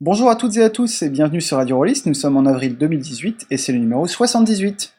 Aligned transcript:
Bonjour 0.00 0.30
à 0.30 0.36
toutes 0.36 0.56
et 0.56 0.62
à 0.62 0.70
tous 0.70 1.02
et 1.02 1.08
bienvenue 1.08 1.40
sur 1.40 1.56
Radio 1.56 1.76
Rollist, 1.76 2.06
nous 2.06 2.14
sommes 2.14 2.36
en 2.36 2.46
avril 2.46 2.78
2018 2.78 3.48
et 3.50 3.56
c'est 3.56 3.72
le 3.72 3.80
numéro 3.80 4.06
78. 4.06 4.94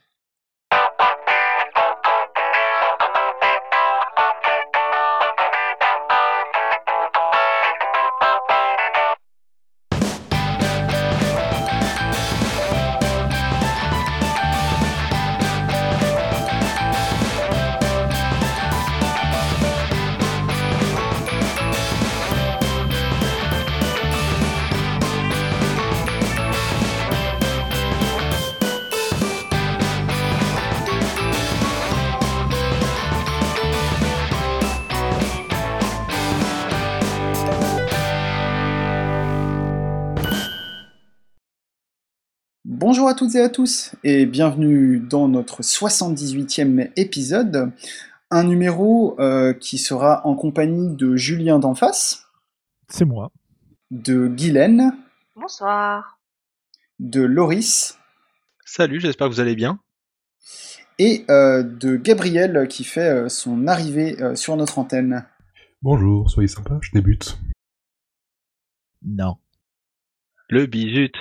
Toutes 43.30 43.36
et 43.36 43.42
à 43.42 43.50
tous 43.50 43.92
et 44.04 44.26
bienvenue 44.26 45.00
dans 45.00 45.28
notre 45.28 45.62
78e 45.62 46.90
épisode, 46.96 47.72
un 48.32 48.44
numéro 48.44 49.20
euh, 49.20 49.54
qui 49.54 49.78
sera 49.78 50.26
en 50.26 50.34
compagnie 50.34 50.96
de 50.96 51.16
Julien 51.16 51.60
d'en 51.60 51.76
face, 51.76 52.26
C'est 52.88 53.06
moi. 53.06 53.32
de 53.92 54.26
Guylaine, 54.28 54.96
Bonsoir. 55.36 56.20
de 56.98 57.22
Loris 57.22 58.00
Salut, 58.66 59.00
j'espère 59.00 59.28
que 59.30 59.34
vous 59.34 59.40
allez 59.42 59.56
bien. 59.56 59.80
et 60.98 61.24
euh, 61.30 61.62
de 61.62 61.98
Gabriel 61.98 62.68
qui 62.68 62.84
fait 62.84 63.10
euh, 63.10 63.30
son 63.30 63.68
arrivée 63.68 64.20
euh, 64.24 64.34
sur 64.34 64.56
notre 64.58 64.80
antenne. 64.80 65.28
Bonjour, 65.84 66.32
soyez 66.32 66.48
sympa, 66.48 66.80
je 66.82 66.90
débute. 66.94 67.38
Non. 69.06 69.38
Le 70.48 70.66
bisut. 70.66 71.12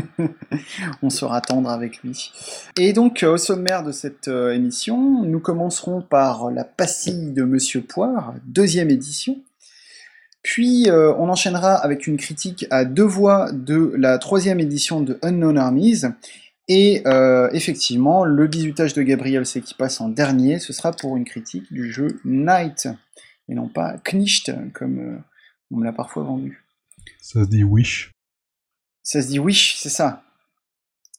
On 1.02 1.10
sera 1.10 1.40
tendre 1.40 1.70
avec 1.70 2.02
lui. 2.02 2.32
Et 2.78 2.92
donc, 2.92 3.22
euh, 3.22 3.34
au 3.34 3.36
sommaire 3.36 3.82
de 3.82 3.92
cette 3.92 4.28
euh, 4.28 4.52
émission, 4.52 5.22
nous 5.22 5.40
commencerons 5.40 6.02
par 6.02 6.50
la 6.50 6.64
pastille 6.64 7.32
de 7.32 7.44
Monsieur 7.44 7.82
Poire, 7.82 8.34
deuxième 8.44 8.90
édition. 8.90 9.38
Puis, 10.42 10.90
euh, 10.90 11.14
on 11.18 11.28
enchaînera 11.28 11.74
avec 11.74 12.06
une 12.06 12.16
critique 12.16 12.66
à 12.70 12.84
deux 12.84 13.04
voix 13.04 13.52
de 13.52 13.92
la 13.96 14.18
troisième 14.18 14.60
édition 14.60 15.00
de 15.00 15.18
Unknown 15.22 15.56
Armies. 15.56 16.02
Et 16.68 17.02
effectivement, 17.52 18.24
le 18.24 18.46
bisutage 18.46 18.94
de 18.94 19.02
Gabriel, 19.02 19.44
c'est 19.44 19.60
qui 19.60 19.74
passe 19.74 20.00
en 20.00 20.08
dernier, 20.08 20.58
ce 20.58 20.72
sera 20.72 20.92
pour 20.92 21.18
une 21.18 21.24
critique 21.24 21.70
du 21.70 21.92
jeu 21.92 22.18
Knight, 22.24 22.88
et 23.48 23.54
non 23.54 23.68
pas 23.68 23.96
Knicht, 23.98 24.52
comme 24.72 25.22
on 25.70 25.76
me 25.76 25.84
l'a 25.84 25.92
parfois 25.92 26.22
vendu. 26.22 26.64
Ça 27.20 27.44
se 27.44 27.48
dit 27.48 27.64
wish. 27.64 28.11
Ça 29.02 29.20
se 29.22 29.28
dit 29.28 29.38
wish, 29.38 29.76
c'est 29.76 29.88
ça. 29.88 30.22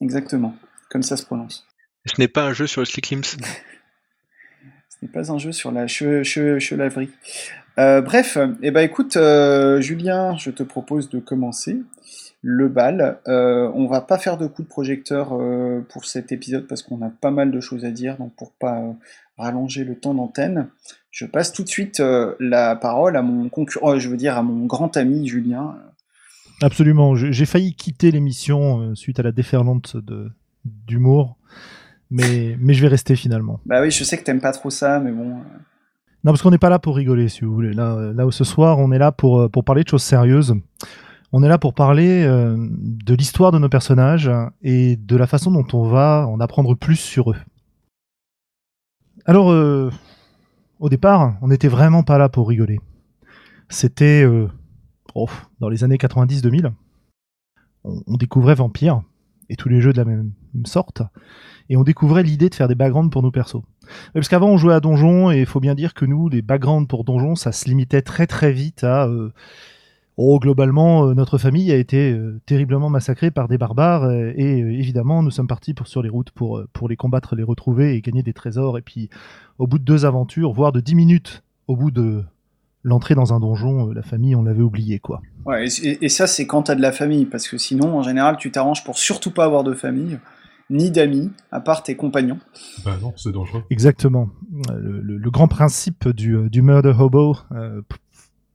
Exactement, 0.01 0.55
comme 0.89 1.03
ça 1.03 1.17
se 1.17 1.25
prononce. 1.25 1.65
Ce 2.05 2.19
n'est 2.19 2.27
pas 2.27 2.43
un 2.43 2.53
jeu 2.53 2.67
sur 2.67 2.81
le 2.81 2.85
Slicklims. 2.85 3.23
Ce 4.89 5.05
n'est 5.05 5.11
pas 5.11 5.31
un 5.31 5.37
jeu 5.37 5.51
sur 5.51 5.71
la 5.71 5.85
che- 5.87 6.23
che- 6.23 6.59
chelaverie. 6.59 7.09
Euh, 7.77 8.01
bref, 8.01 8.37
eh 8.61 8.71
ben 8.71 8.81
écoute, 8.81 9.17
euh, 9.17 9.81
Julien, 9.81 10.37
je 10.37 10.49
te 10.51 10.63
propose 10.63 11.09
de 11.09 11.19
commencer 11.19 11.81
le 12.41 12.69
bal. 12.69 13.19
Euh, 13.27 13.69
on 13.73 13.87
va 13.87 13.99
pas 14.01 14.17
faire 14.17 14.37
de 14.37 14.47
coup 14.47 14.61
de 14.63 14.67
projecteur 14.67 15.33
euh, 15.33 15.81
pour 15.89 16.05
cet 16.05 16.31
épisode 16.31 16.67
parce 16.67 16.83
qu'on 16.83 17.01
a 17.01 17.09
pas 17.09 17.31
mal 17.31 17.51
de 17.51 17.59
choses 17.59 17.83
à 17.83 17.91
dire, 17.91 18.17
donc 18.17 18.33
pour 18.35 18.53
pas 18.53 18.81
rallonger 19.38 19.83
le 19.83 19.97
temps 19.99 20.13
d'antenne, 20.13 20.69
je 21.11 21.25
passe 21.25 21.51
tout 21.51 21.63
de 21.63 21.69
suite 21.69 22.01
la 22.39 22.75
parole 22.75 23.17
à 23.17 23.22
mon 23.23 23.49
concurrent, 23.49 23.97
je 23.99 24.07
veux 24.07 24.17
dire 24.17 24.38
à 24.38 24.43
mon 24.43 24.66
grand 24.67 24.95
ami 24.95 25.27
Julien. 25.27 25.75
Absolument. 26.62 27.16
J'ai 27.16 27.46
failli 27.46 27.74
quitter 27.74 28.12
l'émission 28.12 28.80
euh, 28.81 28.96
suite 28.96 29.19
à 29.19 29.24
la 29.24 29.31
déferlante 29.31 29.97
d'humour, 30.64 31.38
mais, 32.09 32.56
mais 32.59 32.74
je 32.74 32.81
vais 32.81 32.88
rester 32.88 33.16
finalement. 33.16 33.59
Bah 33.66 33.81
oui, 33.81 33.91
je 33.91 34.03
sais 34.03 34.18
que 34.18 34.24
t'aimes 34.24 34.40
pas 34.41 34.52
trop 34.53 34.69
ça, 34.69 35.00
mais 35.00 35.12
bon. 35.12 35.31
euh, 35.31 35.44
Non, 36.24 36.31
parce 36.31 36.41
qu'on 36.41 36.52
n'est 36.52 36.58
pas 36.58 36.69
là 36.69 36.80
pour 36.80 36.96
rigoler, 36.96 37.28
si 37.28 37.44
vous 37.44 37.53
voulez. 37.53 37.74
Là, 37.74 37.94
euh, 37.96 38.14
là 38.14 38.25
où 38.25 38.31
ce 38.31 38.44
soir, 38.44 38.80
on 38.80 38.91
est 38.91 38.97
là 38.97 39.12
pour, 39.12 39.41
euh, 39.41 39.50
pour 39.50 39.66
parler 39.66 39.84
de 39.84 39.90
choses 39.90 40.03
sérieuses. 40.03 40.56
On 41.34 41.41
est 41.44 41.47
là 41.50 41.58
pour 41.58 41.74
parler 41.74 42.24
euh, 42.24 42.56
de 42.59 43.14
l'histoire 43.16 43.52
de 43.52 43.58
nos 43.58 43.68
personnages 43.68 44.30
et 44.62 44.96
de 44.96 45.16
la 45.18 45.25
façon 45.28 45.52
dont 45.52 45.66
on 45.74 45.84
va 45.90 46.28
en 46.30 46.40
apprendre 46.40 46.75
plus 46.75 46.96
sur 46.96 47.31
eux. 47.31 47.38
Alors, 49.25 49.52
euh, 49.52 49.90
au 50.80 50.90
départ, 50.90 51.35
on 51.41 51.47
n'était 51.47 51.68
vraiment 51.70 52.03
pas 52.03 52.18
là 52.18 52.30
pour 52.30 52.47
rigoler. 52.47 52.80
C'était 53.70 54.24
euh, 54.24 54.47
dans 55.59 55.69
les 55.69 55.84
années 55.84 55.97
90-2000. 55.97 56.72
On, 57.84 58.16
découvrait 58.16 58.56
Vampire 58.56 59.01
et 59.50 59.56
tous 59.56 59.69
les 59.69 59.81
jeux 59.81 59.91
de 59.91 59.97
la 59.97 60.06
même 60.06 60.31
sorte. 60.66 61.01
Et 61.69 61.78
on 61.78 61.84
découvrait 61.84 62.24
l'idée 62.24 62.50
de 62.50 62.56
faire 62.56 62.68
des 62.68 62.75
backgrounds 62.75 63.12
pour 63.12 63.23
nos 63.23 63.31
persos. 63.31 63.62
Parce 64.13 64.28
qu'avant, 64.28 64.50
on 64.50 64.57
jouait 64.57 64.73
à 64.73 64.79
Donjon, 64.79 65.31
et 65.31 65.40
il 65.40 65.46
faut 65.46 65.59
bien 65.59 65.75
dire 65.75 65.94
que 65.94 66.06
nous, 66.06 66.29
les 66.29 66.41
backgrounds 66.41 66.88
pour 66.88 67.03
Donjon, 67.03 67.35
ça 67.35 67.52
se 67.52 67.66
limitait 67.66 68.02
très 68.02 68.28
très 68.28 68.52
vite 68.52 68.84
à. 68.84 69.07
euh, 69.07 69.31
oh, 70.16 70.40
globalement, 70.40 71.07
euh, 71.07 71.13
notre 71.13 71.38
famille 71.38 71.72
a 71.72 71.78
été 71.78 72.12
euh, 72.12 72.40
terriblement 72.46 72.90
massacrée 72.90 73.31
par 73.31 73.47
des 73.47 73.57
barbares, 73.57 74.09
et 74.12 74.59
évidemment, 74.59 75.23
nous 75.23 75.31
sommes 75.31 75.47
partis 75.47 75.73
pour, 75.73 75.88
sur 75.88 76.02
les 76.02 76.09
routes 76.09 76.31
pour 76.31 76.90
les 76.90 76.96
combattre, 76.96 77.35
les 77.35 77.44
retrouver 77.44 77.96
et 77.96 78.02
gagner 78.02 78.23
des 78.23 78.34
trésors. 78.34 78.78
Et 78.78 78.81
puis, 78.81 79.09
au 79.57 79.68
bout 79.68 79.79
de 79.79 79.85
deux 79.85 80.06
aventures, 80.06 80.53
voire 80.53 80.72
de 80.72 80.79
dix 80.79 80.96
minutes, 80.96 81.44
au 81.68 81.75
bout 81.75 81.91
de 81.91 82.23
l'entrée 82.83 83.16
dans 83.16 83.33
un 83.33 83.39
donjon, 83.39 83.89
euh, 83.89 83.94
la 83.94 84.03
famille, 84.03 84.35
on 84.35 84.44
l'avait 84.44 84.61
oublié, 84.61 84.99
quoi. 84.99 85.21
Ouais, 85.45 85.66
et, 85.83 86.09
ça, 86.09 86.27
c'est 86.27 86.45
quand 86.47 86.63
t'as 86.63 86.75
de 86.75 86.81
la 86.81 86.91
famille, 86.91 87.25
parce 87.25 87.47
que 87.47 87.57
sinon, 87.57 87.97
en 87.97 88.03
général, 88.03 88.38
tu 88.38 88.51
t'arranges 88.51 88.83
pour 88.83 88.97
surtout 88.97 89.31
pas 89.31 89.45
avoir 89.45 89.63
de 89.63 89.73
famille, 89.73 90.19
ni 90.69 90.91
d'amis, 90.91 91.31
à 91.51 91.59
part 91.59 91.83
tes 91.83 91.95
compagnons. 91.95 92.39
Bah 92.85 92.97
non, 93.01 93.13
c'est 93.17 93.31
dangereux. 93.31 93.63
Exactement. 93.69 94.29
Le, 94.73 95.01
le- 95.01 95.17
le 95.17 95.31
grand 95.31 95.47
principe 95.47 96.07
du, 96.09 96.35
euh, 96.35 96.49
du 96.49 96.61
murder 96.61 96.93
hobo, 96.97 97.38
euh, 97.51 97.81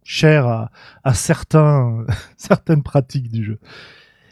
cher 0.04 0.46
à, 0.46 0.70
à 1.04 1.14
certains, 1.14 2.04
certaines 2.36 2.82
pratiques 2.82 3.30
du 3.30 3.44
jeu. 3.44 3.58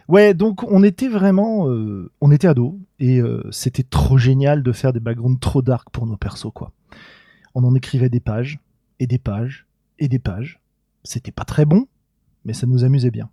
Ouais, 0.09 0.35
donc 0.35 0.63
on 0.71 0.83
était 0.85 1.09
vraiment, 1.09 1.69
euh, 1.69 2.11
on 2.21 2.31
était 2.31 2.47
ados 2.47 2.75
et 3.01 3.21
euh, 3.21 3.43
c'était 3.51 3.83
trop 3.83 4.17
génial 4.19 4.63
de 4.63 4.71
faire 4.73 4.93
des 4.93 5.01
backgrounds 5.01 5.41
trop 5.41 5.63
dark 5.63 5.91
pour 5.91 6.07
nos 6.07 6.17
persos 6.17 6.53
quoi. 6.55 6.71
On 7.57 7.65
en 7.65 7.75
écrivait 7.75 8.09
des 8.09 8.21
pages 8.21 8.61
et 9.01 9.09
des 9.09 9.19
pages 9.19 9.67
et 9.99 10.09
des 10.09 10.19
pages. 10.19 10.61
C'était 11.05 11.33
pas 11.33 11.45
très 11.45 11.65
bon, 11.65 11.87
mais 12.45 12.53
ça 12.53 12.67
nous 12.67 12.85
amusait 12.85 13.11
bien. 13.11 13.31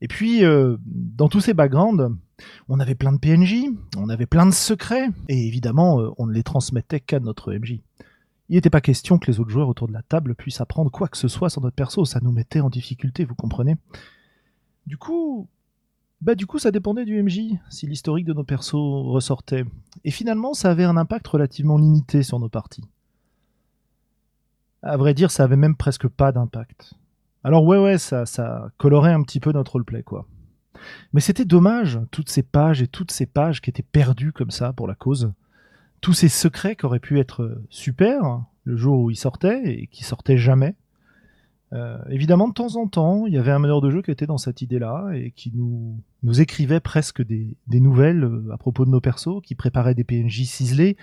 Et 0.00 0.08
puis 0.08 0.44
euh, 0.44 0.76
dans 0.84 1.28
tous 1.28 1.40
ces 1.40 1.54
backgrounds, 1.54 2.16
on 2.68 2.80
avait 2.80 2.94
plein 2.94 3.12
de 3.12 3.18
PNJ, 3.18 3.64
on 3.96 4.08
avait 4.08 4.26
plein 4.26 4.46
de 4.46 4.52
secrets, 4.52 5.08
et 5.28 5.46
évidemment, 5.46 6.00
euh, 6.00 6.10
on 6.18 6.26
ne 6.26 6.32
les 6.32 6.42
transmettait 6.42 7.00
qu'à 7.00 7.20
notre 7.20 7.52
MJ. 7.52 7.80
Il 8.48 8.54
n'était 8.54 8.70
pas 8.70 8.80
question 8.80 9.18
que 9.18 9.30
les 9.30 9.40
autres 9.40 9.50
joueurs 9.50 9.68
autour 9.68 9.88
de 9.88 9.92
la 9.92 10.02
table 10.02 10.34
puissent 10.34 10.60
apprendre 10.60 10.90
quoi 10.90 11.08
que 11.08 11.16
ce 11.16 11.28
soit 11.28 11.50
sur 11.50 11.62
notre 11.62 11.74
perso, 11.74 12.04
ça 12.04 12.20
nous 12.22 12.30
mettait 12.30 12.60
en 12.60 12.70
difficulté, 12.70 13.24
vous 13.24 13.34
comprenez 13.34 13.76
Du 14.86 14.98
coup, 14.98 15.48
bah 16.20 16.34
du 16.34 16.46
coup, 16.46 16.58
ça 16.58 16.70
dépendait 16.70 17.04
du 17.04 17.22
MJ, 17.22 17.58
si 17.70 17.86
l'historique 17.86 18.26
de 18.26 18.32
nos 18.32 18.44
persos 18.44 18.74
ressortait. 18.74 19.64
Et 20.04 20.10
finalement, 20.10 20.54
ça 20.54 20.70
avait 20.70 20.84
un 20.84 20.96
impact 20.96 21.26
relativement 21.26 21.78
limité 21.78 22.22
sur 22.22 22.38
nos 22.38 22.48
parties. 22.48 22.84
À 24.86 24.96
vrai 24.96 25.14
dire, 25.14 25.30
ça 25.30 25.44
avait 25.44 25.56
même 25.56 25.76
presque 25.76 26.08
pas 26.08 26.32
d'impact. 26.32 26.94
Alors 27.42 27.64
ouais, 27.64 27.78
ouais, 27.78 27.98
ça, 27.98 28.24
colorait 28.78 29.12
un 29.12 29.22
petit 29.22 29.40
peu 29.40 29.52
notre 29.52 29.72
roleplay, 29.72 30.02
quoi. 30.02 30.26
Mais 31.12 31.20
c'était 31.20 31.44
dommage, 31.44 31.98
toutes 32.10 32.28
ces 32.28 32.42
pages 32.42 32.82
et 32.82 32.86
toutes 32.86 33.10
ces 33.10 33.26
pages 33.26 33.60
qui 33.60 33.70
étaient 33.70 33.82
perdues 33.82 34.32
comme 34.32 34.50
ça 34.50 34.72
pour 34.72 34.86
la 34.86 34.94
cause. 34.94 35.32
Tous 36.00 36.12
ces 36.12 36.28
secrets 36.28 36.76
qui 36.76 36.86
auraient 36.86 37.00
pu 37.00 37.18
être 37.18 37.60
super 37.70 38.44
le 38.64 38.76
jour 38.76 39.00
où 39.00 39.10
ils 39.10 39.16
sortaient 39.16 39.62
et 39.64 39.86
qui 39.86 40.04
sortaient 40.04 40.36
jamais. 40.36 40.76
Euh, 41.72 41.98
évidemment, 42.10 42.48
de 42.48 42.52
temps 42.52 42.76
en 42.76 42.86
temps, 42.86 43.26
il 43.26 43.34
y 43.34 43.38
avait 43.38 43.50
un 43.50 43.58
meneur 43.58 43.80
de 43.80 43.90
jeu 43.90 44.02
qui 44.02 44.10
était 44.10 44.26
dans 44.26 44.38
cette 44.38 44.62
idée-là 44.62 45.10
et 45.14 45.32
qui 45.32 45.52
nous, 45.54 46.00
écrivait 46.40 46.80
presque 46.80 47.24
des, 47.24 47.56
des 47.66 47.80
nouvelles 47.80 48.24
euh, 48.24 48.52
à 48.52 48.58
propos 48.58 48.84
de 48.84 48.90
nos 48.90 49.00
persos, 49.00 49.40
qui 49.42 49.54
préparait 49.54 49.94
des 49.94 50.04
PNJ 50.04 50.44
ciselés, 50.44 50.96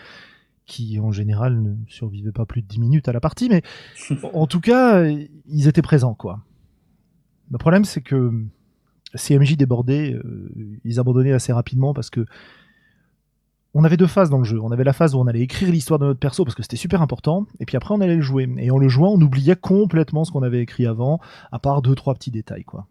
qui 0.66 1.00
en 1.00 1.12
général 1.12 1.62
ne 1.62 1.76
survivaient 1.88 2.32
pas 2.32 2.46
plus 2.46 2.62
de 2.62 2.68
10 2.68 2.80
minutes 2.80 3.08
à 3.08 3.14
la 3.14 3.20
partie, 3.20 3.50
mais 3.50 3.62
en 4.34 4.48
tout 4.48 4.62
cas, 4.62 5.04
ils 5.06 5.68
étaient 5.68 5.82
présents, 5.82 6.14
quoi. 6.14 6.42
Le 7.52 7.58
problème, 7.58 7.86
c'est 7.86 8.02
que 8.02 8.32
ces 9.16 9.38
MJ 9.38 9.58
débordés, 9.58 10.14
euh, 10.14 10.80
ils 10.84 11.00
abandonnaient 11.00 11.34
assez 11.34 11.54
rapidement 11.54 11.94
parce 11.94 12.10
que 12.10 12.26
on 13.76 13.84
avait 13.84 13.98
deux 13.98 14.08
phases 14.08 14.30
dans 14.30 14.38
le 14.38 14.44
jeu. 14.44 14.60
On 14.62 14.72
avait 14.72 14.84
la 14.84 14.94
phase 14.94 15.16
où 15.16 15.20
on 15.20 15.26
allait 15.26 15.42
écrire 15.42 15.72
l'histoire 15.72 16.00
de 16.00 16.06
notre 16.06 16.20
perso 16.20 16.46
parce 16.46 16.56
que 16.56 16.62
c'était 16.62 16.78
super 16.78 17.02
important, 17.02 17.48
et 17.60 17.66
puis 17.66 17.76
après 17.76 17.94
on 17.94 18.02
allait 18.02 18.16
le 18.16 18.22
jouer. 18.22 18.48
Et 18.58 18.70
en 18.70 18.78
le 18.78 18.88
jouant, 18.88 19.14
on 19.14 19.22
oubliait 19.22 19.56
complètement 19.56 20.26
ce 20.26 20.32
qu'on 20.32 20.44
avait 20.44 20.62
écrit 20.62 20.86
avant, 20.86 21.20
à 21.52 21.60
part 21.60 21.82
deux 21.82 21.96
trois 21.96 22.14
petits 22.14 22.32
détails, 22.32 22.64
quoi. 22.64 22.88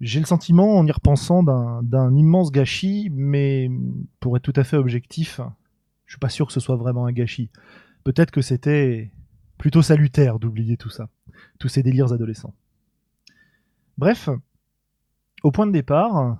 J'ai 0.00 0.20
le 0.20 0.26
sentiment, 0.26 0.76
en 0.76 0.86
y 0.86 0.92
repensant, 0.92 1.42
d'un 1.42 2.14
immense 2.14 2.50
gâchis, 2.50 3.08
mais 3.12 3.70
pour 4.20 4.36
être 4.36 4.42
tout 4.42 4.52
à 4.56 4.64
fait 4.64 4.76
objectif, 4.76 5.40
je 5.40 5.42
suis 6.14 6.20
pas 6.20 6.28
sûr 6.28 6.46
que 6.46 6.52
ce 6.52 6.60
soit 6.60 6.76
vraiment 6.76 7.06
un 7.06 7.12
gâchis. 7.12 7.50
Peut-être 8.04 8.30
que 8.30 8.42
c'était 8.42 9.10
plutôt 9.58 9.82
salutaire 9.82 10.38
d'oublier 10.38 10.76
tout 10.76 10.90
ça, 10.90 11.08
tous 11.58 11.68
ces 11.68 11.82
délires 11.82 12.12
adolescents. 12.12 12.54
Bref, 13.98 14.28
au 15.42 15.52
point 15.52 15.66
de 15.66 15.72
départ, 15.72 16.38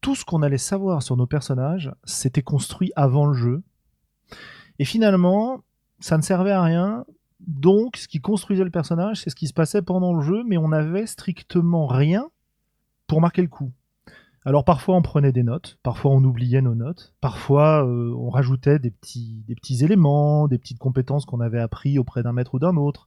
tout 0.00 0.14
ce 0.14 0.24
qu'on 0.24 0.42
allait 0.42 0.58
savoir 0.58 1.02
sur 1.02 1.16
nos 1.16 1.26
personnages 1.26 1.92
s'était 2.04 2.42
construit 2.42 2.92
avant 2.96 3.26
le 3.26 3.34
jeu. 3.34 3.62
Et 4.78 4.84
finalement, 4.84 5.62
ça 6.00 6.16
ne 6.16 6.22
servait 6.22 6.50
à 6.50 6.62
rien. 6.62 7.04
Donc, 7.40 7.96
ce 7.96 8.08
qui 8.08 8.20
construisait 8.20 8.64
le 8.64 8.70
personnage, 8.70 9.22
c'est 9.22 9.30
ce 9.30 9.36
qui 9.36 9.46
se 9.46 9.52
passait 9.52 9.82
pendant 9.82 10.14
le 10.14 10.22
jeu, 10.22 10.42
mais 10.46 10.58
on 10.58 10.68
n'avait 10.68 11.06
strictement 11.06 11.86
rien 11.86 12.28
pour 13.06 13.20
marquer 13.20 13.42
le 13.42 13.48
coup. 13.48 13.72
Alors 14.44 14.64
parfois 14.64 14.96
on 14.96 15.02
prenait 15.02 15.30
des 15.30 15.44
notes, 15.44 15.78
parfois 15.82 16.10
on 16.10 16.24
oubliait 16.24 16.62
nos 16.62 16.74
notes, 16.74 17.14
parfois 17.20 17.86
euh, 17.86 18.12
on 18.16 18.28
rajoutait 18.28 18.80
des 18.80 18.90
petits, 18.90 19.84
éléments, 19.84 20.48
des 20.48 20.58
petites 20.58 20.80
compétences 20.80 21.24
qu'on 21.24 21.40
avait 21.40 21.60
appris 21.60 21.98
auprès 21.98 22.24
d'un 22.24 22.32
maître 22.32 22.54
ou 22.54 22.58
d'un 22.58 22.76
autre. 22.76 23.06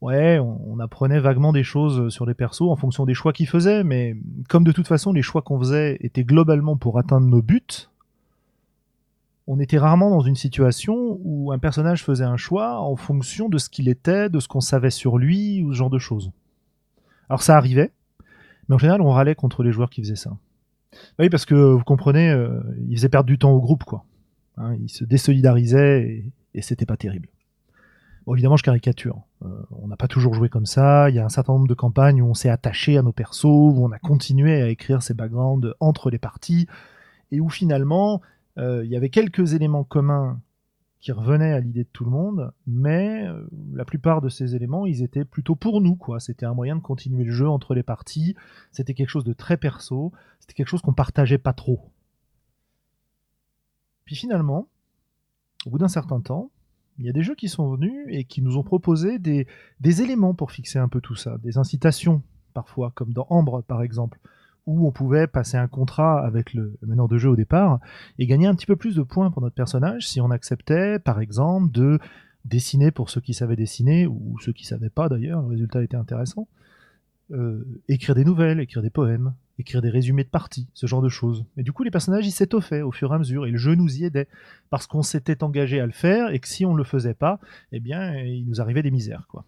Ouais, 0.00 0.38
on, 0.38 0.60
on 0.66 0.78
apprenait 0.78 1.20
vaguement 1.20 1.52
des 1.52 1.64
choses 1.64 2.08
sur 2.10 2.24
les 2.24 2.34
persos 2.34 2.62
en 2.62 2.76
fonction 2.76 3.04
des 3.04 3.14
choix 3.14 3.32
qu'ils 3.32 3.48
faisaient, 3.48 3.84
mais 3.84 4.16
comme 4.48 4.64
de 4.64 4.72
toute 4.72 4.86
façon 4.86 5.12
les 5.12 5.22
choix 5.22 5.42
qu'on 5.42 5.58
faisait 5.58 5.98
étaient 6.00 6.24
globalement 6.24 6.76
pour 6.76 6.98
atteindre 6.98 7.26
nos 7.26 7.42
buts, 7.42 7.88
on 9.50 9.60
était 9.60 9.78
rarement 9.78 10.10
dans 10.10 10.20
une 10.20 10.36
situation 10.36 11.18
où 11.24 11.52
un 11.52 11.58
personnage 11.58 12.04
faisait 12.04 12.24
un 12.24 12.36
choix 12.36 12.80
en 12.80 12.96
fonction 12.96 13.48
de 13.48 13.56
ce 13.56 13.70
qu'il 13.70 13.88
était, 13.88 14.28
de 14.28 14.40
ce 14.40 14.46
qu'on 14.46 14.60
savait 14.60 14.90
sur 14.90 15.16
lui, 15.16 15.62
ou 15.62 15.72
ce 15.72 15.78
genre 15.78 15.88
de 15.88 15.98
choses. 15.98 16.30
Alors 17.30 17.42
ça 17.42 17.56
arrivait, 17.56 17.90
mais 18.68 18.74
en 18.74 18.78
général 18.78 19.00
on 19.00 19.10
râlait 19.10 19.34
contre 19.34 19.62
les 19.62 19.72
joueurs 19.72 19.90
qui 19.90 20.02
faisaient 20.02 20.16
ça. 20.16 20.36
Oui, 21.18 21.28
parce 21.28 21.44
que 21.44 21.54
vous 21.54 21.84
comprenez, 21.84 22.30
euh, 22.30 22.60
ils 22.88 22.96
faisaient 22.96 23.08
perdre 23.08 23.26
du 23.26 23.38
temps 23.38 23.52
au 23.52 23.60
groupe, 23.60 23.84
quoi. 23.84 24.04
Hein, 24.56 24.74
ils 24.80 24.88
se 24.88 25.04
désolidarisaient 25.04 26.02
et, 26.02 26.32
et 26.54 26.62
c'était 26.62 26.86
pas 26.86 26.96
terrible. 26.96 27.28
Bon, 28.26 28.34
évidemment, 28.34 28.56
je 28.56 28.62
caricature. 28.62 29.22
Euh, 29.44 29.48
on 29.70 29.88
n'a 29.88 29.96
pas 29.96 30.08
toujours 30.08 30.34
joué 30.34 30.48
comme 30.48 30.66
ça. 30.66 31.08
Il 31.08 31.16
y 31.16 31.18
a 31.18 31.24
un 31.24 31.30
certain 31.30 31.54
nombre 31.54 31.68
de 31.68 31.74
campagnes 31.74 32.20
où 32.20 32.26
on 32.26 32.34
s'est 32.34 32.50
attaché 32.50 32.98
à 32.98 33.02
nos 33.02 33.12
persos, 33.12 33.44
où 33.44 33.84
on 33.84 33.90
a 33.90 33.98
continué 33.98 34.60
à 34.60 34.68
écrire 34.68 35.02
ces 35.02 35.14
backgrounds 35.14 35.74
entre 35.80 36.10
les 36.10 36.18
parties, 36.18 36.66
et 37.32 37.40
où 37.40 37.48
finalement, 37.48 38.20
euh, 38.58 38.84
il 38.84 38.90
y 38.90 38.96
avait 38.96 39.08
quelques 39.08 39.54
éléments 39.54 39.84
communs 39.84 40.40
qui 41.00 41.12
revenaient 41.12 41.52
à 41.52 41.60
l'idée 41.60 41.84
de 41.84 41.88
tout 41.92 42.04
le 42.04 42.10
monde, 42.10 42.52
mais 42.66 43.26
euh, 43.26 43.46
la 43.72 43.84
plupart 43.84 44.20
de 44.20 44.28
ces 44.28 44.56
éléments, 44.56 44.84
ils 44.84 45.02
étaient 45.02 45.24
plutôt 45.24 45.54
pour 45.54 45.80
nous, 45.80 45.94
quoi. 45.94 46.18
C'était 46.18 46.46
un 46.46 46.54
moyen 46.54 46.76
de 46.76 46.80
continuer 46.80 47.24
le 47.24 47.32
jeu 47.32 47.48
entre 47.48 47.74
les 47.74 47.84
parties. 47.84 48.34
C'était 48.72 48.94
quelque 48.94 49.10
chose 49.10 49.24
de 49.24 49.32
très 49.32 49.56
perso. 49.56 50.12
C'était 50.40 50.54
quelque 50.54 50.68
chose 50.68 50.82
qu'on 50.82 50.92
partageait 50.92 51.38
pas 51.38 51.52
trop. 51.52 51.92
Puis 54.04 54.16
finalement, 54.16 54.68
au 55.66 55.70
bout 55.70 55.78
d'un 55.78 55.88
certain 55.88 56.20
temps, 56.20 56.50
il 56.98 57.06
y 57.06 57.08
a 57.08 57.12
des 57.12 57.22
jeux 57.22 57.36
qui 57.36 57.48
sont 57.48 57.70
venus 57.70 58.06
et 58.08 58.24
qui 58.24 58.42
nous 58.42 58.56
ont 58.56 58.64
proposé 58.64 59.18
des 59.20 59.46
éléments 60.02 60.34
pour 60.34 60.50
fixer 60.50 60.80
un 60.80 60.88
peu 60.88 61.00
tout 61.00 61.14
ça, 61.14 61.38
des 61.38 61.58
incitations 61.58 62.22
parfois, 62.54 62.90
comme 62.90 63.12
dans 63.12 63.26
Ambre 63.30 63.62
par 63.62 63.82
exemple, 63.82 64.18
où 64.68 64.86
on 64.86 64.92
pouvait 64.92 65.26
passer 65.26 65.56
un 65.56 65.66
contrat 65.66 66.24
avec 66.24 66.52
le, 66.52 66.78
meneur 66.86 67.08
de 67.08 67.16
jeu 67.16 67.30
au 67.30 67.36
départ 67.36 67.80
et 68.18 68.26
gagner 68.26 68.46
un 68.46 68.54
petit 68.54 68.66
peu 68.66 68.76
plus 68.76 68.94
de 68.94 69.02
points 69.02 69.30
pour 69.30 69.40
notre 69.40 69.54
personnage 69.54 70.06
si 70.06 70.20
on 70.20 70.30
acceptait 70.30 70.98
par 70.98 71.20
exemple 71.20 71.72
de 71.72 71.98
dessiner 72.44 72.90
pour 72.90 73.08
ceux 73.08 73.22
qui 73.22 73.32
savaient 73.32 73.56
dessiner 73.56 74.06
ou 74.06 74.36
ceux 74.40 74.52
qui 74.52 74.66
savaient 74.66 74.90
pas 74.90 75.08
d'ailleurs, 75.08 75.40
le 75.40 75.48
résultat 75.48 75.82
était 75.82 75.96
intéressant, 75.96 76.48
euh, 77.30 77.64
écrire 77.88 78.14
des 78.14 78.26
nouvelles, 78.26 78.60
écrire 78.60 78.82
des 78.82 78.90
poèmes, 78.90 79.34
écrire 79.58 79.80
des 79.80 79.88
résumés 79.88 80.24
de 80.24 80.28
parties, 80.28 80.68
ce 80.74 80.86
genre 80.86 81.02
de 81.02 81.08
choses. 81.08 81.46
Et 81.56 81.62
du 81.62 81.72
coup, 81.72 81.82
les 81.82 81.90
personnages, 81.90 82.26
ils 82.26 82.32
s'étoffaient 82.32 82.82
au 82.82 82.92
fur 82.92 83.12
et 83.12 83.14
à 83.14 83.18
mesure, 83.18 83.46
et 83.46 83.50
le 83.50 83.58
jeu 83.58 83.74
nous 83.74 83.96
y 83.96 84.04
aidait, 84.04 84.28
parce 84.68 84.86
qu'on 84.86 85.02
s'était 85.02 85.42
engagé 85.42 85.80
à 85.80 85.86
le 85.86 85.92
faire, 85.92 86.30
et 86.30 86.38
que 86.38 86.48
si 86.48 86.64
on 86.64 86.72
ne 86.72 86.78
le 86.78 86.84
faisait 86.84 87.14
pas, 87.14 87.40
eh 87.72 87.80
bien, 87.80 88.18
il 88.18 88.46
nous 88.46 88.60
arrivait 88.60 88.82
des 88.82 88.90
misères, 88.90 89.26
quoi. 89.28 89.44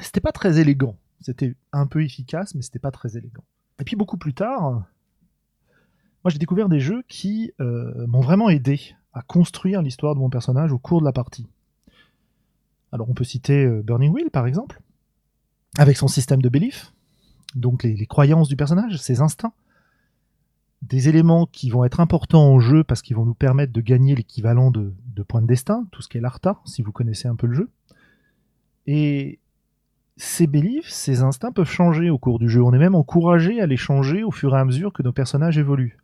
C'était 0.00 0.20
pas 0.20 0.32
très 0.32 0.58
élégant. 0.58 0.96
C'était 1.20 1.54
un 1.72 1.86
peu 1.86 2.02
efficace, 2.02 2.54
mais 2.54 2.62
c'était 2.62 2.80
pas 2.80 2.90
très 2.90 3.16
élégant. 3.16 3.44
Et 3.80 3.84
puis 3.84 3.96
beaucoup 3.96 4.16
plus 4.16 4.34
tard, 4.34 4.84
moi 6.22 6.30
j'ai 6.30 6.38
découvert 6.38 6.68
des 6.68 6.80
jeux 6.80 7.02
qui 7.08 7.52
euh, 7.60 8.06
m'ont 8.06 8.20
vraiment 8.20 8.48
aidé 8.48 8.94
à 9.12 9.22
construire 9.22 9.82
l'histoire 9.82 10.14
de 10.14 10.20
mon 10.20 10.30
personnage 10.30 10.72
au 10.72 10.78
cours 10.78 11.00
de 11.00 11.04
la 11.04 11.12
partie. 11.12 11.46
Alors 12.92 13.10
on 13.10 13.14
peut 13.14 13.24
citer 13.24 13.64
euh, 13.64 13.82
Burning 13.82 14.12
Wheel 14.12 14.30
par 14.30 14.46
exemple, 14.46 14.80
avec 15.76 15.96
son 15.96 16.08
système 16.08 16.40
de 16.40 16.48
belief, 16.48 16.92
donc 17.54 17.82
les, 17.82 18.06
croyances 18.06 18.48
du 18.48 18.56
personnage, 18.56 18.96
ses 18.96 19.20
instincts, 19.20 19.52
des 20.82 21.08
éléments 21.08 21.46
qui 21.46 21.70
vont 21.70 21.84
être 21.84 22.00
importants 22.00 22.46
en 22.46 22.60
jeu 22.60 22.84
parce 22.84 23.02
qu'ils 23.02 23.16
vont 23.16 23.24
nous 23.24 23.34
permettre 23.34 23.72
de 23.72 23.80
gagner 23.80 24.14
l'équivalent 24.14 24.70
de, 24.70 24.92
de 25.06 25.22
points 25.22 25.42
de 25.42 25.46
destin, 25.46 25.86
tout 25.90 26.02
ce 26.02 26.08
qui 26.08 26.18
est 26.18 26.20
l'Arta, 26.20 26.60
si 26.64 26.82
vous 26.82 26.92
connaissez 26.92 27.26
un 27.26 27.36
peu 27.36 27.46
le 27.46 27.54
jeu. 27.54 27.70
Et 28.86 29.40
ces 30.16 30.46
beliefs, 30.46 30.88
ces 30.88 31.22
instincts 31.22 31.52
peuvent 31.52 31.70
changer 31.70 32.10
au 32.10 32.18
cours 32.18 32.38
du 32.38 32.48
jeu. 32.48 32.62
On 32.62 32.72
est 32.72 32.78
même 32.78 32.94
encouragé 32.94 33.60
à 33.60 33.66
les 33.66 33.76
changer 33.76 34.22
au 34.22 34.30
fur 34.30 34.54
et 34.54 34.58
à 34.58 34.64
mesure 34.64 34.92
que 34.92 35.02
nos 35.02 35.12
personnages 35.12 35.58
évoluent. 35.58 35.98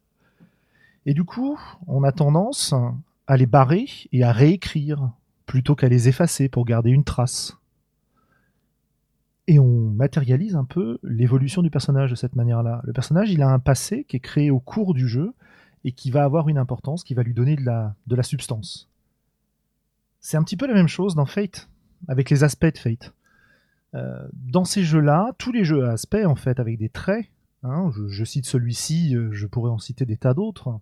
Et 1.06 1.14
du 1.14 1.24
coup, 1.24 1.58
on 1.86 2.02
a 2.02 2.12
tendance 2.12 2.74
à 3.26 3.36
les 3.36 3.46
barrer 3.46 3.86
et 4.12 4.24
à 4.24 4.32
réécrire 4.32 5.10
plutôt 5.46 5.74
qu'à 5.74 5.88
les 5.88 6.08
effacer 6.08 6.48
pour 6.48 6.64
garder 6.64 6.90
une 6.90 7.04
trace. 7.04 7.56
Et 9.46 9.58
on 9.58 9.90
matérialise 9.90 10.54
un 10.56 10.64
peu 10.64 10.98
l'évolution 11.02 11.62
du 11.62 11.70
personnage 11.70 12.10
de 12.10 12.14
cette 12.14 12.36
manière-là. 12.36 12.82
Le 12.84 12.92
personnage, 12.92 13.30
il 13.30 13.42
a 13.42 13.48
un 13.48 13.58
passé 13.58 14.04
qui 14.04 14.16
est 14.16 14.20
créé 14.20 14.50
au 14.50 14.60
cours 14.60 14.94
du 14.94 15.08
jeu 15.08 15.32
et 15.84 15.92
qui 15.92 16.10
va 16.10 16.24
avoir 16.24 16.48
une 16.48 16.58
importance, 16.58 17.04
qui 17.04 17.14
va 17.14 17.22
lui 17.22 17.34
donner 17.34 17.56
de 17.56 17.64
la, 17.64 17.94
de 18.06 18.14
la 18.14 18.22
substance. 18.22 18.88
C'est 20.20 20.36
un 20.36 20.42
petit 20.42 20.56
peu 20.56 20.66
la 20.66 20.74
même 20.74 20.88
chose 20.88 21.14
dans 21.14 21.26
Fate, 21.26 21.68
avec 22.06 22.28
les 22.30 22.44
aspects 22.44 22.66
de 22.66 22.78
Fate. 22.78 23.14
Euh, 23.94 24.26
dans 24.32 24.64
ces 24.64 24.82
jeux-là, 24.82 25.32
tous 25.38 25.52
les 25.52 25.64
jeux 25.64 25.86
à 25.86 25.92
aspect, 25.92 26.24
en 26.24 26.36
fait, 26.36 26.60
avec 26.60 26.78
des 26.78 26.88
traits, 26.88 27.26
hein, 27.62 27.90
je, 28.08 28.24
cite 28.24 28.46
celui-ci, 28.46 29.16
euh, 29.16 29.30
je 29.32 29.46
pourrais 29.46 29.70
en 29.70 29.78
citer 29.78 30.06
des 30.06 30.16
tas 30.16 30.34
d'autres, 30.34 30.78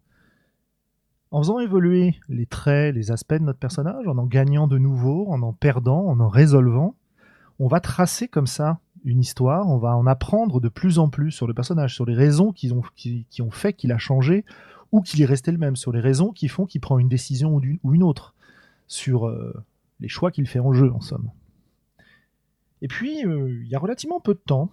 en 1.31 1.43
faisant 1.43 1.58
évoluer 1.58 2.19
les 2.28 2.46
traits, 2.46 2.94
les 2.94 3.10
aspects 3.10 3.34
de 3.34 3.43
notre 3.43 3.58
personnage, 3.58 4.06
en 4.06 4.16
en 4.19 4.26
gagnant 4.26 4.66
de 4.66 4.78
nouveaux, 4.78 5.26
en 5.31 5.43
en 5.43 5.52
perdant, 5.52 6.06
en 6.06 6.20
en 6.20 6.28
résolvant, 6.28 6.94
on 7.58 7.69
va 7.69 7.81
tracer 7.81 8.28
comme 8.28 8.46
ça 8.46 8.78
une 9.05 9.20
histoire, 9.20 9.69
on 9.69 9.78
va 9.78 9.96
en 9.96 10.06
apprendre 10.06 10.60
de 10.60 10.69
plus 10.69 10.98
en 10.98 11.08
plus 11.08 11.31
sur 11.31 11.46
le 11.46 11.55
personnage, 11.55 11.94
sur 11.94 12.05
les 12.05 12.15
raisons 12.15 12.53
qui 12.53 12.72
ont, 12.72 13.50
fait 13.50 13.72
qu'il 13.72 13.93
a 13.93 13.98
changé 13.98 14.44
ou 14.93 15.03
qu'il 15.03 15.22
est 15.22 15.27
resté 15.27 15.53
le 15.53 15.58
même, 15.58 15.77
sur 15.77 15.93
les 15.93 16.00
raisons 16.00 16.32
qui 16.32 16.48
font 16.48 16.67
qu'il 16.67 16.81
prend 16.81 16.98
une 16.98 17.08
décision 17.08 17.55
ou, 17.55 17.60
une, 17.60 17.79
ou 17.82 17.94
une 17.94 18.03
autre, 18.03 18.34
sur 18.86 19.27
euh, 19.27 19.53
les 20.00 20.08
choix 20.08 20.31
qu'il 20.31 20.46
fait 20.46 20.60
en 20.60 20.72
jeu, 20.72 20.93
en 20.93 21.00
somme. 21.00 21.31
Et 22.82 22.89
puis, 22.89 23.25
euh, 23.25 23.63
il 23.63 23.69
y 23.69 23.75
a 23.75 23.79
relativement 23.79 24.20
peu 24.20 24.35
de 24.35 24.41
temps, 24.41 24.70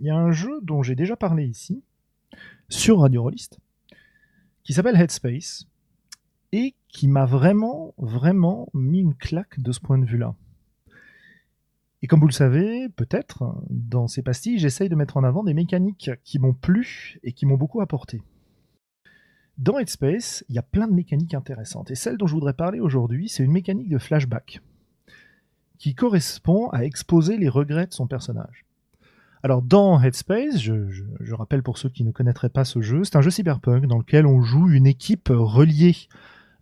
il 0.00 0.06
y 0.06 0.10
a 0.10 0.16
un 0.16 0.32
jeu 0.32 0.60
dont 0.62 0.82
j'ai 0.82 0.94
déjà 0.94 1.16
parlé 1.16 1.44
ici, 1.46 1.82
sur 2.68 3.00
Radio 3.00 3.22
Rollist, 3.22 3.58
qui 4.62 4.72
s'appelle 4.72 4.96
Headspace, 4.96 5.66
et 6.52 6.74
qui 6.88 7.08
m'a 7.08 7.26
vraiment, 7.26 7.94
vraiment 7.98 8.68
mis 8.74 9.00
une 9.00 9.14
claque 9.14 9.60
de 9.60 9.72
ce 9.72 9.80
point 9.80 9.98
de 9.98 10.06
vue-là. 10.06 10.34
Et 12.02 12.06
comme 12.06 12.20
vous 12.20 12.26
le 12.26 12.32
savez, 12.32 12.88
peut-être, 12.88 13.62
dans 13.68 14.06
ces 14.06 14.22
pastilles, 14.22 14.58
j'essaye 14.58 14.88
de 14.88 14.94
mettre 14.94 15.16
en 15.16 15.24
avant 15.24 15.44
des 15.44 15.54
mécaniques 15.54 16.10
qui 16.24 16.38
m'ont 16.38 16.54
plu 16.54 17.18
et 17.22 17.32
qui 17.32 17.44
m'ont 17.44 17.58
beaucoup 17.58 17.82
apporté. 17.82 18.22
Dans 19.58 19.78
Headspace, 19.78 20.44
il 20.48 20.54
y 20.54 20.58
a 20.58 20.62
plein 20.62 20.88
de 20.88 20.94
mécaniques 20.94 21.34
intéressantes, 21.34 21.90
et 21.90 21.94
celle 21.94 22.16
dont 22.16 22.26
je 22.26 22.34
voudrais 22.34 22.54
parler 22.54 22.80
aujourd'hui, 22.80 23.28
c'est 23.28 23.44
une 23.44 23.52
mécanique 23.52 23.90
de 23.90 23.98
flashback 23.98 24.62
qui 25.80 25.94
correspond 25.94 26.68
à 26.68 26.84
exposer 26.84 27.38
les 27.38 27.48
regrets 27.48 27.86
de 27.86 27.92
son 27.92 28.06
personnage. 28.06 28.66
Alors 29.42 29.62
dans 29.62 30.00
Headspace, 30.00 30.60
je, 30.60 31.32
rappelle 31.32 31.62
pour 31.62 31.78
ceux 31.78 31.88
qui 31.88 32.04
ne 32.04 32.12
connaîtraient 32.12 32.50
pas 32.50 32.66
ce 32.66 32.82
jeu, 32.82 33.02
c'est 33.02 33.16
un 33.16 33.22
jeu 33.22 33.30
cyberpunk 33.30 33.86
dans 33.86 33.96
lequel 33.96 34.26
on 34.26 34.42
joue 34.42 34.68
une 34.68 34.86
équipe 34.86 35.30
reliée, 35.30 35.96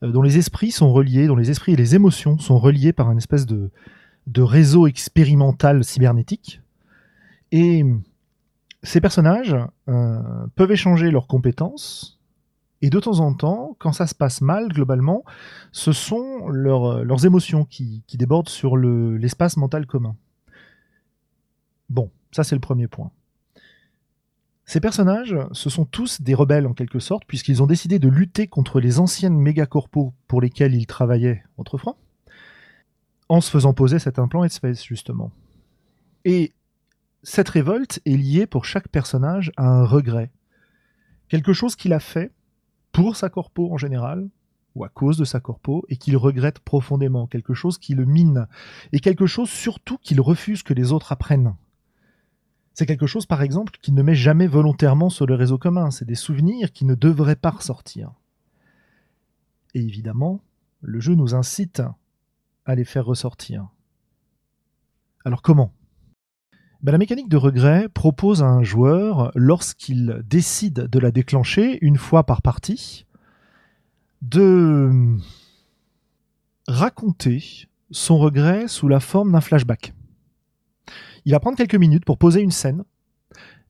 euh, 0.05 0.13
dont 0.13 0.23
les 0.23 0.39
esprits 0.39 0.71
sont 0.71 0.93
reliés, 0.93 1.27
dont 1.27 1.35
les 1.35 1.51
esprits 1.51 1.73
et 1.73 1.77
les 1.77 1.97
émotions 1.97 2.39
sont 2.39 2.59
reliés 2.59 2.93
par 2.93 3.11
une 3.11 3.19
espèce 3.19 3.45
de, 3.45 3.71
de 4.29 4.43
réseau 4.43 4.87
expérimental 4.87 5.83
cybernétique. 5.83 6.63
Et 7.51 7.85
ces 8.85 9.01
personnages 9.01 9.57
euh, 9.89 10.21
peuvent 10.55 10.71
échanger 10.71 11.11
leurs 11.11 11.27
compétences, 11.27 12.18
et 12.81 12.91
de 12.91 13.01
temps 13.01 13.21
en 13.21 13.35
temps, 13.35 13.77
quand 13.79 13.93
ça 13.93 14.07
se 14.07 14.15
passe 14.15 14.41
mal, 14.41 14.69
globalement, 14.69 15.25
ce 15.73 15.93
sont 15.93 16.49
leurs, 16.49 17.05
leurs 17.05 17.27
émotions 17.27 17.65
qui, 17.65 18.05
débordent 18.15 18.49
sur 18.49 18.77
le, 18.77 19.17
l'espace 19.17 19.57
mental 19.57 19.87
commun. 19.87 20.17
Bon, 21.91 22.11
ça 22.31 22.45
c'est 22.45 22.55
le 22.55 22.61
premier 22.61 22.87
point. 22.87 23.11
Ces 24.65 24.81
personnages, 24.81 25.35
ce 25.53 25.71
sont 25.71 25.87
tous 25.87 26.21
des 26.21 26.35
rebelles 26.35 26.67
en 26.67 26.75
quelque 26.75 26.99
sorte, 26.99 27.25
puisqu'ils 27.27 27.63
ont 27.63 27.67
décidé 27.67 27.99
de 27.99 28.09
lutter 28.09 28.47
contre 28.49 28.81
les 28.81 29.01
anciennes 29.01 29.39
mégacorpos 29.39 30.13
pour 30.27 30.43
lesquels 30.43 30.75
ils 30.75 30.87
travaillaient 30.87 31.43
autrefois, 31.57 31.97
en 33.31 33.41
se 33.41 33.51
faisant 33.51 33.73
poser 33.73 33.99
cet 33.99 34.19
implant 34.19 34.45
Headspace 34.45 34.85
justement. 34.85 35.33
Et 36.27 36.53
cette 37.23 37.49
révolte 37.49 38.01
est 38.05 38.17
liée 38.17 38.47
pour 38.47 38.67
chaque 38.67 38.89
personnage 38.89 39.53
à 39.57 39.67
un 39.67 39.85
regret. 39.85 40.31
Quelque 41.29 41.55
chose 41.55 41.75
qu'il 41.75 41.93
a 41.93 42.01
fait 42.01 42.31
pour 42.99 43.15
sa 43.15 43.31
corpo 43.31 43.73
en 43.73 43.79
général, 43.79 44.29
ou 44.75 44.85
à 44.85 44.89
cause 44.89 45.17
de 45.17 45.25
sa 45.25 45.39
corpo, 45.39 45.85
et 45.89 45.97
qu'il 45.97 46.17
regrette 46.17 46.59
profondément, 46.59 47.29
quelque 47.29 47.55
chose 47.55 47.79
qui 47.79 47.95
le 47.95 48.05
mine, 48.05 48.49
et 48.91 48.99
quelque 48.99 49.27
chose 49.27 49.49
surtout 49.49 49.99
qu'il 49.99 50.21
refuse 50.21 50.65
que 50.65 50.75
les 50.75 50.91
autres 50.91 51.13
apprennent. 51.13 51.55
C'est 52.75 52.87
quelque 52.87 53.07
chose, 53.07 53.25
par 53.25 53.43
exemple, 53.43 53.79
qu'il 53.81 53.95
ne 53.95 54.03
met 54.03 54.17
jamais 54.17 54.49
volontairement 54.49 55.11
sur 55.11 55.27
le 55.27 55.37
réseau 55.37 55.59
commun. 55.59 55.93
C'est 55.93 56.07
des 56.07 56.17
souvenirs 56.17 56.73
qui 56.73 56.85
ne 56.85 56.97
devraient 56.97 57.37
pas 57.37 57.51
ressortir. 57.51 58.13
Et 59.75 59.81
évidemment, 59.81 60.41
le 60.81 60.99
jeu 60.99 61.15
nous 61.15 61.37
incite 61.37 61.83
à 62.65 62.75
les 62.75 62.85
faire 62.85 63.07
ressortir. 63.07 63.69
Alors 65.25 65.43
comment? 65.43 65.73
Ben, 66.83 66.93
La 66.93 66.99
mécanique 66.99 67.29
de 67.29 67.37
regret 67.37 67.89
propose 67.89 68.43
à 68.43 68.47
un 68.47 68.63
joueur, 68.63 69.31
lorsqu'il 69.35 70.23
décide 70.25 70.89
de 70.89 70.99
la 70.99 71.11
déclencher 71.11 71.79
une 71.83 71.97
fois 71.97 72.25
par 72.25 72.43
partie, 72.43 73.07
de 74.23 75.17
raconter 76.67 77.69
son 77.91 78.19
regret 78.19 78.69
sous 78.69 78.89
la 78.89 79.01
forme 79.01 79.33
d'un 79.33 79.41
flashback. 79.41 79.95
Il 81.25 81.33
va 81.33 81.41
prendre 81.41 81.57
quelques 81.57 81.75
minutes 81.75 82.05
pour 82.05 82.19
poser 82.19 82.41
une 82.41 82.51
scène 82.51 82.85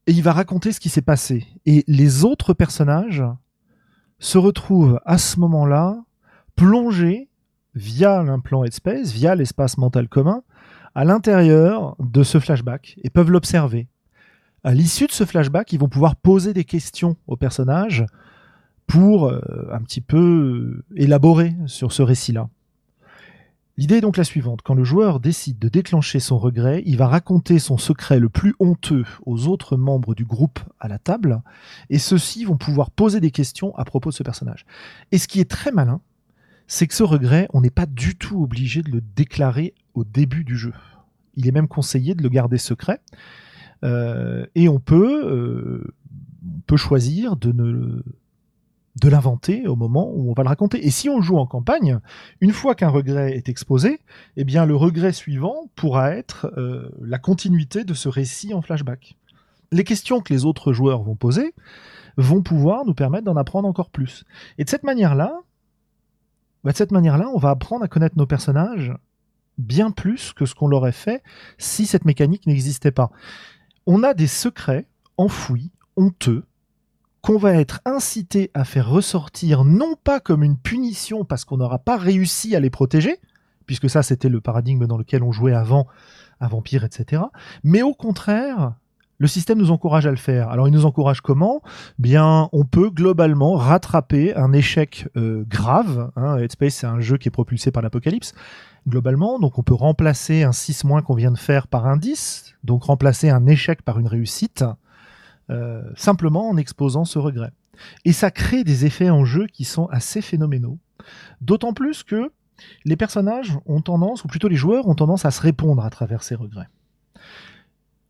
et 0.06 0.12
il 0.12 0.22
va 0.22 0.32
raconter 0.32 0.72
ce 0.72 0.80
qui 0.80 0.88
s'est 0.88 1.02
passé. 1.02 1.46
Et 1.66 1.84
les 1.86 2.24
autres 2.24 2.54
personnages 2.54 3.22
se 4.18 4.38
retrouvent 4.38 5.00
à 5.04 5.18
ce 5.18 5.38
moment-là 5.40 6.02
plongés 6.56 7.28
via 7.74 8.22
l'implant 8.22 8.64
Headspace, 8.64 9.12
via 9.12 9.34
l'espace 9.34 9.78
mental 9.78 10.08
commun, 10.08 10.42
à 10.94 11.04
l'intérieur 11.04 11.96
de 11.98 12.22
ce 12.22 12.38
flashback 12.38 12.98
et 13.02 13.10
peuvent 13.10 13.30
l'observer. 13.30 13.88
À 14.64 14.74
l'issue 14.74 15.06
de 15.06 15.12
ce 15.12 15.24
flashback, 15.24 15.72
ils 15.72 15.78
vont 15.78 15.88
pouvoir 15.88 16.16
poser 16.16 16.52
des 16.52 16.64
questions 16.64 17.16
aux 17.26 17.36
personnages 17.36 18.04
pour 18.86 19.28
euh, 19.28 19.40
un 19.72 19.80
petit 19.82 20.00
peu 20.00 20.82
élaborer 20.96 21.54
sur 21.66 21.92
ce 21.92 22.02
récit-là. 22.02 22.48
L'idée 23.76 23.98
est 23.98 24.00
donc 24.00 24.16
la 24.16 24.24
suivante. 24.24 24.62
Quand 24.62 24.74
le 24.74 24.82
joueur 24.82 25.20
décide 25.20 25.60
de 25.60 25.68
déclencher 25.68 26.18
son 26.18 26.36
regret, 26.36 26.82
il 26.84 26.96
va 26.96 27.06
raconter 27.06 27.60
son 27.60 27.78
secret 27.78 28.18
le 28.18 28.28
plus 28.28 28.56
honteux 28.58 29.04
aux 29.24 29.46
autres 29.46 29.76
membres 29.76 30.16
du 30.16 30.24
groupe 30.24 30.58
à 30.80 30.88
la 30.88 30.98
table, 30.98 31.42
et 31.88 31.98
ceux-ci 31.98 32.44
vont 32.44 32.56
pouvoir 32.56 32.90
poser 32.90 33.20
des 33.20 33.30
questions 33.30 33.76
à 33.76 33.84
propos 33.84 34.10
de 34.10 34.14
ce 34.16 34.24
personnage. 34.24 34.66
Et 35.12 35.18
ce 35.18 35.28
qui 35.28 35.38
est 35.38 35.48
très 35.48 35.70
malin, 35.70 36.00
c'est 36.66 36.88
que 36.88 36.94
ce 36.94 37.04
regret, 37.04 37.46
on 37.52 37.60
n'est 37.60 37.70
pas 37.70 37.86
du 37.86 38.16
tout 38.16 38.42
obligé 38.42 38.82
de 38.82 38.90
le 38.90 39.00
déclarer 39.00 39.74
au 39.98 40.04
début 40.04 40.44
du 40.44 40.56
jeu. 40.56 40.72
Il 41.34 41.46
est 41.46 41.52
même 41.52 41.68
conseillé 41.68 42.14
de 42.14 42.22
le 42.22 42.28
garder 42.28 42.58
secret. 42.58 43.00
Euh, 43.84 44.46
et 44.54 44.68
on 44.68 44.80
peut, 44.80 45.24
euh, 45.24 45.94
on 46.44 46.60
peut 46.66 46.76
choisir 46.76 47.36
de 47.36 47.52
ne 47.52 48.02
de 49.00 49.08
l'inventer 49.08 49.68
au 49.68 49.76
moment 49.76 50.10
où 50.12 50.30
on 50.30 50.32
va 50.32 50.42
le 50.42 50.48
raconter. 50.48 50.84
Et 50.84 50.90
si 50.90 51.08
on 51.08 51.20
joue 51.20 51.36
en 51.36 51.46
campagne, 51.46 52.00
une 52.40 52.52
fois 52.52 52.74
qu'un 52.74 52.88
regret 52.88 53.36
est 53.36 53.48
exposé, 53.48 54.00
eh 54.36 54.44
bien 54.44 54.66
le 54.66 54.74
regret 54.74 55.12
suivant 55.12 55.70
pourra 55.76 56.10
être 56.16 56.52
euh, 56.56 56.90
la 57.00 57.18
continuité 57.18 57.84
de 57.84 57.94
ce 57.94 58.08
récit 58.08 58.54
en 58.54 58.62
flashback. 58.62 59.16
Les 59.70 59.84
questions 59.84 60.20
que 60.20 60.32
les 60.32 60.44
autres 60.44 60.72
joueurs 60.72 61.02
vont 61.02 61.14
poser 61.14 61.54
vont 62.16 62.42
pouvoir 62.42 62.84
nous 62.84 62.94
permettre 62.94 63.24
d'en 63.24 63.36
apprendre 63.36 63.68
encore 63.68 63.90
plus. 63.90 64.24
Et 64.56 64.64
de 64.64 64.70
cette 64.70 64.82
manière-là, 64.82 65.32
bah, 66.64 66.72
de 66.72 66.76
cette 66.76 66.90
manière-là, 66.90 67.28
on 67.32 67.38
va 67.38 67.50
apprendre 67.50 67.84
à 67.84 67.88
connaître 67.88 68.18
nos 68.18 68.26
personnages 68.26 68.92
bien 69.58 69.90
plus 69.90 70.32
que 70.32 70.46
ce 70.46 70.54
qu'on 70.54 70.68
l'aurait 70.68 70.92
fait 70.92 71.22
si 71.58 71.86
cette 71.86 72.04
mécanique 72.04 72.46
n'existait 72.46 72.92
pas. 72.92 73.10
On 73.86 74.02
a 74.02 74.14
des 74.14 74.26
secrets 74.26 74.86
enfouis, 75.16 75.72
honteux, 75.96 76.44
qu'on 77.20 77.38
va 77.38 77.54
être 77.54 77.80
incité 77.84 78.50
à 78.54 78.64
faire 78.64 78.88
ressortir 78.88 79.64
non 79.64 79.94
pas 80.02 80.20
comme 80.20 80.44
une 80.44 80.56
punition 80.56 81.24
parce 81.24 81.44
qu'on 81.44 81.56
n'aura 81.56 81.78
pas 81.78 81.96
réussi 81.96 82.54
à 82.54 82.60
les 82.60 82.70
protéger, 82.70 83.18
puisque 83.66 83.90
ça 83.90 84.02
c'était 84.02 84.28
le 84.28 84.40
paradigme 84.40 84.86
dans 84.86 84.96
lequel 84.96 85.22
on 85.22 85.32
jouait 85.32 85.52
avant, 85.52 85.86
à 86.40 86.48
Vampire, 86.48 86.84
etc. 86.84 87.22
Mais 87.64 87.82
au 87.82 87.92
contraire, 87.92 88.74
le 89.18 89.26
système 89.26 89.58
nous 89.58 89.72
encourage 89.72 90.06
à 90.06 90.10
le 90.10 90.16
faire. 90.16 90.48
Alors 90.48 90.68
il 90.68 90.70
nous 90.70 90.86
encourage 90.86 91.20
comment? 91.20 91.60
Bien, 91.98 92.48
on 92.52 92.64
peut 92.64 92.88
globalement 92.88 93.56
rattraper 93.56 94.34
un 94.36 94.52
échec 94.52 95.08
euh, 95.16 95.44
grave. 95.48 96.12
Hein. 96.14 96.38
Headspace, 96.38 96.74
c'est 96.74 96.86
un 96.86 97.00
jeu 97.00 97.18
qui 97.18 97.28
est 97.28 97.32
propulsé 97.32 97.72
par 97.72 97.82
l'apocalypse. 97.82 98.32
Globalement, 98.86 99.38
donc 99.38 99.58
on 99.58 99.62
peut 99.62 99.74
remplacer 99.74 100.44
un 100.44 100.52
6 100.52 100.84
moins 100.84 101.02
qu'on 101.02 101.14
vient 101.14 101.32
de 101.32 101.38
faire 101.38 101.66
par 101.66 101.86
un 101.86 101.96
10, 101.96 102.54
donc 102.64 102.84
remplacer 102.84 103.28
un 103.28 103.46
échec 103.46 103.82
par 103.82 103.98
une 103.98 104.06
réussite. 104.06 104.64
Euh, 105.50 105.82
simplement 105.96 106.50
en 106.50 106.58
exposant 106.58 107.06
ce 107.06 107.18
regret. 107.18 107.52
Et 108.04 108.12
ça 108.12 108.30
crée 108.30 108.64
des 108.64 108.84
effets 108.84 109.08
en 109.08 109.24
jeu 109.24 109.46
qui 109.46 109.64
sont 109.64 109.86
assez 109.86 110.20
phénoménaux. 110.20 110.78
D'autant 111.40 111.72
plus 111.72 112.02
que 112.02 112.32
les 112.84 112.96
personnages 112.96 113.58
ont 113.66 113.80
tendance, 113.80 114.24
ou 114.24 114.28
plutôt 114.28 114.48
les 114.48 114.56
joueurs 114.56 114.88
ont 114.88 114.94
tendance 114.94 115.24
à 115.24 115.30
se 115.30 115.40
répondre 115.40 115.82
à 115.84 115.90
travers 115.90 116.22
ces 116.22 116.34
regrets. 116.34 116.68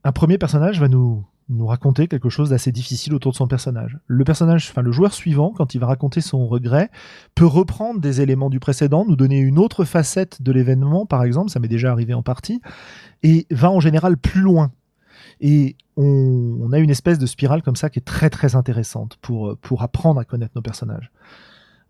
Un 0.03 0.13
premier 0.13 0.39
personnage 0.39 0.81
va 0.81 0.89
nous, 0.89 1.25
nous 1.49 1.67
raconter 1.67 2.09
quelque 2.09 2.29
chose 2.29 2.51
d'assez 2.51 2.73
difficile 2.73 3.15
autour 3.15 3.33
de 3.33 3.37
son 3.37 3.49
personnage. 3.49 3.99
Le 4.07 4.25
personnage, 4.25 4.69
enfin 4.71 4.83
le 4.83 4.93
joueur 4.93 5.15
suivant, 5.15 5.53
quand 5.57 5.75
il 5.75 5.81
va 5.81 5.87
raconter 5.87 6.21
son 6.21 6.47
regret, 6.47 6.91
peut 7.35 7.47
reprendre 7.47 8.01
des 8.01 8.21
éléments 8.21 8.51
du 8.51 8.61
précédent, 8.61 9.05
nous 9.07 9.17
donner 9.17 9.39
une 9.39 9.59
autre 9.59 9.85
facette 9.85 10.43
de 10.43 10.53
l'événement, 10.53 11.07
par 11.07 11.25
exemple, 11.25 11.51
ça 11.51 11.61
m'est 11.61 11.69
déjà 11.69 11.91
arrivé 11.91 12.15
en 12.15 12.23
partie, 12.23 12.61
et 13.23 13.47
va 13.51 13.71
en 13.71 13.81
général 13.81 14.17
plus 14.17 14.43
loin 14.43 14.71
et 15.41 15.77
on, 15.97 16.73
a 16.73 16.79
une 16.79 16.91
espèce 16.91 17.19
de 17.19 17.27
spirale 17.27 17.63
comme 17.63 17.77
ça 17.77 17.91
qui 17.91 17.99
est 17.99 18.05
très 18.05 18.31
très 18.31 18.55
intéressante 18.55 19.19
pour, 19.21 19.57
pour 19.59 19.83
apprendre 19.83 20.21
à 20.21 20.25
connaître 20.25 20.53
nos 20.55 20.63
personnages. 20.63 21.11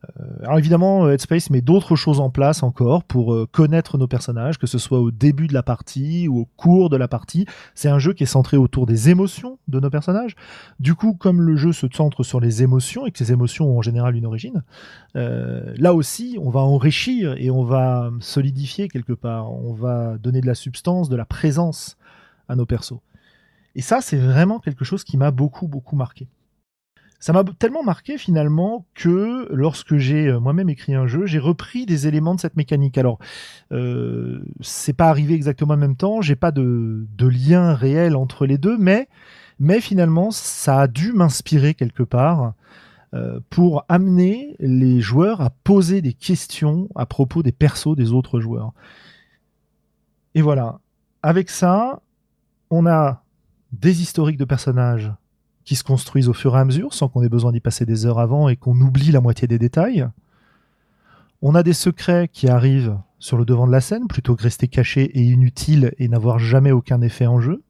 Euh, 0.04 0.24
alors 0.42 0.58
évidemment, 0.58 1.08
Headspace 1.08 1.50
met 1.50 1.60
d'autres 1.60 1.96
choses 1.96 2.20
en 2.20 2.30
place 2.30 2.62
encore 2.62 3.02
pour 3.04 3.34
euh, 3.34 3.48
connaître 3.50 3.98
nos 3.98 4.06
personnages, 4.06 4.58
que 4.58 4.66
ce 4.66 4.78
soit 4.78 5.00
au 5.00 5.10
début 5.10 5.48
de 5.48 5.54
la 5.54 5.62
partie 5.62 6.28
ou 6.28 6.40
au 6.40 6.44
cours 6.56 6.88
de 6.88 6.96
la 6.96 7.08
partie. 7.08 7.46
C'est 7.74 7.88
un 7.88 7.98
jeu 7.98 8.12
qui 8.12 8.22
est 8.22 8.26
centré 8.26 8.56
autour 8.56 8.86
des 8.86 9.10
émotions 9.10 9.58
de 9.66 9.80
nos 9.80 9.90
personnages. 9.90 10.36
Du 10.78 10.94
coup, 10.94 11.14
comme 11.14 11.40
le 11.40 11.56
jeu 11.56 11.72
se 11.72 11.86
centre 11.92 12.22
sur 12.22 12.40
les 12.40 12.62
émotions 12.62 13.06
et 13.06 13.10
que 13.10 13.18
ces 13.18 13.32
émotions 13.32 13.66
ont 13.66 13.78
en 13.78 13.82
général 13.82 14.14
une 14.14 14.26
origine, 14.26 14.62
euh, 15.16 15.74
là 15.76 15.94
aussi, 15.94 16.38
on 16.40 16.50
va 16.50 16.60
enrichir 16.60 17.34
et 17.36 17.50
on 17.50 17.64
va 17.64 18.10
solidifier 18.20 18.88
quelque 18.88 19.12
part. 19.12 19.52
On 19.52 19.72
va 19.72 20.16
donner 20.18 20.40
de 20.40 20.46
la 20.46 20.54
substance, 20.54 21.08
de 21.08 21.16
la 21.16 21.24
présence 21.24 21.96
à 22.48 22.56
nos 22.56 22.66
persos. 22.66 23.00
Et 23.74 23.82
ça, 23.82 24.00
c'est 24.00 24.16
vraiment 24.16 24.58
quelque 24.58 24.84
chose 24.84 25.04
qui 25.04 25.16
m'a 25.16 25.30
beaucoup, 25.30 25.68
beaucoup 25.68 25.96
marqué. 25.96 26.28
Ça 27.20 27.32
m'a 27.32 27.42
tellement 27.42 27.82
marqué 27.82 28.16
finalement 28.16 28.86
que 28.94 29.48
lorsque 29.52 29.96
j'ai 29.96 30.28
euh, 30.28 30.38
moi-même 30.38 30.68
écrit 30.68 30.94
un 30.94 31.08
jeu, 31.08 31.26
j'ai 31.26 31.40
repris 31.40 31.84
des 31.84 32.06
éléments 32.06 32.36
de 32.36 32.40
cette 32.40 32.56
mécanique. 32.56 32.96
Alors, 32.96 33.18
euh, 33.72 34.40
c'est 34.60 34.92
pas 34.92 35.08
arrivé 35.08 35.34
exactement 35.34 35.74
en 35.74 35.78
même 35.78 35.96
temps, 35.96 36.20
j'ai 36.20 36.36
pas 36.36 36.52
de, 36.52 37.06
lien 37.18 37.74
réel 37.74 38.14
entre 38.14 38.46
les 38.46 38.56
deux, 38.56 38.78
mais, 38.78 39.08
finalement, 39.80 40.30
ça 40.30 40.82
a 40.82 40.86
dû 40.86 41.12
m'inspirer 41.12 41.74
quelque 41.74 42.04
part 42.04 42.54
euh, 43.14 43.40
pour 43.50 43.84
amener 43.88 44.54
les 44.60 45.00
joueurs 45.00 45.40
à 45.40 45.50
poser 45.50 46.00
des 46.02 46.12
questions 46.12 46.88
à 46.94 47.04
propos 47.04 47.42
des 47.42 47.52
persos 47.52 47.96
des 47.96 48.12
autres 48.12 48.38
joueurs. 48.38 48.72
Et 50.36 50.42
voilà. 50.42 50.78
Avec 51.24 51.50
ça, 51.50 52.00
on 52.70 52.86
a 52.86 53.24
des 53.72 54.02
historiques 54.02 54.38
de 54.38 54.44
personnages 54.44 55.10
qui 55.68 55.76
se 55.76 55.84
construisent 55.84 56.30
au 56.30 56.32
fur 56.32 56.56
et 56.56 56.60
à 56.60 56.64
mesure 56.64 56.94
sans 56.94 57.08
qu'on 57.08 57.22
ait 57.22 57.28
besoin 57.28 57.52
d'y 57.52 57.60
passer 57.60 57.84
des 57.84 58.06
heures 58.06 58.20
avant 58.20 58.48
et 58.48 58.56
qu'on 58.56 58.80
oublie 58.80 59.12
la 59.12 59.20
moitié 59.20 59.46
des 59.46 59.58
détails. 59.58 60.08
On 61.42 61.54
a 61.54 61.62
des 61.62 61.74
secrets 61.74 62.26
qui 62.32 62.48
arrivent 62.48 62.96
sur 63.18 63.36
le 63.36 63.44
devant 63.44 63.66
de 63.66 63.72
la 63.72 63.82
scène 63.82 64.08
plutôt 64.08 64.34
que 64.34 64.44
rester 64.44 64.66
cachés 64.66 65.04
et 65.04 65.22
inutiles 65.22 65.92
et 65.98 66.08
n'avoir 66.08 66.38
jamais 66.38 66.72
aucun 66.72 67.02
effet 67.02 67.26
en 67.26 67.42
jeu. 67.42 67.62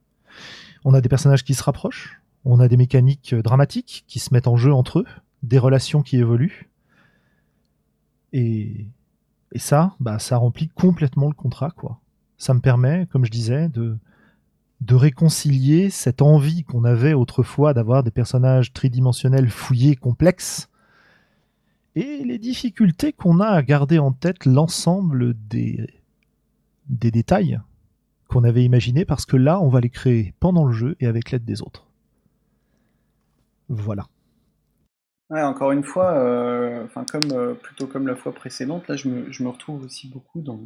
On 0.84 0.94
a 0.94 1.00
des 1.00 1.08
personnages 1.08 1.42
qui 1.42 1.54
se 1.54 1.62
rapprochent. 1.64 2.20
On 2.44 2.60
a 2.60 2.68
des 2.68 2.76
mécaniques 2.76 3.34
dramatiques 3.34 4.04
qui 4.06 4.20
se 4.20 4.32
mettent 4.32 4.46
en 4.46 4.56
jeu 4.56 4.72
entre 4.72 5.00
eux, 5.00 5.06
des 5.42 5.58
relations 5.58 6.02
qui 6.02 6.18
évoluent. 6.18 6.70
Et, 8.32 8.86
ça, 9.56 9.96
bah, 9.98 10.20
ça 10.20 10.36
remplit 10.36 10.68
complètement 10.68 11.26
le 11.26 11.34
contrat. 11.34 11.74
Ça 12.36 12.54
me 12.54 12.60
permet, 12.60 13.08
comme 13.10 13.24
je 13.24 13.32
disais, 13.32 13.68
de, 13.68 13.98
de 14.80 14.94
réconcilier 14.94 15.90
cette 15.90 16.22
envie 16.22 16.64
qu'on 16.64 16.84
avait 16.84 17.14
autrefois 17.14 17.74
d'avoir 17.74 18.02
des 18.02 18.10
personnages 18.10 18.72
tridimensionnels 18.72 19.50
fouillés, 19.50 19.96
complexes, 19.96 20.68
et 21.96 22.22
les 22.24 22.38
difficultés 22.38 23.12
qu'on 23.12 23.40
a 23.40 23.48
à 23.48 23.62
garder 23.62 23.98
en 23.98 24.12
tête 24.12 24.44
l'ensemble 24.44 25.34
des, 25.48 25.88
des 26.88 27.10
détails 27.10 27.60
qu'on 28.28 28.44
avait 28.44 28.64
imaginés, 28.64 29.04
parce 29.04 29.26
que 29.26 29.36
là, 29.36 29.60
on 29.60 29.68
va 29.68 29.80
les 29.80 29.90
créer 29.90 30.34
pendant 30.38 30.64
le 30.64 30.72
jeu 30.72 30.96
et 31.00 31.06
avec 31.06 31.30
l'aide 31.30 31.44
des 31.44 31.62
autres. 31.62 31.86
Voilà. 33.68 34.06
Ouais, 35.30 35.42
encore 35.42 35.72
une 35.72 35.82
fois, 35.82 36.12
euh, 36.12 36.86
comme 37.10 37.32
euh, 37.32 37.54
plutôt 37.54 37.86
comme 37.86 38.06
la 38.06 38.16
fois 38.16 38.32
précédente, 38.32 38.88
là 38.88 38.96
je 38.96 39.08
me 39.08 39.48
retrouve 39.48 39.84
aussi 39.84 40.08
beaucoup 40.08 40.40
dans, 40.40 40.60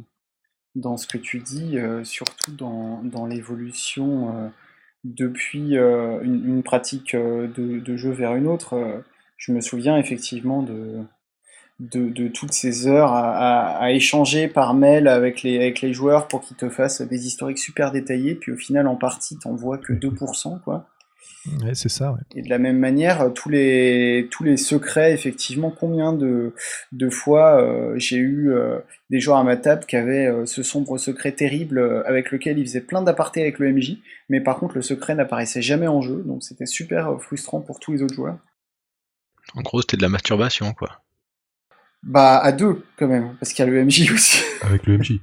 dans 0.75 0.97
ce 0.97 1.07
que 1.07 1.17
tu 1.17 1.39
dis, 1.39 1.77
euh, 1.77 2.03
surtout 2.03 2.51
dans, 2.51 3.25
l'évolution 3.25 4.29
euh, 4.29 4.49
depuis 5.03 5.77
euh, 5.77 6.21
une, 6.23 6.63
pratique 6.63 7.15
de, 7.15 7.97
jeu 7.97 8.11
vers 8.11 8.35
une 8.35 8.47
autre. 8.47 9.03
Je 9.37 9.51
me 9.51 9.61
souviens 9.61 9.97
effectivement 9.97 10.63
de, 10.63 12.27
toutes 12.29 12.53
ces 12.53 12.87
heures 12.87 13.13
à, 13.13 13.91
échanger 13.91 14.47
par 14.47 14.73
mail 14.73 15.07
avec 15.07 15.43
les, 15.43 15.57
avec 15.57 15.81
les 15.81 15.93
joueurs 15.93 16.27
pour 16.27 16.41
qu'ils 16.41 16.57
te 16.57 16.69
fassent 16.69 17.01
des 17.01 17.27
historiques 17.27 17.59
super 17.59 17.91
détaillés, 17.91 18.35
puis 18.35 18.51
au 18.51 18.57
final 18.57 18.87
en 18.87 18.95
partie 18.95 19.37
t'en 19.37 19.55
vois 19.55 19.77
que 19.77 19.93
2%, 19.93 20.61
quoi. 20.61 20.87
Ouais, 21.61 21.75
c'est 21.75 21.89
ça. 21.89 22.11
ouais. 22.13 22.21
Et 22.35 22.41
de 22.41 22.49
la 22.49 22.57
même 22.57 22.79
manière, 22.79 23.21
euh, 23.21 23.29
tous 23.29 23.49
les, 23.49 24.29
tous 24.31 24.43
les 24.45 24.55
secrets, 24.55 25.13
effectivement, 25.13 25.71
combien 25.71 26.13
de, 26.13 26.53
de 26.93 27.09
fois 27.09 27.61
euh, 27.61 27.93
j'ai 27.97 28.15
eu 28.15 28.51
euh, 28.53 28.79
des 29.09 29.19
joueurs 29.19 29.37
à 29.37 29.43
ma 29.43 29.57
table 29.57 29.85
qui 29.85 29.97
avaient 29.97 30.27
euh, 30.27 30.45
ce 30.45 30.63
sombre 30.63 30.97
secret 30.97 31.33
terrible 31.33 31.79
euh, 31.79 32.01
avec 32.07 32.31
lequel 32.31 32.59
ils 32.59 32.65
faisaient 32.65 32.81
plein 32.81 33.01
d'apartés 33.01 33.41
avec 33.41 33.59
le 33.59 33.73
MJ, 33.73 33.97
mais 34.29 34.39
par 34.39 34.57
contre 34.57 34.75
le 34.75 34.81
secret 34.81 35.15
n'apparaissait 35.15 35.61
jamais 35.61 35.87
en 35.87 36.01
jeu, 36.01 36.23
donc 36.25 36.43
c'était 36.43 36.65
super 36.65 37.21
frustrant 37.21 37.59
pour 37.59 37.79
tous 37.79 37.91
les 37.91 38.01
autres 38.03 38.15
joueurs. 38.15 38.37
En 39.55 39.61
gros, 39.61 39.81
c'était 39.81 39.97
de 39.97 40.01
la 40.01 40.09
masturbation, 40.09 40.71
quoi. 40.73 41.01
Bah 42.03 42.37
à 42.37 42.51
deux 42.51 42.83
quand 42.97 43.07
même, 43.07 43.35
parce 43.39 43.53
qu'il 43.53 43.65
y 43.65 43.67
a 43.67 43.71
le 43.71 43.83
MJ 43.85 44.11
aussi. 44.13 44.41
Avec 44.61 44.85
le 44.85 44.97
MJ. 44.97 45.19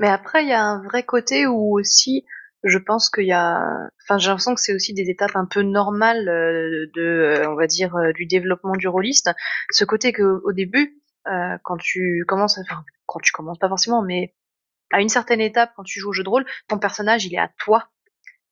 Mais 0.00 0.08
après, 0.08 0.42
il 0.42 0.48
y 0.48 0.52
a 0.52 0.62
un 0.62 0.82
vrai 0.82 1.02
côté 1.02 1.46
où 1.46 1.78
aussi, 1.78 2.24
je 2.68 2.78
pense 2.78 3.10
qu'il 3.10 3.24
y 3.26 3.32
a, 3.32 3.60
enfin, 4.04 4.18
j'ai 4.18 4.28
l'impression 4.28 4.54
que 4.54 4.60
c'est 4.60 4.74
aussi 4.74 4.94
des 4.94 5.08
étapes 5.10 5.34
un 5.36 5.46
peu 5.46 5.62
normales 5.62 6.28
euh, 6.28 6.86
de, 6.94 7.02
euh, 7.02 7.50
on 7.50 7.54
va 7.54 7.66
dire, 7.66 7.94
euh, 7.96 8.12
du 8.12 8.26
développement 8.26 8.76
du 8.76 8.88
rôliste. 8.88 9.30
Ce 9.70 9.84
côté 9.84 10.12
que 10.12 10.22
au 10.44 10.52
début, 10.52 11.00
euh, 11.28 11.56
quand 11.64 11.76
tu 11.76 12.24
commences, 12.26 12.58
enfin, 12.58 12.84
quand 13.06 13.20
tu 13.20 13.32
commences 13.32 13.58
pas 13.58 13.68
forcément, 13.68 14.02
mais 14.02 14.34
à 14.92 15.00
une 15.00 15.08
certaine 15.08 15.40
étape, 15.40 15.72
quand 15.76 15.82
tu 15.84 16.00
joues 16.00 16.10
au 16.10 16.12
jeu 16.12 16.22
de 16.24 16.28
rôle, 16.28 16.46
ton 16.68 16.78
personnage, 16.78 17.26
il 17.26 17.34
est 17.34 17.38
à 17.38 17.50
toi. 17.58 17.88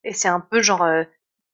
Et 0.04 0.12
c'est 0.12 0.28
un 0.28 0.40
peu 0.40 0.62
genre, 0.62 0.82
euh, 0.82 1.04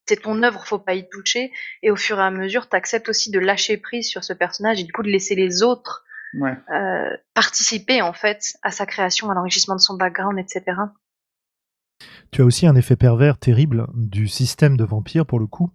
c'est 0.08 0.22
ton 0.22 0.42
œuvre, 0.42 0.66
faut 0.66 0.78
pas 0.78 0.94
y 0.94 1.08
toucher. 1.08 1.52
Et 1.82 1.90
au 1.90 1.96
fur 1.96 2.18
et 2.18 2.22
à 2.22 2.30
mesure, 2.30 2.68
t'acceptes 2.68 3.08
aussi 3.08 3.30
de 3.30 3.38
lâcher 3.38 3.76
prise 3.76 4.08
sur 4.08 4.24
ce 4.24 4.32
personnage 4.32 4.80
et 4.80 4.84
du 4.84 4.92
coup 4.92 5.02
de 5.02 5.10
laisser 5.10 5.34
les 5.34 5.62
autres 5.62 6.04
Ouais. 6.34 6.56
euh, 6.72 7.16
participer 7.34 8.02
en 8.02 8.12
fait 8.12 8.52
à 8.62 8.70
sa 8.70 8.86
création, 8.86 9.30
à 9.30 9.34
l'enrichissement 9.34 9.74
de 9.74 9.80
son 9.80 9.94
background, 9.96 10.38
etc. 10.38 10.62
Tu 12.30 12.42
as 12.42 12.44
aussi 12.44 12.66
un 12.66 12.76
effet 12.76 12.96
pervers 12.96 13.38
terrible 13.38 13.86
du 13.94 14.28
système 14.28 14.76
de 14.76 14.84
vampire 14.84 15.26
pour 15.26 15.38
le 15.40 15.46
coup, 15.46 15.70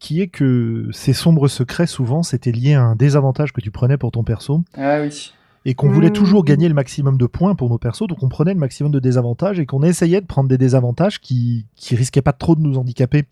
qui 0.00 0.20
est 0.20 0.28
que 0.28 0.88
ces 0.92 1.12
sombres 1.12 1.48
secrets 1.48 1.86
souvent 1.86 2.22
c'était 2.22 2.52
lié 2.52 2.74
à 2.74 2.82
un 2.82 2.96
désavantage 2.96 3.52
que 3.52 3.60
tu 3.60 3.70
prenais 3.70 3.96
pour 3.96 4.10
ton 4.10 4.24
perso 4.24 4.62
Ah 4.76 5.00
oui. 5.02 5.32
et 5.64 5.74
qu'on 5.74 5.88
voulait 5.88 6.10
Mmh. 6.10 6.12
toujours 6.14 6.44
gagner 6.44 6.68
le 6.68 6.74
maximum 6.74 7.16
de 7.16 7.26
points 7.26 7.54
pour 7.54 7.70
nos 7.70 7.78
persos, 7.78 8.06
donc 8.08 8.22
on 8.22 8.28
prenait 8.28 8.52
le 8.54 8.58
maximum 8.60 8.90
de 8.92 8.98
désavantages 8.98 9.58
et 9.60 9.66
qu'on 9.66 9.82
essayait 9.84 10.20
de 10.20 10.26
prendre 10.26 10.48
des 10.48 10.58
désavantages 10.58 11.20
qui, 11.20 11.64
qui 11.76 11.94
risquaient 11.96 12.20
pas 12.22 12.32
trop 12.32 12.54
de 12.56 12.60
nous 12.60 12.76
handicaper. 12.76 13.24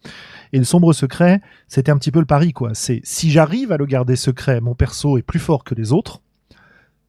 Et 0.52 0.58
le 0.58 0.64
sombre 0.64 0.92
secret, 0.94 1.40
c'était 1.68 1.90
un 1.92 1.98
petit 1.98 2.10
peu 2.12 2.20
le 2.20 2.24
pari, 2.26 2.52
quoi. 2.54 2.70
C'est 2.74 3.00
si 3.04 3.30
j'arrive 3.30 3.70
à 3.72 3.76
le 3.76 3.84
garder 3.86 4.16
secret, 4.16 4.60
mon 4.62 4.74
perso 4.74 5.18
est 5.18 5.22
plus 5.22 5.40
fort 5.40 5.62
que 5.64 5.74
les 5.74 5.92
autres. 5.92 6.22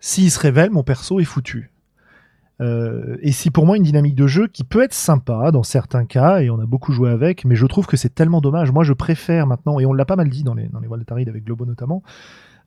S'il 0.02 0.30
se 0.32 0.40
révèle, 0.40 0.72
mon 0.72 0.84
perso 0.84 1.20
est 1.22 1.24
foutu. 1.26 1.70
Euh, 2.62 3.18
et 3.22 3.32
c'est 3.32 3.50
pour 3.50 3.66
moi 3.66 3.78
une 3.78 3.84
dynamique 3.84 4.16
de 4.16 4.28
jeu 4.28 4.48
qui 4.48 4.64
peut 4.64 4.84
être 4.84 4.94
sympa 4.94 5.52
dans 5.52 5.64
certains 5.64 6.06
cas, 6.06 6.40
et 6.42 6.50
on 6.50 6.60
a 6.60 6.66
beaucoup 6.66 6.92
joué 6.94 7.10
avec, 7.10 7.46
mais 7.46 7.56
je 7.56 7.66
trouve 7.66 7.88
que 7.88 7.98
c'est 7.98 8.14
tellement 8.14 8.42
dommage. 8.42 8.72
Moi, 8.72 8.84
je 8.84 8.94
préfère 8.94 9.48
maintenant, 9.48 9.80
et 9.80 9.86
on 9.86 9.94
l'a 9.94 10.06
pas 10.06 10.16
mal 10.16 10.30
dit 10.30 10.44
dans 10.44 10.54
les, 10.54 10.68
dans 10.70 10.80
les 10.80 10.88
Waltarides 10.88 11.30
avec 11.30 11.44
Globo 11.44 11.66
notamment, 11.66 12.04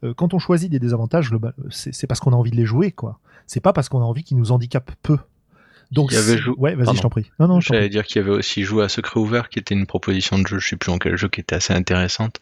euh, 0.05 0.13
quand 0.15 0.35
on 0.35 0.39
choisit 0.39 0.71
des 0.71 0.79
désavantages, 0.79 1.33
c'est 1.71 2.07
parce 2.07 2.21
qu'on 2.21 2.33
a 2.33 2.37
envie 2.37 2.51
de 2.51 2.57
les 2.57 2.67
jouer, 2.67 2.91
quoi. 2.93 3.19
C'est 3.47 3.61
pas 3.61 3.73
parce 3.73 3.89
qu'on 3.89 4.01
a 4.01 4.05
envie 4.05 4.25
qu'ils 4.25 4.37
nous 4.37 4.51
handicapent 4.53 4.93
peu. 5.03 5.19
Donc, 5.93 6.09
Il 6.11 6.17
y 6.17 6.19
avait 6.19 6.37
jou- 6.37 6.57
ouais, 6.59 6.75
vas-y, 6.75 6.87
je 6.97 7.01
t'en 7.03 7.09
prie. 7.11 7.31
Non, 7.39 7.47
J'allais 7.61 7.89
dire 7.89 8.05
qu'il 8.05 8.21
y 8.21 8.25
avait 8.25 8.35
aussi 8.35 8.65
joué 8.65 8.83
à 8.83 8.89
Secret 8.89 9.21
Ouvert, 9.21 9.49
qui 9.49 9.61
était 9.61 9.75
une 9.77 9.87
proposition 9.87 10.37
de 10.39 10.47
jeu, 10.47 10.59
je 10.59 10.69
sais 10.71 10.77
plus 10.77 10.91
en 10.91 10.99
quel 10.99 11.17
jeu, 11.17 11.29
qui 11.29 11.41
était 11.41 11.55
assez 11.55 11.73
intéressante. 11.73 12.41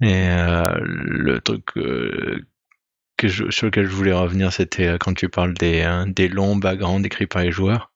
Et 0.00 0.12
euh, 0.28 0.64
le 0.82 1.40
truc 1.40 1.64
euh, 1.76 2.44
que 3.18 3.28
je- 3.28 3.50
sur 3.50 3.66
lequel 3.66 3.84
je 3.86 3.92
voulais 3.94 4.12
revenir, 4.14 4.52
c'était 4.52 4.86
euh, 4.88 4.98
quand 4.98 5.12
tu 5.14 5.28
parles 5.28 5.52
des, 5.54 5.82
euh, 5.82 6.06
des 6.06 6.28
longs 6.28 6.56
backgrounds 6.56 7.04
écrits 7.06 7.26
par 7.26 7.42
les 7.42 7.52
joueurs. 7.52 7.87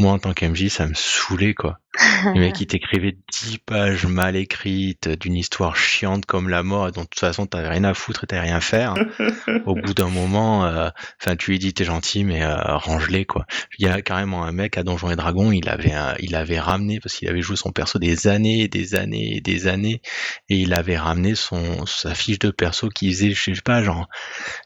Moi, 0.00 0.12
en 0.12 0.18
tant 0.20 0.32
qu'MJ, 0.32 0.68
ça 0.68 0.86
me 0.86 0.94
saoulait, 0.94 1.54
quoi. 1.54 1.80
Le 2.34 2.38
mec, 2.40 2.60
il 2.60 2.66
t'écrivait 2.68 3.16
10 3.32 3.58
pages 3.58 4.06
mal 4.06 4.36
écrites, 4.36 5.08
d'une 5.08 5.34
histoire 5.34 5.74
chiante 5.74 6.24
comme 6.24 6.48
la 6.48 6.62
mort, 6.62 6.92
dont 6.92 7.00
de 7.02 7.06
toute 7.06 7.18
façon, 7.18 7.46
t'avais 7.46 7.68
rien 7.68 7.82
à 7.82 7.94
foutre 7.94 8.22
et 8.22 8.26
t'avais 8.28 8.42
rien 8.42 8.56
à 8.56 8.60
faire. 8.60 8.94
Au 9.66 9.74
bout 9.74 9.94
d'un 9.94 10.08
moment, 10.08 10.66
euh, 10.66 10.88
enfin, 11.20 11.34
tu 11.34 11.50
lui 11.50 11.58
dis, 11.58 11.74
t'es 11.74 11.84
gentil, 11.84 12.22
mais 12.22 12.44
euh, 12.44 12.56
range-les, 12.76 13.24
quoi. 13.24 13.44
Il 13.78 13.86
y 13.86 13.88
a 13.88 14.00
carrément 14.00 14.44
un 14.44 14.52
mec 14.52 14.78
à 14.78 14.84
Donjons 14.84 15.10
et 15.10 15.16
Dragons, 15.16 15.50
il 15.50 15.68
avait, 15.68 15.92
un- 15.92 16.14
il 16.20 16.36
avait 16.36 16.60
ramené, 16.60 17.00
parce 17.00 17.16
qu'il 17.16 17.28
avait 17.28 17.42
joué 17.42 17.56
son 17.56 17.72
perso 17.72 17.98
des 17.98 18.28
années 18.28 18.60
et 18.62 18.68
des 18.68 18.94
années 18.94 19.36
et 19.36 19.40
des 19.40 19.66
années, 19.66 20.00
et 20.48 20.56
il 20.58 20.74
avait 20.74 20.98
ramené 20.98 21.34
son, 21.34 21.86
sa 21.86 22.14
fiche 22.14 22.38
de 22.38 22.50
perso 22.52 22.88
qui 22.88 23.10
faisait, 23.12 23.32
je 23.32 23.54
sais 23.54 23.60
pas, 23.64 23.82
genre, 23.82 24.08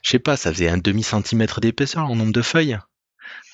je 0.03 0.11
sais 0.11 0.19
pas, 0.19 0.37
ça 0.37 0.53
faisait 0.53 0.69
un 0.69 0.77
demi-centimètre 0.77 1.59
d'épaisseur 1.59 2.09
en 2.09 2.15
nombre 2.15 2.33
de 2.33 2.41
feuilles. 2.43 2.77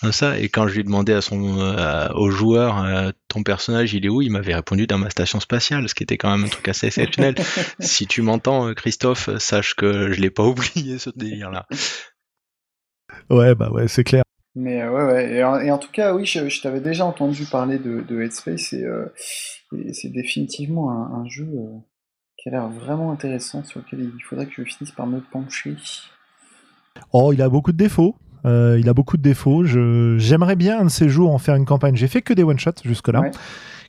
Comme 0.01 0.13
ça, 0.13 0.39
et 0.39 0.47
quand 0.47 0.67
je 0.67 0.75
lui 0.75 0.83
demandais 0.85 1.13
à 1.13 1.19
son, 1.19 1.59
euh, 1.59 2.07
au 2.15 2.29
joueur, 2.29 2.83
euh, 2.83 3.11
ton 3.27 3.43
personnage, 3.43 3.93
il 3.93 4.05
est 4.05 4.09
où? 4.09 4.21
Il 4.21 4.31
m'avait 4.31 4.55
répondu 4.55 4.87
dans 4.87 4.97
ma 4.97 5.09
station 5.09 5.41
spatiale, 5.41 5.89
ce 5.89 5.95
qui 5.95 6.03
était 6.03 6.17
quand 6.17 6.31
même 6.31 6.45
un 6.45 6.49
truc 6.49 6.67
assez 6.69 6.87
exceptionnel. 6.87 7.35
si 7.79 8.07
tu 8.07 8.21
m'entends, 8.21 8.69
euh, 8.69 8.73
Christophe, 8.73 9.29
sache 9.39 9.75
que 9.75 10.13
je 10.13 10.21
l'ai 10.21 10.29
pas 10.29 10.43
oublié, 10.43 10.99
ce 10.99 11.09
délire-là. 11.13 11.67
Ouais, 13.29 13.55
bah 13.55 13.69
ouais, 13.71 13.89
c'est 13.89 14.05
clair. 14.05 14.23
Mais 14.55 14.81
euh, 14.81 14.91
ouais, 14.91 15.13
ouais. 15.13 15.33
Et 15.33 15.43
en, 15.43 15.59
et 15.59 15.71
en 15.71 15.77
tout 15.77 15.91
cas, 15.91 16.13
oui, 16.13 16.25
je, 16.25 16.49
je 16.49 16.61
t'avais 16.61 16.81
déjà 16.81 17.05
entendu 17.05 17.45
parler 17.45 17.77
de, 17.77 18.01
de 18.01 18.21
Headspace 18.21 18.73
et, 18.73 18.83
euh, 18.83 19.05
et 19.77 19.93
c'est 19.93 20.09
définitivement 20.09 20.91
un, 20.91 21.21
un 21.21 21.27
jeu 21.27 21.45
euh, 21.45 21.77
qui 22.37 22.49
a 22.49 22.53
l'air 22.53 22.69
vraiment 22.69 23.11
intéressant 23.11 23.63
sur 23.63 23.79
lequel 23.79 24.01
il 24.01 24.23
faudrait 24.23 24.47
que 24.47 24.53
je 24.55 24.63
finisse 24.63 24.91
par 24.91 25.07
me 25.07 25.21
pencher. 25.21 25.75
Oh, 27.13 27.31
il 27.31 27.41
a 27.41 27.49
beaucoup 27.49 27.71
de 27.71 27.77
défauts. 27.77 28.15
Euh, 28.45 28.77
il 28.79 28.87
a 28.89 28.93
beaucoup 28.93 29.17
de 29.17 29.21
défauts. 29.21 29.63
Je, 29.63 30.15
j'aimerais 30.17 30.55
bien 30.55 30.79
un 30.81 30.85
de 30.85 30.89
ces 30.89 31.09
jours 31.09 31.33
en 31.33 31.37
faire 31.37 31.55
une 31.55 31.65
campagne. 31.65 31.95
J'ai 31.95 32.07
fait 32.07 32.21
que 32.21 32.33
des 32.33 32.43
one-shots 32.43 32.83
jusque-là, 32.85 33.21
Ouais. 33.21 33.31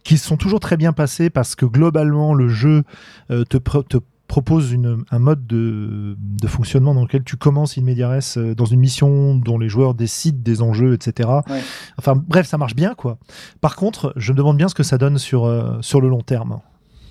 qui 0.04 0.18
sont 0.18 0.36
toujours 0.36 0.60
très 0.60 0.76
bien 0.76 0.92
passés 0.92 1.30
parce 1.30 1.54
que 1.54 1.66
globalement, 1.66 2.34
le 2.34 2.48
jeu 2.48 2.82
euh, 3.30 3.44
te, 3.44 3.56
pro- 3.58 3.82
te 3.82 3.98
propose 4.26 4.70
une, 4.72 5.04
un 5.10 5.18
mode 5.18 5.46
de, 5.46 6.16
de 6.18 6.46
fonctionnement 6.46 6.94
dans 6.94 7.02
lequel 7.02 7.24
tu 7.24 7.36
commences 7.36 7.76
in 7.78 7.82
medias 7.82 8.08
res, 8.08 8.38
euh, 8.38 8.54
dans 8.54 8.64
une 8.64 8.78
mission 8.80 9.34
dont 9.36 9.58
les 9.58 9.68
joueurs 9.68 9.94
décident 9.94 10.38
des 10.40 10.62
enjeux, 10.62 10.94
etc. 10.94 11.28
Ouais. 11.48 11.60
Enfin, 11.98 12.14
bref, 12.16 12.46
ça 12.46 12.56
marche 12.56 12.76
bien, 12.76 12.94
quoi. 12.94 13.18
Par 13.60 13.74
contre, 13.76 14.12
je 14.16 14.32
me 14.32 14.36
demande 14.38 14.56
bien 14.56 14.68
ce 14.68 14.74
que 14.76 14.84
ça 14.84 14.98
donne 14.98 15.18
sur, 15.18 15.46
euh, 15.46 15.78
sur 15.80 16.00
le 16.00 16.08
long 16.08 16.20
terme. 16.22 16.60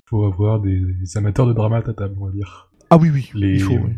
faut 0.08 0.24
avoir 0.24 0.60
des, 0.60 0.80
des 0.80 1.16
amateurs 1.18 1.46
de 1.46 1.52
drama 1.52 1.76
à 1.78 1.82
ta 1.82 1.92
table, 1.92 2.14
on 2.20 2.26
va 2.26 2.32
dire. 2.32 2.68
Ah 2.88 2.96
oui, 2.96 3.10
oui, 3.12 3.30
Les- 3.34 3.54
il 3.56 3.60
faut. 3.62 3.74
oui. 3.74 3.92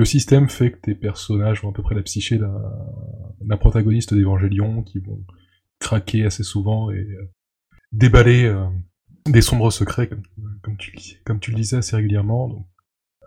Le 0.00 0.06
système 0.06 0.48
fait 0.48 0.70
que 0.70 0.80
tes 0.80 0.94
personnages 0.94 1.62
ont 1.62 1.68
à 1.68 1.72
peu 1.74 1.82
près 1.82 1.94
la 1.94 2.00
psyché 2.00 2.38
d'un 2.38 3.56
protagoniste 3.58 4.14
d'Evangélion 4.14 4.82
qui 4.82 4.98
vont 4.98 5.22
craquer 5.78 6.24
assez 6.24 6.42
souvent 6.42 6.90
et 6.90 7.06
euh, 7.06 7.30
déballer 7.92 8.44
euh, 8.44 8.64
des 9.26 9.42
sombres 9.42 9.70
secrets, 9.70 10.08
comme, 10.08 10.22
comme, 10.62 10.78
tu, 10.78 10.96
comme 11.26 11.38
tu 11.38 11.50
le 11.50 11.56
disais 11.56 11.76
assez 11.76 11.96
régulièrement. 11.96 12.48
Donc, 12.48 12.66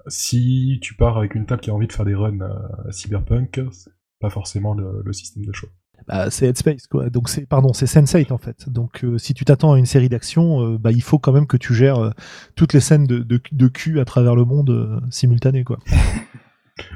si 0.08 0.80
tu 0.82 0.96
pars 0.96 1.20
avec 1.20 1.36
une 1.36 1.46
table 1.46 1.62
qui 1.62 1.70
a 1.70 1.76
envie 1.76 1.86
de 1.86 1.94
faire 1.94 2.06
des 2.06 2.16
runs 2.16 2.42
à, 2.42 2.88
à 2.88 2.92
Cyberpunk, 2.92 3.62
c'est 3.72 3.92
pas 4.20 4.32
forcément 4.32 4.74
le, 4.74 5.04
le 5.06 5.14
système 5.14 5.46
de 5.46 5.54
choix. 5.54 5.70
Bah, 6.08 6.30
c'est 6.30 6.48
Headspace, 6.48 6.88
quoi. 6.88 7.10
Donc 7.10 7.30
c'est, 7.30 7.46
pardon, 7.46 7.72
c'est 7.74 7.86
Sense8 7.86 8.34
en 8.34 8.38
fait. 8.38 8.70
Donc 8.70 9.04
euh, 9.04 9.18
si 9.18 9.34
tu 9.34 9.46
t'attends 9.46 9.74
à 9.74 9.80
une 9.80 9.86
série 9.86 10.10
d'actions, 10.10 10.62
euh, 10.62 10.78
bah 10.78 10.92
il 10.92 11.02
faut 11.02 11.20
quand 11.20 11.32
même 11.32 11.48
que 11.48 11.58
tu 11.58 11.74
gères 11.74 12.00
euh, 12.00 12.12
toutes 12.56 12.74
les 12.74 12.82
scènes 12.82 13.06
de, 13.06 13.20
de, 13.20 13.40
de 13.52 13.68
cul 13.68 14.00
à 14.00 14.06
travers 14.06 14.36
le 14.36 14.44
monde 14.44 14.70
euh, 14.70 15.00
simultanées, 15.10 15.64
quoi. 15.64 15.80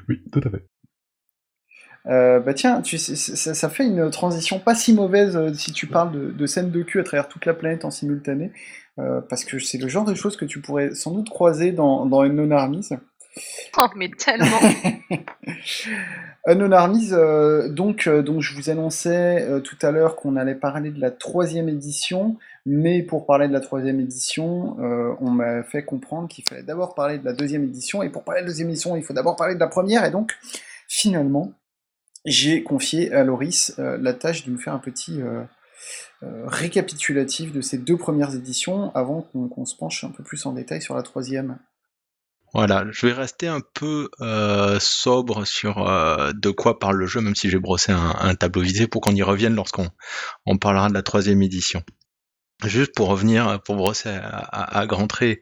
Oui, 0.09 0.23
tout 0.31 0.41
à 0.45 0.49
fait. 0.49 0.65
Euh, 2.07 2.39
bah 2.39 2.53
tiens, 2.53 2.81
tu, 2.81 2.97
ça, 2.97 3.53
ça 3.53 3.69
fait 3.69 3.85
une 3.85 4.09
transition 4.09 4.59
pas 4.59 4.75
si 4.75 4.93
mauvaise 4.93 5.35
euh, 5.35 5.53
si 5.53 5.73
tu 5.73 5.87
parles 5.87 6.11
de, 6.13 6.31
de 6.31 6.45
scènes 6.45 6.71
de 6.71 6.81
cul 6.81 7.01
à 7.01 7.03
travers 7.03 7.27
toute 7.27 7.45
la 7.45 7.53
planète 7.53 7.83
en 7.83 7.91
simultané, 7.91 8.53
euh, 8.97 9.19
parce 9.19 9.43
que 9.43 9.59
c'est 9.59 9.77
le 9.77 9.89
genre 9.89 10.05
de 10.05 10.13
choses 10.13 10.37
que 10.37 10.45
tu 10.45 10.61
pourrais 10.61 10.95
sans 10.95 11.11
doute 11.11 11.29
croiser 11.29 11.73
dans, 11.73 12.05
dans 12.05 12.21
Unknown 12.21 12.53
Armies. 12.53 12.89
Oh, 13.77 13.87
mais 13.95 14.09
tellement. 14.17 14.59
Unknown 16.47 16.71
Armies, 16.71 17.09
euh, 17.11 17.67
donc, 17.67 18.07
euh, 18.07 18.21
donc 18.21 18.41
je 18.41 18.55
vous 18.55 18.69
annonçais 18.69 19.41
euh, 19.41 19.59
tout 19.59 19.77
à 19.81 19.91
l'heure 19.91 20.15
qu'on 20.15 20.37
allait 20.37 20.55
parler 20.55 20.91
de 20.91 21.01
la 21.01 21.11
troisième 21.11 21.67
édition, 21.67 22.37
mais 22.69 23.01
pour 23.01 23.25
parler 23.25 23.47
de 23.47 23.53
la 23.53 23.61
troisième 23.61 24.01
édition, 24.01 24.75
euh, 24.81 25.15
on 25.21 25.31
m'a 25.31 25.63
fait 25.63 25.85
comprendre 25.85 26.27
qu'il 26.27 26.43
fallait 26.43 26.63
d'abord 26.63 26.95
parler 26.95 27.17
de 27.17 27.23
la 27.23 27.31
deuxième 27.31 27.63
édition, 27.63 28.03
et 28.03 28.09
pour 28.09 28.25
parler 28.25 28.41
de 28.41 28.45
la 28.45 28.51
deuxième 28.51 28.69
édition, 28.69 28.97
il 28.97 29.03
faut 29.03 29.13
d'abord 29.13 29.37
parler 29.37 29.55
de 29.55 29.59
la 29.61 29.67
première, 29.67 30.03
et 30.03 30.11
donc 30.11 30.37
finalement, 30.89 31.53
j'ai 32.25 32.63
confié 32.63 33.13
à 33.13 33.23
Loris 33.23 33.73
euh, 33.79 33.97
la 34.01 34.13
tâche 34.13 34.43
de 34.43 34.51
me 34.51 34.57
faire 34.57 34.73
un 34.73 34.79
petit, 34.79 35.21
euh, 35.21 35.43
récapitulatif 36.21 37.53
de 37.53 37.61
ces 37.61 37.77
deux 37.77 37.95
premières 37.95 38.35
éditions 38.35 38.93
avant 38.95 39.21
qu'on 39.21 39.65
se 39.65 39.75
penche 39.77 40.03
un 40.03 40.09
peu 40.09 40.23
plus 40.23 40.45
en 40.45 40.51
détail 40.51 40.81
sur 40.81 40.93
la 40.93 41.03
troisième. 41.03 41.59
Voilà, 42.53 42.85
je 42.91 43.07
vais 43.07 43.13
rester 43.13 43.47
un 43.47 43.61
peu 43.75 44.09
sobre 44.79 45.45
sur 45.45 45.75
de 46.33 46.49
quoi 46.49 46.79
parle 46.79 46.97
le 46.97 47.05
jeu, 47.05 47.21
même 47.21 47.35
si 47.35 47.49
j'ai 47.49 47.59
brossé 47.59 47.91
un, 47.91 48.35
tableau 48.35 48.63
visé 48.63 48.87
pour 48.87 49.01
qu'on 49.01 49.13
y 49.13 49.21
revienne 49.21 49.53
lorsqu'on 49.53 49.87
on 50.45 50.57
parlera 50.57 50.89
de 50.89 50.95
la 50.95 51.03
troisième 51.03 51.43
édition. 51.43 51.83
Juste 52.65 52.95
pour 52.95 53.07
revenir, 53.09 53.61
pour 53.63 53.75
brosser 53.75 54.09
à, 54.09 54.85
grands 54.87 55.07
traits 55.07 55.39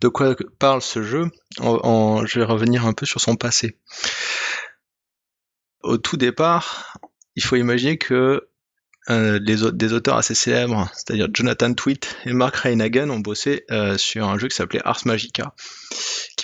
de 0.00 0.08
quoi 0.08 0.36
parle 0.58 0.82
ce 0.82 1.02
jeu, 1.02 1.30
je 1.60 2.38
vais 2.38 2.44
revenir 2.44 2.84
un 2.84 2.92
peu 2.92 3.06
sur 3.06 3.20
son 3.20 3.36
passé. 3.36 3.78
Au 5.82 5.96
tout 5.96 6.18
départ, 6.18 6.98
il 7.36 7.42
faut 7.42 7.56
imaginer 7.56 7.96
que 7.96 8.48
euh, 9.08 9.38
des 9.38 9.92
auteurs 9.94 10.16
assez 10.16 10.34
célèbres, 10.34 10.90
c'est-à-dire 10.92 11.28
Jonathan 11.32 11.72
Tweet 11.72 12.16
et 12.26 12.34
Mark 12.34 12.54
Reinagen, 12.56 13.10
ont 13.10 13.20
bossé 13.20 13.64
sur 13.96 14.28
un 14.28 14.38
jeu 14.38 14.48
qui 14.48 14.56
s'appelait 14.56 14.82
Ars 14.84 15.06
Magica, 15.06 15.54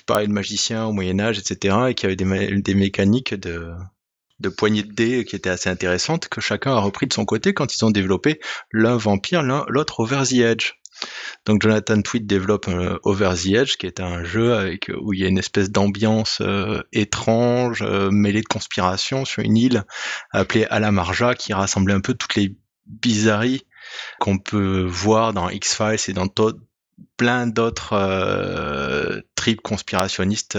parlait 0.06 0.26
de 0.26 0.32
magiciens 0.32 0.84
au 0.84 0.92
Moyen-Âge, 0.92 1.38
etc., 1.38 1.76
et 1.88 1.94
qui 1.94 2.06
avait 2.06 2.16
des, 2.16 2.74
mécaniques 2.74 3.34
de, 3.34 3.72
de 4.40 4.48
poignées 4.48 4.82
de 4.82 4.92
dés 4.92 5.24
qui 5.24 5.36
étaient 5.36 5.50
assez 5.50 5.70
intéressantes, 5.70 6.28
que 6.28 6.40
chacun 6.40 6.72
a 6.72 6.80
repris 6.80 7.06
de 7.06 7.12
son 7.12 7.24
côté 7.24 7.54
quand 7.54 7.74
ils 7.74 7.84
ont 7.84 7.90
développé 7.90 8.40
l'un 8.72 8.96
vampire, 8.96 9.42
l'autre 9.42 10.00
Over 10.00 10.22
the 10.28 10.40
Edge. 10.40 10.72
Donc 11.44 11.62
Jonathan 11.62 12.00
Tweed 12.02 12.26
développe 12.26 12.68
euh, 12.68 12.98
Over 13.02 13.32
the 13.34 13.46
Edge, 13.54 13.76
qui 13.76 13.86
est 13.86 14.00
un 14.00 14.24
jeu 14.24 14.54
avec, 14.54 14.90
où 15.00 15.12
il 15.12 15.20
y 15.20 15.24
a 15.24 15.28
une 15.28 15.38
espèce 15.38 15.70
d'ambiance 15.70 16.38
euh, 16.40 16.82
étrange, 16.92 17.82
euh, 17.82 18.10
mêlée 18.10 18.42
de 18.42 18.46
conspiration 18.46 19.24
sur 19.24 19.42
une 19.42 19.56
île 19.56 19.84
appelée 20.30 20.66
Alamarja, 20.70 21.34
qui 21.34 21.52
rassemblait 21.52 21.94
un 21.94 22.00
peu 22.00 22.14
toutes 22.14 22.36
les 22.36 22.56
bizarreries 22.86 23.66
qu'on 24.20 24.38
peut 24.38 24.84
voir 24.86 25.32
dans 25.32 25.50
X-Files 25.50 25.98
et 26.08 26.12
dans 26.12 26.28
plein 27.16 27.46
d'autres 27.46 29.22
tripes 29.34 29.60
conspirationnistes 29.60 30.58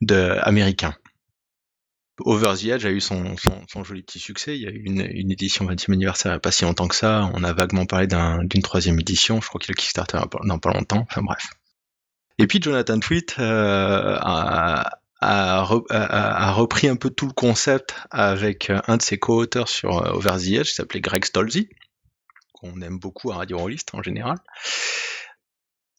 de, 0.00 0.38
américains. 0.42 0.94
Over 2.24 2.54
the 2.56 2.64
Edge 2.66 2.84
a 2.84 2.90
eu 2.90 3.00
son, 3.00 3.36
joli 3.84 4.02
petit 4.02 4.18
succès. 4.18 4.56
Il 4.56 4.62
y 4.62 4.66
a 4.66 4.70
eu 4.70 4.82
une, 4.84 5.30
édition 5.30 5.66
20e 5.66 5.92
anniversaire 5.92 6.32
il 6.32 6.34
n'y 6.34 6.36
a 6.36 6.40
pas 6.40 6.50
si 6.50 6.64
longtemps 6.64 6.88
que 6.88 6.94
ça. 6.94 7.30
On 7.34 7.44
a 7.44 7.52
vaguement 7.52 7.86
parlé 7.86 8.06
d'une 8.06 8.62
troisième 8.62 8.98
édition. 8.98 9.40
Je 9.40 9.48
crois 9.48 9.60
qu'il 9.60 9.72
a 9.72 9.74
Kickstarter 9.74 10.18
dans 10.44 10.58
pas 10.58 10.72
longtemps. 10.72 11.06
Enfin 11.10 11.22
bref. 11.22 11.46
Et 12.38 12.46
puis 12.46 12.60
Jonathan 12.62 12.98
Tweet 12.98 13.36
euh, 13.38 14.16
a, 14.20 15.62
repris 15.62 16.88
un 16.88 16.96
peu 16.96 17.10
tout 17.10 17.26
le 17.26 17.32
concept 17.32 17.94
avec 18.10 18.70
un 18.86 18.96
de 18.96 19.02
ses 19.02 19.18
co-auteurs 19.18 19.68
sur 19.68 19.90
Over 20.14 20.38
the 20.38 20.48
Edge, 20.52 20.68
qui 20.68 20.74
s'appelait 20.74 21.00
Greg 21.00 21.24
Stolzy, 21.24 21.68
qu'on 22.52 22.80
aime 22.80 22.98
beaucoup 22.98 23.30
à 23.30 23.36
Radio 23.36 23.58
Rollist 23.58 23.94
en 23.94 24.02
général 24.02 24.36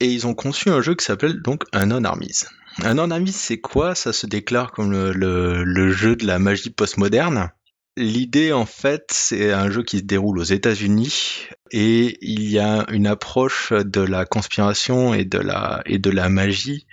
et 0.02 0.08
ils 0.08 0.28
ont 0.28 0.34
conçu 0.34 0.70
un 0.70 0.82
jeu 0.82 0.96
qui 0.96 1.06
s'appelle 1.06 1.42
donc 1.42 1.64
un 1.72 1.86
non-armies. 1.86 2.42
Un 2.80 2.96
non-armies, 2.96 3.32
c'est 3.32 3.60
quoi? 3.60 3.96
Ça 3.96 4.14
se 4.14 4.26
déclare 4.26 4.72
comme 4.72 4.92
le, 4.92 5.92
jeu 5.92 6.16
de 6.16 6.26
la 6.26 6.40
magie 6.40 6.70
postmoderne. 6.70 7.52
L'idée, 7.98 8.54
en 8.54 8.66
fait, 8.66 9.04
c'est 9.12 9.52
un 9.52 9.70
jeu 9.70 9.84
qui 9.84 9.98
se 9.98 10.04
déroule 10.04 10.40
aux 10.40 10.44
États-Unis 10.44 11.48
et 11.72 12.18
il 12.22 12.50
y 12.50 12.58
a 12.58 12.86
une 12.90 13.06
approche 13.06 13.74
de 13.74 14.00
la 14.00 14.26
conspiration 14.26 15.14
et 15.14 15.26
de 15.26 15.38
la 15.38 15.82
et 15.86 16.00
de 16.00 16.10
la 16.10 16.30
magie 16.30 16.88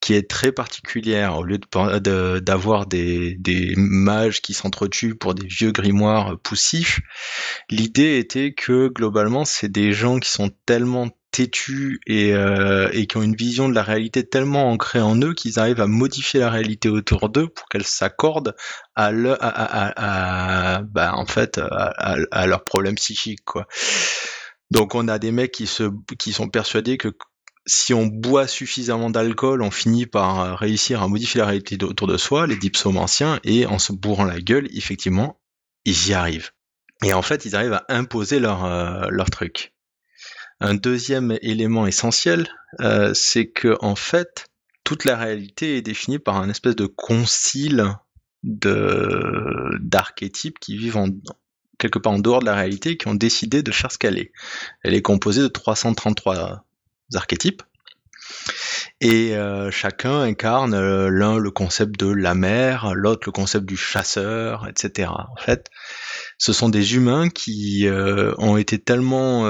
qui 0.00 0.14
est 0.14 0.30
très 0.30 0.52
particulière. 0.52 1.36
Au 1.36 1.42
lieu 1.42 1.58
d'avoir 2.40 2.86
des, 2.86 3.34
des 3.40 3.74
mages 3.76 4.40
qui 4.40 4.54
s'entretuent 4.54 5.16
pour 5.16 5.34
des 5.34 5.48
vieux 5.48 5.72
grimoires 5.72 6.38
poussifs, 6.40 7.00
l'idée 7.68 8.18
était 8.18 8.54
que 8.54 8.86
globalement, 8.86 9.44
c'est 9.44 9.68
des 9.68 9.92
gens 9.92 10.20
qui 10.20 10.30
sont 10.30 10.50
tellement 10.64 11.10
têtus 11.36 12.00
et, 12.06 12.32
euh, 12.32 12.88
et 12.92 13.06
qui 13.06 13.18
ont 13.18 13.22
une 13.22 13.36
vision 13.36 13.68
de 13.68 13.74
la 13.74 13.82
réalité 13.82 14.26
tellement 14.26 14.70
ancrée 14.70 15.02
en 15.02 15.20
eux 15.20 15.34
qu'ils 15.34 15.58
arrivent 15.58 15.82
à 15.82 15.86
modifier 15.86 16.40
la 16.40 16.48
réalité 16.48 16.88
autour 16.88 17.28
d'eux 17.28 17.48
pour 17.48 17.68
qu'elle 17.68 17.84
s'accorde 17.84 18.56
à, 18.94 19.10
le, 19.12 19.36
à, 19.44 20.78
à, 20.78 20.82
bah, 20.82 21.14
leurs 22.46 22.64
problèmes 22.64 22.94
psychiques. 22.94 23.42
Donc 24.70 24.94
on 24.94 25.08
a 25.08 25.18
des 25.18 25.30
mecs 25.30 25.52
qui 25.52 25.66
sont 25.66 26.48
persuadés 26.48 26.96
que 26.96 27.12
si 27.66 27.92
on 27.92 28.06
boit 28.06 28.46
suffisamment 28.46 29.10
d'alcool, 29.10 29.60
on 29.60 29.70
finit 29.70 30.06
par 30.06 30.40
euh, 30.40 30.54
réussir 30.54 31.02
à 31.02 31.08
modifier 31.08 31.40
la 31.40 31.46
réalité 31.46 31.76
autour 31.84 32.06
de 32.06 32.16
soi, 32.16 32.46
les 32.46 32.56
dipsômes 32.56 32.96
anciens, 32.96 33.40
et 33.44 33.66
en 33.66 33.78
se 33.78 33.92
bourrant 33.92 34.24
la 34.24 34.40
gueule, 34.40 34.68
effectivement, 34.72 35.38
ils 35.84 36.08
y 36.08 36.14
arrivent. 36.14 36.52
Et 37.04 37.12
en 37.12 37.22
fait, 37.22 37.44
ils 37.44 37.56
arrivent 37.56 37.74
à 37.74 37.84
imposer 37.88 38.38
leur, 38.38 38.64
euh, 38.64 39.08
leur 39.10 39.30
truc. 39.30 39.75
Un 40.60 40.74
deuxième 40.74 41.38
élément 41.42 41.86
essentiel, 41.86 42.48
euh, 42.80 43.12
c'est 43.14 43.46
que 43.46 43.76
en 43.80 43.94
fait, 43.94 44.46
toute 44.84 45.04
la 45.04 45.16
réalité 45.16 45.76
est 45.76 45.82
définie 45.82 46.18
par 46.18 46.36
un 46.36 46.48
espèce 46.48 46.76
de 46.76 46.86
concile 46.86 47.84
d'archétypes 48.42 50.58
qui 50.58 50.76
vivent 50.76 50.96
en, 50.96 51.08
quelque 51.78 51.98
part 51.98 52.12
en 52.12 52.18
dehors 52.18 52.40
de 52.40 52.46
la 52.46 52.54
réalité 52.54 52.90
et 52.90 52.96
qui 52.96 53.08
ont 53.08 53.14
décidé 53.14 53.62
de 53.62 53.72
faire 53.72 53.92
ce 53.92 53.98
qu'elle 53.98 54.18
est. 54.18 54.32
Elle 54.82 54.94
est 54.94 55.02
composée 55.02 55.42
de 55.42 55.48
333 55.48 56.64
archétypes 57.14 57.62
et 59.00 59.36
euh, 59.36 59.70
chacun 59.70 60.20
incarne 60.20 60.74
euh, 60.74 61.08
l'un 61.10 61.38
le 61.38 61.50
concept 61.50 61.98
de 61.98 62.10
la 62.10 62.34
mer, 62.34 62.94
l'autre 62.94 63.22
le 63.26 63.32
concept 63.32 63.66
du 63.66 63.76
chasseur, 63.76 64.66
etc. 64.68 65.10
En 65.10 65.36
fait, 65.36 65.68
ce 66.38 66.52
sont 66.52 66.68
des 66.68 66.94
humains 66.94 67.28
qui 67.28 67.86
euh, 67.86 68.34
ont 68.38 68.56
été 68.56 68.78
tellement 68.78 69.44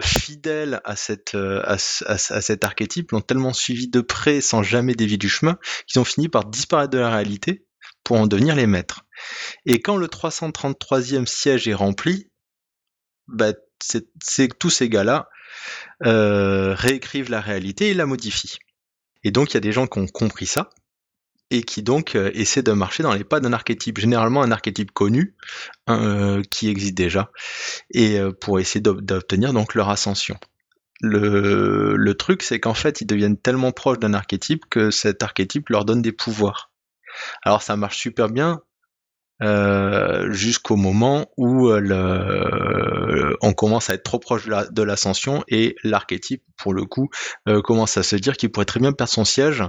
fidèles 0.00 0.80
à, 0.84 0.96
cette, 0.96 1.34
à, 1.34 1.78
cet 1.78 2.64
archétype, 2.64 3.12
l'ont 3.12 3.20
tellement 3.20 3.52
suivi 3.52 3.88
de 3.88 4.00
près 4.00 4.40
sans 4.40 4.62
jamais 4.62 4.94
dévier 4.94 5.18
du 5.18 5.28
chemin, 5.28 5.58
qu'ils 5.86 6.00
ont 6.00 6.04
fini 6.04 6.28
par 6.28 6.44
disparaître 6.44 6.90
de 6.90 6.98
la 6.98 7.10
réalité 7.10 7.66
pour 8.04 8.18
en 8.18 8.26
devenir 8.26 8.54
les 8.54 8.66
maîtres. 8.66 9.04
Et 9.66 9.80
quand 9.80 9.96
le 9.96 10.06
333e 10.06 11.26
siège 11.26 11.68
est 11.68 11.74
rempli, 11.74 12.30
bah, 13.28 13.52
c'est 13.80 14.58
tous 14.58 14.70
ces 14.70 14.88
gars-là 14.88 15.28
euh, 16.04 16.74
réécrivent 16.74 17.30
la 17.30 17.40
réalité 17.40 17.90
et 17.90 17.94
la 17.94 18.06
modifient. 18.06 18.58
Et 19.24 19.30
donc 19.30 19.50
il 19.50 19.54
y 19.54 19.56
a 19.58 19.60
des 19.60 19.72
gens 19.72 19.86
qui 19.86 19.98
ont 19.98 20.06
compris 20.06 20.46
ça 20.46 20.70
et 21.50 21.62
qui 21.62 21.82
donc 21.82 22.14
euh, 22.14 22.30
essaient 22.34 22.62
de 22.62 22.72
marcher 22.72 23.02
dans 23.02 23.12
les 23.12 23.24
pas 23.24 23.40
d'un 23.40 23.52
archétype, 23.52 23.98
généralement 23.98 24.42
un 24.42 24.50
archétype 24.50 24.90
connu 24.90 25.36
euh, 25.90 26.42
qui 26.50 26.68
existe 26.68 26.94
déjà, 26.94 27.30
et 27.92 28.18
pour 28.40 28.58
essayer 28.58 28.80
d'obtenir 28.80 29.52
donc 29.52 29.74
leur 29.74 29.90
ascension. 29.90 30.38
Le, 31.00 31.96
le 31.96 32.14
truc, 32.14 32.44
c'est 32.44 32.60
qu'en 32.60 32.74
fait, 32.74 33.00
ils 33.00 33.06
deviennent 33.06 33.36
tellement 33.36 33.72
proches 33.72 33.98
d'un 33.98 34.14
archétype 34.14 34.66
que 34.70 34.92
cet 34.92 35.22
archétype 35.22 35.68
leur 35.68 35.84
donne 35.84 36.00
des 36.00 36.12
pouvoirs. 36.12 36.70
Alors 37.42 37.62
ça 37.62 37.76
marche 37.76 37.98
super 37.98 38.28
bien 38.28 38.62
euh, 39.42 40.32
jusqu'au 40.32 40.76
moment 40.76 41.26
où 41.36 41.68
euh, 41.68 41.80
le, 41.80 43.36
on 43.40 43.52
commence 43.54 43.90
à 43.90 43.94
être 43.94 44.04
trop 44.04 44.20
proche 44.20 44.46
de 44.46 44.82
l'ascension 44.82 45.42
et 45.48 45.74
l'archétype, 45.82 46.44
pour 46.56 46.74
le 46.74 46.84
coup, 46.84 47.10
euh, 47.48 47.60
commence 47.60 47.96
à 47.96 48.04
se 48.04 48.14
dire 48.14 48.36
qu'il 48.36 48.52
pourrait 48.52 48.66
très 48.66 48.78
bien 48.78 48.92
perdre 48.92 49.12
son 49.12 49.24
siège 49.24 49.64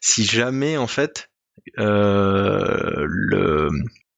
si 0.00 0.24
jamais, 0.24 0.76
en 0.76 0.88
fait, 0.88 1.30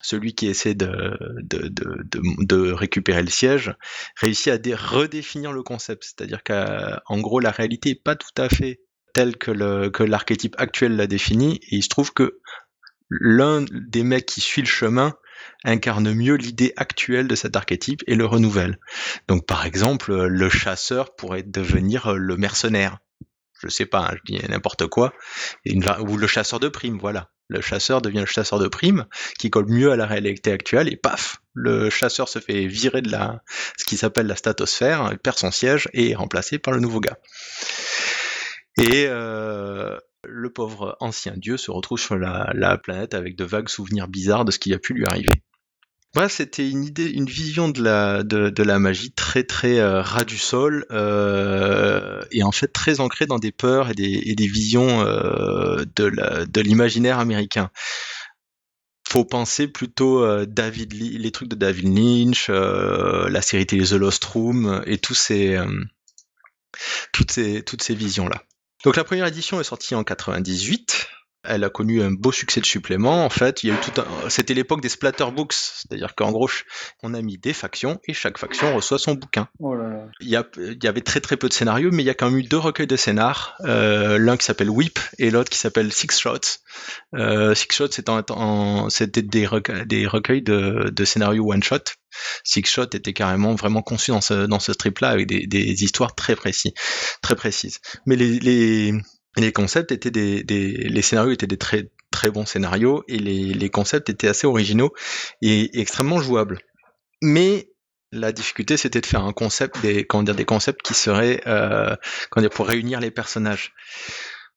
celui 0.02 0.34
qui 0.34 0.46
essaie 0.46 0.74
de, 0.74 1.18
de, 1.42 2.72
récupérer 2.72 3.22
le 3.22 3.28
siège 3.28 3.74
réussit 4.16 4.48
à 4.48 4.58
redéfinir 4.76 5.52
le 5.52 5.62
concept. 5.62 6.04
C'est-à-dire 6.04 6.42
qu'en 6.42 7.18
gros, 7.18 7.40
la 7.40 7.50
réalité 7.50 7.90
n'est 7.90 8.00
pas 8.02 8.16
tout 8.16 8.32
à 8.38 8.48
fait 8.48 8.80
telle 9.12 9.36
que 9.36 9.50
l'archétype 10.02 10.54
actuel 10.58 10.96
l'a 10.96 11.06
définie, 11.06 11.56
et 11.70 11.76
il 11.76 11.82
se 11.82 11.88
trouve 11.88 12.14
que 12.14 12.40
l'un 13.10 13.64
des 13.70 14.02
mecs 14.02 14.26
qui 14.26 14.40
suit 14.40 14.62
le 14.62 14.68
chemin 14.68 15.14
incarne 15.64 16.12
mieux 16.12 16.36
l'idée 16.36 16.72
actuelle 16.76 17.28
de 17.28 17.34
cet 17.34 17.56
archétype 17.56 18.02
et 18.06 18.14
le 18.14 18.24
renouvelle. 18.24 18.78
Donc 19.28 19.46
par 19.46 19.66
exemple, 19.66 20.14
le 20.14 20.48
chasseur 20.48 21.14
pourrait 21.14 21.42
devenir 21.42 22.14
le 22.14 22.36
mercenaire. 22.36 22.98
Je 23.62 23.68
sais 23.68 23.86
pas, 23.86 24.10
hein, 24.10 24.16
je 24.16 24.32
dis 24.32 24.48
n'importe 24.48 24.86
quoi. 24.86 25.12
ou 25.66 26.16
le 26.16 26.26
chasseur 26.26 26.60
de 26.60 26.68
primes, 26.68 26.98
voilà. 26.98 27.30
Le 27.48 27.60
chasseur 27.60 28.00
devient 28.00 28.20
le 28.20 28.26
chasseur 28.26 28.60
de 28.60 28.68
primes, 28.68 29.06
qui 29.38 29.50
colle 29.50 29.66
mieux 29.66 29.90
à 29.90 29.96
la 29.96 30.06
réalité 30.06 30.52
actuelle, 30.52 30.90
et 30.90 30.96
paf, 30.96 31.42
le 31.52 31.90
chasseur 31.90 32.28
se 32.28 32.38
fait 32.38 32.66
virer 32.66 33.02
de 33.02 33.10
la, 33.10 33.42
ce 33.76 33.84
qui 33.84 33.96
s'appelle 33.96 34.28
la 34.28 34.36
statosphère, 34.36 35.12
perd 35.22 35.36
son 35.36 35.50
siège 35.50 35.88
et 35.92 36.10
est 36.10 36.14
remplacé 36.14 36.58
par 36.58 36.72
le 36.72 36.78
nouveau 36.78 37.00
gars. 37.00 37.18
Et 38.78 39.06
euh, 39.08 39.98
le 40.24 40.50
pauvre 40.50 40.96
ancien 41.00 41.34
dieu 41.36 41.56
se 41.56 41.70
retrouve 41.70 41.98
sur 41.98 42.16
la, 42.16 42.78
planète 42.78 43.14
avec 43.14 43.36
de 43.36 43.44
vagues 43.44 43.68
souvenirs 43.68 44.08
bizarres 44.08 44.44
de 44.44 44.50
ce 44.50 44.58
qui 44.58 44.74
a 44.74 44.78
pu 44.78 44.94
lui 44.94 45.04
arriver. 45.06 45.42
C'était 46.28 46.68
une 46.68 46.84
idée, 46.84 47.08
une 47.08 47.26
vision 47.26 47.68
de 47.68 47.82
la, 47.82 48.24
de, 48.24 48.78
magie 48.78 49.12
très 49.12 49.44
très 49.44 49.78
euh, 49.78 50.02
ras 50.02 50.24
du 50.24 50.38
sol 50.38 50.84
euh, 50.90 52.20
et 52.32 52.42
en 52.42 52.50
fait 52.50 52.66
très 52.66 52.98
ancrée 52.98 53.26
dans 53.26 53.38
des 53.38 53.52
peurs 53.52 53.90
et 53.90 53.94
des, 53.94 54.46
visions 54.46 55.02
euh, 55.02 55.84
de 55.96 56.60
l'imaginaire 56.60 57.20
américain. 57.20 57.70
faut 59.08 59.24
penser 59.24 59.68
plutôt 59.68 60.44
David 60.46 60.92
les 60.94 61.30
trucs 61.30 61.48
de 61.48 61.54
David 61.54 61.96
Lynch, 61.96 62.48
la 62.48 63.40
série 63.40 63.66
télé 63.66 63.84
The 63.84 63.92
Lost 63.92 64.24
Room 64.24 64.82
et 64.86 64.98
tous 64.98 65.14
ces, 65.14 65.58
toutes 67.12 67.30
ces, 67.30 67.62
toutes 67.62 67.82
ces 67.82 67.94
visions-là. 67.94 68.42
Donc 68.84 68.96
la 68.96 69.04
première 69.04 69.26
édition 69.26 69.60
est 69.60 69.64
sortie 69.64 69.94
en 69.94 70.04
98 70.04 71.09
elle 71.42 71.64
a 71.64 71.70
connu 71.70 72.02
un 72.02 72.10
beau 72.10 72.32
succès 72.32 72.60
de 72.60 72.66
supplément. 72.66 73.24
En 73.24 73.30
fait, 73.30 73.62
il 73.62 73.68
y 73.68 73.70
a 73.72 73.74
eu 73.74 73.78
tout 73.78 74.00
un... 74.00 74.28
c'était 74.28 74.54
l'époque 74.54 74.80
des 74.80 74.88
splatter 74.88 75.30
books, 75.34 75.54
c'est-à-dire 75.54 76.14
qu'en 76.14 76.32
gros, 76.32 76.50
on 77.02 77.14
a 77.14 77.22
mis 77.22 77.38
des 77.38 77.52
factions 77.52 78.00
et 78.06 78.14
chaque 78.14 78.38
faction 78.38 78.74
reçoit 78.74 78.98
son 78.98 79.14
bouquin. 79.14 79.48
Oh 79.58 79.74
là 79.74 79.88
là. 79.88 80.06
Il, 80.20 80.28
y 80.28 80.36
a... 80.36 80.44
il 80.58 80.82
y 80.82 80.86
avait 80.86 81.00
très 81.00 81.20
très 81.20 81.36
peu 81.36 81.48
de 81.48 81.54
scénarios, 81.54 81.90
mais 81.92 82.02
il 82.02 82.06
y 82.06 82.10
a 82.10 82.14
quand 82.14 82.30
même 82.30 82.38
eu 82.38 82.42
deux 82.42 82.58
recueils 82.58 82.86
de 82.86 82.96
scénar, 82.96 83.56
euh, 83.64 84.18
l'un 84.18 84.36
qui 84.36 84.44
s'appelle 84.44 84.70
Whip 84.70 84.98
et 85.18 85.30
l'autre 85.30 85.50
qui 85.50 85.58
s'appelle 85.58 85.92
Six 85.92 86.18
Shots. 86.18 86.58
Euh, 87.14 87.54
Six 87.54 87.68
Shots, 87.72 87.92
c'était, 87.92 88.10
en... 88.10 88.88
des, 88.88 89.46
recueils, 89.46 89.86
des 89.86 90.06
recueils 90.06 90.42
de, 90.42 90.90
de 90.90 91.04
scénarios 91.04 91.50
one 91.50 91.62
shot. 91.62 91.84
Six 92.44 92.66
Shots 92.66 92.94
était 92.94 93.12
carrément 93.12 93.54
vraiment 93.54 93.82
conçu 93.82 94.10
dans 94.10 94.20
ce, 94.20 94.46
dans 94.46 94.58
ce 94.58 94.72
strip-là 94.72 95.10
avec 95.10 95.26
des, 95.26 95.46
des 95.46 95.84
histoires 95.84 96.14
très 96.14 96.36
précises, 96.36 96.72
très 97.22 97.36
précises. 97.36 97.78
Mais 98.04 98.16
les, 98.16 98.40
les 98.40 98.92
les 99.36 99.52
concepts 99.52 99.92
étaient 99.92 100.10
des, 100.10 100.42
les 100.42 101.02
scénarios 101.02 101.32
étaient 101.32 101.46
des 101.46 101.58
très 101.58 101.90
très 102.10 102.30
bons 102.30 102.46
scénarios 102.46 103.04
et 103.08 103.18
les, 103.18 103.70
concepts 103.70 104.10
étaient 104.10 104.28
assez 104.28 104.46
originaux 104.46 104.92
et, 105.42 105.80
extrêmement 105.80 106.20
jouables. 106.20 106.58
Mais 107.22 107.70
la 108.12 108.32
difficulté, 108.32 108.76
c'était 108.76 109.00
de 109.00 109.06
faire 109.06 109.24
un 109.24 109.32
concept, 109.32 109.80
des, 109.80 110.04
comment 110.04 110.24
dire, 110.24 110.34
des 110.34 110.44
concepts 110.44 110.82
qui 110.82 110.94
seraient, 110.94 111.42
euh, 111.46 111.94
comment 112.30 112.42
dire, 112.42 112.50
pour 112.50 112.66
réunir 112.66 113.00
les 113.00 113.10
personnages. 113.10 113.72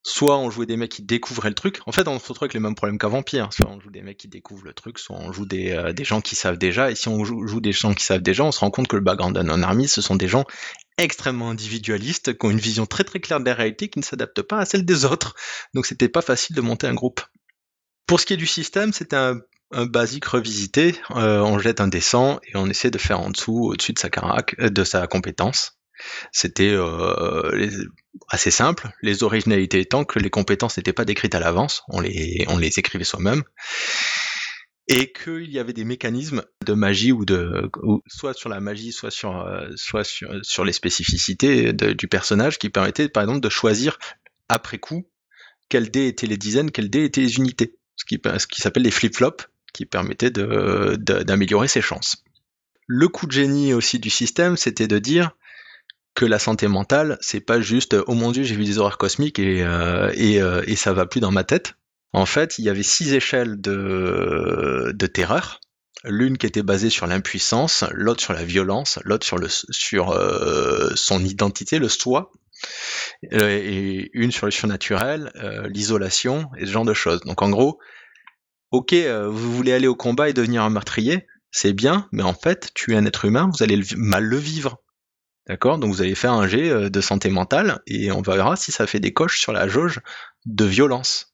Soit 0.06 0.38
on 0.38 0.50
jouait 0.50 0.66
des 0.66 0.76
mecs 0.76 0.92
qui 0.92 1.04
découvraient 1.04 1.50
le 1.50 1.56
truc. 1.56 1.80
En 1.86 1.94
fait, 1.94 2.08
on 2.10 2.20
se 2.20 2.28
retrouve 2.28 2.44
avec 2.44 2.54
les 2.54 2.60
mêmes 2.60 2.76
problèmes 2.76 2.98
qu'à 2.98 3.08
Vampire. 3.08 3.54
Soit 3.54 3.70
on 3.70 3.80
joue 3.80 3.92
des 3.92 4.02
mecs 4.02 4.18
qui 4.18 4.28
découvrent 4.28 4.66
le 4.66 4.74
truc, 4.74 5.00
soit 5.00 5.16
on 5.16 5.32
joue 5.32 5.46
des, 5.46 5.72
euh, 5.72 5.94
gens 6.02 6.20
qui 6.20 6.36
savent 6.36 6.58
déjà. 6.58 6.92
Et 6.92 6.96
si 6.96 7.08
on 7.08 7.24
joue, 7.24 7.48
joue, 7.48 7.62
des 7.62 7.72
gens 7.72 7.94
qui 7.94 8.04
savent 8.04 8.22
déjà, 8.22 8.44
on 8.44 8.52
se 8.52 8.60
rend 8.60 8.72
compte 8.72 8.90
que 8.90 8.98
le 8.98 9.02
background 9.02 9.36
d'un 9.36 9.44
non-army, 9.44 9.88
ce 9.88 10.02
sont 10.02 10.18
des 10.18 10.28
gens 10.28 10.44
extrêmement 10.97 11.49
individualistes, 11.49 12.38
qui 12.38 12.45
ont 12.45 12.51
une 12.51 12.60
vision 12.60 12.86
très 12.86 13.03
très 13.03 13.19
claire 13.19 13.39
de 13.39 13.49
la 13.49 13.71
qui 13.71 13.91
ne 13.97 14.03
s'adapte 14.03 14.41
pas 14.41 14.60
à 14.60 14.65
celle 14.65 14.86
des 14.86 15.06
autres. 15.06 15.36
Donc 15.73 15.86
c'était 15.86 16.10
pas 16.10 16.21
facile 16.21 16.56
de 16.56 16.62
monter 16.62 16.88
un 16.88 16.93
groupe. 16.93 17.21
Pour 18.06 18.19
ce 18.19 18.25
qui 18.25 18.34
est 18.34 18.38
du 18.38 18.47
système, 18.47 18.93
c'était 18.93 19.15
un, 19.15 19.39
un 19.71 19.86
basique 19.86 20.25
revisité. 20.25 20.95
Euh, 21.12 21.39
on 21.39 21.60
jette 21.60 21.82
un 21.82 21.88
dessin 21.88 22.39
et 22.47 22.56
on 22.56 22.67
essaie 22.67 22.91
de 22.91 22.97
faire 22.97 23.19
en 23.19 23.29
dessous, 23.29 23.69
au-dessus 23.71 23.93
de 23.93 23.99
sa 23.99 24.10
carac, 24.10 24.56
euh, 24.60 24.69
de 24.69 24.84
sa 24.84 25.08
compétence. 25.08 25.79
C'était 26.32 26.71
euh, 26.71 27.69
assez 28.29 28.51
simple. 28.51 28.89
Les 29.01 29.23
originalités 29.23 29.79
étant 29.79 30.03
que 30.06 30.19
les 30.19 30.29
compétences 30.29 30.77
n'étaient 30.77 30.93
pas 30.93 31.06
décrites 31.06 31.36
à 31.36 31.39
l'avance, 31.39 31.84
on 31.88 31.99
les, 32.01 32.45
on 32.49 32.58
les 32.58 32.79
écrivait 32.79 33.03
soi-même 33.03 33.43
et 34.88 35.13
qu'il 35.13 35.50
y 35.52 35.60
avait 35.60 35.74
des 35.74 35.86
mécanismes 35.86 36.43
de 36.65 36.74
magie 36.74 37.12
ou 37.12 37.26
de 37.26 37.69
soit 38.08 38.34
sur 38.34 38.50
la 38.50 38.60
magie, 38.60 38.91
soit 38.91 39.12
sur 39.12 39.39
euh, 39.39 39.69
soit 39.76 40.04
sur, 40.04 40.30
sur 40.43 40.65
les 40.65 40.74
spécificités 40.74 41.74
du 41.74 42.08
personnage 42.08 42.60
qui 42.60 42.69
permettaient 42.69 43.10
par 43.10 43.24
exemple 43.24 43.39
de 43.39 43.50
choisir 43.50 43.98
après 44.50 44.80
coup 44.80 45.08
quels 45.69 45.89
dés 45.89 46.08
étaient 46.08 46.28
les 46.28 46.38
dizaines, 46.38 46.72
quels 46.72 46.89
dés 46.89 47.06
étaient 47.06 47.22
les 47.22 47.38
unités, 47.38 47.76
ce 47.96 48.06
qui, 48.06 48.22
ce 48.38 48.48
qui 48.48 48.62
s'appelle 48.62 48.84
les 48.84 48.91
flip-flops, 48.91 49.48
qui 49.74 49.86
permettait 49.86 50.30
d'améliorer 50.30 51.67
ses 51.67 51.82
chances. 51.82 52.24
Le 52.86 53.08
coup 53.08 53.26
de 53.26 53.32
génie 53.32 53.74
aussi 53.74 53.98
du 53.98 54.10
système, 54.10 54.58
c'était 54.58 54.88
de 54.88 55.00
dire 55.00 55.32
que 56.13 56.26
la 56.26 56.38
santé 56.38 56.67
mentale, 56.67 57.17
c'est 57.22 57.39
pas 57.39 57.60
juste 57.60 57.96
oh 58.06 58.13
mon 58.13 58.32
dieu 58.32 58.43
j'ai 58.43 58.56
vu 58.56 58.65
des 58.65 58.78
horreurs 58.78 59.00
cosmiques 59.00 59.39
et, 59.39 59.63
euh, 59.63 60.12
et, 60.13 60.41
euh, 60.41 60.62
et 60.67 60.76
ça 60.76 60.93
va 60.93 61.08
plus 61.08 61.22
dans 61.22 61.32
ma 61.32 61.43
tête, 61.43 61.74
en 62.13 62.28
fait, 62.28 62.60
il 62.60 62.65
y 62.65 62.69
avait 62.69 62.84
six 62.84 63.13
échelles 63.13 63.60
de, 63.60 65.08
terreur. 65.13 65.60
L'une 66.04 66.38
qui 66.38 66.45
était 66.45 66.63
basée 66.63 66.89
sur 66.89 67.08
l'impuissance, 67.08 67.84
l'autre 67.91 68.21
sur 68.21 68.34
la 68.34 68.43
violence, 68.43 68.99
l'autre 69.04 69.26
sur, 69.26 69.38
le, 69.38 69.47
sur 69.49 70.12
euh, 70.12 70.91
son 70.95 71.23
identité, 71.23 71.80
le 71.80 71.89
soi, 71.89 72.32
euh, 73.32 73.47
et 73.47 74.12
une 74.13 74.32
sur 74.32 74.45
le 74.45 74.52
surnaturel, 74.52 75.32
euh, 75.38 75.67
l'isolation 75.69 76.49
et 76.58 76.65
ce 76.65 76.71
genre 76.71 76.86
de 76.86 76.93
choses. 76.93 77.21
Donc 77.21 77.41
en 77.41 77.49
gros, 77.49 77.80
ok, 78.71 78.93
vous 78.93 79.54
voulez 79.54 79.73
aller 79.73 79.88
au 79.88 79.95
combat 79.95 80.30
et 80.30 80.34
devenir 80.34 80.63
un 80.63 80.69
meurtrier, 80.69 81.26
c'est 81.52 81.73
bien, 81.73 82.10
mais 82.12 82.23
en 82.23 82.34
fait, 82.34 82.71
tu 82.76 82.93
es 82.93 82.95
un 82.97 83.06
être 83.06 83.26
humain, 83.26 83.49
vous 83.52 83.63
allez 83.63 83.82
mal 83.95 84.26
le 84.26 84.38
vivre. 84.38 84.84
D'accord? 85.47 85.78
Donc 85.78 85.93
vous 85.93 86.02
allez 86.02 86.15
faire 86.15 86.34
un 86.34 86.47
jet 86.47 86.89
de 86.89 87.02
santé 87.02 87.30
mentale 87.30 87.82
et 87.88 88.12
on 88.12 88.21
verra 88.21 88.56
si 88.56 88.71
ça 88.71 88.88
fait 88.88 88.99
des 88.99 89.13
coches 89.13 89.39
sur 89.39 89.52
la 89.52 89.67
jauge 89.67 89.99
de 90.45 90.65
violence. 90.65 91.33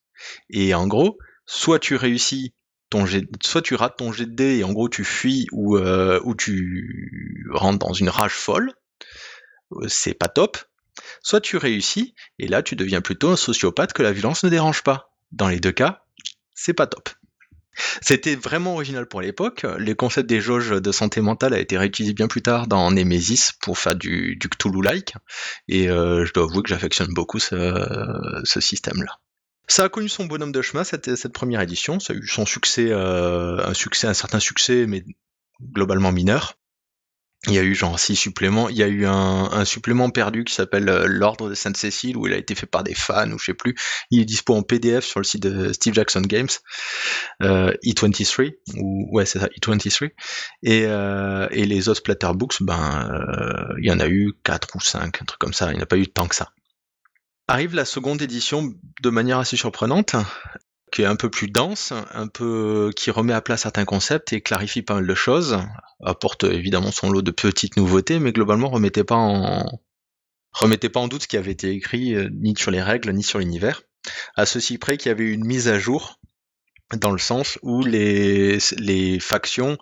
Et 0.49 0.73
en 0.73 0.87
gros, 0.87 1.17
soit 1.45 1.79
tu 1.79 1.95
réussis 1.95 2.53
ton 2.89 3.05
soit 3.43 3.61
tu 3.61 3.75
rates 3.75 3.97
ton 3.97 4.11
jet 4.11 4.25
de 4.25 4.43
et 4.43 4.63
en 4.63 4.73
gros 4.73 4.89
tu 4.89 5.03
fuis 5.03 5.47
ou, 5.51 5.77
euh, 5.77 6.19
ou 6.23 6.35
tu 6.35 7.47
rentres 7.53 7.85
dans 7.85 7.93
une 7.93 8.09
rage 8.09 8.33
folle, 8.33 8.73
euh, 9.73 9.87
c'est 9.87 10.13
pas 10.13 10.27
top. 10.27 10.57
Soit 11.21 11.41
tu 11.41 11.57
réussis 11.57 12.15
et 12.39 12.47
là 12.47 12.63
tu 12.63 12.75
deviens 12.75 13.01
plutôt 13.01 13.29
un 13.29 13.35
sociopathe 13.35 13.93
que 13.93 14.03
la 14.03 14.11
violence 14.11 14.43
ne 14.43 14.49
dérange 14.49 14.83
pas. 14.83 15.13
Dans 15.31 15.47
les 15.47 15.59
deux 15.59 15.71
cas, 15.71 16.03
c'est 16.55 16.73
pas 16.73 16.87
top. 16.87 17.09
C'était 18.01 18.35
vraiment 18.35 18.73
original 18.73 19.07
pour 19.07 19.21
l'époque. 19.21 19.65
Les 19.77 19.95
concepts 19.95 20.27
des 20.27 20.41
jauges 20.41 20.71
de 20.71 20.91
santé 20.91 21.21
mentale 21.21 21.53
a 21.53 21.59
été 21.59 21.77
réutilisé 21.77 22.13
bien 22.13 22.27
plus 22.27 22.41
tard 22.41 22.67
dans 22.67 22.91
Nemesis 22.91 23.51
pour 23.61 23.77
faire 23.77 23.95
du, 23.95 24.37
Cthulhu-like. 24.37 25.13
Et 25.69 25.89
euh, 25.89 26.25
je 26.25 26.33
dois 26.33 26.43
avouer 26.43 26.63
que 26.63 26.69
j'affectionne 26.69 27.13
beaucoup 27.13 27.39
ce 27.39 28.41
système-là. 28.43 29.19
Ça 29.69 29.83
a 29.83 29.89
connu 29.89 30.09
son 30.09 30.25
bonhomme 30.25 30.51
de 30.51 30.61
chemin 30.63 30.83
cette, 30.83 31.15
cette 31.15 31.31
première 31.31 31.61
édition. 31.61 31.99
Ça 31.99 32.13
a 32.13 32.15
eu 32.15 32.27
son 32.27 32.45
succès, 32.45 32.87
euh, 32.89 33.63
un 33.63 33.75
succès, 33.75 34.07
un 34.07 34.15
certain 34.15 34.39
succès, 34.39 34.87
mais 34.87 35.05
globalement 35.61 36.11
mineur. 36.11 36.55
Il 37.47 37.53
y 37.53 37.59
a 37.59 37.63
eu 37.63 37.75
genre 37.75 37.97
six 37.99 38.15
suppléments. 38.15 38.67
Il 38.67 38.75
y 38.77 38.83
a 38.83 38.87
eu 38.87 39.05
un, 39.05 39.49
un 39.51 39.63
supplément 39.63 40.09
perdu 40.09 40.43
qui 40.43 40.55
s'appelle 40.55 40.89
euh, 40.89 41.05
l'Ordre 41.07 41.49
de 41.49 41.53
Sainte-Cécile 41.53 42.17
où 42.17 42.25
il 42.25 42.33
a 42.33 42.37
été 42.37 42.55
fait 42.55 42.65
par 42.65 42.83
des 42.83 42.95
fans 42.95 43.31
ou 43.31 43.37
je 43.37 43.45
sais 43.45 43.53
plus. 43.53 43.75
Il 44.09 44.19
est 44.19 44.25
dispo 44.25 44.55
en 44.55 44.63
PDF 44.63 45.05
sur 45.05 45.19
le 45.19 45.23
site 45.23 45.43
de 45.43 45.71
Steve 45.71 45.93
Jackson 45.93 46.21
Games, 46.21 46.49
euh, 47.43 47.71
E23 47.85 48.55
ou 48.75 49.07
ouais 49.15 49.25
c'est 49.25 49.39
ça 49.39 49.47
E23. 49.47 50.09
Et, 50.63 50.85
euh, 50.87 51.47
et 51.51 51.65
les 51.65 51.87
autres 51.87 51.99
Splatterbooks, 51.99 52.61
ben 52.61 53.07
euh, 53.13 53.75
il 53.79 53.87
y 53.87 53.91
en 53.91 53.99
a 53.99 54.07
eu 54.07 54.33
quatre 54.43 54.75
ou 54.75 54.81
cinq, 54.81 55.21
un 55.21 55.25
truc 55.25 55.39
comme 55.39 55.53
ça. 55.53 55.71
Il 55.71 55.77
n'y 55.77 55.83
a 55.83 55.85
pas 55.85 55.97
eu 55.97 56.07
tant 56.07 56.27
que 56.27 56.35
ça. 56.35 56.51
Arrive 57.49 57.73
la 57.73 57.83
seconde 57.83 58.21
édition 58.21 58.75
de 59.01 59.09
manière 59.09 59.39
assez 59.39 59.57
surprenante, 59.57 60.15
qui 60.91 61.01
est 61.01 61.05
un 61.05 61.15
peu 61.15 61.31
plus 61.31 61.47
dense, 61.47 61.93
un 62.13 62.27
peu 62.27 62.91
qui 62.95 63.09
remet 63.09 63.33
à 63.33 63.41
plat 63.41 63.57
certains 63.57 63.85
concepts 63.85 64.33
et 64.33 64.41
clarifie 64.41 64.83
pas 64.83 64.93
mal 64.93 65.07
de 65.07 65.15
choses, 65.15 65.57
apporte 66.05 66.43
évidemment 66.43 66.91
son 66.91 67.09
lot 67.09 67.23
de 67.23 67.31
petites 67.31 67.75
nouveautés, 67.75 68.19
mais 68.19 68.33
globalement 68.33 68.69
remettait 68.69 69.03
pas 69.03 69.15
en 69.15 69.65
remettait 70.51 70.89
pas 70.89 70.99
en 70.99 71.07
doute 71.07 71.23
ce 71.23 71.27
qui 71.27 71.37
avait 71.37 71.51
été 71.51 71.71
écrit 71.71 72.13
euh, 72.13 72.29
ni 72.31 72.55
sur 72.55 72.69
les 72.69 72.83
règles 72.83 73.11
ni 73.13 73.23
sur 73.23 73.39
l'univers. 73.39 73.81
À 74.35 74.45
ceci 74.45 74.77
près 74.77 74.97
qu'il 74.97 75.09
y 75.09 75.11
avait 75.11 75.25
une 75.25 75.43
mise 75.43 75.69
à 75.69 75.79
jour 75.79 76.18
dans 76.95 77.11
le 77.11 77.19
sens 77.19 77.59
où 77.61 77.83
les, 77.83 78.57
les 78.77 79.19
factions 79.19 79.77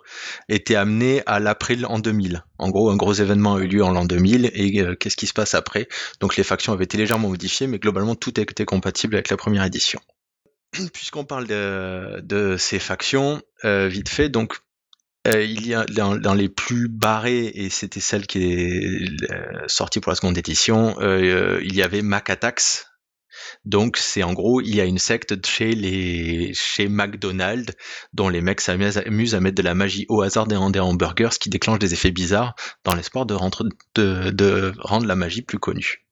étaient 0.48 0.74
amenées 0.74 1.22
à 1.26 1.40
l'april 1.40 1.86
en 1.86 1.98
2000. 1.98 2.44
En 2.58 2.70
gros, 2.70 2.90
un 2.90 2.96
gros 2.96 3.14
événement 3.14 3.54
a 3.54 3.60
eu 3.60 3.66
lieu 3.66 3.82
en 3.82 3.92
l'an 3.92 4.04
2000 4.04 4.50
et 4.52 4.80
euh, 4.80 4.94
qu'est-ce 4.94 5.16
qui 5.16 5.26
se 5.26 5.32
passe 5.32 5.54
après? 5.54 5.88
Donc 6.20 6.36
les 6.36 6.44
factions 6.44 6.72
avaient 6.72 6.84
été 6.84 6.98
légèrement 6.98 7.28
modifiées, 7.28 7.66
mais 7.66 7.78
globalement 7.78 8.14
tout 8.14 8.38
était 8.38 8.64
compatible 8.64 9.14
avec 9.14 9.30
la 9.30 9.36
première 9.36 9.64
édition. 9.64 10.00
Puisqu'on 10.92 11.24
parle 11.24 11.46
de, 11.46 12.20
de, 12.22 12.56
ces 12.58 12.78
factions, 12.78 13.42
euh, 13.64 13.88
vite 13.88 14.08
fait, 14.08 14.28
donc 14.28 14.58
euh, 15.26 15.42
il 15.42 15.66
y 15.66 15.74
a 15.74 15.84
dans, 15.84 16.16
dans, 16.16 16.34
les 16.34 16.48
plus 16.48 16.88
barrés, 16.88 17.50
et 17.54 17.70
c'était 17.70 18.00
celle 18.00 18.26
qui 18.26 18.44
est 18.44 19.30
euh, 19.30 19.64
sortie 19.66 20.00
pour 20.00 20.10
la 20.10 20.16
seconde 20.16 20.38
édition, 20.38 20.96
euh, 21.00 21.60
il 21.62 21.74
y 21.74 21.82
avait 21.82 22.02
Macatax, 22.02 22.87
donc 23.64 23.96
c'est 23.96 24.22
en 24.22 24.32
gros, 24.32 24.60
il 24.60 24.74
y 24.74 24.80
a 24.80 24.84
une 24.84 24.98
secte 24.98 25.46
chez 25.46 25.72
les 25.72 26.52
chez 26.54 26.88
McDonald's 26.88 27.74
dont 28.12 28.28
les 28.28 28.40
mecs 28.40 28.60
s'amusent 28.60 29.34
à 29.34 29.40
mettre 29.40 29.56
de 29.56 29.62
la 29.62 29.74
magie 29.74 30.06
au 30.08 30.22
hasard 30.22 30.46
dans 30.46 30.70
des 30.70 30.78
hamburgers, 30.78 31.30
ce 31.32 31.38
qui 31.38 31.50
déclenche 31.50 31.78
des 31.78 31.92
effets 31.92 32.10
bizarres 32.10 32.54
dans 32.84 32.94
l'espoir 32.94 33.26
de, 33.26 33.36
de, 34.30 34.72
rendre 34.78 35.06
la 35.06 35.16
magie 35.16 35.42
plus 35.42 35.58
connue. 35.58 36.04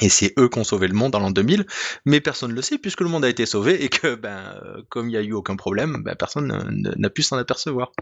Et 0.00 0.08
c'est 0.08 0.34
eux 0.38 0.48
qui 0.48 0.58
ont 0.58 0.64
sauvé 0.64 0.88
le 0.88 0.94
monde 0.94 1.14
en 1.14 1.20
l'an 1.20 1.30
2000, 1.30 1.66
mais 2.04 2.20
personne 2.20 2.50
ne 2.50 2.56
le 2.56 2.62
sait 2.62 2.78
puisque 2.78 3.00
le 3.00 3.08
monde 3.08 3.24
a 3.24 3.28
été 3.28 3.46
sauvé 3.46 3.84
et 3.84 3.88
que, 3.88 4.16
ben, 4.16 4.60
comme 4.88 5.08
il 5.08 5.12
n'y 5.12 5.16
a 5.16 5.22
eu 5.22 5.32
aucun 5.32 5.54
problème, 5.54 6.02
ben, 6.02 6.16
personne 6.16 6.82
n'a 6.96 7.10
pu 7.10 7.22
s'en 7.22 7.36
apercevoir. 7.36 7.92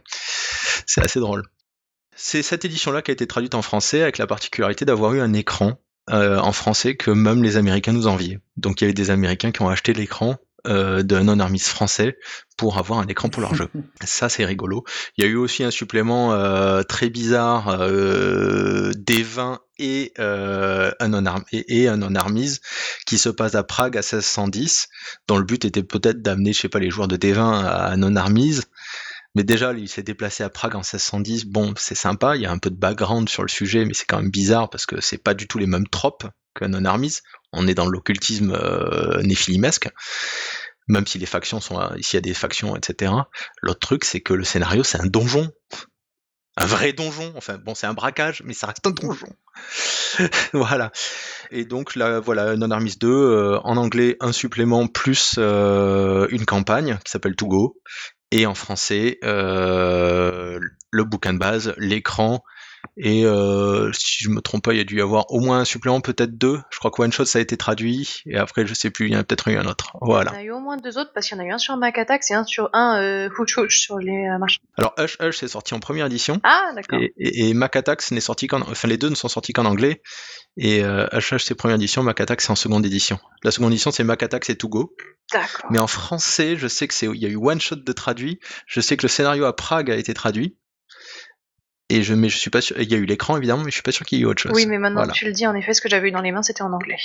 C'est 0.87 1.05
assez 1.05 1.21
drôle. 1.21 1.45
C'est 2.15 2.43
cette 2.43 2.65
édition-là 2.65 3.03
qui 3.03 3.11
a 3.11 3.15
été 3.15 3.27
traduite 3.27 3.55
en 3.55 3.63
français 3.63 4.03
avec 4.03 4.19
la 4.19 4.27
particularité 4.27 4.85
d'avoir 4.85 5.15
eu 5.15 5.21
un 5.21 5.33
écran 5.35 5.79
euh, 6.13 6.39
en 6.39 6.53
français 6.53 6.97
que 6.97 7.11
même 7.11 7.43
les 7.43 7.57
Américains 7.57 7.93
nous 7.93 8.07
enviaient. 8.07 8.39
Donc 8.57 8.81
il 8.81 8.85
y 8.85 8.87
avait 8.87 8.95
des 8.95 9.11
Américains 9.11 9.51
qui 9.51 9.63
ont 9.63 9.69
acheté 9.69 9.93
l'écran 9.93 10.37
euh, 10.67 11.03
de 11.03 11.19
non-armis 11.19 11.59
français 11.59 12.17
pour 12.57 12.79
avoir 12.79 13.01
un 13.01 13.07
écran 13.07 13.29
pour 13.29 13.43
leur 13.43 13.55
jeu. 13.55 13.69
Ça 14.05 14.29
c'est 14.29 14.45
rigolo. 14.45 14.85
Il 15.17 15.25
y 15.25 15.27
a 15.27 15.31
eu 15.31 15.37
aussi 15.37 15.65
un 15.65 15.73
supplément 15.73 16.33
euh, 16.33 16.83
très 16.83 17.11
bizarre 17.11 17.81
euh, 17.81 18.93
des 18.97 19.23
20 19.23 19.59
et, 19.79 20.13
euh, 20.21 20.93
un 21.01 21.09
non 21.09 21.25
et, 21.51 21.83
et, 21.83 21.89
un 21.89 21.97
non-armise 21.97 22.61
qui 23.07 23.19
se 23.19 23.29
passe 23.29 23.57
à 23.57 23.65
Prague 23.65 23.97
à 23.97 24.01
1610, 24.01 24.87
dont 25.27 25.39
le 25.39 25.45
but 25.45 25.65
était 25.65 25.83
peut-être 25.83 26.23
d'amener, 26.23 26.53
je 26.53 26.61
sais 26.61 26.69
pas, 26.69 26.79
les 26.79 26.91
joueurs 26.91 27.09
de 27.09 27.17
D20 27.17 27.65
à 27.65 27.97
non-armise 27.97 28.65
Mais 29.35 29.45
déjà, 29.45 29.73
il 29.73 29.89
s'est 29.89 30.03
déplacé 30.03 30.43
à 30.43 30.51
Prague 30.51 30.75
en 30.75 30.81
1610. 30.81 31.47
Bon, 31.47 31.73
c'est 31.77 31.95
sympa, 31.95 32.37
il 32.37 32.43
y 32.43 32.47
a 32.47 32.51
un 32.51 32.59
peu 32.59 32.71
de 32.71 32.77
background 32.77 33.29
sur 33.29 33.43
le 33.43 33.49
sujet, 33.49 33.85
mais 33.85 33.95
c'est 33.95 34.05
quand 34.05 34.19
même 34.19 34.31
bizarre 34.31 34.69
parce 34.69 34.85
que 34.85 35.01
c'est 35.01 35.19
pas 35.19 35.35
du 35.35 35.49
tout 35.49 35.59
les 35.59 35.67
mêmes 35.67 35.89
tropes 35.89 36.27
que 36.55 36.65
Non 36.67 36.85
Armies. 36.85 37.21
On 37.53 37.67
est 37.67 37.75
dans 37.75 37.87
l'occultisme 37.87 38.53
euh, 38.53 39.23
néphilimesque, 39.23 39.89
même 40.89 41.07
si 41.07 41.19
les 41.19 41.27
factions 41.27 41.61
sont, 41.61 41.81
ici 41.97 42.13
il 42.13 42.17
y 42.17 42.19
a 42.19 42.23
des 42.23 42.35
factions, 42.35 42.77
etc. 42.77 43.13
L'autre 43.63 43.81
truc, 43.81 44.05
c'est 44.05 44.21
que 44.21 44.35
le 44.35 44.45
scénario, 44.45 44.85
c'est 44.85 45.01
un 45.01 45.07
donjon. 45.07 45.51
Un 46.59 46.67
vrai 46.67 46.93
donjon. 46.93 47.33
Enfin, 47.35 47.57
bon, 47.57 47.75
c'est 47.75 47.87
un 47.87 47.95
braquage, 47.95 48.43
mais 48.45 48.53
ça 48.53 48.67
reste 48.67 48.87
un 48.87 48.91
donjon. 48.91 49.35
voilà. 50.53 50.93
Et 51.51 51.65
donc 51.65 51.97
là, 51.97 52.21
voilà, 52.21 52.57
Non 52.57 52.71
Armies 52.71 52.97
2, 53.01 53.09
euh, 53.09 53.61
en 53.65 53.79
anglais, 53.79 54.17
un 54.21 54.33
supplément 54.33 54.87
plus 54.87 55.37
euh, 55.39 56.27
une 56.31 56.45
campagne 56.45 56.99
qui 57.05 57.11
s'appelle 57.11 57.37
To 57.37 57.47
Go, 57.47 57.81
et 58.33 58.47
en 58.47 58.55
français 58.55 59.19
euh, 59.23 60.59
le 60.91 61.05
bouquin 61.05 61.35
de 61.35 61.39
base, 61.39 61.75
l'écran 61.77 62.43
et 62.97 63.25
euh, 63.25 63.91
si 63.95 64.25
je 64.25 64.29
me 64.29 64.41
trompe 64.41 64.65
pas, 64.65 64.75
il 64.75 64.79
y 64.79 64.81
a 64.81 64.85
dû 64.85 64.99
y 64.99 65.01
avoir 65.01 65.31
au 65.31 65.41
moins 65.41 65.61
un 65.61 65.65
supplément, 65.65 66.01
peut-être 66.01 66.37
deux. 66.37 66.61
Je 66.71 66.79
crois 66.79 66.91
que 66.91 67.01
One 67.01 67.13
Shot 67.13 67.25
ça 67.25 67.39
a 67.39 67.43
été 67.43 67.57
traduit 67.57 68.23
et 68.27 68.37
après 68.37 68.67
je 68.67 68.75
sais 68.75 68.91
plus, 68.91 69.07
il 69.09 69.13
y 69.13 69.17
en 69.17 69.21
a 69.21 69.25
peut-être 69.25 69.49
eu 69.49 69.57
un 69.57 69.67
autre. 69.67 69.97
Voilà. 70.01 70.33
Il 70.33 70.35
y 70.35 70.37
en 70.37 70.41
a 70.41 70.45
eu 70.45 70.51
au 70.53 70.61
moins 70.61 70.77
deux 70.77 70.99
autres 70.99 71.11
parce 71.15 71.27
qu'il 71.27 71.37
y 71.37 71.41
en 71.41 71.45
a 71.45 71.47
eu 71.47 71.53
un 71.53 71.59
sur 71.59 71.77
Mac 71.77 71.97
Attack 71.97 72.23
et 72.31 72.35
un 72.35 72.45
sur 72.45 72.69
un 72.73 73.01
euh, 73.01 73.29
sur 73.69 73.99
les 73.99 74.29
euh. 74.29 74.47
Alors 74.77 74.95
Hush 74.99 75.17
Hush 75.21 75.39
c'est 75.39 75.49
sorti 75.49 75.75
en 75.75 75.81
première 75.81 76.07
édition. 76.07 76.41
Ah 76.45 76.73
d'accord. 76.75 76.99
Et, 77.01 77.15
et, 77.17 77.49
et 77.49 77.55
Mac 77.55 77.77
n'est 78.11 78.21
sorti 78.21 78.47
qu'en, 78.47 78.61
enfin 78.61 78.89
les 78.89 78.99
deux 78.99 79.09
ne 79.09 79.15
sont 79.15 79.29
sortis 79.29 79.53
qu'en 79.53 79.65
anglais. 79.65 80.03
Et 80.59 80.85
euh, 80.85 81.07
Hush 81.13 81.33
Hush 81.33 81.45
c'est 81.45 81.55
première 81.55 81.77
édition, 81.77 82.03
Mac 82.03 82.21
Attack 82.21 82.41
c'est 82.43 82.51
en 82.51 82.57
seconde 82.57 82.85
édition. 82.85 83.19
La 83.43 83.51
seconde 83.51 83.73
édition 83.73 83.91
c'est 83.91 84.05
Mac 84.05 84.23
Attack 84.23 84.45
c'est 84.45 84.57
To 84.57 84.69
Go. 84.69 84.95
D'accord. 85.33 85.71
Mais 85.71 85.79
en 85.79 85.87
français, 85.87 86.57
je 86.57 86.69
sais 86.69 86.87
que 86.89 86.95
c'est, 86.95 87.07
il 87.07 87.23
y 87.23 87.27
a 87.27 87.29
eu 87.29 87.37
One 87.37 87.61
Shot 87.61 87.77
de 87.77 87.93
traduit. 87.93 88.39
Je 88.67 88.81
sais 88.81 88.97
que 88.97 89.03
le 89.03 89.09
scénario 89.09 89.45
à 89.45 89.57
Prague 89.57 89.91
a 89.91 89.97
été 89.97 90.13
traduit. 90.13 90.57
Et 91.95 92.03
je, 92.03 92.15
mais 92.15 92.31
je 92.31 92.39
suis 92.39 92.49
pas 92.51 92.63
sûr. 92.63 92.81
Il 92.81 92.91
y 92.91 92.95
a 92.95 92.99
eu 92.99 93.05
l'écran 93.05 93.37
évidemment, 93.37 93.63
mais 93.65 93.71
je 93.71 93.75
suis 93.75 93.83
pas 93.83 93.93
sûr 93.93 94.07
qu'il 94.07 94.19
y 94.19 94.21
ait 94.23 94.25
eu 94.25 94.27
autre 94.27 94.41
chose. 94.41 94.53
Oui, 94.55 94.65
mais 94.67 94.79
maintenant 94.79 95.01
Voilà. 95.01 95.13
que 95.13 95.19
tu 95.19 95.27
le 95.27 95.33
dis, 95.33 95.47
en 95.47 95.55
effet, 95.55 95.75
ce 95.75 95.83
que 95.83 95.91
j'avais 95.91 96.09
eu 96.09 96.11
dans 96.11 96.23
les 96.23 96.33
mains, 96.33 96.43
c'était 96.43 96.63
en 96.63 96.73
anglais. 96.73 96.97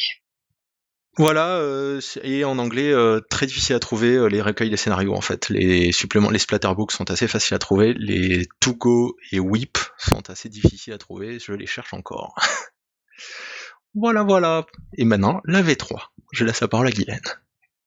Voilà, 1.17 1.57
euh, 1.57 1.99
et 2.21 2.45
en 2.45 2.59
anglais, 2.59 2.93
euh, 2.93 3.19
très 3.29 3.47
difficile 3.47 3.75
à 3.75 3.79
trouver 3.79 4.15
euh, 4.15 4.27
les 4.27 4.39
recueils 4.39 4.69
des 4.69 4.77
scénarios 4.77 5.15
en 5.15 5.21
fait. 5.21 5.49
Les 5.49 5.91
suppléments, 5.91 6.29
les 6.29 6.37
splatterbooks 6.39 6.91
sont 6.91 7.09
assez 7.09 7.27
faciles 7.27 7.55
à 7.55 7.59
trouver. 7.59 7.95
Les 7.97 8.47
To 8.59 8.75
Go 8.75 9.17
et 9.31 9.39
Whip 9.39 9.77
sont 9.97 10.29
assez 10.29 10.47
difficiles 10.47 10.93
à 10.93 10.97
trouver. 10.99 11.39
Je 11.39 11.53
les 11.53 11.65
cherche 11.65 11.93
encore. 11.93 12.35
voilà, 13.95 14.23
voilà. 14.23 14.65
Et 14.97 15.05
maintenant, 15.05 15.41
la 15.43 15.61
V3. 15.63 16.09
Je 16.33 16.45
laisse 16.45 16.61
la 16.61 16.67
parole 16.67 16.87
à 16.87 16.91
Guylaine. 16.91 17.19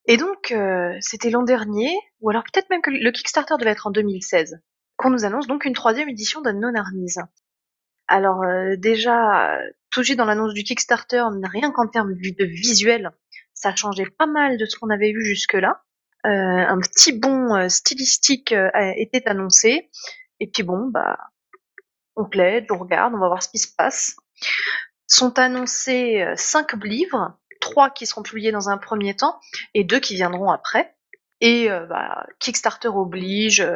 Et 0.07 0.17
donc, 0.17 0.53
c'était 1.01 1.31
l'an 1.31 1.45
dernier, 1.45 1.91
ou 2.21 2.31
alors 2.31 2.43
peut-être 2.43 2.69
même 2.71 2.83
que 2.83 2.91
le 2.91 3.13
Kickstarter 3.13 3.55
devait 3.61 3.71
être 3.71 3.87
en 3.87 3.91
2016, 3.91 4.61
qu'on 5.01 5.11
nous 5.11 5.25
annonce 5.25 5.47
donc 5.47 5.65
une 5.65 5.75
troisième 5.75 6.09
édition 6.09 6.41
de 6.41 6.51
Non 6.53 6.75
Armies. 6.75 7.15
Alors 8.07 8.43
euh, 8.43 8.77
déjà, 8.77 9.59
tout 9.91 10.05
suite 10.05 10.19
dans 10.19 10.25
l'annonce 10.25 10.55
du 10.55 10.63
Kickstarter, 10.63 11.25
rien 11.45 11.71
qu'en 11.71 11.87
termes 11.87 12.15
de 12.15 12.45
visuel, 12.45 13.11
ça 13.55 13.75
changeait 13.75 14.11
pas 14.19 14.27
mal 14.27 14.57
de 14.57 14.65
ce 14.67 14.79
qu'on 14.79 14.91
avait 14.91 15.13
vu 15.13 15.25
jusque-là. 15.25 15.83
Euh, 16.27 16.29
un 16.29 16.79
petit 16.81 17.13
bond 17.13 17.55
euh, 17.55 17.69
stylistique 17.69 18.53
euh, 18.53 18.71
était 18.97 19.27
annoncé. 19.27 19.91
Et 20.39 20.51
puis 20.51 20.63
bon, 20.63 20.89
bah, 20.89 21.17
on 22.17 22.27
plaide, 22.27 22.67
on 22.71 22.79
regarde, 22.79 23.15
on 23.15 23.19
va 23.19 23.29
voir 23.29 23.43
ce 23.43 23.49
qui 23.49 23.59
se 23.59 23.75
passe. 23.75 24.17
Sont 25.07 25.39
annoncés 25.39 26.25
cinq 26.37 26.73
livres, 26.85 27.39
trois 27.61 27.91
qui 27.91 28.07
seront 28.07 28.23
publiés 28.23 28.53
dans 28.53 28.69
un 28.69 28.79
premier 28.79 29.17
temps 29.17 29.41
et 29.75 29.83
deux 29.83 29.99
qui 29.99 30.15
viendront 30.15 30.51
après. 30.51 30.95
Et 31.41 31.69
bah, 31.69 32.27
Kickstarter 32.39 32.89
oblige, 32.89 33.67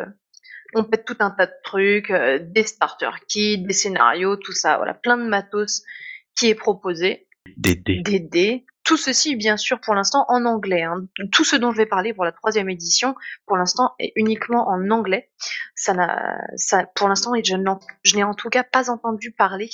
on 0.74 0.84
pète 0.84 1.04
tout 1.04 1.16
un 1.20 1.30
tas 1.30 1.46
de 1.46 1.52
trucs, 1.62 2.10
euh, 2.10 2.38
des 2.40 2.64
starter 2.64 3.10
kits, 3.28 3.58
des 3.58 3.72
scénarios, 3.72 4.36
tout 4.36 4.52
ça, 4.52 4.76
voilà, 4.76 4.94
plein 4.94 5.16
de 5.16 5.24
matos 5.28 5.82
qui 6.36 6.48
est 6.48 6.54
proposé, 6.54 7.28
Des 7.56 7.74
dés. 7.76 8.02
des 8.02 8.20
dés. 8.20 8.66
Tout 8.84 8.96
ceci, 8.98 9.34
bien 9.36 9.56
sûr, 9.56 9.80
pour 9.80 9.94
l'instant 9.94 10.26
en 10.28 10.44
anglais. 10.44 10.82
hein. 10.82 11.06
Tout 11.32 11.44
ce 11.44 11.56
dont 11.56 11.70
je 11.72 11.78
vais 11.78 11.86
parler 11.86 12.12
pour 12.12 12.24
la 12.24 12.32
troisième 12.32 12.68
édition, 12.68 13.14
pour 13.46 13.56
l'instant, 13.56 13.94
est 13.98 14.12
uniquement 14.16 14.68
en 14.68 14.90
anglais. 14.90 15.30
Ça 15.74 15.94
n'a, 15.94 16.36
ça, 16.56 16.84
pour 16.94 17.08
l'instant, 17.08 17.32
je 17.42 18.14
n'ai 18.16 18.22
en 18.24 18.34
tout 18.34 18.50
cas 18.50 18.62
pas 18.62 18.90
entendu 18.90 19.32
parler 19.32 19.70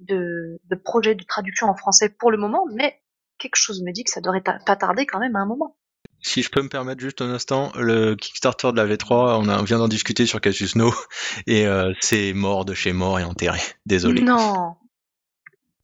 de, 0.00 0.60
de 0.64 0.74
projet 0.76 1.14
de 1.14 1.22
traduction 1.22 1.68
en 1.68 1.76
français 1.76 2.08
pour 2.08 2.32
le 2.32 2.38
moment, 2.38 2.64
mais 2.74 3.00
quelque 3.38 3.56
chose 3.56 3.80
me 3.82 3.92
dit 3.92 4.02
que 4.02 4.10
ça 4.10 4.20
devrait 4.20 4.40
ta- 4.40 4.58
pas 4.66 4.74
tarder 4.74 5.06
quand 5.06 5.20
même 5.20 5.36
à 5.36 5.40
un 5.40 5.46
moment. 5.46 5.76
Si 6.20 6.42
je 6.42 6.50
peux 6.50 6.62
me 6.62 6.68
permettre 6.68 7.00
juste 7.00 7.22
un 7.22 7.30
instant, 7.30 7.72
le 7.76 8.14
Kickstarter 8.16 8.72
de 8.72 8.76
la 8.76 8.86
V3, 8.86 9.38
on, 9.40 9.48
a, 9.48 9.60
on 9.60 9.62
vient 9.64 9.78
d'en 9.78 9.88
discuter 9.88 10.26
sur 10.26 10.40
Cassius 10.40 10.74
No, 10.76 10.92
et 11.46 11.66
euh, 11.66 11.92
c'est 12.00 12.32
mort 12.32 12.64
de 12.64 12.74
chez 12.74 12.92
mort 12.92 13.18
et 13.20 13.24
enterré. 13.24 13.60
Désolé. 13.86 14.22
Non. 14.22 14.74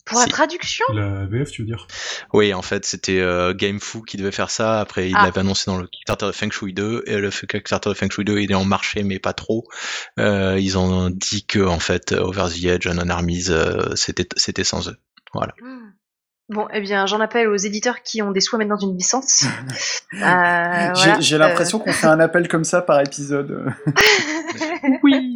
Pour 0.06 0.18
la 0.18 0.26
traduction? 0.26 0.84
La 0.92 1.24
VF, 1.24 1.50
tu 1.50 1.62
veux 1.62 1.66
dire? 1.66 1.86
Oui, 2.34 2.52
en 2.52 2.60
fait, 2.60 2.84
c'était 2.84 3.20
euh, 3.20 3.54
GameFoo 3.54 4.02
qui 4.02 4.18
devait 4.18 4.32
faire 4.32 4.50
ça. 4.50 4.78
Après, 4.80 5.08
il 5.08 5.16
Ah. 5.16 5.24
l'avait 5.24 5.40
annoncé 5.40 5.64
dans 5.70 5.78
le 5.78 5.86
Kickstarter 5.86 6.26
de 6.26 6.32
Feng 6.32 6.50
Shui 6.50 6.74
2. 6.74 7.04
Et 7.06 7.16
le 7.16 7.30
Kickstarter 7.30 7.88
de 7.88 7.94
Feng 7.94 8.10
Shui 8.10 8.24
2, 8.26 8.38
il 8.40 8.50
est 8.52 8.54
en 8.54 8.66
marché, 8.66 9.02
mais 9.02 9.18
pas 9.18 9.32
trop. 9.32 9.66
Euh, 10.18 10.58
ils 10.60 10.76
ont 10.76 11.08
dit 11.08 11.46
que, 11.46 11.60
en 11.60 11.78
fait, 11.78 12.12
Over 12.12 12.48
the 12.54 12.64
Edge, 12.66 12.86
Non 12.86 13.08
Armies, 13.08 13.46
euh, 13.48 13.94
c'était 13.94 14.28
c'était 14.36 14.62
sans 14.64 14.90
eux. 14.90 14.96
Voilà. 15.32 15.54
Hmm. 15.62 15.92
Bon, 16.54 16.68
eh 16.72 16.80
bien, 16.80 17.04
j'en 17.06 17.18
appelle 17.18 17.48
aux 17.48 17.56
éditeurs 17.56 18.02
qui 18.02 18.22
ont 18.22 18.30
des 18.30 18.40
souhaits 18.40 18.60
maintenant 18.60 18.76
d'une 18.76 18.96
licence. 18.96 19.44
Euh, 20.14 20.16
voilà, 20.22 21.18
J'ai 21.18 21.38
l'impression 21.38 21.80
qu'on 21.80 21.90
fait 21.92 22.06
un 22.06 22.20
appel 22.20 22.46
comme 22.46 22.62
ça 22.62 22.80
par 22.80 23.00
épisode. 23.00 23.50
euh, 23.50 23.70
Oui. 25.02 25.34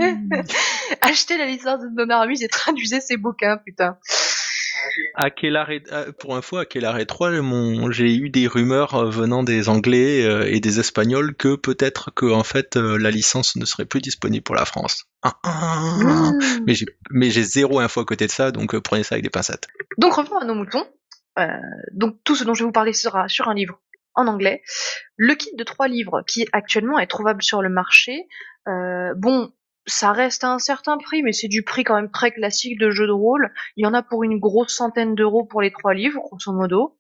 Achetez 1.01 1.37
la 1.37 1.47
licence 1.47 1.81
de 1.81 2.05
Non 2.05 2.15
Armies 2.15 2.45
et 2.45 2.49
traduisez 2.49 3.01
ces 3.01 3.17
bouquins, 3.17 3.57
putain. 3.57 3.99
À 5.17 5.31
quel 5.31 5.57
arrêt, 5.57 5.83
ah, 5.91 6.05
pour 6.21 6.37
info, 6.37 6.59
à 6.59 6.65
quel 6.65 6.85
arrêt 6.85 7.07
3, 7.07 7.41
mon, 7.41 7.91
j'ai 7.91 8.15
eu 8.15 8.31
des 8.31 8.47
rumeurs 8.47 8.95
euh, 8.95 9.11
venant 9.11 9.43
des 9.43 9.69
Anglais 9.69 10.25
euh, 10.25 10.47
et 10.49 10.61
des 10.61 10.79
Espagnols 10.79 11.35
que 11.35 11.57
peut-être 11.57 12.13
que, 12.15 12.27
en 12.27 12.45
fait, 12.45 12.77
euh, 12.77 12.97
la 12.97 13.11
licence 13.11 13.57
ne 13.57 13.65
serait 13.65 13.85
plus 13.87 14.01
disponible 14.01 14.45
pour 14.45 14.55
la 14.55 14.65
France. 14.65 15.07
Ah, 15.23 15.35
ah. 15.43 16.31
Hmm. 16.33 16.39
Mais 16.69 16.75
j'ai, 16.75 16.87
mais 17.11 17.31
j'ai 17.31 17.43
zéro 17.43 17.81
info 17.81 18.01
à 18.01 18.05
côté 18.05 18.27
de 18.29 18.33
ça, 18.33 18.53
donc 18.53 18.77
euh, 18.77 18.81
prenez 18.81 19.03
ça 19.03 19.17
avec 19.17 19.25
des 19.25 19.31
pincettes. 19.31 19.67
Donc 19.99 20.15
revenons 20.15 20.39
à 20.39 20.45
nos 20.45 20.55
moutons. 20.55 20.87
Euh, 21.39 21.59
donc 21.93 22.17
tout 22.25 22.35
ce 22.35 22.45
dont 22.45 22.55
je 22.55 22.63
vais 22.63 22.67
vous 22.67 22.73
parler 22.73 22.93
sera 22.93 23.29
sur 23.29 23.49
un 23.49 23.55
livre 23.55 23.81
en 24.15 24.27
anglais. 24.27 24.63
Le 25.17 25.35
kit 25.35 25.55
de 25.57 25.65
trois 25.65 25.89
livres 25.89 26.23
qui 26.27 26.47
actuellement 26.53 26.99
est 26.99 27.07
trouvable 27.07 27.43
sur 27.43 27.63
le 27.63 27.69
marché. 27.69 28.27
Euh, 28.67 29.15
bon, 29.17 29.53
ça 29.87 30.13
reste 30.13 30.45
à 30.45 30.49
un 30.49 30.59
certain 30.59 30.99
prix, 30.99 31.23
mais 31.23 31.33
c'est 31.33 31.49
du 31.49 31.63
prix 31.63 31.85
quand 31.85 31.95
même 31.95 32.11
très 32.11 32.33
classique 32.33 32.79
de 32.79 32.91
jeu 32.91 33.07
de 33.07 33.13
rôle. 33.13 33.53
Il 33.77 33.85
y 33.85 33.87
en 33.87 33.95
a 33.95 34.03
pour 34.03 34.25
une 34.25 34.39
grosse 34.39 34.75
centaine 34.75 35.15
d'euros 35.15 35.45
pour 35.45 35.63
les 35.63 35.71
trois 35.71 35.95
livres, 35.95 36.21
grosso 36.21 36.53
modo. 36.53 36.99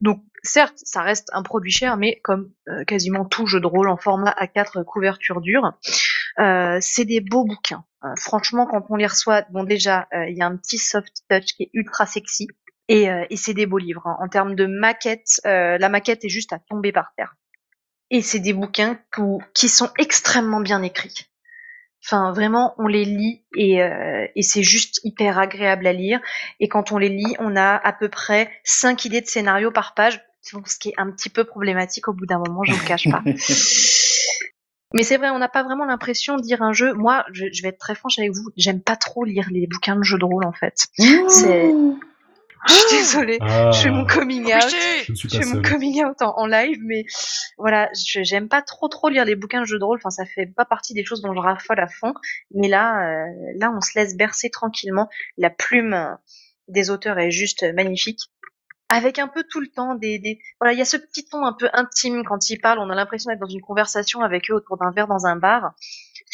Donc 0.00 0.22
certes, 0.42 0.76
ça 0.76 1.02
reste 1.02 1.28
un 1.32 1.42
produit 1.42 1.72
cher, 1.72 1.96
mais 1.96 2.20
comme 2.22 2.52
euh, 2.68 2.84
quasiment 2.84 3.24
tout 3.24 3.46
jeu 3.46 3.60
de 3.60 3.66
rôle 3.66 3.88
en 3.88 3.96
format 3.96 4.34
A4 4.38 4.84
couverture 4.84 5.40
dure, 5.40 5.72
euh, 6.38 6.78
c'est 6.80 7.04
des 7.04 7.20
beaux 7.20 7.44
bouquins. 7.44 7.84
Euh, 8.04 8.08
franchement, 8.18 8.66
quand 8.66 8.86
on 8.90 8.96
les 8.96 9.06
reçoit, 9.06 9.42
bon 9.50 9.64
déjà, 9.64 10.06
euh, 10.14 10.28
il 10.28 10.36
y 10.36 10.42
a 10.42 10.46
un 10.46 10.56
petit 10.56 10.78
soft 10.78 11.22
touch 11.28 11.54
qui 11.56 11.64
est 11.64 11.70
ultra 11.72 12.06
sexy. 12.06 12.48
Et, 12.88 13.10
euh, 13.10 13.24
et 13.30 13.36
c'est 13.36 13.54
des 13.54 13.66
beaux 13.66 13.78
livres. 13.78 14.06
hein. 14.06 14.16
En 14.20 14.28
termes 14.28 14.54
de 14.54 14.66
maquette, 14.66 15.40
euh, 15.44 15.76
la 15.78 15.88
maquette 15.88 16.24
est 16.24 16.28
juste 16.28 16.52
à 16.52 16.58
tomber 16.58 16.92
par 16.92 17.12
terre. 17.16 17.34
Et 18.10 18.22
c'est 18.22 18.38
des 18.38 18.52
bouquins 18.52 18.98
qui 19.54 19.68
sont 19.68 19.90
extrêmement 19.98 20.60
bien 20.60 20.82
écrits. 20.82 21.26
Enfin, 22.04 22.30
vraiment, 22.32 22.74
on 22.78 22.86
les 22.86 23.04
lit 23.04 23.42
et, 23.56 23.82
euh, 23.82 24.24
et 24.36 24.42
c'est 24.42 24.62
juste 24.62 25.00
hyper 25.02 25.40
agréable 25.40 25.86
à 25.88 25.92
lire. 25.92 26.20
Et 26.60 26.68
quand 26.68 26.92
on 26.92 26.98
les 26.98 27.08
lit, 27.08 27.34
on 27.40 27.56
a 27.56 27.74
à 27.74 27.92
peu 27.92 28.08
près 28.08 28.48
cinq 28.62 29.04
idées 29.06 29.20
de 29.22 29.26
scénario 29.26 29.72
par 29.72 29.94
page, 29.94 30.22
ce 30.40 30.78
qui 30.78 30.90
est 30.90 30.94
un 30.98 31.10
petit 31.10 31.30
peu 31.30 31.42
problématique 31.42 32.06
au 32.06 32.12
bout 32.12 32.26
d'un 32.26 32.38
moment, 32.38 32.62
je 32.62 32.72
vous 32.72 32.78
le 32.80 32.86
cache 32.86 33.10
pas. 33.10 33.22
Mais 34.94 35.02
c'est 35.02 35.16
vrai, 35.16 35.30
on 35.30 35.38
n'a 35.40 35.48
pas 35.48 35.64
vraiment 35.64 35.84
l'impression 35.84 36.36
de 36.36 36.42
lire 36.42 36.62
un 36.62 36.72
jeu. 36.72 36.92
Moi, 36.94 37.24
je, 37.32 37.46
je 37.52 37.62
vais 37.62 37.70
être 37.70 37.78
très 37.78 37.96
franche 37.96 38.20
avec 38.20 38.30
vous, 38.32 38.50
j'aime 38.56 38.80
pas 38.80 38.94
trop 38.94 39.24
lire 39.24 39.48
les 39.50 39.66
bouquins 39.66 39.96
de 39.96 40.04
jeux 40.04 40.18
de 40.18 40.24
rôle 40.24 40.44
en 40.44 40.52
fait. 40.52 40.86
C'est- 41.28 41.74
Je 42.68 42.74
suis 42.74 42.96
désolée, 42.98 43.38
Ah, 43.40 43.70
je 43.70 43.80
fais 43.80 43.90
mon 43.90 44.04
coming 44.06 44.52
out. 44.52 44.74
je 45.08 45.28
fais 45.28 45.44
mon 45.44 45.62
coming 45.62 46.04
out 46.04 46.20
en, 46.22 46.36
en 46.36 46.46
live, 46.46 46.78
mais 46.84 47.04
voilà, 47.58 47.88
j'aime 47.94 48.48
pas 48.48 48.62
trop 48.62 48.88
trop 48.88 49.08
lire 49.08 49.24
les 49.24 49.36
bouquins 49.36 49.60
de 49.60 49.66
jeux 49.66 49.78
de 49.78 49.84
rôle. 49.84 49.98
Enfin, 49.98 50.10
ça 50.10 50.24
fait 50.26 50.46
pas 50.46 50.64
partie 50.64 50.94
des 50.94 51.04
choses 51.04 51.22
dont 51.22 51.32
je 51.34 51.40
raffole 51.40 51.80
à 51.80 51.86
fond. 51.86 52.14
Mais 52.54 52.68
là, 52.68 53.06
euh, 53.06 53.26
là, 53.58 53.72
on 53.76 53.80
se 53.80 53.98
laisse 53.98 54.16
bercer 54.16 54.50
tranquillement. 54.50 55.08
La 55.38 55.50
plume 55.50 55.94
euh, 55.94 56.14
des 56.68 56.90
auteurs 56.90 57.18
est 57.18 57.30
juste 57.30 57.62
euh, 57.62 57.72
magnifique. 57.72 58.20
Avec 58.88 59.18
un 59.18 59.26
peu 59.26 59.42
tout 59.50 59.60
le 59.60 59.66
temps 59.66 59.96
des, 59.96 60.20
des... 60.20 60.38
voilà, 60.60 60.72
il 60.72 60.78
y 60.78 60.82
a 60.82 60.84
ce 60.84 60.96
petit 60.96 61.24
ton 61.26 61.44
un 61.44 61.52
peu 61.52 61.68
intime 61.72 62.22
quand 62.24 62.50
ils 62.50 62.60
parlent. 62.60 62.78
On 62.78 62.88
a 62.90 62.94
l'impression 62.94 63.30
d'être 63.30 63.40
dans 63.40 63.48
une 63.48 63.60
conversation 63.60 64.20
avec 64.20 64.48
eux 64.50 64.54
autour 64.54 64.76
d'un 64.76 64.92
verre 64.92 65.08
dans 65.08 65.26
un 65.26 65.34
bar, 65.34 65.74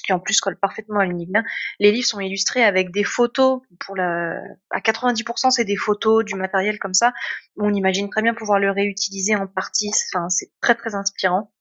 qui 0.02 0.12
en 0.12 0.18
plus 0.18 0.40
colle 0.40 0.56
parfaitement 0.56 1.00
à 1.00 1.04
l'univers. 1.04 1.42
Les 1.78 1.92
livres 1.92 2.06
sont 2.06 2.20
illustrés 2.20 2.64
avec 2.64 2.90
des 2.90 3.04
photos. 3.04 3.60
Pour 3.80 3.96
la, 3.96 4.36
à 4.70 4.80
90%, 4.80 5.50
c'est 5.50 5.64
des 5.64 5.76
photos, 5.76 6.24
du 6.24 6.34
matériel 6.34 6.78
comme 6.78 6.94
ça. 6.94 7.12
On 7.56 7.72
imagine 7.72 8.10
très 8.10 8.22
bien 8.22 8.34
pouvoir 8.34 8.58
le 8.58 8.70
réutiliser 8.70 9.36
en 9.36 9.46
partie. 9.46 9.90
Enfin, 10.12 10.28
c'est 10.28 10.50
très 10.60 10.74
très 10.74 10.94
inspirant. 10.94 11.52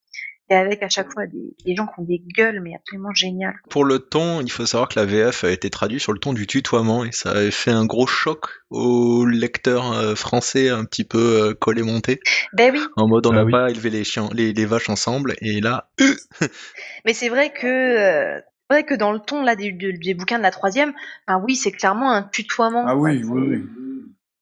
Et 0.52 0.56
avec 0.56 0.84
à 0.84 0.90
chaque 0.90 1.12
fois 1.14 1.26
des, 1.28 1.56
des 1.66 1.76
gens 1.76 1.88
qui 1.88 1.94
ont 2.00 2.04
des 2.04 2.22
gueules 2.36 2.60
mais 2.62 2.76
absolument 2.76 3.14
géniales. 3.14 3.56
Pour 3.70 3.86
le 3.86 4.00
ton, 4.00 4.42
il 4.42 4.52
faut 4.52 4.66
savoir 4.66 4.90
que 4.90 5.00
la 5.00 5.06
VF 5.06 5.46
a 5.46 5.50
été 5.50 5.70
traduite 5.70 6.02
sur 6.02 6.12
le 6.12 6.20
ton 6.20 6.34
du 6.34 6.46
tutoiement 6.46 7.06
et 7.06 7.12
ça 7.14 7.32
avait 7.32 7.52
fait 7.52 7.72
un 7.72 7.86
gros 7.86 8.06
choc 8.06 8.48
aux 8.70 9.26
lecteurs 9.26 9.94
euh, 9.94 10.14
français 10.14 10.70
un 10.70 10.84
petit 10.84 11.06
peu 11.06 11.18
euh, 11.18 11.54
collé-monté. 11.54 12.20
Ben 12.54 12.74
oui, 12.74 12.82
En 12.98 13.08
mode 13.08 13.26
on 13.28 13.32
Ah 13.32 13.36
n'a 13.36 13.44
oui. 13.46 13.52
pas 13.52 13.70
élevé 13.70 13.90
les, 13.90 14.04
chiens, 14.04 14.30
les, 14.34 14.52
les 14.52 14.66
vaches 14.66 14.90
ensemble 14.90 15.36
et 15.40 15.62
là, 15.62 15.90
mais 17.06 17.14
c'est 17.14 17.30
vrai 17.30 17.54
que 17.54 17.68
euh, 17.68 18.40
c'est 18.70 18.76
vrai 18.76 18.86
que 18.86 18.94
dans 18.96 19.12
le 19.14 19.20
ton 19.20 19.44
là 19.44 19.56
des, 19.56 19.72
bouquins 20.14 20.38
de 20.38 20.44
la 20.44 20.52
troisième, 20.52 20.94
ben 21.28 21.42
oui, 21.46 21.56
c'est 21.56 21.72
clairement 21.72 22.12
un 22.12 22.24
tutoiement. 22.24 22.86
Ah 22.88 22.96
oui, 22.96 23.22
oui, 23.24 23.42
oui. 23.48 23.64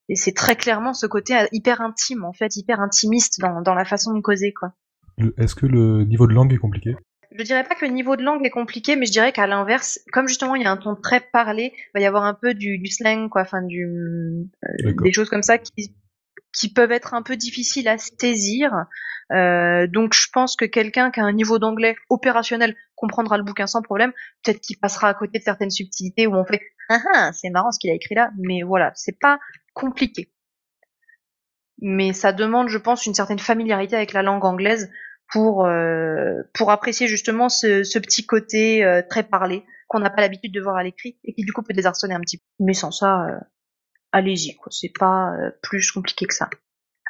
Et 0.07 0.15
c'est 0.15 0.33
très 0.33 0.55
clairement 0.55 0.93
ce 0.93 1.05
côté 1.05 1.35
euh, 1.35 1.45
hyper 1.51 1.81
intime, 1.81 2.23
en 2.25 2.33
fait, 2.33 2.55
hyper 2.55 2.79
intimiste 2.79 3.39
dans, 3.39 3.61
dans 3.61 3.75
la 3.75 3.85
façon 3.85 4.13
de 4.13 4.21
causer, 4.21 4.53
quoi. 4.53 4.73
Est-ce 5.37 5.55
que 5.55 5.65
le 5.65 6.03
niveau 6.03 6.27
de 6.27 6.33
langue 6.33 6.53
est 6.53 6.57
compliqué? 6.57 6.95
Je 7.31 7.43
dirais 7.43 7.63
pas 7.63 7.75
que 7.75 7.85
le 7.85 7.91
niveau 7.91 8.15
de 8.15 8.23
langue 8.23 8.45
est 8.45 8.49
compliqué, 8.49 8.95
mais 8.95 9.05
je 9.05 9.11
dirais 9.11 9.31
qu'à 9.31 9.45
l'inverse, 9.45 9.99
comme 10.11 10.27
justement 10.27 10.55
il 10.55 10.63
y 10.63 10.65
a 10.65 10.71
un 10.71 10.77
ton 10.77 10.95
très 10.95 11.21
parlé, 11.21 11.73
il 11.75 11.91
va 11.93 11.99
y 11.99 12.05
avoir 12.05 12.23
un 12.23 12.33
peu 12.33 12.53
du, 12.53 12.79
du 12.79 12.89
slang, 12.89 13.29
quoi, 13.29 13.43
enfin 13.43 13.61
du, 13.61 13.85
euh, 13.85 14.93
des 15.03 15.13
choses 15.13 15.29
comme 15.29 15.43
ça 15.43 15.59
qui, 15.59 15.93
qui 16.53 16.73
peuvent 16.73 16.91
être 16.91 17.13
un 17.13 17.21
peu 17.21 17.35
difficiles 17.35 17.87
à 17.87 17.97
saisir. 17.97 18.85
Euh, 19.31 19.85
donc 19.85 20.15
je 20.15 20.27
pense 20.33 20.55
que 20.55 20.65
quelqu'un 20.65 21.11
qui 21.11 21.19
a 21.19 21.23
un 21.23 21.31
niveau 21.31 21.59
d'anglais 21.59 21.95
opérationnel 22.09 22.75
comprendra 22.95 23.37
le 23.37 23.43
bouquin 23.43 23.67
sans 23.67 23.83
problème. 23.83 24.11
Peut-être 24.43 24.59
qu'il 24.59 24.77
passera 24.79 25.09
à 25.09 25.13
côté 25.13 25.37
de 25.37 25.43
certaines 25.43 25.69
subtilités 25.69 26.25
où 26.25 26.33
on 26.33 26.45
fait 26.45 26.61
ah 26.89 26.99
ah 27.13 27.29
c'est 27.31 27.51
marrant 27.51 27.71
ce 27.71 27.77
qu'il 27.79 27.91
a 27.91 27.93
écrit 27.93 28.15
là, 28.15 28.31
mais 28.39 28.63
voilà 28.63 28.91
c'est 28.95 29.19
pas 29.19 29.39
compliqué. 29.73 30.31
Mais 31.81 32.11
ça 32.11 32.33
demande, 32.33 32.67
je 32.67 32.77
pense, 32.77 33.05
une 33.05 33.13
certaine 33.13 33.39
familiarité 33.39 33.95
avec 33.95 34.11
la 34.11 34.21
langue 34.21 34.43
anglaise 34.43 34.91
pour 35.29 35.65
euh, 35.65 36.41
pour 36.53 36.71
apprécier 36.71 37.07
justement 37.07 37.49
ce, 37.49 37.83
ce 37.83 37.99
petit 37.99 38.25
côté 38.25 38.83
euh, 38.83 39.01
très 39.07 39.23
parlé 39.23 39.63
qu'on 39.89 39.99
n'a 39.99 40.09
pas 40.09 40.21
l'habitude 40.21 40.53
de 40.53 40.61
voir 40.61 40.77
à 40.77 40.83
l'écrit 40.83 41.17
et 41.25 41.33
qui 41.33 41.43
du 41.43 41.51
coup 41.51 41.63
peut 41.63 41.73
désarçonner 41.73 42.13
un 42.13 42.21
petit 42.21 42.37
peu. 42.37 42.43
Mais 42.59 42.73
sans 42.73 42.91
ça, 42.91 43.25
euh, 43.25 43.39
allez-y 44.11 44.55
quoi, 44.55 44.71
c'est 44.71 44.93
pas 44.97 45.33
euh, 45.33 45.51
plus 45.61 45.91
compliqué 45.91 46.25
que 46.25 46.33
ça. 46.33 46.49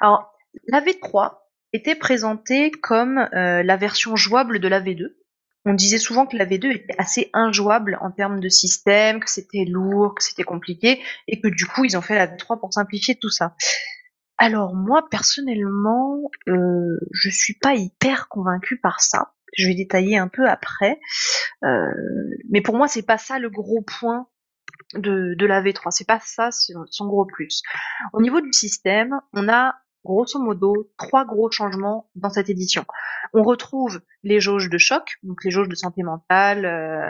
Alors 0.02 0.34
la 0.68 0.82
V3 0.82 1.36
était 1.74 1.96
présentée 1.96 2.72
comme 2.72 3.20
euh, 3.34 3.62
la 3.64 3.78
version 3.78 4.16
jouable 4.16 4.60
de 4.60 4.68
la 4.68 4.82
V2. 4.82 5.16
On 5.66 5.74
disait 5.74 6.00
souvent 6.00 6.26
que 6.26 6.38
la 6.38 6.46
V2 6.46 6.72
était 6.72 6.96
assez 6.98 7.30
injouable 7.34 7.98
en 8.02 8.12
termes 8.12 8.40
de 8.40 8.50
système, 8.50 9.20
que 9.20 9.30
c'était 9.30 9.66
lourd, 9.66 10.16
que 10.16 10.24
c'était 10.24 10.44
compliqué, 10.44 11.02
et 11.28 11.42
que 11.42 11.50
du 11.50 11.66
coup 11.66 11.84
ils 11.84 11.98
ont 11.98 12.02
fait 12.02 12.16
la 12.16 12.28
V3 12.28 12.60
pour 12.60 12.74
simplifier 12.74 13.16
tout 13.16 13.30
ça. 13.30 13.56
Alors 14.40 14.74
moi 14.74 15.08
personnellement, 15.12 16.22
euh, 16.48 16.98
je 17.12 17.30
suis 17.30 17.56
pas 17.56 17.76
hyper 17.76 18.30
convaincue 18.30 18.80
par 18.80 19.02
ça. 19.02 19.34
Je 19.58 19.68
vais 19.68 19.76
détailler 19.76 20.18
un 20.18 20.28
peu 20.28 20.48
après, 20.48 21.00
Euh, 21.64 21.92
mais 22.50 22.62
pour 22.62 22.76
moi 22.78 22.88
c'est 22.88 23.06
pas 23.06 23.18
ça 23.18 23.40
le 23.40 23.50
gros 23.50 23.82
point 23.82 24.28
de, 24.96 25.36
de 25.36 25.46
la 25.46 25.62
V3. 25.62 25.92
C'est 25.92 26.08
pas 26.08 26.20
ça 26.24 26.52
son, 26.52 26.86
son 26.90 27.08
gros 27.08 27.26
plus. 27.26 27.62
Au 28.14 28.22
niveau 28.22 28.42
du 28.42 28.54
système, 28.54 29.20
on 29.34 29.50
a 29.50 29.76
grosso 30.04 30.40
modo 30.40 30.90
trois 30.98 31.26
gros 31.26 31.52
changements 31.52 32.10
dans 32.16 32.30
cette 32.30 32.50
édition. 32.50 32.86
On 33.34 33.44
retrouve 33.44 34.02
les 34.24 34.40
jauges 34.40 34.70
de 34.70 34.78
choc, 34.78 35.18
donc 35.24 35.44
les 35.44 35.52
jauges 35.52 35.70
de 35.70 35.76
santé 35.76 36.04
mentale, 36.04 36.66
euh, 36.66 37.10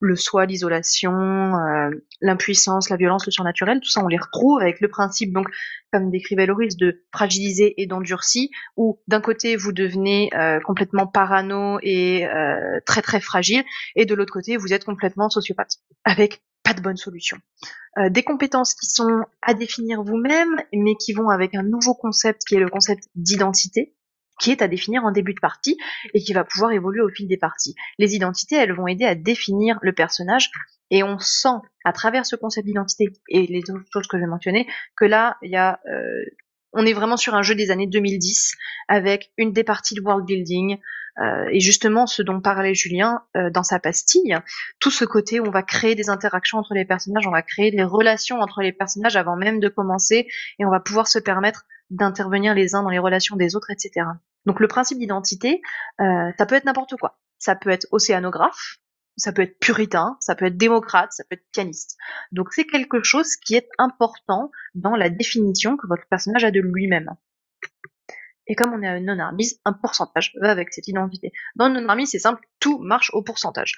le 0.00 0.16
soi, 0.16 0.46
l'isolation, 0.46 1.12
euh, 1.12 1.90
l'impuissance, 2.20 2.90
la 2.90 2.96
violence, 2.96 3.26
le 3.26 3.32
surnaturel, 3.32 3.80
tout 3.80 3.88
ça 3.88 4.02
on 4.04 4.08
les 4.08 4.18
retrouve 4.18 4.60
avec 4.60 4.80
le 4.80 4.88
principe 4.88 5.32
donc 5.32 5.46
comme 5.92 6.10
décrivait 6.10 6.46
Loris 6.46 6.76
de 6.76 7.04
fragiliser 7.12 7.80
et 7.80 7.86
d'endurci 7.86 8.50
où 8.76 9.00
d'un 9.08 9.20
côté 9.20 9.56
vous 9.56 9.72
devenez 9.72 10.30
euh, 10.34 10.60
complètement 10.60 11.06
parano 11.06 11.78
et 11.82 12.26
euh, 12.26 12.80
très 12.86 13.02
très 13.02 13.20
fragile 13.20 13.64
et 13.96 14.06
de 14.06 14.14
l'autre 14.14 14.32
côté 14.32 14.56
vous 14.56 14.72
êtes 14.72 14.84
complètement 14.84 15.28
sociopathe 15.28 15.76
avec 16.04 16.42
de 16.74 16.80
bonne 16.80 16.96
solution. 16.96 17.38
Euh, 17.98 18.08
des 18.08 18.22
compétences 18.22 18.74
qui 18.74 18.86
sont 18.86 19.24
à 19.42 19.54
définir 19.54 20.02
vous-même, 20.02 20.56
mais 20.72 20.94
qui 20.94 21.12
vont 21.12 21.28
avec 21.28 21.54
un 21.54 21.62
nouveau 21.62 21.94
concept 21.94 22.42
qui 22.46 22.54
est 22.54 22.60
le 22.60 22.68
concept 22.68 23.08
d'identité, 23.14 23.94
qui 24.40 24.50
est 24.50 24.62
à 24.62 24.68
définir 24.68 25.04
en 25.04 25.12
début 25.12 25.34
de 25.34 25.40
partie 25.40 25.76
et 26.14 26.20
qui 26.20 26.32
va 26.32 26.44
pouvoir 26.44 26.72
évoluer 26.72 27.02
au 27.02 27.10
fil 27.10 27.28
des 27.28 27.36
parties. 27.36 27.74
Les 27.98 28.14
identités, 28.14 28.56
elles 28.56 28.74
vont 28.74 28.86
aider 28.86 29.04
à 29.04 29.14
définir 29.14 29.78
le 29.82 29.92
personnage 29.92 30.50
et 30.90 31.02
on 31.02 31.18
sent 31.18 31.58
à 31.84 31.92
travers 31.92 32.26
ce 32.26 32.36
concept 32.36 32.66
d'identité 32.66 33.12
et 33.28 33.46
les 33.46 33.70
autres 33.70 33.84
choses 33.92 34.06
que 34.06 34.16
je 34.16 34.22
vais 34.22 34.28
mentionner 34.28 34.66
que 34.96 35.04
là, 35.04 35.36
il 35.42 35.50
y 35.50 35.56
a, 35.56 35.80
euh, 35.86 36.24
on 36.72 36.86
est 36.86 36.92
vraiment 36.92 37.16
sur 37.16 37.34
un 37.34 37.42
jeu 37.42 37.54
des 37.54 37.70
années 37.70 37.86
2010 37.86 38.52
avec 38.88 39.30
une 39.36 39.52
des 39.52 39.64
parties 39.64 39.94
de 39.94 40.00
world 40.00 40.24
building, 40.26 40.78
euh, 41.18 41.46
et 41.50 41.60
justement, 41.60 42.06
ce 42.06 42.22
dont 42.22 42.40
parlait 42.40 42.74
Julien 42.74 43.22
euh, 43.36 43.50
dans 43.50 43.62
sa 43.62 43.78
pastille, 43.78 44.36
tout 44.78 44.90
ce 44.90 45.04
côté 45.04 45.40
où 45.40 45.46
on 45.46 45.50
va 45.50 45.62
créer 45.62 45.94
des 45.94 46.08
interactions 46.08 46.58
entre 46.58 46.74
les 46.74 46.84
personnages, 46.84 47.26
on 47.26 47.32
va 47.32 47.42
créer 47.42 47.70
des 47.70 47.82
relations 47.82 48.40
entre 48.40 48.62
les 48.62 48.72
personnages 48.72 49.16
avant 49.16 49.36
même 49.36 49.60
de 49.60 49.68
commencer, 49.68 50.28
et 50.58 50.64
on 50.64 50.70
va 50.70 50.80
pouvoir 50.80 51.08
se 51.08 51.18
permettre 51.18 51.66
d'intervenir 51.90 52.54
les 52.54 52.74
uns 52.74 52.82
dans 52.82 52.90
les 52.90 52.98
relations 52.98 53.36
des 53.36 53.56
autres, 53.56 53.70
etc. 53.70 54.06
Donc 54.46 54.60
le 54.60 54.68
principe 54.68 54.98
d'identité, 54.98 55.60
euh, 56.00 56.30
ça 56.38 56.46
peut 56.46 56.54
être 56.54 56.64
n'importe 56.64 56.96
quoi. 56.96 57.18
Ça 57.38 57.54
peut 57.54 57.70
être 57.70 57.86
océanographe, 57.90 58.78
ça 59.16 59.32
peut 59.32 59.42
être 59.42 59.58
puritain, 59.58 60.16
ça 60.20 60.34
peut 60.34 60.46
être 60.46 60.56
démocrate, 60.56 61.12
ça 61.12 61.24
peut 61.24 61.34
être 61.34 61.46
pianiste. 61.52 61.96
Donc 62.32 62.52
c'est 62.52 62.64
quelque 62.64 63.02
chose 63.02 63.36
qui 63.36 63.54
est 63.54 63.68
important 63.78 64.50
dans 64.74 64.96
la 64.96 65.10
définition 65.10 65.76
que 65.76 65.86
votre 65.86 66.06
personnage 66.08 66.44
a 66.44 66.50
de 66.50 66.60
lui-même. 66.60 67.10
Et 68.46 68.54
comme 68.54 68.72
on 68.72 68.82
est 68.82 68.88
à 68.88 68.96
une 68.96 69.06
non-armise, 69.06 69.60
un 69.64 69.72
pourcentage 69.72 70.32
va 70.40 70.50
avec 70.50 70.72
cette 70.72 70.88
identité. 70.88 71.32
Dans 71.54 71.68
une 71.68 71.74
non-armise, 71.74 72.10
c'est 72.10 72.18
simple, 72.18 72.44
tout 72.58 72.78
marche 72.78 73.10
au 73.14 73.22
pourcentage. 73.22 73.74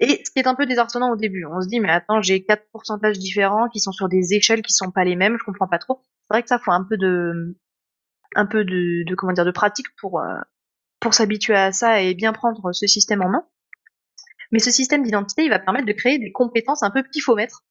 Et 0.00 0.22
ce 0.24 0.30
qui 0.30 0.38
est 0.38 0.46
un 0.46 0.54
peu 0.54 0.64
désarçonnant 0.64 1.10
au 1.10 1.16
début, 1.16 1.44
on 1.44 1.60
se 1.60 1.68
dit 1.68 1.80
mais 1.80 1.90
attends, 1.90 2.22
j'ai 2.22 2.44
quatre 2.44 2.64
pourcentages 2.70 3.18
différents 3.18 3.68
qui 3.68 3.80
sont 3.80 3.92
sur 3.92 4.08
des 4.08 4.34
échelles 4.34 4.62
qui 4.62 4.72
sont 4.72 4.90
pas 4.90 5.04
les 5.04 5.16
mêmes, 5.16 5.36
je 5.38 5.44
comprends 5.44 5.66
pas 5.66 5.78
trop. 5.78 6.00
C'est 6.04 6.34
vrai 6.34 6.42
que 6.42 6.48
ça 6.48 6.58
faut 6.58 6.70
un 6.70 6.84
peu 6.84 6.96
de 6.96 7.58
un 8.34 8.46
peu 8.46 8.64
de, 8.64 9.14
comment 9.16 9.32
dire 9.32 9.44
de 9.44 9.50
pratique 9.50 9.88
pour 9.96 10.20
euh, 10.20 10.38
pour 11.00 11.14
s'habituer 11.14 11.56
à 11.56 11.72
ça 11.72 12.00
et 12.02 12.14
bien 12.14 12.32
prendre 12.32 12.72
ce 12.72 12.86
système 12.86 13.22
en 13.22 13.28
main. 13.28 13.44
Mais 14.52 14.58
ce 14.58 14.70
système 14.70 15.02
d'identité, 15.02 15.44
il 15.44 15.50
va 15.50 15.58
permettre 15.58 15.86
de 15.86 15.92
créer 15.92 16.18
des 16.18 16.32
compétences 16.32 16.82
un 16.82 16.90
peu 16.90 17.02
pifomètres 17.02 17.64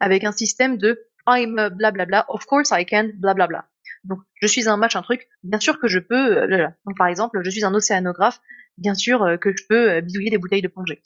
avec 0.00 0.24
un 0.24 0.32
système 0.32 0.76
de 0.76 1.06
I'm 1.26 1.70
blablabla, 1.76 2.26
of 2.28 2.44
course 2.46 2.70
I 2.72 2.84
can, 2.86 3.10
blablabla. 3.14 3.66
Donc, 4.04 4.20
je 4.40 4.46
suis 4.46 4.68
un 4.68 4.76
match, 4.76 4.96
un 4.96 5.02
truc, 5.02 5.28
bien 5.42 5.60
sûr 5.60 5.78
que 5.78 5.88
je 5.88 5.98
peux. 5.98 6.38
euh. 6.38 6.68
Donc, 6.86 6.96
par 6.96 7.06
exemple, 7.08 7.40
je 7.44 7.50
suis 7.50 7.64
un 7.64 7.74
océanographe, 7.74 8.40
bien 8.78 8.94
sûr 8.94 9.22
euh, 9.22 9.36
que 9.36 9.50
je 9.54 9.62
peux 9.68 9.90
euh, 9.90 10.00
bidouiller 10.00 10.30
des 10.30 10.38
bouteilles 10.38 10.62
de 10.62 10.68
plongée. 10.68 11.02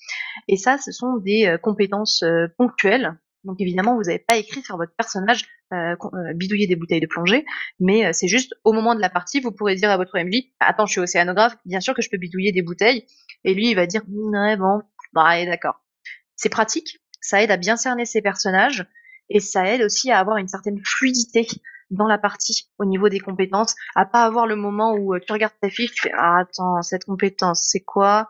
Et 0.48 0.56
ça, 0.56 0.78
ce 0.78 0.92
sont 0.92 1.16
des 1.16 1.56
compétences 1.62 2.24
ponctuelles. 2.56 3.18
Donc, 3.42 3.60
évidemment, 3.60 3.96
vous 3.96 4.04
n'avez 4.04 4.20
pas 4.20 4.36
écrit 4.36 4.62
sur 4.62 4.76
votre 4.76 4.94
personnage 4.96 5.44
bidouiller 6.34 6.68
des 6.68 6.76
bouteilles 6.76 7.00
de 7.00 7.06
plongée, 7.06 7.44
mais 7.80 8.12
c'est 8.12 8.28
juste 8.28 8.54
au 8.62 8.72
moment 8.72 8.94
de 8.94 9.00
la 9.00 9.10
partie, 9.10 9.40
vous 9.40 9.50
pourrez 9.50 9.74
dire 9.74 9.90
à 9.90 9.96
votre 9.96 10.16
MJ 10.16 10.44
Attends, 10.60 10.86
je 10.86 10.92
suis 10.92 11.00
océanographe, 11.00 11.56
bien 11.64 11.80
sûr 11.80 11.94
que 11.94 12.02
je 12.02 12.08
peux 12.10 12.16
bidouiller 12.16 12.52
des 12.52 12.62
bouteilles. 12.62 13.06
Et 13.42 13.54
lui, 13.54 13.70
il 13.70 13.74
va 13.74 13.86
dire 13.86 14.02
Ouais, 14.08 14.56
bon, 14.56 14.82
bah, 15.14 15.44
d'accord. 15.46 15.80
C'est 16.36 16.48
pratique, 16.48 17.00
ça 17.20 17.42
aide 17.42 17.50
à 17.50 17.56
bien 17.56 17.76
cerner 17.76 18.04
ses 18.04 18.20
personnages 18.20 18.86
et 19.30 19.40
ça 19.40 19.66
aide 19.66 19.82
aussi 19.82 20.10
à 20.10 20.18
avoir 20.18 20.36
une 20.36 20.48
certaine 20.48 20.80
fluidité 20.84 21.46
dans 21.90 22.06
la 22.06 22.18
partie 22.18 22.70
au 22.78 22.84
niveau 22.84 23.08
des 23.08 23.20
compétences, 23.20 23.74
à 23.94 24.04
pas 24.04 24.24
avoir 24.24 24.46
le 24.46 24.56
moment 24.56 24.94
où 24.94 25.14
euh, 25.14 25.20
tu 25.24 25.32
regardes 25.32 25.54
ta 25.60 25.70
fiche, 25.70 25.92
tu 25.92 26.02
fais 26.02 26.12
ah, 26.14 26.40
attends 26.40 26.82
cette 26.82 27.04
compétence 27.04 27.68
c'est 27.70 27.80
quoi? 27.80 28.28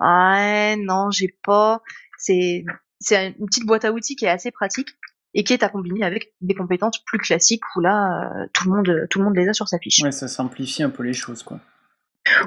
Ah 0.00 0.34
ouais, 0.34 0.76
non 0.76 1.10
j'ai 1.10 1.34
pas. 1.44 1.82
C'est 2.18 2.64
c'est 3.00 3.34
une 3.38 3.46
petite 3.46 3.66
boîte 3.66 3.84
à 3.84 3.92
outils 3.92 4.16
qui 4.16 4.26
est 4.26 4.30
assez 4.30 4.50
pratique 4.50 4.88
et 5.34 5.44
qui 5.44 5.52
est 5.52 5.62
à 5.62 5.68
combiner 5.68 6.04
avec 6.04 6.34
des 6.40 6.54
compétences 6.54 7.02
plus 7.04 7.18
classiques 7.18 7.62
où 7.76 7.80
là 7.80 8.30
euh, 8.34 8.46
tout 8.52 8.68
le 8.68 8.76
monde 8.76 9.06
tout 9.08 9.20
le 9.20 9.24
monde 9.24 9.36
les 9.36 9.48
a 9.48 9.52
sur 9.52 9.68
sa 9.68 9.78
fiche. 9.78 10.02
Ouais, 10.02 10.12
ça 10.12 10.28
simplifie 10.28 10.82
un 10.82 10.90
peu 10.90 11.02
les 11.04 11.14
choses, 11.14 11.42
quoi. 11.42 11.60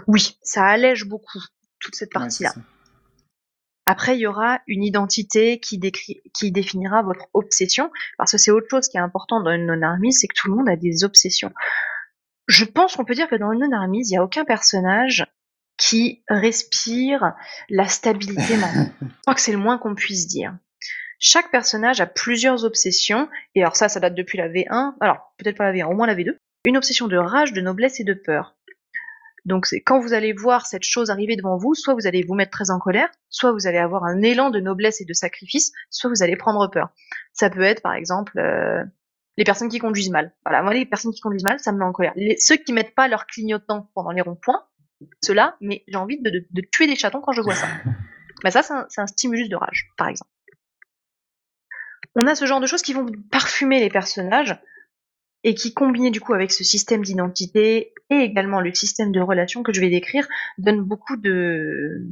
Oui, 0.08 0.38
ça 0.44 0.66
allège 0.66 1.06
beaucoup 1.06 1.40
toute 1.80 1.96
cette 1.96 2.12
partie 2.12 2.44
là. 2.44 2.54
Après, 3.86 4.16
il 4.16 4.22
y 4.22 4.28
aura 4.28 4.60
une 4.68 4.84
identité 4.84 5.60
qui, 5.60 5.78
décrit, 5.78 6.22
qui 6.34 6.52
définira 6.52 7.02
votre 7.02 7.28
obsession, 7.34 7.92
parce 8.18 8.32
que 8.32 8.38
c'est 8.38 8.52
autre 8.52 8.68
chose 8.70 8.88
qui 8.88 8.98
est 8.98 9.02
important 9.02 9.42
dans 9.42 9.52
une 9.52 9.66
non-armise, 9.66 10.20
c'est 10.20 10.28
que 10.28 10.36
tout 10.36 10.50
le 10.50 10.56
monde 10.56 10.70
a 10.70 10.76
des 10.76 11.04
obsessions. 11.04 11.52
Je 12.48 12.66
pense 12.66 12.96
qu'on 12.96 13.06
peut 13.06 13.16
dire 13.16 13.30
que 13.30 13.36
dans 13.36 13.52
une 13.52 13.60
non-armise, 13.60 14.10
il 14.10 14.14
n'y 14.14 14.18
a 14.18 14.24
aucun 14.24 14.46
personnage 14.46 15.26
qui 15.78 16.24
respire 16.28 17.34
la 17.70 17.88
stabilité 17.88 18.56
mentale. 18.58 18.92
Je 19.02 19.08
crois 19.22 19.34
que 19.34 19.42
c'est 19.42 19.52
le 19.52 19.58
moins 19.58 19.78
qu'on 19.78 19.96
puisse 19.96 20.28
dire. 20.28 20.56
Chaque 21.18 21.52
personnage 21.52 22.02
a 22.02 22.08
plusieurs 22.08 22.66
obsessions, 22.66 23.30
et 23.56 23.62
alors 23.62 23.76
ça, 23.76 23.90
ça 23.90 24.00
date 24.00 24.16
depuis 24.16 24.38
la 24.38 24.50
V1, 24.50 24.96
alors 25.02 25.34
peut-être 25.38 25.58
pas 25.58 25.72
la 25.72 25.74
V1, 25.74 25.86
au 25.86 25.94
moins 25.94 26.08
la 26.08 26.16
V2. 26.16 26.36
Une 26.66 26.78
obsession 26.78 27.08
de 27.08 27.18
rage, 27.18 27.54
de 27.54 27.62
noblesse 27.62 28.00
et 28.00 28.04
de 28.04 28.14
peur. 28.14 28.56
Donc 29.46 29.66
c'est 29.66 29.82
quand 29.82 30.00
vous 30.00 30.14
allez 30.14 30.34
voir 30.34 30.68
cette 30.68 30.84
chose 30.84 31.10
arriver 31.10 31.36
devant 31.36 31.58
vous, 31.58 31.74
soit 31.74 31.94
vous 31.94 32.06
allez 32.06 32.24
vous 32.24 32.36
mettre 32.36 32.52
très 32.52 32.70
en 32.70 32.80
colère, 32.80 33.10
soit 33.30 33.52
vous 33.52 33.66
allez 33.66 33.80
avoir 33.80 34.04
un 34.04 34.22
élan 34.22 34.50
de 34.52 34.60
noblesse 34.60 35.02
et 35.02 35.06
de 35.06 35.14
sacrifice, 35.14 35.72
soit 35.90 36.10
vous 36.10 36.22
allez 36.22 36.36
prendre 36.36 36.68
peur. 36.70 36.90
Ça 37.34 37.50
peut 37.50 37.62
être 37.62 37.82
par 37.82 37.94
exemple 37.94 38.38
euh, 38.38 38.84
les 39.38 39.44
personnes 39.44 39.70
qui 39.70 39.80
conduisent 39.80 40.12
mal. 40.12 40.34
Voilà, 40.46 40.62
moi 40.62 40.74
les 40.74 40.86
personnes 40.86 41.12
qui 41.12 41.22
conduisent 41.22 41.44
mal, 41.44 41.60
ça 41.60 41.72
me 41.72 41.80
met 41.80 41.86
en 41.86 41.92
colère. 41.92 42.14
Les, 42.16 42.38
ceux 42.38 42.58
qui 42.58 42.72
mettent 42.74 42.94
pas 42.94 43.08
leur 43.08 43.26
clignotant 43.26 43.90
pendant 43.96 44.12
les 44.12 44.22
ronds-points, 44.22 44.64
cela, 45.24 45.58
mais 45.60 45.84
j'ai 45.88 45.98
envie 45.98 46.22
de, 46.22 46.46
de, 46.48 46.62
tuer 46.72 46.86
des 46.86 46.96
chatons 46.96 47.22
quand 47.22 47.32
je 47.32 47.42
vois 47.42 47.56
ça. 47.56 47.68
Mais 48.44 48.50
ça, 48.50 48.64
c'est 48.64 48.74
un, 48.74 48.88
un, 48.98 49.08
stimulus 49.08 49.50
de 49.50 49.56
rage, 49.56 49.92
par 49.98 50.08
exemple. 50.08 50.32
On 52.16 52.26
a 52.26 52.34
ce 52.34 52.46
genre 52.46 52.60
de 52.60 52.66
choses 52.66 52.82
qui 52.82 52.94
vont 52.94 53.06
parfumer 53.32 53.80
les 53.80 53.90
personnages 53.90 54.60
et 55.44 55.56
qui, 55.56 55.74
combiné 55.74 56.12
du 56.12 56.22
coup 56.22 56.34
avec 56.34 56.52
ce 56.52 56.64
système 56.64 57.02
d'identité 57.02 57.94
et 58.10 58.16
également 58.16 58.62
le 58.62 58.74
système 58.74 59.12
de 59.12 59.20
relations 59.20 59.64
que 59.64 59.74
je 59.74 59.82
vais 59.82 59.90
décrire, 59.90 60.28
donne 60.58 60.82
beaucoup 60.82 61.18
de, 61.18 62.08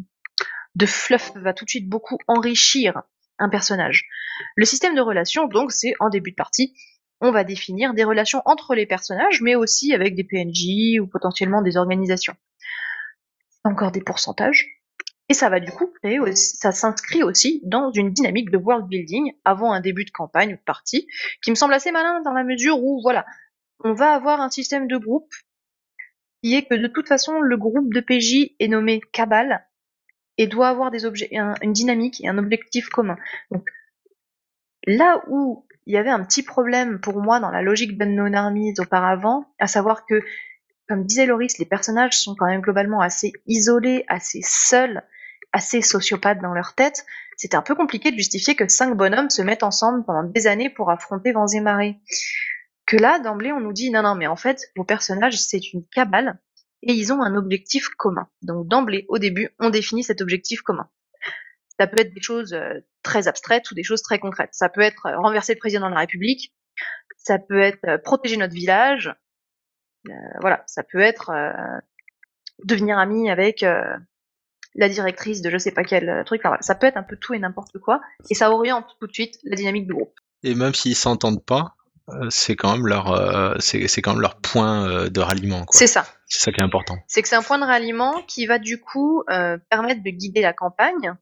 de 0.75 0.85
fluff, 0.85 1.31
va 1.35 1.53
tout 1.53 1.65
de 1.65 1.69
suite 1.69 1.89
beaucoup 1.89 2.17
enrichir 2.27 3.03
un 3.37 3.49
personnage. 3.49 4.05
Le 4.55 4.65
système 4.65 4.95
de 4.95 5.01
relations, 5.01 5.47
donc, 5.47 5.71
c'est 5.71 5.93
en 5.99 6.09
début 6.09 6.31
de 6.31 6.35
partie, 6.35 6.73
on 7.21 7.31
va 7.31 7.43
définir 7.43 7.93
des 7.93 8.03
relations 8.03 8.41
entre 8.45 8.75
les 8.75 8.85
personnages, 8.85 9.41
mais 9.41 9.55
aussi 9.55 9.93
avec 9.93 10.15
des 10.15 10.23
PNJ 10.23 10.99
ou 11.01 11.07
potentiellement 11.07 11.61
des 11.61 11.77
organisations. 11.77 12.35
Encore 13.63 13.91
des 13.91 14.01
pourcentages. 14.01 14.78
Et 15.29 15.35
ça 15.35 15.49
va 15.49 15.59
du 15.59 15.71
coup 15.71 15.87
créer 16.01 16.19
ça 16.35 16.71
s'inscrit 16.71 17.21
aussi 17.21 17.61
dans 17.63 17.91
une 17.91 18.11
dynamique 18.11 18.49
de 18.49 18.57
world 18.57 18.87
building 18.87 19.31
avant 19.45 19.71
un 19.71 19.79
début 19.79 20.03
de 20.03 20.09
campagne 20.09 20.53
ou 20.53 20.57
de 20.57 20.61
partie, 20.61 21.07
qui 21.43 21.51
me 21.51 21.55
semble 21.55 21.73
assez 21.73 21.91
malin 21.91 22.21
dans 22.21 22.33
la 22.33 22.43
mesure 22.43 22.83
où, 22.83 22.99
voilà, 23.03 23.25
on 23.83 23.93
va 23.93 24.13
avoir 24.13 24.41
un 24.41 24.49
système 24.49 24.87
de 24.87 24.97
groupe 24.97 25.31
qui 26.41 26.55
est 26.55 26.65
que 26.65 26.75
de 26.75 26.87
toute 26.87 27.07
façon, 27.07 27.41
le 27.41 27.57
groupe 27.57 27.93
de 27.93 27.99
PJ 27.99 28.55
est 28.59 28.67
nommé 28.67 29.01
Cabal 29.11 29.67
et 30.37 30.47
doit 30.47 30.69
avoir 30.69 30.89
des 30.89 31.05
objets, 31.05 31.29
une 31.61 31.73
dynamique 31.73 32.21
et 32.23 32.27
un 32.27 32.37
objectif 32.37 32.89
commun. 32.89 33.17
Donc, 33.51 33.67
là 34.87 35.21
où 35.27 35.67
il 35.85 35.93
y 35.93 35.97
avait 35.97 36.09
un 36.09 36.23
petit 36.23 36.43
problème 36.43 36.99
pour 36.99 37.21
moi 37.21 37.39
dans 37.39 37.51
la 37.51 37.61
logique 37.61 37.97
d'Unknown 37.97 38.33
Armies 38.33 38.73
auparavant, 38.79 39.53
à 39.59 39.67
savoir 39.67 40.05
que, 40.05 40.23
comme 40.87 41.05
disait 41.05 41.25
Loris, 41.25 41.57
les 41.59 41.65
personnages 41.65 42.17
sont 42.17 42.35
quand 42.35 42.45
même 42.45 42.61
globalement 42.61 43.01
assez 43.01 43.33
isolés, 43.45 44.05
assez 44.07 44.39
seuls, 44.41 45.03
assez 45.51 45.81
sociopathes 45.81 46.41
dans 46.41 46.53
leur 46.53 46.73
tête. 46.75 47.05
C'était 47.37 47.55
un 47.55 47.61
peu 47.61 47.75
compliqué 47.75 48.11
de 48.11 48.17
justifier 48.17 48.55
que 48.55 48.67
cinq 48.67 48.95
bonhommes 48.95 49.29
se 49.29 49.41
mettent 49.41 49.63
ensemble 49.63 50.05
pendant 50.05 50.23
des 50.23 50.47
années 50.47 50.69
pour 50.69 50.91
affronter 50.91 51.31
vents 51.31 51.47
et 51.47 51.59
marées. 51.59 51.97
Que 52.85 52.97
là, 52.97 53.19
d'emblée, 53.19 53.51
on 53.51 53.59
nous 53.59 53.73
dit 53.73 53.91
non, 53.91 54.01
non, 54.01 54.15
mais 54.15 54.27
en 54.27 54.35
fait, 54.35 54.71
vos 54.75 54.83
personnages, 54.83 55.39
c'est 55.39 55.73
une 55.73 55.85
cabale 55.87 56.39
et 56.81 56.93
ils 56.93 57.11
ont 57.11 57.21
un 57.21 57.35
objectif 57.35 57.89
commun. 57.89 58.27
Donc 58.41 58.67
d'emblée, 58.67 59.05
au 59.09 59.17
début, 59.17 59.49
on 59.59 59.69
définit 59.69 60.03
cet 60.03 60.21
objectif 60.21 60.61
commun. 60.61 60.89
Ça 61.79 61.87
peut 61.87 61.99
être 61.99 62.13
des 62.13 62.21
choses 62.21 62.53
euh, 62.53 62.79
très 63.03 63.27
abstraites 63.27 63.69
ou 63.71 63.75
des 63.75 63.83
choses 63.83 64.01
très 64.01 64.19
concrètes. 64.19 64.53
Ça 64.53 64.69
peut 64.69 64.81
être 64.81 65.05
euh, 65.05 65.17
renverser 65.17 65.53
le 65.53 65.59
président 65.59 65.89
de 65.89 65.93
la 65.93 66.01
République, 66.01 66.53
ça 67.17 67.39
peut 67.39 67.59
être 67.61 67.85
euh, 67.87 67.97
protéger 67.97 68.37
notre 68.37 68.53
village, 68.53 69.13
voilà, 70.39 70.63
ça 70.65 70.81
peut 70.81 71.01
être 71.01 71.29
devenir 72.63 72.97
ami 72.97 73.29
avec 73.29 73.65
la 74.75 74.89
directrice 74.89 75.41
de 75.41 75.49
je 75.49 75.57
sais 75.57 75.71
pas 75.71 75.83
quel 75.83 76.23
truc. 76.25 76.41
ça 76.61 76.75
peut 76.75 76.87
être 76.87 76.97
un 76.97 77.03
peu 77.03 77.17
tout 77.17 77.33
et 77.33 77.39
n'importe 77.39 77.79
quoi, 77.79 78.01
et 78.29 78.35
ça 78.35 78.51
oriente 78.51 78.85
tout 78.99 79.07
de 79.07 79.13
suite 79.13 79.39
la 79.43 79.55
dynamique 79.55 79.87
du 79.87 79.93
groupe. 79.93 80.13
Et 80.43 80.55
même 80.55 80.73
s'ils 80.73 80.95
s'entendent 80.95 81.43
pas, 81.43 81.75
c'est 82.29 82.55
quand 82.55 82.73
même 82.73 82.87
leur 82.87 83.57
c'est 83.61 84.01
quand 84.01 84.13
même 84.13 84.21
leur 84.21 84.39
point 84.41 85.09
de 85.09 85.19
ralliement. 85.19 85.65
C'est 85.71 85.87
ça. 85.87 86.05
C'est 86.27 86.39
ça 86.39 86.51
qui 86.51 86.61
est 86.61 86.63
important. 86.63 86.97
C'est 87.07 87.21
que 87.21 87.27
c'est 87.27 87.35
un 87.35 87.43
point 87.43 87.59
de 87.59 87.65
ralliement 87.65 88.21
qui 88.27 88.45
va 88.45 88.59
du 88.59 88.79
coup 88.79 89.23
permettre 89.69 90.03
de 90.03 90.09
guider 90.09 90.41
la 90.41 90.53
campagne 90.53 91.13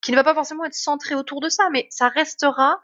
qui 0.00 0.12
ne 0.12 0.16
va 0.16 0.24
pas 0.24 0.34
forcément 0.34 0.64
être 0.64 0.74
centré 0.74 1.14
autour 1.14 1.40
de 1.40 1.48
ça, 1.48 1.64
mais 1.72 1.86
ça 1.90 2.08
restera 2.08 2.80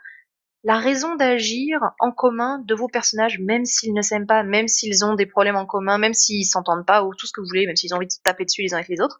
la 0.64 0.78
raison 0.78 1.14
d'agir 1.14 1.78
en 2.00 2.10
commun 2.10 2.58
de 2.64 2.74
vos 2.74 2.88
personnages, 2.88 3.38
même 3.38 3.66
s'ils 3.66 3.92
ne 3.92 4.00
s'aiment 4.00 4.26
pas, 4.26 4.42
même 4.42 4.66
s'ils 4.66 5.04
ont 5.04 5.14
des 5.14 5.26
problèmes 5.26 5.56
en 5.56 5.66
commun, 5.66 5.98
même 5.98 6.14
s'ils 6.14 6.46
s'entendent 6.46 6.86
pas, 6.86 7.04
ou 7.04 7.14
tout 7.14 7.26
ce 7.26 7.32
que 7.32 7.40
vous 7.40 7.46
voulez, 7.46 7.66
même 7.66 7.76
s'ils 7.76 7.92
ont 7.92 7.98
envie 7.98 8.06
de 8.06 8.12
se 8.12 8.20
taper 8.22 8.46
dessus 8.46 8.62
les 8.62 8.72
uns 8.72 8.78
avec 8.78 8.88
les 8.88 9.00
autres, 9.00 9.18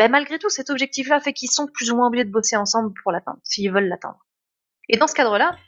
ben 0.00 0.10
malgré 0.10 0.38
tout, 0.38 0.48
cet 0.48 0.70
objectif-là 0.70 1.20
fait 1.20 1.34
qu'ils 1.34 1.50
sont 1.50 1.66
plus 1.66 1.90
ou 1.90 1.96
moins 1.96 2.06
obligés 2.06 2.24
de 2.24 2.30
bosser 2.30 2.56
ensemble 2.56 2.94
pour 3.02 3.12
l'atteindre, 3.12 3.38
s'ils 3.42 3.70
veulent 3.70 3.86
l'atteindre. 3.86 4.26
Et 4.88 4.96
dans 4.96 5.06
ce 5.06 5.14
cadre-là, 5.14 5.58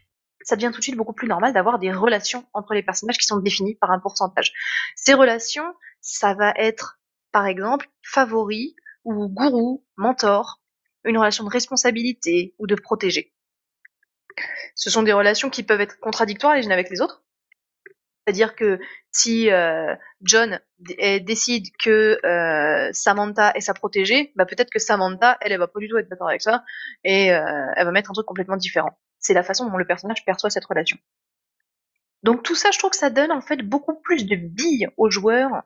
ça 0.40 0.56
devient 0.56 0.70
tout 0.72 0.78
de 0.78 0.82
suite 0.82 0.96
beaucoup 0.96 1.12
plus 1.12 1.28
normal 1.28 1.52
d'avoir 1.52 1.78
des 1.78 1.92
relations 1.92 2.46
entre 2.54 2.72
les 2.72 2.82
personnages 2.82 3.18
qui 3.18 3.26
sont 3.26 3.40
définies 3.40 3.74
par 3.74 3.90
un 3.90 3.98
pourcentage. 3.98 4.54
Ces 4.96 5.12
relations, 5.12 5.74
ça 6.00 6.32
va 6.32 6.54
être, 6.56 6.98
par 7.30 7.44
exemple, 7.44 7.90
favori 8.02 8.74
ou 9.04 9.28
gourou, 9.28 9.84
mentor, 9.98 10.62
une 11.04 11.18
relation 11.18 11.44
de 11.44 11.50
responsabilité 11.50 12.54
ou 12.58 12.66
de 12.66 12.74
protéger. 12.74 13.34
Ce 14.76 14.88
sont 14.88 15.02
des 15.02 15.12
relations 15.12 15.50
qui 15.50 15.62
peuvent 15.62 15.82
être 15.82 16.00
contradictoires 16.00 16.54
les 16.54 16.64
unes 16.64 16.72
avec 16.72 16.88
les 16.88 17.02
autres. 17.02 17.22
C'est-à-dire 18.24 18.54
que 18.54 18.78
si 19.10 19.50
euh, 19.50 19.94
John 20.20 20.60
décide 20.78 21.66
que 21.82 22.24
euh, 22.24 22.90
Samantha 22.92 23.52
est 23.54 23.60
sa 23.60 23.74
protégée, 23.74 24.32
bah 24.36 24.46
peut-être 24.46 24.70
que 24.70 24.78
Samantha, 24.78 25.38
elle, 25.40 25.52
elle 25.52 25.58
va 25.58 25.66
pas 25.66 25.80
du 25.80 25.88
tout 25.88 25.98
être 25.98 26.08
d'accord 26.08 26.28
avec 26.28 26.42
ça 26.42 26.64
et 27.04 27.32
euh, 27.32 27.66
elle 27.76 27.84
va 27.84 27.90
mettre 27.90 28.10
un 28.10 28.14
truc 28.14 28.26
complètement 28.26 28.56
différent. 28.56 28.96
C'est 29.18 29.34
la 29.34 29.42
façon 29.42 29.68
dont 29.68 29.76
le 29.76 29.86
personnage 29.86 30.24
perçoit 30.24 30.50
cette 30.50 30.64
relation. 30.64 30.98
Donc 32.22 32.44
tout 32.44 32.54
ça, 32.54 32.70
je 32.70 32.78
trouve 32.78 32.90
que 32.90 32.96
ça 32.96 33.10
donne 33.10 33.32
en 33.32 33.40
fait 33.40 33.62
beaucoup 33.62 34.00
plus 34.00 34.24
de 34.24 34.36
billes 34.36 34.88
aux 34.96 35.10
joueurs 35.10 35.64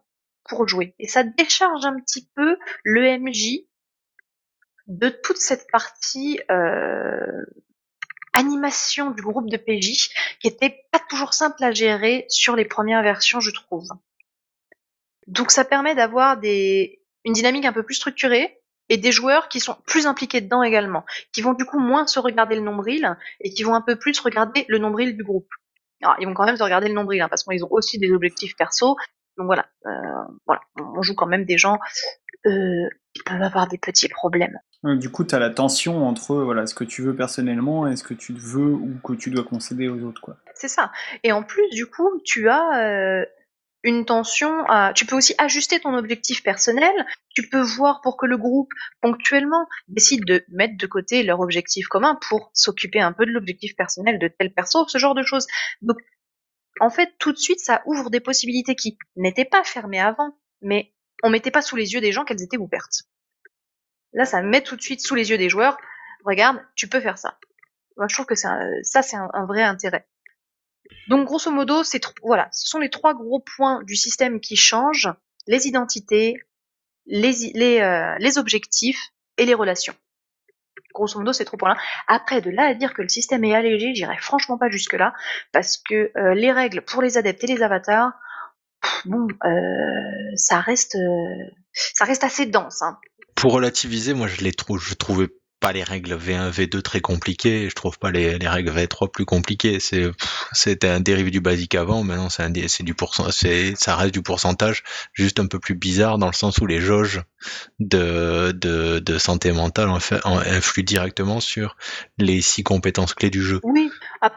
pour 0.49 0.67
jouer 0.67 0.95
et 0.99 1.09
ça 1.09 1.23
décharge 1.25 1.85
un 1.85 1.99
petit 2.01 2.31
peu 2.35 2.57
le 2.85 3.19
MJ 3.19 3.67
de 4.87 5.09
toute 5.09 5.39
cette 5.39 5.67
partie 5.71 6.41
euh, 6.51 7.45
animation 8.37 9.11
du 9.11 9.23
groupe 9.23 9.51
de 9.51 9.57
PJ 9.57 10.11
qui 10.41 10.49
était 10.49 10.85
pas 10.93 11.01
toujours 11.09 11.35
simple 11.35 11.63
à 11.65 11.73
gérer 11.73 12.27
sur 12.29 12.57
les 12.57 12.65
premières 12.65 13.03
versions, 13.03 13.41
je 13.41 13.51
trouve. 13.51 13.89
Donc 15.27 15.51
ça 15.51 15.65
permet 15.65 15.95
d'avoir 15.95 16.37
des 16.37 17.03
une 17.25 17.33
dynamique 17.33 17.65
un 17.65 17.73
peu 17.73 17.83
plus 17.83 17.95
structurée 17.95 18.61
et 18.89 18.97
des 18.97 19.11
joueurs 19.11 19.49
qui 19.49 19.59
sont 19.59 19.77
plus 19.87 20.07
impliqués 20.07 20.41
dedans 20.41 20.63
également, 20.63 21.05
qui 21.33 21.43
vont 21.43 21.55
du 21.55 21.65
coup 21.65 21.81
moins 21.81 22.07
se 22.07 22.21
regarder 22.21 22.55
le 22.55 22.61
nombril 22.61 23.17
et 23.41 23.51
qui 23.51 23.65
vont 23.65 23.75
un 23.75 23.81
peu 23.81 23.97
plus 23.97 24.19
regarder 24.21 24.65
le 24.69 24.79
nombril 24.79 25.17
du 25.17 25.25
groupe. 25.25 25.49
Alors, 26.03 26.17
ils 26.21 26.27
vont 26.27 26.35
quand 26.35 26.45
même 26.45 26.57
se 26.57 26.63
regarder 26.63 26.89
le 26.89 26.95
nombril 26.95 27.21
hein, 27.21 27.29
parce 27.29 27.43
qu'ils 27.43 27.65
ont 27.65 27.73
aussi 27.73 27.99
des 27.99 28.13
objectifs 28.13 28.55
perso. 28.57 28.97
Donc 29.37 29.47
voilà, 29.47 29.67
euh, 29.87 29.91
voilà, 30.47 30.61
on 30.77 31.03
joue 31.03 31.15
quand 31.15 31.27
même 31.27 31.45
des 31.45 31.59
gens 31.59 31.79
euh, 32.47 32.89
qui 33.13 33.23
peuvent 33.25 33.43
avoir 33.43 33.67
des 33.67 33.79
petits 33.79 34.09
problèmes. 34.09 34.59
Du 34.85 35.11
coup, 35.11 35.25
tu 35.25 35.35
as 35.35 35.39
la 35.39 35.51
tension 35.51 36.07
entre 36.07 36.37
voilà, 36.37 36.67
ce 36.67 36.75
que 36.75 36.85
tu 36.85 37.03
veux 37.03 37.17
personnellement 37.17 37.89
et 37.89 37.97
ce 37.97 38.05
que 38.05 38.15
tu 38.15 38.33
veux 38.33 38.73
ou 38.73 38.99
que 39.03 39.15
tu 39.15 39.31
dois 39.31 39.43
concéder 39.43 39.89
aux 39.89 40.03
autres. 40.05 40.37
C'est 40.55 40.69
ça. 40.69 40.93
Et 41.23 41.33
en 41.33 41.43
plus, 41.43 41.69
du 41.71 41.87
coup, 41.87 42.21
tu 42.25 42.49
as 42.49 42.79
euh, 42.79 43.25
une 43.83 44.05
tension. 44.05 44.65
À... 44.69 44.93
Tu 44.95 45.07
peux 45.07 45.17
aussi 45.17 45.35
ajuster 45.39 45.81
ton 45.81 45.95
objectif 45.95 46.43
personnel. 46.43 46.93
Tu 47.35 47.49
peux 47.49 47.61
voir 47.61 48.01
pour 48.03 48.17
que 48.17 48.27
le 48.27 48.37
groupe, 48.37 48.71
ponctuellement, 49.01 49.67
décide 49.89 50.25
de 50.25 50.45
mettre 50.49 50.77
de 50.77 50.87
côté 50.87 51.23
leur 51.23 51.41
objectif 51.41 51.87
commun 51.87 52.19
pour 52.29 52.51
s'occuper 52.53 53.01
un 53.01 53.13
peu 53.13 53.27
de 53.27 53.31
l'objectif 53.31 53.75
personnel 53.77 54.19
de 54.19 54.29
tel 54.29 54.53
perso, 54.53 54.87
ce 54.89 54.99
genre 54.99 55.15
de 55.15 55.23
choses. 55.23 55.47
Donc, 55.83 55.97
en 56.81 56.91
fait, 56.91 57.15
tout 57.19 57.33
de 57.33 57.39
suite, 57.39 57.61
ça 57.61 57.83
ouvre 57.87 58.11
des 58.11 58.21
possibilités 58.21 58.75
qui 58.75 58.99
n'étaient 59.17 59.47
pas 59.47 59.65
fermées 59.65 60.01
avant, 60.01 60.37
mais 60.61 60.93
on 61.23 61.31
mettait 61.31 61.51
pas 61.51 61.63
sous 61.63 61.77
les 61.77 61.95
yeux 61.95 62.01
des 62.01 62.13
gens 62.13 62.25
qu'elles 62.25 62.43
étaient 62.43 62.59
ouvertes. 62.59 63.05
Là, 64.17 64.25
ça 64.25 64.41
met 64.41 64.63
tout 64.63 64.77
de 64.77 64.83
suite 64.83 65.03
sous 65.03 65.15
les 65.15 65.31
yeux 65.31 65.39
des 65.39 65.51
joueurs. 65.51 65.77
Regarde, 66.25 66.59
tu 66.75 66.89
peux 66.89 67.01
faire 67.01 67.19
ça. 67.19 67.39
Moi, 67.99 68.07
je 68.09 68.15
trouve 68.15 68.27
que 68.27 68.35
ça, 68.35 68.59
c'est 68.83 69.17
un, 69.17 69.47
vrai 69.47 69.63
intérêt. 69.63 70.09
Donc, 71.09 71.27
grosso 71.27 71.51
modo, 71.51 71.85
c'est 71.85 72.01
voilà, 72.23 72.49
ce 72.51 72.67
sont 72.67 72.79
les 72.79 72.89
trois 72.89 73.15
gros 73.15 73.41
points 73.41 73.83
du 73.85 73.95
système 73.95 74.41
qui 74.41 74.57
changent 74.57 75.13
les 75.47 75.69
identités, 75.69 76.43
les, 77.05 77.81
euh, 77.81 78.39
objectifs 78.39 79.11
et 79.37 79.45
les 79.45 79.55
relations. 79.55 79.95
Grosso 80.95 81.19
modo, 81.19 81.35
ces 81.35 81.45
trois 81.45 81.59
points-là. 81.59 81.77
Après, 82.09 82.41
de 82.41 82.51
là 82.51 82.69
à 82.69 82.75
dire 82.75 82.95
que 82.95 83.03
le 83.03 83.09
système 83.09 83.45
est 83.45 83.55
allégé, 83.55 83.95
j'irai 83.95 84.17
franchement 84.17 84.57
pas 84.57 84.71
jusque-là, 84.71 85.13
parce 85.53 85.77
que 85.77 86.11
euh, 86.17 86.35
les 86.35 86.53
règles 86.53 86.81
pour 86.81 87.03
les 87.03 87.19
adeptes 87.19 87.45
et 87.45 87.49
les 87.49 87.63
avatars, 87.63 88.13
bon, 89.05 89.29
euh, 89.45 90.37
ça 90.37 90.61
reste, 90.61 90.97
ça 91.73 92.07
reste 92.07 92.25
assez 92.25 92.47
dense. 92.47 92.81
Hein 92.81 92.99
pour 93.37 93.53
relativiser, 93.53 94.15
moi 94.15 94.27
je 94.27 94.41
les 94.41 94.53
trouve, 94.53 94.83
je 94.83 94.95
trouvais 94.95 95.29
pas 95.61 95.73
les 95.73 95.83
règles 95.83 96.15
V1, 96.15 96.51
V2 96.51 96.83
très 96.83 97.01
compliquées, 97.01 97.69
je 97.71 97.75
trouve 97.75 97.99
pas 97.99 98.11
les, 98.11 98.39
les 98.39 98.49
règles 98.49 98.71
V3 98.71 99.11
plus 99.11 99.25
compliquées. 99.25 99.79
C'était 99.81 100.89
un 100.89 101.01
dérivé 101.01 101.31
du 101.31 101.41
basique 101.41 101.75
avant, 101.75 102.03
maintenant 102.03 102.29
c'est 102.29 102.43
un 102.43 102.53
c'est 102.69 102.83
du 102.83 102.95
pourcent, 102.95 103.31
c'est 103.31 103.75
ça 103.75 103.97
reste 103.97 104.13
du 104.13 104.23
pourcentage, 104.23 104.83
juste 105.13 105.41
un 105.41 105.47
peu 105.47 105.59
plus 105.59 105.75
bizarre 105.75 106.19
dans 106.19 106.27
le 106.27 106.35
sens 106.35 106.59
où 106.59 106.67
les 106.67 106.81
jauges 106.81 107.23
de 107.79 108.53
de, 108.53 108.99
de 108.99 109.19
santé 109.19 109.53
mentale 109.53 109.89
en 109.89 110.01
fait, 110.01 110.21
influent 110.25 110.85
directement 110.85 111.41
sur 111.41 111.77
les 112.19 112.41
six 112.43 112.63
compétences 112.63 113.15
clés 113.15 113.31
du 113.31 113.43
jeu. 113.43 113.61
Oui, 113.63 113.91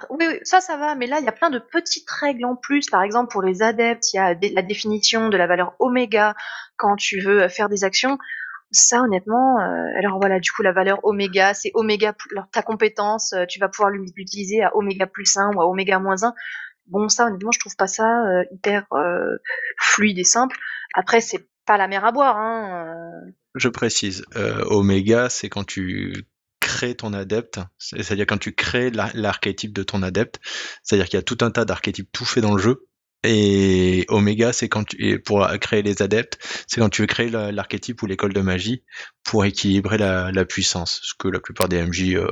oui, 0.09 0.25
ça 0.43 0.61
ça 0.61 0.77
va, 0.77 0.95
mais 0.95 1.07
là 1.07 1.19
il 1.19 1.25
y 1.25 1.29
a 1.29 1.33
plein 1.33 1.49
de 1.49 1.59
petites 1.59 2.09
règles 2.09 2.45
en 2.45 2.55
plus. 2.55 2.89
Par 2.89 3.03
exemple 3.03 3.31
pour 3.31 3.41
les 3.41 3.61
adeptes, 3.61 4.13
il 4.13 4.17
y 4.17 4.19
a 4.19 4.35
la 4.53 4.61
définition 4.61 5.29
de 5.29 5.37
la 5.37 5.47
valeur 5.47 5.73
oméga 5.79 6.35
quand 6.77 6.95
tu 6.95 7.19
veux 7.19 7.49
faire 7.49 7.67
des 7.69 7.83
actions 7.83 8.17
ça 8.71 9.01
honnêtement 9.01 9.59
euh, 9.59 9.97
alors 9.97 10.19
voilà 10.19 10.39
du 10.39 10.51
coup 10.51 10.61
la 10.61 10.71
valeur 10.71 10.99
oméga 11.03 11.53
c'est 11.53 11.71
oméga 11.73 12.15
ta 12.51 12.61
compétence 12.61 13.33
euh, 13.33 13.45
tu 13.47 13.59
vas 13.59 13.67
pouvoir 13.67 13.89
l'utiliser 13.89 14.61
à 14.61 14.75
oméga 14.75 15.07
plus 15.07 15.37
1 15.37 15.55
ou 15.55 15.61
à 15.61 15.67
oméga 15.67 15.99
moins 15.99 16.23
1 16.23 16.33
bon 16.87 17.09
ça 17.09 17.25
honnêtement 17.25 17.51
je 17.51 17.59
trouve 17.59 17.75
pas 17.75 17.87
ça 17.87 18.25
euh, 18.25 18.43
hyper 18.51 18.85
fluide 19.77 20.19
et 20.19 20.23
simple 20.23 20.57
après 20.93 21.21
c'est 21.21 21.47
pas 21.65 21.77
la 21.77 21.87
mer 21.87 22.03
à 22.03 22.11
boire. 22.11 22.37
Hein. 22.37 23.21
Je 23.53 23.69
précise, 23.69 24.25
Oméga, 24.35 25.29
c'est 25.29 25.49
quand 25.49 25.63
tu 25.63 26.25
crées 26.59 26.95
ton 26.95 27.13
adepte, 27.13 27.59
c'est-à-dire 27.77 28.25
quand 28.25 28.39
tu 28.39 28.55
crées 28.55 28.89
l'archétype 28.89 29.71
de 29.73 29.83
ton 29.83 30.01
adepte, 30.01 30.39
c'est-à-dire 30.81 31.05
qu'il 31.05 31.17
y 31.17 31.19
a 31.19 31.23
tout 31.23 31.37
un 31.41 31.51
tas 31.51 31.65
d'archétypes 31.65 32.09
tout 32.11 32.25
faits 32.25 32.41
dans 32.41 32.55
le 32.55 32.61
jeu, 32.61 32.88
et 33.23 34.05
Oméga, 34.07 34.53
c'est 34.53 34.69
quand 34.69 34.85
tu, 34.85 35.19
pour 35.19 35.45
créer 35.59 35.81
les 35.81 36.01
adeptes, 36.01 36.39
c'est 36.67 36.79
quand 36.79 36.89
tu 36.89 37.01
veux 37.01 37.07
créer 37.07 37.29
l'archétype 37.29 38.01
ou 38.01 38.05
l'école 38.05 38.33
de 38.33 38.41
magie 38.41 38.83
pour 39.23 39.43
équilibrer 39.43 39.97
la, 39.97 40.45
puissance, 40.45 41.01
ce 41.03 41.13
que 41.17 41.27
la 41.27 41.39
plupart 41.39 41.67
des 41.67 41.85
MJ, 41.85 42.15
euh, 42.15 42.27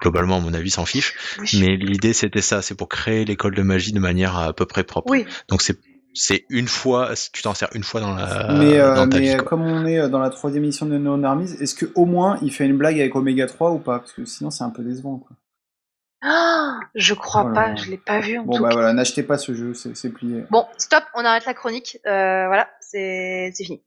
globalement, 0.00 0.36
à 0.36 0.40
mon 0.40 0.52
avis, 0.52 0.70
s'en 0.70 0.84
fichent. 0.84 1.14
Mais 1.54 1.76
l'idée, 1.76 2.12
c'était 2.12 2.42
ça, 2.42 2.60
c'est 2.60 2.74
pour 2.74 2.88
créer 2.88 3.24
l'école 3.24 3.54
de 3.54 3.62
magie 3.62 3.92
de 3.92 3.98
manière 3.98 4.36
à, 4.36 4.52
peu 4.52 4.66
près 4.66 4.84
propre. 4.84 5.10
Oui. 5.10 5.24
Donc 5.48 5.62
c'est 5.62 5.78
c'est 6.16 6.44
une 6.48 6.68
fois, 6.68 7.10
tu 7.32 7.42
t'en 7.42 7.54
sers 7.54 7.68
une 7.74 7.82
fois 7.82 8.00
dans 8.00 8.14
la. 8.14 8.54
Mais, 8.56 8.78
euh, 8.78 8.94
dans 8.94 9.08
ta 9.08 9.18
mais 9.18 9.36
comme 9.38 9.62
on 9.62 9.84
est 9.84 10.08
dans 10.08 10.20
la 10.20 10.30
troisième 10.30 10.62
émission 10.62 10.86
de 10.86 10.96
Non 10.96 11.20
Armies, 11.24 11.50
est-ce 11.58 11.74
que 11.74 11.86
au 11.96 12.04
moins 12.04 12.38
il 12.40 12.52
fait 12.52 12.66
une 12.66 12.76
blague 12.76 13.00
avec 13.00 13.16
Oméga 13.16 13.46
3 13.46 13.72
ou 13.72 13.80
pas? 13.80 13.98
Parce 13.98 14.12
que 14.12 14.24
sinon 14.24 14.50
c'est 14.50 14.62
un 14.62 14.70
peu 14.70 14.84
décevant. 14.84 15.18
Quoi. 15.18 15.36
Ah, 16.24 16.80
je 16.94 17.14
crois 17.14 17.52
pas, 17.52 17.76
je 17.76 17.90
l'ai 17.90 17.98
pas 17.98 18.20
vu 18.20 18.38
en 18.38 18.44
bon, 18.44 18.58
bah 18.58 18.70
voilà, 18.72 18.92
n'achetez 18.92 19.22
pas 19.22 19.38
ce 19.38 19.54
jeu, 19.54 19.74
c'est 19.74 20.10
plié. 20.10 20.44
Bon, 20.50 20.66
stop, 20.78 21.04
on 21.14 21.24
arrête 21.24 21.44
la 21.44 21.54
chronique. 21.54 21.98
Euh, 22.06 22.46
voilà, 22.46 22.70
c'est 22.80 23.52
fini. 23.56 23.82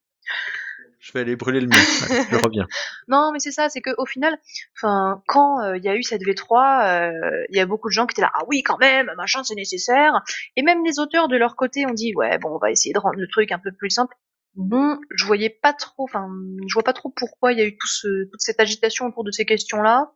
Je 0.99 1.13
vais 1.13 1.21
aller 1.21 1.35
brûler 1.35 1.61
le 1.61 1.67
mien. 1.67 1.77
je 2.31 2.35
reviens. 2.35 2.67
Non, 3.07 3.31
mais 3.31 3.39
c'est 3.39 3.51
ça, 3.51 3.69
c'est 3.69 3.81
que 3.81 3.91
au 3.97 4.05
final, 4.05 4.37
enfin, 4.75 5.23
quand 5.25 5.61
euh, 5.61 5.77
il 5.77 5.83
y 5.83 5.87
a 5.87 5.95
eu 5.95 6.03
cette 6.03 6.21
V3, 6.21 7.11
euh, 7.11 7.45
il 7.49 7.57
y 7.57 7.59
a 7.59 7.65
beaucoup 7.65 7.87
de 7.87 7.93
gens 7.93 8.05
qui 8.05 8.13
étaient 8.13 8.21
là, 8.21 8.31
ah 8.33 8.43
oui, 8.47 8.61
quand 8.61 8.77
même, 8.77 9.09
machin, 9.15 9.43
c'est 9.43 9.55
nécessaire. 9.55 10.13
Et 10.55 10.63
même 10.63 10.83
les 10.85 10.99
auteurs 10.99 11.29
de 11.29 11.37
leur 11.37 11.55
côté 11.55 11.85
ont 11.85 11.93
dit, 11.93 12.13
ouais, 12.15 12.37
bon, 12.39 12.55
on 12.55 12.57
va 12.57 12.71
essayer 12.71 12.93
de 12.93 12.99
rendre 12.99 13.17
le 13.17 13.27
truc 13.27 13.51
un 13.51 13.59
peu 13.59 13.71
plus 13.71 13.89
simple. 13.89 14.15
Bon, 14.55 14.99
je 15.15 15.25
voyais 15.25 15.49
pas 15.49 15.71
trop, 15.71 16.03
enfin, 16.03 16.27
je 16.67 16.73
vois 16.73 16.83
pas 16.83 16.93
trop 16.93 17.09
pourquoi 17.15 17.53
il 17.53 17.59
y 17.59 17.61
a 17.61 17.65
eu 17.65 17.77
tout 17.77 17.87
ce, 17.87 18.25
toute 18.29 18.41
cette 18.41 18.59
agitation 18.59 19.05
autour 19.05 19.23
de 19.23 19.31
ces 19.31 19.45
questions-là. 19.45 20.11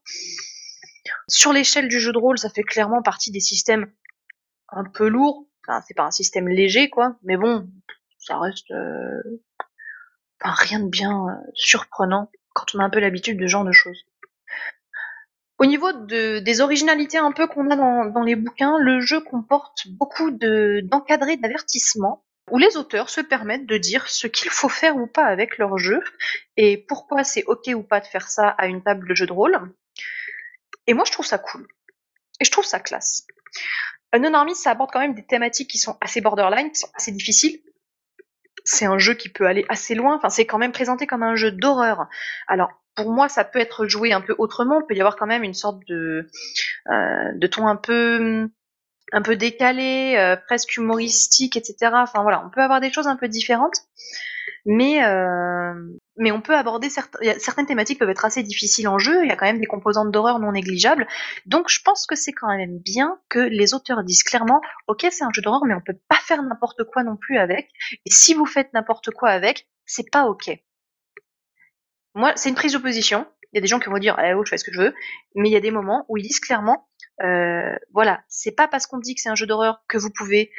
Sur 1.28 1.54
l'échelle 1.54 1.88
du 1.88 1.99
jeu 1.99 2.12
de 2.12 2.18
rôle, 2.18 2.38
ça 2.38 2.49
fait 2.49 2.64
clairement 2.64 3.02
partie 3.02 3.32
des 3.32 3.39
systèmes 3.39 3.91
un 4.70 4.84
peu 4.84 5.08
lourds. 5.08 5.45
Enfin, 5.66 5.84
c'est 5.88 5.93
pas 5.93 6.06
un 6.06 6.12
système 6.12 6.47
léger, 6.47 6.89
quoi. 6.89 7.18
Mais 7.24 7.38
bon, 7.38 7.70
ça 8.20 8.39
reste 8.39 8.72
euh, 8.72 9.22
rien 10.41 10.80
de 10.80 10.89
bien 10.89 11.28
euh, 11.28 11.52
surprenant 11.54 12.32
quand 12.54 12.76
on 12.76 12.80
a 12.80 12.84
un 12.84 12.89
peu 12.89 12.99
l'habitude 12.99 13.38
de 13.38 13.47
ce 13.47 13.52
genre 13.52 13.66
de 13.66 13.72
choses. 13.72 14.06
Au 15.58 15.66
niveau 15.66 15.91
de, 15.93 16.39
des 16.39 16.62
originalités 16.62 17.20
un 17.20 17.32
peu 17.32 17.45
qu'on 17.45 17.70
a 17.70 17.76
dans, 17.76 18.24
les 18.24 18.36
bouquins, 18.36 18.80
le 18.80 18.99
jeu 18.99 19.22
comporte 19.22 19.88
beaucoup 19.89 20.32
d'encadrés 20.32 21.38
d'avertissements 21.38 22.26
où 22.49 22.58
les 22.58 22.78
auteurs 22.78 23.10
se 23.10 23.22
permettent 23.22 23.68
de 23.68 23.78
dire 23.78 24.10
ce 24.10 24.26
qu'il 24.26 24.49
faut 24.49 24.70
faire 24.70 24.97
ou 24.97 25.06
pas 25.06 25.26
avec 25.26 25.60
leur 25.60 25.78
jeu 25.78 26.02
et 26.58 26.78
pourquoi 26.78 27.24
c'est 27.24 27.43
ok 27.45 27.70
ou 27.76 27.84
pas 27.84 27.99
de 27.99 28.08
faire 28.08 28.28
ça 28.28 28.49
à 28.49 28.66
une 28.66 28.82
table 28.82 29.08
de 29.08 29.14
jeu 29.14 29.28
de 29.28 29.32
rôle. 29.32 29.72
Et 30.88 30.94
moi, 30.94 31.06
je 31.06 31.12
trouve 31.12 31.26
ça 31.26 31.38
cool. 31.38 31.68
Et 32.40 32.46
je 32.46 32.52
trouve 32.52 32.66
ça 32.66 32.80
classe. 32.80 33.26
Non 34.20 34.34
Army, 34.34 34.56
ça 34.56 34.72
aborde 34.72 34.92
quand 34.92 35.00
même 35.00 35.14
des 35.14 35.26
thématiques 35.26 35.70
qui 35.70 35.78
sont 35.78 35.98
assez 36.02 36.22
borderline, 36.22 36.72
qui 36.72 36.80
sont 36.80 36.92
assez 36.94 37.12
difficiles. 37.12 37.62
C'est 38.66 38.86
un 38.86 38.98
jeu 38.98 39.14
qui 39.14 39.30
peut 39.30 39.48
aller 39.48 39.66
assez 39.70 39.96
loin. 39.96 40.16
Enfin, 40.16 40.30
c'est 40.30 40.46
quand 40.46 40.58
même 40.58 40.74
présenté 40.74 41.08
comme 41.08 41.24
un 41.24 41.36
jeu 41.36 41.52
d'horreur. 41.52 42.08
Alors, 42.48 42.70
pour 42.96 43.12
moi, 43.12 43.30
ça 43.30 43.46
peut 43.46 43.60
être 43.60 43.88
joué 43.88 44.12
un 44.12 44.22
peu 44.22 44.36
autrement. 44.38 44.82
Il 44.82 44.86
peut 44.86 44.96
y 44.96 45.00
avoir 45.00 45.16
quand 45.16 45.28
même 45.28 45.44
une 45.44 45.54
sorte 45.54 45.80
de, 45.88 46.28
euh, 46.90 47.32
de 47.34 47.48
ton 47.48 47.68
un 47.68 47.78
peu, 47.78 48.50
un 49.12 49.22
peu 49.22 49.36
décalé, 49.36 50.16
euh, 50.18 50.36
presque 50.36 50.78
humoristique, 50.78 51.57
etc. 51.57 51.91
Enfin 51.93 52.22
voilà, 52.24 52.43
on 52.45 52.49
peut 52.49 52.62
avoir 52.62 52.80
des 52.80 52.91
choses 52.91 53.07
un 53.07 53.16
peu 53.16 53.28
différentes 53.28 53.86
mais 54.66 55.03
euh, 55.03 55.74
mais 56.18 56.32
on 56.32 56.41
peut 56.41 56.55
aborder 56.55 56.89
certaines, 56.89 57.66
thématiques 57.66 57.99
peuvent 57.99 58.09
être 58.09 58.26
assez 58.26 58.43
difficiles 58.43 58.88
en 58.88 58.99
jeu. 58.99 59.24
Il 59.24 59.28
y 59.28 59.32
a 59.32 59.36
quand 59.36 59.45
même 59.45 59.59
des 59.59 59.66
composantes 59.66 60.12
d'horreur 60.12 60.39
non 60.39 60.51
négligeables. 60.51 61.07
Donc 61.45 61.70
je 61.70 61.82
pense 61.84 62.05
que 62.05 62.16
c'est 62.16 62.32
quand 62.32 62.55
même 62.55 62.78
bien 62.78 63.20
que 63.30 63.39
les 63.39 63.74
auteurs 63.74 64.03
disent 64.03 64.24
clairement, 64.24 64.62
ok 64.88 65.07
c'est 65.09 65.24
un 65.24 65.32
jeu 65.34 65.41
d'horreur, 65.41 65.66
mais 65.66 65.74
on 65.74 65.82
peut 65.82 65.97
pas 66.07 66.18
faire 66.18 66.43
n'importe 66.43 66.84
quoi 66.84 67.03
non 67.03 67.16
plus 67.16 67.38
avec. 67.38 67.70
Et 68.05 68.12
si 68.12 68.34
vous 68.34 68.45
faites 68.45 68.72
n'importe 68.74 69.09
quoi 69.12 69.30
avec, 69.30 69.68
c'est 69.86 70.09
pas 70.12 70.26
ok. 70.26 70.51
Moi, 72.14 72.34
c'est 72.36 72.49
une 72.49 72.55
prise 72.55 72.74
d'opposition. 72.74 73.26
Il 73.53 73.57
y 73.57 73.59
a 73.59 73.62
des 73.62 73.68
gens 73.68 73.80
qui 73.80 73.89
vont 73.89 73.97
dire, 73.97 74.16
ah, 74.18 74.36
oh, 74.36 74.43
je 74.45 74.49
fais 74.49 74.57
ce 74.57 74.64
que 74.64 74.74
je 74.74 74.80
veux, 74.80 74.93
mais 75.36 75.49
il 75.49 75.51
y 75.51 75.57
a 75.57 75.62
des 75.62 75.72
moments 75.72 76.05
où 76.07 76.18
ils 76.18 76.24
disent 76.24 76.39
clairement, 76.39 76.89
euh, 77.24 77.76
voilà, 77.93 78.24
c'est 78.28 78.51
pas 78.51 78.67
parce 78.67 78.88
qu'on 78.88 78.99
dit 78.99 79.15
que 79.15 79.22
c'est 79.22 79.30
un 79.30 79.36
jeu 79.36 79.45
d'horreur 79.45 79.84
que 79.88 79.97
vous 79.97 80.09
pouvez 80.09 80.51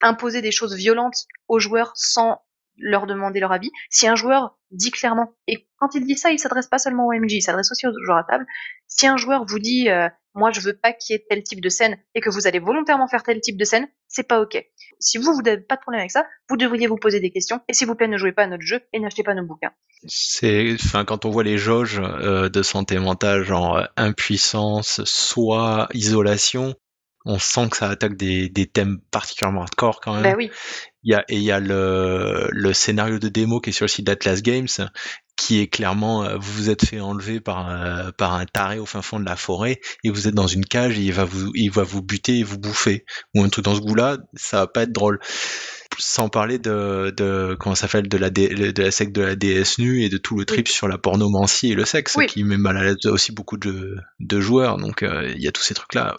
imposer 0.00 0.42
des 0.42 0.50
choses 0.50 0.74
violentes 0.74 1.26
aux 1.48 1.58
joueurs 1.58 1.92
sans 1.94 2.42
leur 2.76 3.06
demander 3.06 3.40
leur 3.40 3.52
avis. 3.52 3.70
Si 3.90 4.06
un 4.06 4.16
joueur 4.16 4.58
dit 4.70 4.90
clairement, 4.90 5.34
et 5.46 5.68
quand 5.76 5.94
il 5.94 6.04
dit 6.04 6.16
ça, 6.16 6.30
il 6.30 6.38
s'adresse 6.38 6.66
pas 6.66 6.78
seulement 6.78 7.06
au 7.06 7.12
MJ, 7.12 7.34
il 7.34 7.42
s'adresse 7.42 7.70
aussi 7.70 7.86
aux 7.86 7.92
joueurs 8.04 8.18
à 8.18 8.24
table. 8.24 8.46
Si 8.86 9.06
un 9.06 9.16
joueur 9.16 9.44
vous 9.46 9.58
dit, 9.58 9.90
euh, 9.90 10.08
moi 10.34 10.50
je 10.52 10.60
veux 10.60 10.76
pas 10.76 10.92
qu'il 10.92 11.14
y 11.14 11.16
ait 11.16 11.26
tel 11.28 11.42
type 11.42 11.60
de 11.60 11.68
scène 11.68 11.96
et 12.14 12.20
que 12.20 12.30
vous 12.30 12.46
allez 12.46 12.58
volontairement 12.58 13.08
faire 13.08 13.22
tel 13.22 13.40
type 13.40 13.56
de 13.56 13.64
scène, 13.64 13.88
c'est 14.08 14.26
pas 14.26 14.40
ok. 14.40 14.64
Si 14.98 15.18
vous, 15.18 15.34
vous 15.34 15.42
n'avez 15.42 15.60
pas 15.60 15.76
de 15.76 15.80
problème 15.80 16.00
avec 16.00 16.10
ça, 16.10 16.26
vous 16.48 16.56
devriez 16.56 16.86
vous 16.86 16.96
poser 16.96 17.20
des 17.20 17.30
questions 17.30 17.60
et 17.68 17.74
s'il 17.74 17.86
vous 17.86 17.94
plaît, 17.94 18.08
ne 18.08 18.18
jouez 18.18 18.32
pas 18.32 18.44
à 18.44 18.46
notre 18.46 18.64
jeu 18.64 18.80
et 18.92 19.00
n'achetez 19.00 19.22
pas 19.22 19.34
nos 19.34 19.44
bouquins. 19.44 19.72
C'est, 20.06 20.74
enfin, 20.74 21.04
quand 21.04 21.24
on 21.24 21.30
voit 21.30 21.44
les 21.44 21.58
jauges 21.58 22.00
euh, 22.00 22.48
de 22.48 22.62
santé 22.62 22.98
mentale, 22.98 23.44
genre 23.44 23.76
euh, 23.76 23.84
impuissance, 23.96 25.04
soit 25.04 25.88
isolation, 25.94 26.74
on 27.24 27.38
sent 27.38 27.68
que 27.70 27.76
ça 27.76 27.88
attaque 27.88 28.16
des, 28.16 28.48
des 28.48 28.66
thèmes 28.66 29.00
particulièrement 29.10 29.62
hardcore 29.62 30.00
quand 30.00 30.14
même. 30.14 30.22
Ben 30.22 30.34
oui. 30.36 30.50
Il 31.04 31.12
y 31.12 31.14
a, 31.14 31.24
et 31.28 31.36
il 31.36 31.42
y 31.42 31.52
a 31.52 31.60
le, 31.60 32.48
le 32.50 32.72
scénario 32.72 33.18
de 33.18 33.28
démo 33.28 33.60
qui 33.60 33.70
est 33.70 33.72
sur 33.72 33.84
le 33.84 33.88
site 33.88 34.06
d'Atlas 34.06 34.42
Games, 34.42 34.68
qui 35.36 35.60
est 35.60 35.66
clairement, 35.66 36.24
euh, 36.24 36.36
vous 36.38 36.52
vous 36.52 36.70
êtes 36.70 36.84
fait 36.84 37.00
enlever 37.00 37.40
par, 37.40 37.68
euh, 37.68 38.10
par 38.16 38.34
un 38.34 38.46
taré 38.46 38.78
au 38.78 38.86
fin 38.86 39.02
fond 39.02 39.18
de 39.18 39.24
la 39.24 39.36
forêt, 39.36 39.80
et 40.04 40.10
vous 40.10 40.28
êtes 40.28 40.34
dans 40.34 40.46
une 40.46 40.64
cage, 40.64 40.98
et 40.98 41.02
il 41.02 41.12
va 41.12 41.24
vous, 41.24 41.50
il 41.54 41.70
va 41.70 41.82
vous 41.82 42.02
buter 42.02 42.38
et 42.38 42.42
vous 42.44 42.58
bouffer. 42.58 43.04
Ou 43.34 43.42
un 43.42 43.48
truc 43.48 43.64
dans 43.64 43.74
ce 43.74 43.80
goût-là, 43.80 44.18
ça 44.34 44.58
va 44.58 44.66
pas 44.66 44.82
être 44.82 44.92
drôle. 44.92 45.20
Sans 45.98 46.28
parler 46.28 46.58
de, 46.58 47.12
de 47.16 47.54
comment 47.60 47.74
ça 47.74 47.82
s'appelle 47.82 48.08
de 48.08 48.16
la 48.16 48.30
de 48.30 48.82
la 48.82 48.90
secte 48.90 49.14
de 49.14 49.22
la 49.22 49.36
déesse 49.36 49.78
nue 49.78 50.04
et 50.04 50.08
de 50.08 50.16
tout 50.16 50.38
le 50.38 50.46
trip 50.46 50.66
sur 50.66 50.88
la 50.88 50.96
pornomancie 50.96 51.70
et 51.70 51.74
le 51.74 51.84
sexe 51.84 52.16
qui 52.28 52.44
met 52.44 52.56
mal 52.56 52.78
à 52.78 52.82
l'aise 52.82 53.04
aussi 53.04 53.30
beaucoup 53.30 53.58
de, 53.58 53.96
de 54.18 54.40
joueurs 54.40 54.78
donc 54.78 55.02
euh, 55.02 55.30
il 55.36 55.42
y 55.42 55.48
a 55.48 55.52
tous 55.52 55.62
ces 55.62 55.74
trucs 55.74 55.94
là 55.94 56.16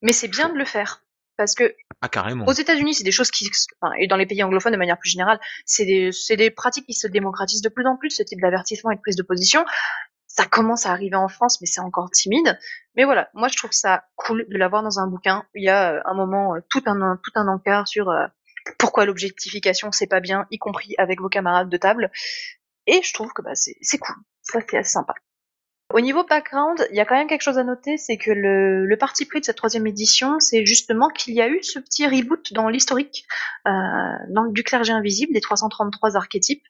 mais 0.00 0.12
c'est 0.12 0.28
bien 0.28 0.48
de 0.50 0.56
le 0.56 0.64
faire 0.64 1.02
parce 1.40 1.54
que 1.54 1.74
ah, 2.02 2.08
carrément. 2.10 2.44
aux 2.44 2.52
États-Unis, 2.52 2.92
c'est 2.92 3.02
des 3.02 3.12
choses 3.12 3.30
qui, 3.30 3.48
enfin, 3.80 3.94
et 3.98 4.06
dans 4.06 4.16
les 4.16 4.26
pays 4.26 4.42
anglophones 4.42 4.74
de 4.74 4.76
manière 4.76 4.98
plus 4.98 5.08
générale, 5.08 5.40
c'est 5.64 5.86
des, 5.86 6.10
des 6.36 6.50
pratiques 6.50 6.84
qui 6.84 6.92
se 6.92 7.06
démocratisent 7.06 7.62
de 7.62 7.70
plus 7.70 7.86
en 7.86 7.96
plus, 7.96 8.10
ce 8.10 8.22
type 8.22 8.42
d'avertissement 8.42 8.90
et 8.90 8.96
de 8.96 9.00
prise 9.00 9.16
de 9.16 9.22
position. 9.22 9.64
Ça 10.26 10.44
commence 10.44 10.84
à 10.84 10.92
arriver 10.92 11.16
en 11.16 11.28
France, 11.28 11.62
mais 11.62 11.66
c'est 11.66 11.80
encore 11.80 12.10
timide. 12.10 12.58
Mais 12.94 13.04
voilà, 13.04 13.30
moi 13.32 13.48
je 13.48 13.56
trouve 13.56 13.72
ça 13.72 14.04
cool 14.16 14.44
de 14.50 14.58
l'avoir 14.58 14.82
dans 14.82 14.98
un 14.98 15.06
bouquin. 15.06 15.46
Il 15.54 15.64
y 15.64 15.70
a 15.70 15.94
euh, 15.94 16.00
un 16.04 16.12
moment 16.12 16.56
euh, 16.56 16.60
tout 16.68 16.82
un 16.84 17.16
tout 17.24 17.32
un 17.36 17.48
encart 17.48 17.88
sur 17.88 18.10
euh, 18.10 18.26
pourquoi 18.78 19.06
l'objectification 19.06 19.92
c'est 19.92 20.08
pas 20.08 20.20
bien, 20.20 20.46
y 20.50 20.58
compris 20.58 20.94
avec 20.98 21.22
vos 21.22 21.30
camarades 21.30 21.70
de 21.70 21.76
table. 21.78 22.10
Et 22.86 23.00
je 23.02 23.14
trouve 23.14 23.32
que 23.32 23.40
bah, 23.40 23.54
c'est 23.54 23.98
cool. 23.98 24.16
Ça 24.42 24.60
c'est 24.68 24.76
assez 24.76 24.90
sympa. 24.90 25.14
Au 25.92 26.00
niveau 26.00 26.22
background, 26.24 26.86
il 26.90 26.96
y 26.96 27.00
a 27.00 27.04
quand 27.04 27.16
même 27.16 27.26
quelque 27.26 27.42
chose 27.42 27.58
à 27.58 27.64
noter, 27.64 27.96
c'est 27.96 28.16
que 28.16 28.30
le, 28.30 28.86
le, 28.86 28.96
parti 28.96 29.26
pris 29.26 29.40
de 29.40 29.44
cette 29.44 29.56
troisième 29.56 29.88
édition, 29.88 30.38
c'est 30.38 30.64
justement 30.64 31.08
qu'il 31.08 31.34
y 31.34 31.40
a 31.40 31.48
eu 31.48 31.62
ce 31.62 31.80
petit 31.80 32.06
reboot 32.06 32.52
dans 32.52 32.68
l'historique 32.68 33.26
euh, 33.66 34.50
du 34.50 34.62
clergé 34.62 34.92
invisible, 34.92 35.32
des 35.32 35.40
333 35.40 36.16
archétypes. 36.16 36.64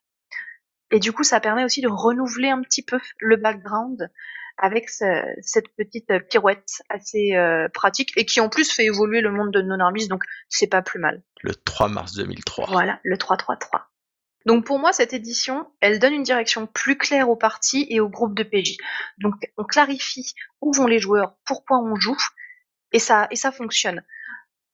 Et 0.91 1.01
du 1.01 1.13
coup, 1.13 1.23
ça 1.23 1.39
permet 1.39 1.65
aussi 1.65 1.83
de 1.83 1.89
renouveler 1.89 2.49
un 2.49 2.63
petit 2.63 2.83
peu 2.83 2.99
le 3.19 3.37
background 3.37 4.11
avec 4.57 4.89
ce, 4.89 5.05
cette 5.43 5.69
petite 5.77 6.13
pirouette 6.29 6.83
assez 6.89 7.35
euh, 7.35 7.69
pratique 7.69 8.13
et 8.17 8.25
qui 8.25 8.41
en 8.41 8.49
plus 8.49 8.71
fait 8.71 8.85
évoluer 8.85 9.21
le 9.21 9.31
monde 9.31 9.53
de 9.53 9.63
non-armis, 9.63 10.09
donc 10.09 10.25
c'est 10.49 10.67
pas 10.67 10.83
plus 10.83 10.99
mal. 10.99 11.23
Le 11.43 11.55
3 11.55 11.89
mars 11.89 12.15
2003. 12.15 12.67
Voilà, 12.71 13.01
le 13.03 13.17
333. 13.17 13.90
Donc 14.47 14.65
pour 14.65 14.79
moi, 14.79 14.93
cette 14.93 15.13
édition, 15.13 15.71
elle 15.81 15.99
donne 15.99 16.15
une 16.15 16.23
direction 16.23 16.67
plus 16.67 16.97
claire 16.97 17.29
aux 17.29 17.37
parties 17.37 17.87
et 17.91 18.01
aux 18.01 18.09
groupes 18.09 18.35
de 18.35 18.43
PJ. 18.43 18.77
Donc 19.19 19.35
on 19.57 19.65
clarifie 19.65 20.33
où 20.61 20.73
vont 20.73 20.87
les 20.87 20.99
joueurs, 20.99 21.37
pourquoi 21.45 21.79
on 21.79 21.95
joue, 21.97 22.17
et 22.93 22.99
ça, 22.99 23.29
et 23.31 23.37
ça 23.37 23.53
fonctionne. 23.53 24.03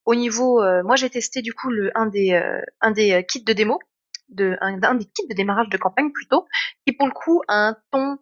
Au 0.04 0.14
niveau, 0.14 0.62
euh, 0.62 0.82
moi 0.84 0.94
j'ai 0.96 1.10
testé 1.10 1.42
du 1.42 1.52
coup 1.52 1.70
le, 1.70 1.90
un 1.96 2.06
des, 2.06 2.32
euh, 2.32 2.60
un 2.80 2.92
des 2.92 3.12
euh, 3.12 3.22
kits 3.22 3.42
de 3.42 3.52
démo, 3.52 3.80
de, 4.28 4.56
un, 4.60 4.80
un, 4.82 4.94
des 4.94 5.04
kits 5.04 5.26
de 5.28 5.34
démarrage 5.34 5.68
de 5.68 5.76
campagne 5.76 6.12
plutôt, 6.12 6.46
qui 6.86 6.92
pour 6.92 7.08
le 7.08 7.12
coup 7.12 7.42
a 7.48 7.68
un 7.68 7.76
ton 7.90 8.18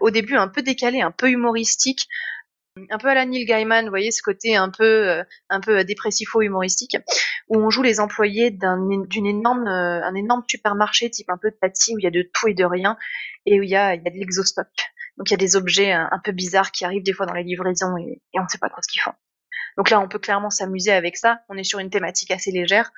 au 0.00 0.08
début 0.08 0.36
un 0.36 0.48
peu 0.48 0.62
décalé, 0.62 1.02
un 1.02 1.10
peu 1.10 1.28
humoristique, 1.28 2.08
un 2.90 2.98
peu 2.98 3.08
à 3.08 3.14
la 3.14 3.24
Neil 3.24 3.44
Gaiman, 3.44 3.84
vous 3.84 3.90
voyez 3.90 4.10
ce 4.10 4.22
côté 4.22 4.56
un 4.56 4.70
peu 4.70 5.08
euh, 5.08 5.24
un 5.48 5.60
peu 5.60 5.84
dépressifo-humoristique, 5.84 6.96
où 7.48 7.58
on 7.58 7.70
joue 7.70 7.82
les 7.82 8.00
employés 8.00 8.50
d'un 8.50 8.78
d'une 9.06 9.26
énorme 9.26 9.66
euh, 9.66 10.04
un 10.04 10.14
énorme 10.14 10.42
supermarché 10.48 11.10
type 11.10 11.30
un 11.30 11.38
peu 11.38 11.50
Tati 11.50 11.94
où 11.94 11.98
il 11.98 12.04
y 12.04 12.06
a 12.06 12.10
de 12.10 12.28
tout 12.32 12.48
et 12.48 12.54
de 12.54 12.64
rien 12.64 12.96
et 13.46 13.58
où 13.58 13.62
il 13.62 13.70
y 13.70 13.76
a 13.76 13.94
il 13.94 14.02
y 14.02 14.08
a 14.08 14.10
de 14.10 14.16
l'exostock. 14.16 14.68
Donc 15.16 15.30
il 15.30 15.32
y 15.32 15.34
a 15.34 15.38
des 15.38 15.56
objets 15.56 15.92
un, 15.92 16.20
peu 16.22 16.32
bizarres 16.32 16.72
qui 16.72 16.84
arrivent 16.84 17.02
des 17.02 17.12
fois 17.12 17.26
dans 17.26 17.32
les 17.32 17.42
livraisons 17.42 17.96
et, 17.96 18.20
on 18.34 18.42
ne 18.42 18.48
sait 18.48 18.58
pas 18.58 18.68
trop 18.68 18.82
ce 18.82 18.88
qu'ils 18.88 19.00
font. 19.00 19.14
Donc 19.78 19.90
là, 19.90 20.00
on 20.00 20.08
peut 20.08 20.18
clairement 20.18 20.50
s'amuser 20.50 20.92
avec 20.92 21.16
ça. 21.16 21.40
On 21.48 21.56
est 21.56 21.64
sur 21.64 21.78
une 21.78 21.90
thématique 21.90 22.30
assez 22.30 22.50
légère, 22.50 22.90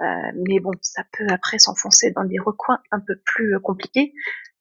euh, 0.00 0.04
mais 0.48 0.60
bon, 0.60 0.72
ça 0.80 1.02
peut 1.12 1.26
après 1.30 1.58
s'enfoncer 1.58 2.12
dans 2.12 2.24
des 2.24 2.38
recoins 2.38 2.80
un 2.92 3.00
peu 3.00 3.16
plus 3.24 3.54
euh, 3.54 3.60
compliqués. 3.60 4.12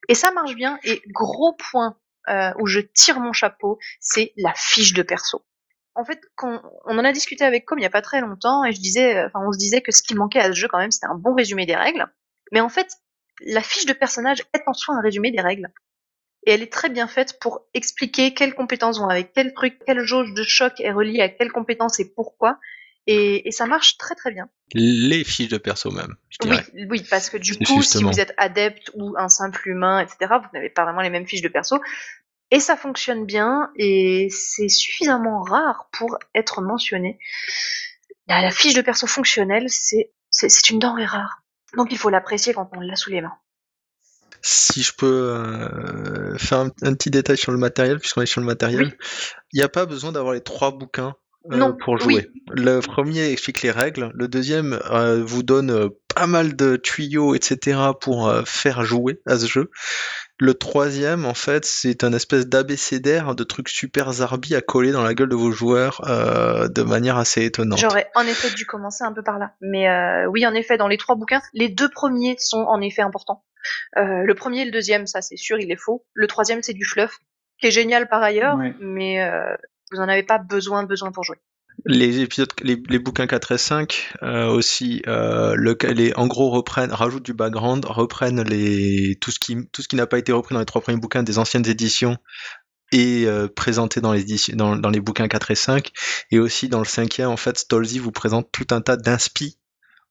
Et 0.07 0.13
ça 0.13 0.31
marche 0.31 0.55
bien. 0.55 0.77
Et 0.83 1.01
gros 1.07 1.53
point 1.71 1.97
euh, 2.29 2.51
où 2.59 2.67
je 2.67 2.79
tire 2.79 3.19
mon 3.19 3.33
chapeau, 3.33 3.79
c'est 3.99 4.33
la 4.37 4.53
fiche 4.55 4.93
de 4.93 5.03
perso. 5.03 5.45
En 5.95 6.03
fait, 6.03 6.19
quand 6.35 6.61
on 6.85 6.97
en 6.97 7.05
a 7.05 7.13
discuté 7.13 7.45
avec 7.45 7.65
Com 7.65 7.79
il 7.79 7.83
y 7.83 7.85
a 7.85 7.89
pas 7.89 8.01
très 8.01 8.19
longtemps, 8.19 8.65
et 8.65 8.73
je 8.73 8.79
disais, 8.79 9.23
enfin, 9.25 9.39
on 9.47 9.51
se 9.51 9.57
disait 9.57 9.81
que 9.81 9.91
ce 9.91 10.03
qui 10.03 10.15
manquait 10.15 10.39
à 10.39 10.47
ce 10.47 10.53
jeu 10.53 10.67
quand 10.67 10.77
même, 10.77 10.91
c'était 10.91 11.07
un 11.07 11.15
bon 11.15 11.33
résumé 11.33 11.65
des 11.65 11.75
règles. 11.75 12.05
Mais 12.51 12.59
en 12.59 12.69
fait, 12.69 12.87
la 13.41 13.61
fiche 13.61 13.85
de 13.85 13.93
personnage 13.93 14.43
est 14.53 14.63
en 14.67 14.73
soi 14.73 14.95
un 14.95 15.01
résumé 15.01 15.31
des 15.31 15.41
règles. 15.41 15.71
Et 16.45 16.51
elle 16.51 16.61
est 16.61 16.71
très 16.71 16.89
bien 16.89 17.07
faite 17.07 17.39
pour 17.39 17.65
expliquer 17.73 18.33
quelles 18.33 18.53
compétences 18.53 18.99
vont 18.99 19.09
avec 19.09 19.33
quel 19.33 19.53
truc, 19.53 19.79
quelle 19.85 20.01
jauge 20.01 20.33
de 20.33 20.43
choc 20.43 20.79
est 20.79 20.91
reliée 20.91 21.21
à 21.21 21.29
quelle 21.29 21.51
compétence 21.51 21.99
et 21.99 22.13
pourquoi. 22.13 22.59
Et, 23.07 23.47
et 23.47 23.51
ça 23.51 23.65
marche 23.67 23.97
très 23.97 24.15
très 24.15 24.31
bien. 24.31 24.49
Les 24.73 25.23
fiches 25.23 25.49
de 25.49 25.57
perso 25.57 25.91
même, 25.91 26.15
je 26.29 26.37
Oui, 26.41 26.49
dirais. 26.49 26.87
oui, 26.89 27.03
parce 27.09 27.29
que 27.29 27.37
du 27.37 27.55
coup, 27.57 27.83
si 27.83 28.03
vous 28.03 28.19
êtes 28.19 28.33
adepte 28.37 28.89
ou 28.95 29.15
un 29.17 29.29
simple 29.29 29.67
humain, 29.69 29.99
etc., 29.99 30.17
vous 30.41 30.49
n'avez 30.53 30.69
pas 30.71 30.83
vraiment 30.85 31.01
les 31.01 31.11
mêmes 31.11 31.27
fiches 31.27 31.41
de 31.43 31.47
perso. 31.47 31.79
Et 32.51 32.59
ça 32.59 32.75
fonctionne 32.75 33.25
bien, 33.25 33.71
et 33.75 34.27
c'est 34.31 34.69
suffisamment 34.69 35.41
rare 35.43 35.89
pour 35.91 36.17
être 36.35 36.61
mentionné. 36.61 37.19
La, 38.27 38.41
la 38.41 38.51
fiche 38.51 38.73
de 38.73 38.81
perso 38.81 39.07
fonctionnelle, 39.07 39.65
c'est 39.69 40.69
une 40.69 40.79
denrée 40.79 41.05
rare. 41.05 41.43
Donc 41.77 41.91
il 41.91 41.97
faut 41.97 42.09
l'apprécier 42.09 42.53
quand 42.53 42.69
on 42.75 42.79
l'a 42.79 42.95
sous 42.95 43.09
les 43.11 43.21
mains. 43.21 43.37
Si 44.41 44.83
je 44.83 44.93
peux 44.93 45.05
euh, 45.07 46.37
faire 46.37 46.59
un, 46.59 46.69
un 46.83 46.93
petit 46.93 47.09
détail 47.09 47.37
sur 47.37 47.51
le 47.51 47.57
matériel, 47.57 47.99
puisqu'on 47.99 48.21
est 48.21 48.27
sur 48.27 48.41
le 48.41 48.47
matériel, 48.47 48.85
Oui. 48.85 48.93
il 49.53 49.57
n'y 49.57 49.63
a 49.63 49.69
pas 49.69 49.85
besoin 49.87 50.11
d'avoir 50.11 50.33
les 50.33 50.41
trois 50.41 50.71
bouquins 50.71 51.15
Non, 51.49 51.75
pour 51.75 51.93
oui. 51.95 51.99
jouer. 52.15 52.29
Le 52.51 52.79
premier 52.79 53.29
explique 53.31 53.61
les 53.61 53.71
règles, 53.71 54.11
le 54.15 54.27
deuxième 54.27 54.79
euh, 54.91 55.23
vous 55.23 55.43
donne 55.43 55.69
euh, 55.71 55.89
pas 56.15 56.27
mal 56.27 56.55
de 56.55 56.75
tuyaux, 56.77 57.35
etc. 57.35 57.79
pour 57.99 58.27
euh, 58.29 58.43
faire 58.45 58.83
jouer 58.83 59.19
à 59.25 59.37
ce 59.37 59.45
jeu. 59.47 59.69
Le 60.37 60.53
troisième, 60.53 61.25
en 61.25 61.33
fait, 61.33 61.63
c'est 61.65 62.03
un 62.03 62.11
espèce 62.13 62.45
d'abécédaire 62.47 63.35
de 63.35 63.43
trucs 63.45 63.69
super 63.69 64.11
zarbi 64.11 64.53
à 64.55 64.61
coller 64.61 64.91
dans 64.91 65.03
la 65.03 65.13
gueule 65.13 65.29
de 65.29 65.35
vos 65.35 65.51
joueurs 65.51 66.01
euh, 66.09 66.67
de 66.67 66.81
manière 66.81 67.17
assez 67.17 67.45
étonnante. 67.45 67.79
J'aurais 67.79 68.09
en 68.15 68.23
effet 68.23 68.53
dû 68.53 68.65
commencer 68.65 69.03
un 69.05 69.13
peu 69.13 69.23
par 69.23 69.39
là. 69.39 69.53
Mais 69.61 69.87
euh, 69.89 70.25
oui, 70.27 70.45
en 70.45 70.53
effet, 70.53 70.77
dans 70.77 70.87
les 70.89 70.97
trois 70.97 71.15
bouquins, 71.15 71.41
les 71.53 71.69
deux 71.69 71.89
premiers 71.89 72.35
sont 72.39 72.63
en 72.67 72.81
effet 72.81 73.01
importants. 73.01 73.43
Euh, 73.97 74.23
le 74.23 74.35
premier 74.35 74.61
et 74.61 74.65
le 74.65 74.71
deuxième, 74.71 75.07
ça 75.07 75.21
c'est 75.21 75.37
sûr, 75.37 75.57
il 75.59 75.71
est 75.71 75.79
faux. 75.79 76.05
Le 76.13 76.27
troisième, 76.27 76.61
c'est 76.61 76.73
du 76.73 76.83
fluff, 76.85 77.17
qui 77.59 77.67
est 77.67 77.71
génial 77.71 78.09
par 78.09 78.21
ailleurs, 78.21 78.57
Ouais. 78.57 78.73
mais 78.81 79.23
euh, 79.23 79.55
vous 79.91 79.99
en 79.99 80.09
avez 80.09 80.23
pas 80.23 80.37
besoin, 80.37 80.83
besoin 80.83 81.11
pour 81.11 81.23
jouer. 81.23 81.37
Les 81.85 82.21
épisodes, 82.21 82.51
les, 82.61 82.99
bouquins 82.99 83.27
4 83.27 83.51
et 83.51 83.57
5 83.57 84.13
euh, 84.23 84.47
aussi, 84.47 85.03
euh, 85.07 85.55
le, 85.55 85.77
les, 85.93 86.13
en 86.15 86.25
gros 86.25 86.63
rajoutent 86.65 87.25
du 87.25 87.33
background, 87.33 87.85
reprennent 87.85 88.41
les 88.41 89.17
tout 89.19 89.31
ce 89.31 89.39
qui 89.39 89.95
n'a 89.95 90.07
pas 90.07 90.17
été 90.17 90.31
repris 90.31 90.53
dans 90.53 90.59
les 90.59 90.65
trois 90.65 90.81
premiers 90.81 90.97
bouquins 90.97 91.21
des 91.21 91.37
anciennes 91.37 91.67
éditions 91.67 92.17
et 92.91 93.25
euh, 93.25 93.47
présenté 93.47 93.99
dans 93.99 94.13
les 94.13 94.99
bouquins 95.01 95.27
4 95.27 95.51
et 95.51 95.55
5 95.55 95.91
et 96.31 96.39
aussi 96.39 96.69
dans 96.69 96.79
le 96.79 96.85
cinquième 96.85 97.29
en 97.29 97.37
fait 97.37 97.57
Stolzy 97.57 97.99
vous 97.99 98.11
présente 98.11 98.51
tout 98.51 98.67
un 98.71 98.81
tas 98.81 98.95
d'inspi 98.95 99.59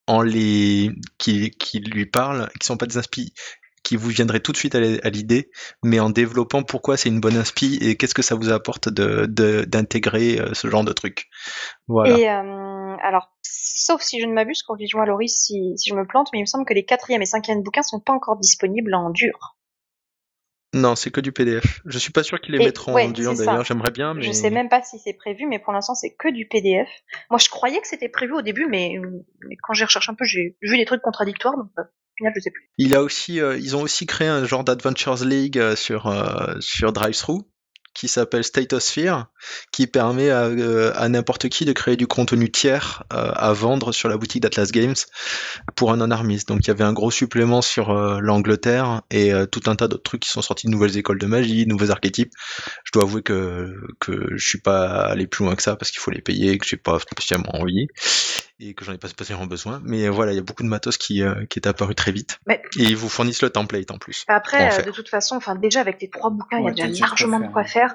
en 0.06 0.22
les 0.22 0.90
qui, 1.18 1.50
lui 1.74 2.06
parlent 2.06 2.50
qui 2.60 2.66
sont 2.66 2.76
pas 2.76 2.86
des 2.86 2.98
inspi 2.98 3.32
qui 3.84 3.96
vous 3.96 4.08
viendraient 4.08 4.40
tout 4.40 4.50
de 4.52 4.56
suite 4.56 4.74
à 4.74 4.80
l'idée 5.10 5.50
mais 5.84 6.00
en 6.00 6.10
développant 6.10 6.62
pourquoi 6.64 6.96
c'est 6.96 7.08
une 7.10 7.20
bonne 7.20 7.36
inspi 7.36 7.78
et 7.80 7.96
qu'est-ce 7.96 8.14
que 8.14 8.22
ça 8.22 8.34
vous 8.34 8.50
apporte 8.50 8.88
de 8.88 9.26
de- 9.26 9.64
d'intégrer 9.64 10.40
euh, 10.40 10.54
ce 10.54 10.68
genre 10.68 10.82
de 10.84 10.92
truc 10.92 11.28
voilà 11.86 12.18
Et 12.18 12.28
euh, 12.28 12.96
alors, 13.02 13.32
sauf 13.42 14.00
si 14.02 14.20
je 14.20 14.26
ne 14.26 14.32
m'abuse, 14.32 14.62
corrige-moi 14.62 15.04
à 15.04 15.06
Loris 15.06 15.34
si, 15.44 15.74
si 15.76 15.90
je 15.90 15.94
me 15.94 16.06
plante, 16.06 16.28
mais 16.32 16.38
il 16.38 16.42
me 16.42 16.46
semble 16.46 16.64
que 16.64 16.74
les 16.74 16.84
quatrième 16.84 17.22
et 17.22 17.26
cinquième 17.26 17.62
bouquins 17.62 17.82
sont 17.82 18.00
pas 18.00 18.12
encore 18.14 18.36
disponibles 18.38 18.94
en 18.94 19.10
dur. 19.10 19.56
Non, 20.74 20.96
c'est 20.96 21.12
que 21.12 21.20
du 21.20 21.30
PDF. 21.30 21.82
Je 21.84 21.98
suis 21.98 22.10
pas 22.10 22.24
sûr 22.24 22.40
qu'ils 22.40 22.54
les 22.54 22.60
Et- 22.62 22.64
mettront 22.66 22.94
ouais, 22.94 23.04
en 23.06 23.10
dur 23.10 23.34
d'ailleurs, 23.36 23.64
j'aimerais 23.64 23.92
bien, 23.92 24.14
mais 24.14 24.22
Je 24.22 24.32
sais 24.32 24.50
même 24.50 24.68
pas 24.68 24.82
si 24.82 24.98
c'est 24.98 25.12
prévu, 25.12 25.46
mais 25.46 25.60
pour 25.60 25.72
l'instant 25.72 25.94
c'est 25.94 26.14
que 26.14 26.28
du 26.28 26.46
PDF. 26.48 26.88
Moi 27.30 27.38
je 27.38 27.48
croyais 27.48 27.80
que 27.80 27.86
c'était 27.86 28.08
prévu 28.08 28.32
au 28.32 28.42
début, 28.42 28.66
mais, 28.68 28.96
mais 29.48 29.56
quand 29.62 29.72
j'ai 29.74 29.84
recherché 29.84 30.10
un 30.10 30.14
peu, 30.14 30.24
j'ai 30.24 30.56
vu 30.62 30.76
des 30.76 30.84
trucs 30.84 31.02
contradictoires, 31.02 31.56
donc 31.56 31.70
euh, 31.78 31.82
il 32.78 32.94
a 32.94 33.02
aussi, 33.02 33.40
euh, 33.40 33.58
ils 33.58 33.76
ont 33.76 33.82
aussi 33.82 34.06
créé 34.06 34.28
un 34.28 34.44
genre 34.44 34.64
d'Adventures 34.64 35.24
League 35.24 35.58
euh, 35.58 35.76
sur 35.76 36.06
euh, 36.06 36.54
sur 36.60 36.92
qui 37.94 38.08
s'appelle 38.08 38.42
Statosphere, 38.42 39.26
qui 39.70 39.86
permet 39.86 40.28
à, 40.30 40.46
euh, 40.46 40.92
à 40.96 41.08
n'importe 41.08 41.48
qui 41.48 41.64
de 41.64 41.72
créer 41.72 41.96
du 41.96 42.08
contenu 42.08 42.50
tiers 42.50 43.04
à 43.10 43.52
vendre 43.52 43.92
sur 43.92 44.08
la 44.08 44.16
boutique 44.16 44.42
d'Atlas 44.42 44.72
Games 44.72 44.96
pour 45.76 45.92
un 45.92 45.98
non-armiste. 45.98 46.48
Donc 46.48 46.62
il 46.64 46.68
y 46.68 46.70
avait 46.72 46.82
un 46.82 46.92
gros 46.92 47.12
supplément 47.12 47.62
sur 47.62 47.94
l'Angleterre 47.94 49.02
et 49.12 49.30
tout 49.52 49.60
un 49.66 49.76
tas 49.76 49.86
d'autres 49.86 50.02
trucs 50.02 50.22
qui 50.22 50.28
sont 50.28 50.42
sortis 50.42 50.66
de 50.66 50.72
nouvelles 50.72 50.96
écoles 50.98 51.20
de 51.20 51.26
magie, 51.26 51.66
de 51.66 51.70
nouveaux 51.70 51.92
archétypes. 51.92 52.32
Je 52.82 52.90
dois 52.90 53.04
avouer 53.04 53.22
que 53.22 53.72
que 54.00 54.26
je 54.34 54.44
suis 54.44 54.60
pas 54.60 55.02
allé 55.02 55.28
plus 55.28 55.44
loin 55.44 55.54
que 55.54 55.62
ça 55.62 55.76
parce 55.76 55.92
qu'il 55.92 56.00
faut 56.00 56.10
les 56.10 56.20
payer, 56.20 56.58
que 56.58 56.66
j'ai 56.66 56.76
pas 56.76 56.98
spécialement 56.98 57.54
envie 57.54 57.86
et 58.68 58.74
que 58.74 58.84
j'en 58.84 58.92
ai 58.92 58.98
pas 58.98 59.08
spécialement 59.08 59.46
besoin. 59.46 59.80
Mais 59.84 60.06
euh, 60.06 60.10
voilà, 60.10 60.32
il 60.32 60.36
y 60.36 60.38
a 60.38 60.42
beaucoup 60.42 60.62
de 60.62 60.68
matos 60.68 60.96
qui 60.96 61.22
euh, 61.22 61.44
qui 61.46 61.58
est 61.58 61.66
apparu 61.66 61.94
très 61.94 62.12
vite 62.12 62.38
Mais- 62.46 62.62
et 62.78 62.82
ils 62.84 62.96
vous 62.96 63.08
fournissent 63.08 63.42
le 63.42 63.50
template 63.50 63.90
en 63.90 63.98
plus. 63.98 64.24
Après, 64.28 64.74
en 64.74 64.80
euh, 64.80 64.82
de 64.82 64.90
toute 64.90 65.08
façon, 65.08 65.36
enfin 65.36 65.54
déjà 65.54 65.80
avec 65.80 66.00
les 66.00 66.08
trois 66.10 66.30
bouquins, 66.30 66.58
il 66.58 66.64
y 66.64 66.82
a 66.82 66.86
déjà 66.86 67.06
largement 67.06 67.40
de 67.40 67.52
quoi 67.52 67.64
faire. 67.64 67.94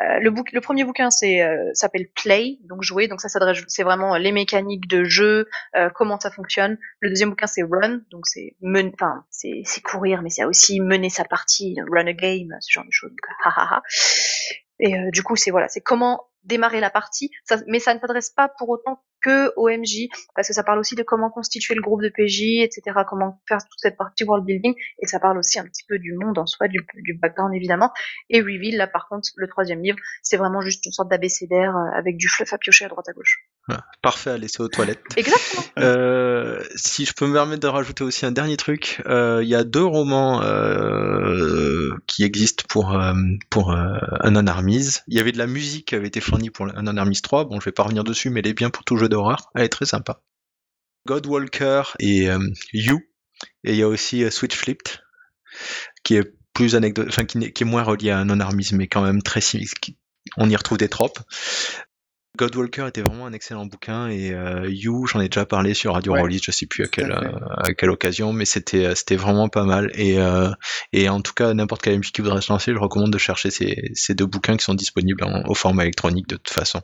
Euh, 0.00 0.20
le, 0.20 0.30
bouc- 0.30 0.50
le 0.52 0.60
premier 0.60 0.84
bouquin 0.84 1.10
c'est 1.10 1.42
euh, 1.42 1.70
s'appelle 1.74 2.06
Play, 2.14 2.58
donc 2.68 2.84
jouer, 2.84 3.08
donc 3.08 3.20
ça 3.20 3.28
s'adresse, 3.28 3.58
c'est 3.66 3.82
vraiment 3.82 4.16
les 4.16 4.30
mécaniques 4.30 4.86
de 4.86 5.02
jeu, 5.02 5.48
euh, 5.74 5.90
comment 5.92 6.20
ça 6.20 6.30
fonctionne. 6.30 6.78
Le 7.00 7.08
deuxième 7.08 7.30
bouquin 7.30 7.48
c'est 7.48 7.62
Run, 7.64 8.02
donc 8.12 8.28
c'est 8.28 8.54
men- 8.60 8.92
enfin 8.94 9.24
c'est 9.30 9.62
c'est 9.64 9.80
courir, 9.80 10.22
mais 10.22 10.30
c'est 10.30 10.44
aussi 10.44 10.80
mener 10.80 11.10
sa 11.10 11.24
partie, 11.24 11.74
run 11.90 12.06
a 12.06 12.12
game, 12.12 12.56
ce 12.60 12.70
genre 12.72 12.84
de 12.84 12.92
choses. 12.92 13.10
Donc, 13.10 13.18
ha, 13.44 13.50
ha, 13.56 13.74
ha. 13.74 13.82
Et 14.78 14.94
euh, 14.96 15.10
du 15.10 15.24
coup 15.24 15.34
c'est 15.34 15.50
voilà, 15.50 15.68
c'est 15.68 15.80
comment 15.80 16.26
démarrer 16.44 16.78
la 16.78 16.90
partie, 16.90 17.32
ça, 17.44 17.56
mais 17.66 17.80
ça 17.80 17.92
ne 17.92 17.98
s'adresse 17.98 18.30
pas 18.30 18.48
pour 18.56 18.68
autant 18.68 19.02
que 19.22 19.52
au 19.56 19.68
MJ, 19.68 20.08
parce 20.34 20.48
que 20.48 20.54
ça 20.54 20.62
parle 20.62 20.78
aussi 20.78 20.94
de 20.94 21.02
comment 21.02 21.30
constituer 21.30 21.74
le 21.74 21.82
groupe 21.82 22.02
de 22.02 22.08
PJ, 22.08 22.62
etc., 22.62 22.82
comment 23.08 23.40
faire 23.48 23.58
toute 23.58 23.80
cette 23.80 23.96
partie 23.96 24.24
world 24.24 24.44
building, 24.44 24.74
et 25.02 25.06
ça 25.06 25.20
parle 25.20 25.38
aussi 25.38 25.58
un 25.58 25.64
petit 25.64 25.84
peu 25.88 25.98
du 25.98 26.14
monde 26.14 26.38
en 26.38 26.46
soi, 26.46 26.68
du, 26.68 26.78
du 26.94 27.14
background 27.14 27.54
évidemment. 27.54 27.92
Et 28.30 28.40
Reveal, 28.40 28.76
là 28.76 28.86
par 28.86 29.08
contre, 29.08 29.28
le 29.36 29.48
troisième 29.48 29.82
livre, 29.82 29.98
c'est 30.22 30.36
vraiment 30.36 30.60
juste 30.60 30.84
une 30.86 30.92
sorte 30.92 31.08
d'abécédaire 31.08 31.76
euh, 31.76 31.98
avec 31.98 32.16
du 32.16 32.28
fluff 32.28 32.52
à 32.52 32.58
piocher 32.58 32.84
à 32.84 32.88
droite 32.88 33.08
à 33.08 33.12
gauche. 33.12 33.47
Voilà. 33.68 33.84
Parfait 34.02 34.30
à 34.30 34.38
laisser 34.38 34.62
aux 34.62 34.68
toilettes. 34.68 35.04
Exactement. 35.16 35.62
Euh, 35.78 36.64
si 36.74 37.04
je 37.04 37.12
peux 37.12 37.26
me 37.26 37.34
permettre 37.34 37.60
de 37.60 37.68
rajouter 37.68 38.02
aussi 38.02 38.26
un 38.26 38.32
dernier 38.32 38.56
truc, 38.56 39.02
euh, 39.06 39.40
il 39.42 39.48
y 39.48 39.54
a 39.54 39.64
deux 39.64 39.84
romans 39.84 40.42
euh, 40.42 41.90
qui 42.06 42.24
existent 42.24 42.64
pour 42.68 42.94
euh, 42.94 43.12
pour 43.50 43.72
euh, 43.72 43.98
un 44.20 44.46
Armies. 44.46 45.00
Il 45.06 45.16
y 45.16 45.20
avait 45.20 45.32
de 45.32 45.38
la 45.38 45.46
musique 45.46 45.88
qui 45.88 45.94
avait 45.94 46.08
été 46.08 46.20
fournie 46.20 46.50
pour 46.50 46.66
un 46.66 46.96
Armies 46.96 47.20
3. 47.20 47.44
Bon, 47.44 47.60
je 47.60 47.64
vais 47.66 47.72
pas 47.72 47.82
revenir 47.82 48.04
dessus, 48.04 48.30
mais 48.30 48.40
elle 48.40 48.48
est 48.48 48.54
bien 48.54 48.70
pour 48.70 48.84
tout 48.84 48.96
jeu 48.96 49.08
d'horreur. 49.08 49.50
Elle 49.54 49.64
est 49.64 49.68
très 49.68 49.86
sympa. 49.86 50.22
Godwalker 51.06 51.82
et 52.00 52.30
euh, 52.30 52.38
You. 52.72 53.00
Et 53.64 53.72
il 53.72 53.76
y 53.76 53.82
a 53.82 53.88
aussi 53.88 54.28
Switch 54.30 54.56
Flipped, 54.56 55.00
qui 56.02 56.16
est 56.16 56.34
plus 56.54 56.74
anecdote, 56.74 57.06
enfin 57.08 57.24
qui, 57.24 57.38
est 57.38 57.64
moins 57.64 57.84
relié 57.84 58.10
à 58.10 58.18
un 58.18 58.24
non-armisme, 58.24 58.76
mais 58.76 58.88
quand 58.88 59.02
même 59.02 59.22
très 59.22 59.40
On 60.36 60.50
y 60.50 60.56
retrouve 60.56 60.78
des 60.78 60.88
tropes. 60.88 61.20
Godwalker 62.36 62.86
était 62.88 63.02
vraiment 63.02 63.26
un 63.26 63.32
excellent 63.32 63.66
bouquin 63.66 64.08
et 64.08 64.32
euh, 64.32 64.66
You, 64.68 65.06
j'en 65.06 65.20
ai 65.20 65.28
déjà 65.28 65.44
parlé 65.44 65.74
sur 65.74 65.94
Radio 65.94 66.12
Ouais. 66.12 66.20
Rollist, 66.20 66.44
je 66.44 66.50
sais 66.52 66.66
plus 66.66 66.84
à 66.84 66.86
quelle, 66.86 67.10
à 67.10 67.20
fait. 67.20 67.26
euh, 67.26 67.38
à 67.70 67.74
quelle 67.74 67.90
occasion, 67.90 68.32
mais 68.32 68.44
c'était 68.44 68.84
euh, 68.86 68.94
c'était 68.94 69.16
vraiment 69.16 69.48
pas 69.48 69.64
mal 69.64 69.90
et 69.94 70.18
euh, 70.20 70.50
et 70.92 71.08
en 71.08 71.20
tout 71.20 71.32
cas 71.32 71.52
n'importe 71.54 71.82
quel 71.82 71.98
MC 71.98 72.12
qui 72.12 72.20
voudrait 72.20 72.40
se 72.40 72.52
lancer, 72.52 72.72
je 72.72 72.78
recommande 72.78 73.12
de 73.12 73.18
chercher 73.18 73.50
ces, 73.50 73.90
ces 73.94 74.14
deux 74.14 74.26
bouquins 74.26 74.56
qui 74.56 74.64
sont 74.64 74.74
disponibles 74.74 75.24
en- 75.24 75.42
au 75.48 75.54
format 75.54 75.82
électronique 75.82 76.28
de 76.28 76.36
toute 76.36 76.50
façon. 76.50 76.80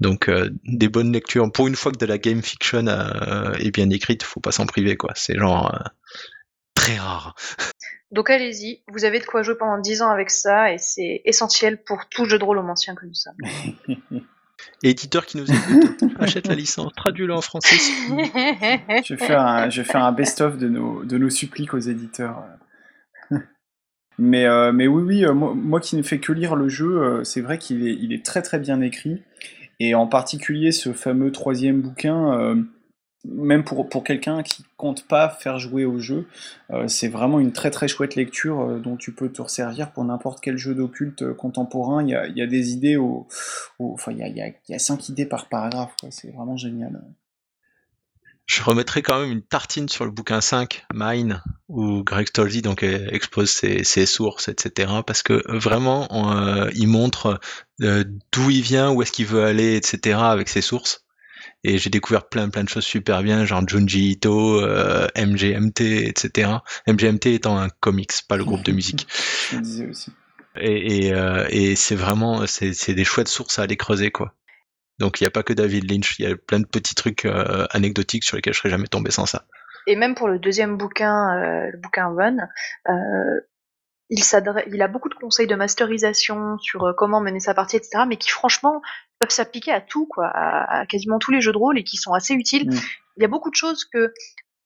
Donc 0.00 0.28
euh, 0.28 0.50
des 0.64 0.88
bonnes 0.88 1.12
lectures. 1.12 1.50
Pour 1.52 1.68
une 1.68 1.76
fois 1.76 1.92
que 1.92 1.98
de 1.98 2.06
la 2.06 2.18
game 2.18 2.42
fiction 2.42 2.86
euh, 2.88 3.52
est 3.54 3.70
bien 3.70 3.88
écrite, 3.90 4.22
faut 4.24 4.40
pas 4.40 4.52
s'en 4.52 4.66
priver 4.66 4.96
quoi. 4.96 5.12
C'est 5.14 5.36
genre 5.38 5.72
euh, 5.74 5.78
très 6.74 6.96
rare. 6.98 7.36
Donc 8.10 8.30
allez-y, 8.30 8.82
vous 8.88 9.04
avez 9.04 9.20
de 9.20 9.24
quoi 9.24 9.42
jouer 9.42 9.54
pendant 9.56 9.78
10 9.80 10.02
ans 10.02 10.10
avec 10.10 10.28
ça, 10.28 10.72
et 10.72 10.78
c'est 10.78 11.22
essentiel 11.24 11.82
pour 11.82 12.08
tout 12.10 12.24
jeu 12.26 12.38
de 12.38 12.44
rôle 12.44 12.58
ancien 12.58 12.94
que 12.94 13.06
nous 13.06 13.14
sommes. 13.14 13.36
Éditeur 14.82 15.26
qui 15.26 15.36
nous 15.36 15.50
écoute, 15.50 16.02
achète 16.18 16.48
la 16.48 16.54
licence, 16.54 16.92
traduis-le 16.96 17.34
en 17.34 17.40
français. 17.40 17.76
Je 19.04 19.14
vais 19.14 19.24
faire 19.24 19.40
un, 19.40 19.70
je 19.70 19.80
vais 19.80 19.86
faire 19.86 20.04
un 20.04 20.12
best-of 20.12 20.58
de 20.58 20.68
nos, 20.68 21.30
suppliques 21.30 21.74
aux 21.74 21.78
éditeurs. 21.78 22.44
Mais, 24.18 24.44
euh, 24.44 24.72
mais 24.72 24.86
oui, 24.86 25.02
oui, 25.02 25.24
euh, 25.24 25.32
moi, 25.32 25.80
qui 25.80 25.96
ne 25.96 26.02
fais 26.02 26.20
que 26.20 26.32
lire 26.32 26.54
le 26.54 26.68
jeu, 26.68 27.02
euh, 27.02 27.24
c'est 27.24 27.40
vrai 27.40 27.56
qu'il 27.56 27.88
est, 27.88 28.14
est 28.14 28.24
très 28.24 28.42
très 28.42 28.58
bien 28.58 28.82
écrit. 28.82 29.22
Et 29.80 29.94
en 29.94 30.06
particulier 30.06 30.70
ce 30.70 30.92
fameux 30.92 31.32
troisième 31.32 31.80
bouquin, 31.80 32.54
même 33.24 33.64
pour, 33.64 34.04
quelqu'un 34.04 34.42
qui 34.42 34.64
compte 34.76 35.06
pas 35.06 35.28
faire 35.28 35.58
jouer 35.58 35.84
au 35.84 35.98
jeu, 35.98 36.26
euh, 36.70 36.88
c'est 36.88 37.08
vraiment 37.08 37.38
une 37.38 37.52
très 37.52 37.70
très 37.70 37.86
chouette 37.86 38.16
lecture 38.16 38.60
euh, 38.60 38.78
dont 38.80 38.96
tu 38.96 39.12
peux 39.12 39.30
te 39.30 39.40
resservir 39.40 39.92
pour 39.92 40.04
n'importe 40.04 40.40
quel 40.42 40.56
jeu 40.56 40.74
d'occulte 40.74 41.22
euh, 41.22 41.34
contemporain. 41.34 42.02
Il 42.04 42.10
y 42.10 42.42
a, 42.42 42.46
des 42.46 42.72
idées, 42.72 42.96
au, 42.96 43.28
il 43.80 44.54
y 44.68 44.74
a, 44.74 44.78
cinq 44.78 45.08
idées 45.08 45.26
par 45.26 45.48
paragraphe, 45.48 45.94
c'est 46.10 46.32
vraiment 46.32 46.56
génial. 46.56 47.00
Je 48.46 48.60
remettrai 48.62 49.02
quand 49.02 49.20
même 49.20 49.30
une 49.30 49.42
tartine 49.42 49.88
sur 49.88 50.04
le 50.04 50.10
bouquin 50.10 50.40
5, 50.40 50.84
Mine, 50.92 51.40
où 51.68 52.02
Greg 52.02 52.26
Stolzy 52.26 52.60
donc 52.60 52.82
expose 52.82 53.50
ses, 53.50 53.84
sources, 54.06 54.48
etc. 54.48 54.92
Parce 55.06 55.22
que 55.22 55.42
vraiment, 55.46 56.08
il 56.74 56.88
montre 56.88 57.40
d'où 57.78 58.50
il 58.50 58.62
vient, 58.62 58.90
où 58.90 59.00
est-ce 59.00 59.12
qu'il 59.12 59.26
veut 59.26 59.44
aller, 59.44 59.76
etc. 59.76 60.18
avec 60.20 60.48
ses 60.48 60.60
sources. 60.60 61.04
Et 61.64 61.78
j'ai 61.78 61.90
découvert 61.90 62.28
plein 62.28 62.48
plein 62.48 62.64
de 62.64 62.68
choses 62.68 62.84
super 62.84 63.22
bien, 63.22 63.44
genre 63.44 63.66
Junji 63.66 64.10
Ito, 64.12 64.60
euh, 64.60 65.06
MGMT, 65.16 66.08
etc. 66.08 66.50
MGMT 66.88 67.26
étant 67.34 67.58
un 67.58 67.68
comics, 67.68 68.12
pas 68.28 68.36
le 68.36 68.44
groupe 68.44 68.64
de 68.64 68.72
musique. 68.72 69.06
Je 69.50 69.58
disais 69.58 69.86
aussi. 69.86 70.12
Et, 70.56 71.06
et, 71.06 71.14
euh, 71.14 71.46
et 71.50 71.76
c'est 71.76 71.94
vraiment, 71.94 72.46
c'est 72.46 72.74
c'est 72.74 72.94
des 72.94 73.04
chouettes 73.04 73.28
sources 73.28 73.58
à 73.58 73.62
aller 73.62 73.76
creuser, 73.76 74.10
quoi. 74.10 74.34
Donc 74.98 75.20
il 75.20 75.24
n'y 75.24 75.28
a 75.28 75.30
pas 75.30 75.42
que 75.42 75.52
David 75.52 75.90
Lynch, 75.90 76.18
il 76.18 76.28
y 76.28 76.32
a 76.32 76.36
plein 76.36 76.60
de 76.60 76.66
petits 76.66 76.94
trucs 76.94 77.24
euh, 77.24 77.66
anecdotiques 77.70 78.24
sur 78.24 78.36
lesquels 78.36 78.54
je 78.54 78.58
serais 78.58 78.70
jamais 78.70 78.86
tombé 78.86 79.10
sans 79.10 79.26
ça. 79.26 79.44
Et 79.86 79.96
même 79.96 80.14
pour 80.14 80.28
le 80.28 80.38
deuxième 80.38 80.76
bouquin, 80.76 81.36
euh, 81.36 81.70
le 81.72 81.78
bouquin 81.78 82.14
Run, 82.14 82.36
euh, 82.88 83.40
il, 84.12 84.22
s'adresse- 84.22 84.64
il 84.70 84.80
a 84.82 84.88
beaucoup 84.88 85.08
de 85.08 85.14
conseils 85.14 85.46
de 85.46 85.54
masterisation 85.54 86.58
sur 86.58 86.84
euh, 86.84 86.92
comment 86.92 87.20
mener 87.20 87.40
sa 87.40 87.54
partie, 87.54 87.76
etc., 87.76 88.04
mais 88.06 88.16
qui 88.18 88.30
franchement 88.30 88.82
peuvent 89.18 89.30
s'appliquer 89.30 89.72
à 89.72 89.80
tout, 89.80 90.06
quoi, 90.06 90.26
à, 90.26 90.80
à 90.80 90.86
quasiment 90.86 91.18
tous 91.18 91.30
les 91.30 91.40
jeux 91.40 91.52
de 91.52 91.58
rôle 91.58 91.78
et 91.78 91.84
qui 91.84 91.96
sont 91.96 92.12
assez 92.12 92.34
utiles. 92.34 92.68
Mm. 92.70 92.78
Il 93.16 93.22
y 93.22 93.24
a 93.24 93.28
beaucoup 93.28 93.50
de 93.50 93.54
choses 93.54 93.84
que 93.84 94.12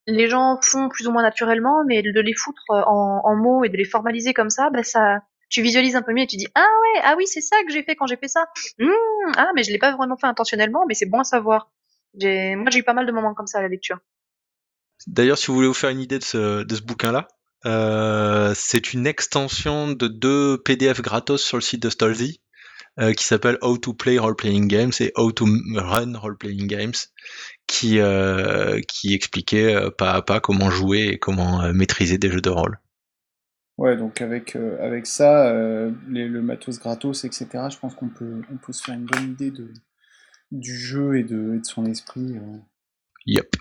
les 0.08 0.28
gens 0.28 0.58
font 0.62 0.88
plus 0.88 1.06
ou 1.06 1.12
moins 1.12 1.22
naturellement, 1.22 1.84
mais 1.86 2.02
de 2.02 2.20
les 2.20 2.34
foutre 2.34 2.62
euh, 2.70 2.82
en, 2.86 3.22
en 3.24 3.36
mots 3.36 3.64
et 3.64 3.68
de 3.68 3.76
les 3.76 3.84
formaliser 3.84 4.34
comme 4.34 4.50
ça, 4.50 4.68
bah 4.70 4.82
ça, 4.82 5.20
tu 5.48 5.62
visualises 5.62 5.94
un 5.96 6.02
peu 6.02 6.12
mieux 6.12 6.22
et 6.24 6.26
tu 6.26 6.36
dis 6.36 6.48
ah 6.56 6.60
ouais, 6.82 7.00
ah 7.04 7.14
oui, 7.16 7.26
c'est 7.26 7.40
ça 7.40 7.56
que 7.66 7.72
j'ai 7.72 7.84
fait 7.84 7.94
quand 7.94 8.06
j'ai 8.06 8.16
fait 8.16 8.28
ça. 8.28 8.46
Hmm, 8.80 8.90
ah 9.36 9.50
mais 9.54 9.62
je 9.62 9.70
l'ai 9.70 9.78
pas 9.78 9.94
vraiment 9.96 10.16
fait 10.16 10.26
intentionnellement, 10.26 10.84
mais 10.88 10.94
c'est 10.94 11.06
bon 11.06 11.20
à 11.20 11.24
savoir. 11.24 11.70
J'ai, 12.18 12.56
moi 12.56 12.70
j'ai 12.70 12.80
eu 12.80 12.82
pas 12.82 12.94
mal 12.94 13.06
de 13.06 13.12
moments 13.12 13.34
comme 13.34 13.46
ça 13.46 13.58
à 13.58 13.62
la 13.62 13.68
lecture. 13.68 13.98
D'ailleurs, 15.06 15.38
si 15.38 15.48
vous 15.48 15.54
voulez 15.54 15.68
vous 15.68 15.74
faire 15.74 15.90
une 15.90 16.00
idée 16.00 16.18
de 16.18 16.24
ce, 16.24 16.62
de 16.62 16.74
ce 16.74 16.82
bouquin-là, 16.82 17.28
euh, 17.66 18.52
c'est 18.54 18.92
une 18.94 19.06
extension 19.06 19.90
de 19.92 20.08
deux 20.08 20.58
PDF 20.58 21.02
gratos 21.02 21.42
sur 21.42 21.56
le 21.58 21.62
site 21.62 21.82
de 21.82 21.90
Stolzy 21.90 22.40
euh, 23.00 23.12
qui 23.12 23.24
s'appelle 23.24 23.58
How 23.62 23.76
to 23.78 23.92
Play 23.92 24.18
Role 24.18 24.36
Playing 24.36 24.68
Games 24.68 24.92
et 25.00 25.12
How 25.16 25.32
to 25.32 25.46
Run 25.74 26.16
Role 26.18 26.38
Playing 26.38 26.66
Games, 26.66 26.94
qui 27.66 27.98
euh, 27.98 28.80
qui 28.88 29.14
expliquait 29.14 29.74
euh, 29.74 29.90
pas 29.90 30.12
à 30.12 30.22
pas 30.22 30.40
comment 30.40 30.70
jouer 30.70 31.08
et 31.12 31.18
comment 31.18 31.72
maîtriser 31.72 32.18
des 32.18 32.30
jeux 32.30 32.40
de 32.40 32.50
rôle. 32.50 32.78
Ouais, 33.78 33.96
donc 33.98 34.22
avec, 34.22 34.56
avec 34.56 35.06
ça, 35.06 35.52
les- 36.08 36.28
le 36.28 36.40
matos 36.40 36.78
gratos, 36.78 37.24
etc., 37.24 37.46
je 37.70 37.76
pense 37.78 37.94
qu'on 37.94 38.08
peut, 38.08 38.40
on 38.50 38.56
peut 38.56 38.72
se 38.72 38.82
faire 38.82 38.94
une 38.94 39.04
bonne 39.04 39.32
idée 39.32 39.50
de, 39.50 39.70
du 40.50 40.74
jeu 40.74 41.18
et 41.18 41.24
de, 41.24 41.56
et 41.56 41.58
de 41.58 41.66
son 41.66 41.84
esprit. 41.84 42.36
Yep. 43.26 43.56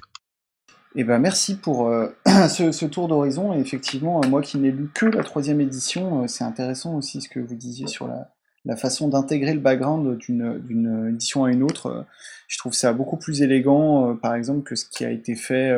Eh 0.98 1.04
ben 1.04 1.20
merci 1.20 1.58
pour 1.58 1.90
euh, 1.90 2.08
ce, 2.26 2.86
tour 2.86 3.10
d'horizon. 3.10 3.54
Effectivement, 3.54 4.22
euh, 4.24 4.28
moi 4.30 4.42
qui 4.42 4.58
n'ai 4.58 4.72
lu 4.72 4.90
que 4.94 5.06
la 5.06 5.24
troisième 5.24 5.60
édition, 5.60 6.24
euh, 6.24 6.28
c'est 6.28 6.46
intéressant 6.46 6.96
aussi 6.96 7.22
ce 7.22 7.28
que 7.28 7.40
vous 7.40 7.56
disiez 7.56 7.88
sur 7.88 8.08
la, 8.08 8.30
façon 8.78 9.10
d'intégrer 9.10 9.54
le 9.54 9.60
background 9.60 10.18
d'une 10.18 11.12
édition 11.14 11.44
à 11.44 11.52
une 11.52 11.62
autre. 11.62 12.08
Je 12.48 12.58
trouve 12.58 12.74
ça 12.74 12.94
beaucoup 12.94 13.16
plus 13.16 13.44
élégant, 13.44 14.16
par 14.16 14.34
exemple, 14.34 14.64
que 14.64 14.76
ce 14.76 14.86
qui 14.86 15.06
a 15.06 15.12
été 15.12 15.36
fait 15.36 15.72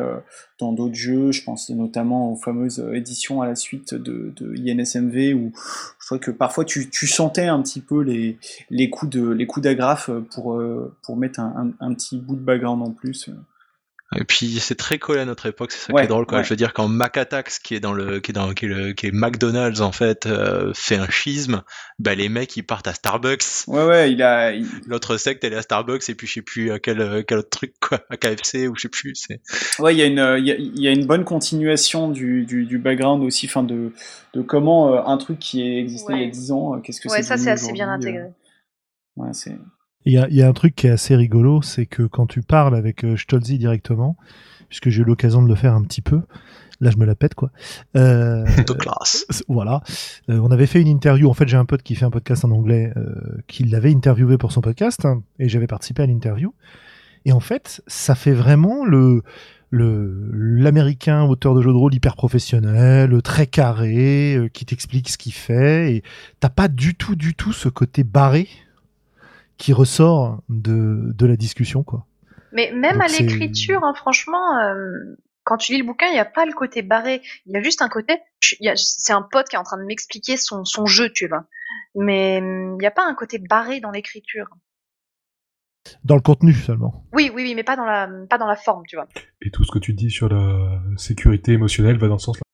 dans 0.58 0.72
d'autres 0.72 0.96
jeux. 0.96 1.34
Je 1.34 1.44
pense 1.44 1.70
notamment 1.70 2.32
aux 2.32 2.38
fameuses 2.38 2.80
éditions 2.94 3.42
à 3.42 3.46
la 3.46 3.56
suite 3.56 3.94
de, 3.94 4.34
INSMV, 4.42 5.34
où 5.34 5.52
je 6.00 6.06
crois 6.06 6.18
que 6.18 6.32
parfois 6.32 6.64
tu, 6.64 6.88
sentais 7.08 7.48
un 7.48 7.62
petit 7.62 7.82
peu 7.82 8.04
les, 8.04 8.90
coups 8.90 9.62
d'agrafe 9.62 10.10
pour, 10.34 10.58
mettre 11.18 11.42
un 11.42 11.94
petit 11.94 12.18
bout 12.18 12.38
de 12.38 12.42
background 12.42 12.82
en 12.82 12.92
plus. 12.92 13.30
Et 14.16 14.24
puis 14.24 14.60
c'est 14.62 14.76
très 14.76 15.00
collé 15.00 15.20
à 15.20 15.26
notre 15.26 15.48
époque, 15.48 15.72
c'est 15.74 15.80
ça 15.80 15.88
qui 15.88 15.94
Ouais, 15.94 16.06
est 16.06 16.08
drôle 16.08 16.26
quoi. 16.26 16.38
ouais. 16.38 16.44
Je 16.46 16.50
veux 16.50 16.56
dire 16.56 16.74
quand 16.74 16.88
Macatax 16.88 17.60
qui 17.60 17.76
est 17.76 17.82
dans 17.82 17.92
le 17.92 18.22
qui 18.22 18.32
est 18.32 18.34
dans 18.34 18.54
qui 18.54 18.64
est, 18.66 18.70
le, 18.70 18.94
qui 18.94 19.08
est 19.08 19.12
McDonald's 19.12 19.82
en 19.82 19.92
fait 19.92 20.26
euh, 20.28 20.72
fait 20.74 20.96
un 20.96 21.10
schisme, 21.10 21.62
bah 22.00 22.16
les 22.16 22.30
mecs 22.30 22.56
ils 22.56 22.64
partent 22.64 22.88
à 22.88 22.94
Starbucks. 22.94 23.44
Ouais, 23.68 23.86
ouais, 23.86 24.12
il 24.14 24.22
a. 24.24 24.54
il- 24.54 24.66
L'autre 24.86 25.18
secte 25.18 25.44
elle 25.44 25.52
est 25.52 25.58
à 25.58 25.62
Starbucks 25.62 26.10
et 26.10 26.16
puis 26.16 26.26
je 26.26 26.34
sais 26.36 26.42
plus 26.42 26.72
à 26.72 26.80
quel 26.80 27.02
euh, 27.02 27.22
quel 27.28 27.40
autre 27.40 27.50
truc 27.50 27.74
quoi, 27.82 28.00
à 28.10 28.16
KFC 28.16 28.70
ou 28.70 28.76
je 28.78 28.84
sais 28.84 28.90
plus. 28.90 29.14
C'est 29.16 29.42
Ouais, 29.80 29.94
il 29.94 29.98
y 29.98 30.02
a 30.02 30.06
une, 30.06 30.20
euh, 30.20 30.40
il 30.40 30.46
y 30.48 30.52
a, 30.52 30.56
il 30.56 30.80
y 30.82 30.88
a 30.88 30.92
une 30.92 31.06
bonne 31.06 31.26
continuation 31.26 32.10
du, 32.10 32.46
du, 32.46 32.66
du 32.66 32.78
background 32.78 33.22
aussi, 33.26 33.46
enfin 33.48 33.64
de, 33.64 33.92
de 34.34 34.42
comment 34.42 34.94
euh, 34.96 35.02
un 35.06 35.18
truc 35.18 35.38
qui 35.40 35.62
existait 35.78 36.14
il 36.14 36.20
y 36.20 36.22
a 36.22 36.26
Ouais. 36.28 36.32
10 36.32 36.52
ans, 36.54 36.76
euh, 36.76 36.80
qu'est-ce 36.80 37.02
que 37.02 37.10
Ouais, 37.10 37.18
c'est 37.18 37.24
ça 37.24 37.34
devenu 37.36 37.46
c'est 37.46 37.52
assez 37.52 37.74
bien 37.74 37.90
intégré. 37.92 38.22
euh, 38.24 38.28
ouais, 39.18 39.34
c'est. 39.34 39.58
Il 40.08 40.14
y 40.14 40.18
a, 40.18 40.30
il 40.30 40.36
y 40.38 40.42
a 40.42 40.48
un 40.48 40.54
truc 40.54 40.74
qui 40.74 40.88
est 40.88 40.92
assez 40.92 41.18
rigolo, 41.18 41.62
c'est 41.62 41.86
que 41.86 42.04
quand 42.04 42.28
tu 42.28 42.42
parles 42.42 42.78
avec 42.78 43.04
euh, 43.04 43.18
Stolzy 43.18 43.58
directement, 43.58 44.16
puisque 44.70 44.90
j'ai 44.90 45.02
eu 45.02 45.06
l'occasion 45.06 45.44
de 45.44 45.50
le 45.50 45.56
faire 45.56 45.74
un 45.74 45.84
petit 45.84 46.02
peu, 46.02 46.22
là 46.80 46.92
je 46.92 46.96
me 46.98 47.06
la 47.06 47.14
pète 47.14 47.36
quoi. 47.36 47.52
Euh, 47.98 48.46
de 48.46 48.72
classe. 48.72 49.26
Euh, 49.30 49.44
Voilà. 49.50 49.82
Euh, 50.30 50.40
on 50.42 50.50
avait 50.50 50.66
fait 50.66 50.80
une 50.80 50.88
interview. 50.88 51.30
En 51.30 51.34
fait, 51.34 51.50
j'ai 51.50 51.58
un 51.58 51.66
pote 51.66 51.84
qui 51.84 51.94
fait 51.96 52.06
un 52.06 52.10
podcast 52.10 52.46
en 52.46 52.52
anglais 52.52 52.94
euh, 52.96 53.16
qui 53.48 53.66
l'avait 53.66 53.94
interviewé 53.94 54.38
pour 54.38 54.54
son 54.54 54.62
podcast 54.62 55.04
hein, 55.04 55.24
et 55.40 55.50
j'avais 55.50 55.68
participé 55.68 56.04
à 56.04 56.06
l'interview. 56.06 56.54
Et 57.26 57.34
en 57.34 57.42
fait, 57.42 57.82
ça 57.88 58.16
fait 58.16 58.32
vraiment 58.32 58.86
le 58.86 59.24
le 59.70 60.32
l'américain 60.32 61.26
auteur 61.26 61.54
de 61.54 61.62
jeux 61.62 61.74
de 61.74 61.78
rôle 61.78 61.94
hyper 61.94 62.16
professionnel, 62.16 63.22
très 63.22 63.48
carré, 63.48 64.36
euh, 64.38 64.48
qui 64.48 64.66
t'explique 64.66 65.10
ce 65.10 65.18
qu'il 65.18 65.34
fait 65.34 65.96
et 65.96 66.04
t'as 66.40 66.48
pas 66.48 66.70
du 66.70 66.96
tout 66.96 67.18
du 67.18 67.36
tout 67.36 67.52
ce 67.52 67.68
côté 67.68 68.06
barré 68.06 68.48
qui 69.58 69.74
ressort 69.74 70.42
de 70.50 71.14
de 71.14 71.26
la 71.26 71.36
discussion 71.36 71.84
quoi. 71.84 72.06
Mais 72.52 72.72
même 72.72 73.00
Donc 73.00 73.04
à 73.04 73.08
l'écriture, 73.08 73.84
hein, 73.84 73.94
franchement, 73.94 74.58
euh, 74.58 75.16
quand 75.44 75.58
tu 75.58 75.74
lis 75.74 75.80
le 75.80 75.86
bouquin, 75.86 76.08
il 76.08 76.14
n'y 76.14 76.20
a 76.20 76.26
pas 76.26 76.46
le 76.46 76.54
côté 76.54 76.82
barré. 76.82 77.22
Il 77.46 77.54
y 77.54 77.58
a 77.58 77.62
juste 77.62 77.82
un 77.82 77.90
côté. 77.90 78.18
C'est 78.42 79.14
un 79.14 79.22
pote 79.22 79.48
qui 79.48 79.56
est 79.56 79.60
en 79.60 79.64
train 79.64 79.78
de 79.78 79.86
m'expliquer 79.86 80.38
son, 80.38 80.66
son 80.66 80.86
jeu, 80.86 81.10
tu 81.14 81.28
vois. 81.28 81.46
Mais 81.96 82.38
il 82.38 82.78
n'y 82.80 82.86
a 82.86 82.92
pas 82.92 83.06
un 83.06 83.14
côté 83.16 83.38
barré 83.38 83.80
dans 83.80 83.92
l'écriture. 83.92 84.48
Dans 86.04 86.16
le 86.16 86.22
contenu 86.22 86.54
seulement. 86.54 87.06
Oui, 87.14 87.32
oui, 87.34 87.44
oui, 87.44 87.56
mais 87.56 87.64
pas 87.64 87.76
dans 87.76 87.86
la, 87.86 88.10
pas 88.30 88.38
dans 88.38 88.48
la 88.48 88.58
forme, 88.58 88.84
tu 88.88 88.96
vois. 88.98 89.08
Et 89.42 89.52
tout 89.52 89.64
ce 89.64 89.72
que 89.72 89.80
tu 89.80 89.94
dis 89.94 90.10
sur 90.10 90.28
la 90.28 90.82
sécurité 90.98 91.54
émotionnelle 91.54 91.98
va 91.98 92.08
dans 92.08 92.18
ce 92.18 92.26
sens-là. 92.26 92.47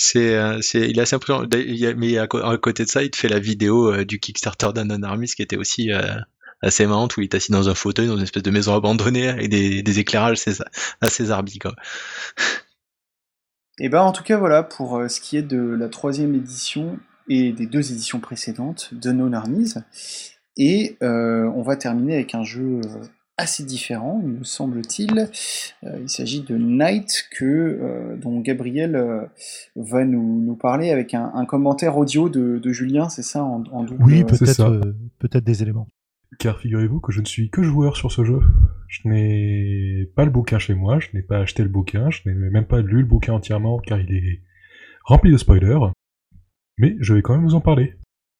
C'est 0.00 0.36
euh, 0.36 0.60
c'est 0.62 0.88
il 0.88 0.96
est 0.96 1.02
assez 1.02 1.16
impressionnant. 1.16 1.48
Mais 1.96 2.18
à, 2.18 2.28
côté 2.28 2.84
de 2.84 2.88
ça, 2.88 3.02
il 3.02 3.10
te 3.10 3.16
fait 3.16 3.28
la 3.28 3.40
vidéo 3.40 3.92
euh, 3.92 4.04
du 4.04 4.20
Kickstarter 4.20 4.68
d'Anon 4.72 5.02
Armis 5.02 5.26
qui 5.26 5.42
était 5.42 5.56
aussi 5.56 5.92
euh, 5.92 6.14
assez 6.62 6.86
marrante 6.86 7.16
où 7.16 7.20
il 7.20 7.24
est 7.24 7.34
assis 7.34 7.50
dans 7.50 7.68
un 7.68 7.74
fauteuil 7.74 8.06
dans 8.06 8.16
une 8.16 8.22
espèce 8.22 8.44
de 8.44 8.50
maison 8.52 8.76
abandonnée 8.76 9.26
avec 9.26 9.48
des, 9.48 9.82
des 9.82 9.98
éclairages 9.98 10.40
assez, 11.00 11.30
arbis 11.32 11.58
quoi. 11.58 11.74
Et 13.80 13.88
ben 13.88 14.02
en 14.02 14.12
tout 14.12 14.22
cas 14.22 14.36
voilà 14.38 14.62
pour 14.62 15.02
ce 15.08 15.20
qui 15.20 15.36
est 15.36 15.42
de 15.42 15.58
la 15.58 15.88
troisième 15.88 16.32
édition 16.36 17.00
et 17.28 17.50
des 17.50 17.66
deux 17.66 17.90
éditions 17.90 18.20
précédentes 18.20 18.90
de 18.92 19.10
Non 19.10 19.32
Armies. 19.32 19.74
Et 20.56 20.96
on 21.00 21.62
va 21.62 21.74
terminer 21.74 22.14
avec 22.14 22.36
un 22.36 22.44
jeu 22.44 22.80
assez 23.38 23.64
différent, 23.64 24.20
il 24.22 24.30
me 24.30 24.44
semble-t-il. 24.44 25.30
Euh, 25.84 25.98
il 26.02 26.08
s'agit 26.10 26.42
de 26.42 26.56
Night 26.56 27.28
que 27.30 27.44
euh, 27.44 28.16
dont 28.16 28.40
Gabriel 28.40 28.96
euh, 28.96 29.24
va 29.76 30.04
nous, 30.04 30.42
nous 30.42 30.56
parler 30.56 30.90
avec 30.90 31.14
un, 31.14 31.30
un 31.34 31.46
commentaire 31.46 31.96
audio 31.96 32.28
de, 32.28 32.58
de 32.58 32.72
Julien, 32.72 33.08
c'est 33.08 33.22
ça 33.22 33.42
en, 33.42 33.64
en 33.72 33.84
double. 33.84 34.04
Oui, 34.04 34.24
peut-être 34.24 34.60
euh, 34.60 34.94
peut-être 35.18 35.44
des 35.44 35.62
éléments. 35.62 35.88
Car 36.38 36.60
figurez-vous 36.60 37.00
que 37.00 37.10
je 37.10 37.20
ne 37.20 37.26
suis 37.26 37.48
que 37.48 37.62
joueur 37.62 37.96
sur 37.96 38.12
ce 38.12 38.22
jeu. 38.24 38.40
Je 38.86 39.08
n'ai 39.08 40.10
pas 40.14 40.24
le 40.24 40.30
bouquin 40.30 40.58
chez 40.58 40.74
moi, 40.74 40.98
je 41.00 41.08
n'ai 41.14 41.22
pas 41.22 41.38
acheté 41.38 41.62
le 41.62 41.68
bouquin, 41.68 42.10
je 42.10 42.20
n'ai 42.26 42.34
même 42.34 42.66
pas 42.66 42.82
lu 42.82 43.00
le 43.00 43.06
bouquin 43.06 43.32
entièrement 43.32 43.78
car 43.78 43.98
il 43.98 44.14
est 44.14 44.42
rempli 45.04 45.32
de 45.32 45.38
spoilers. 45.38 45.78
Mais 46.76 46.96
je 47.00 47.14
vais 47.14 47.22
quand 47.22 47.34
même 47.34 47.44
vous 47.44 47.54
en 47.54 47.60
parler. 47.60 47.94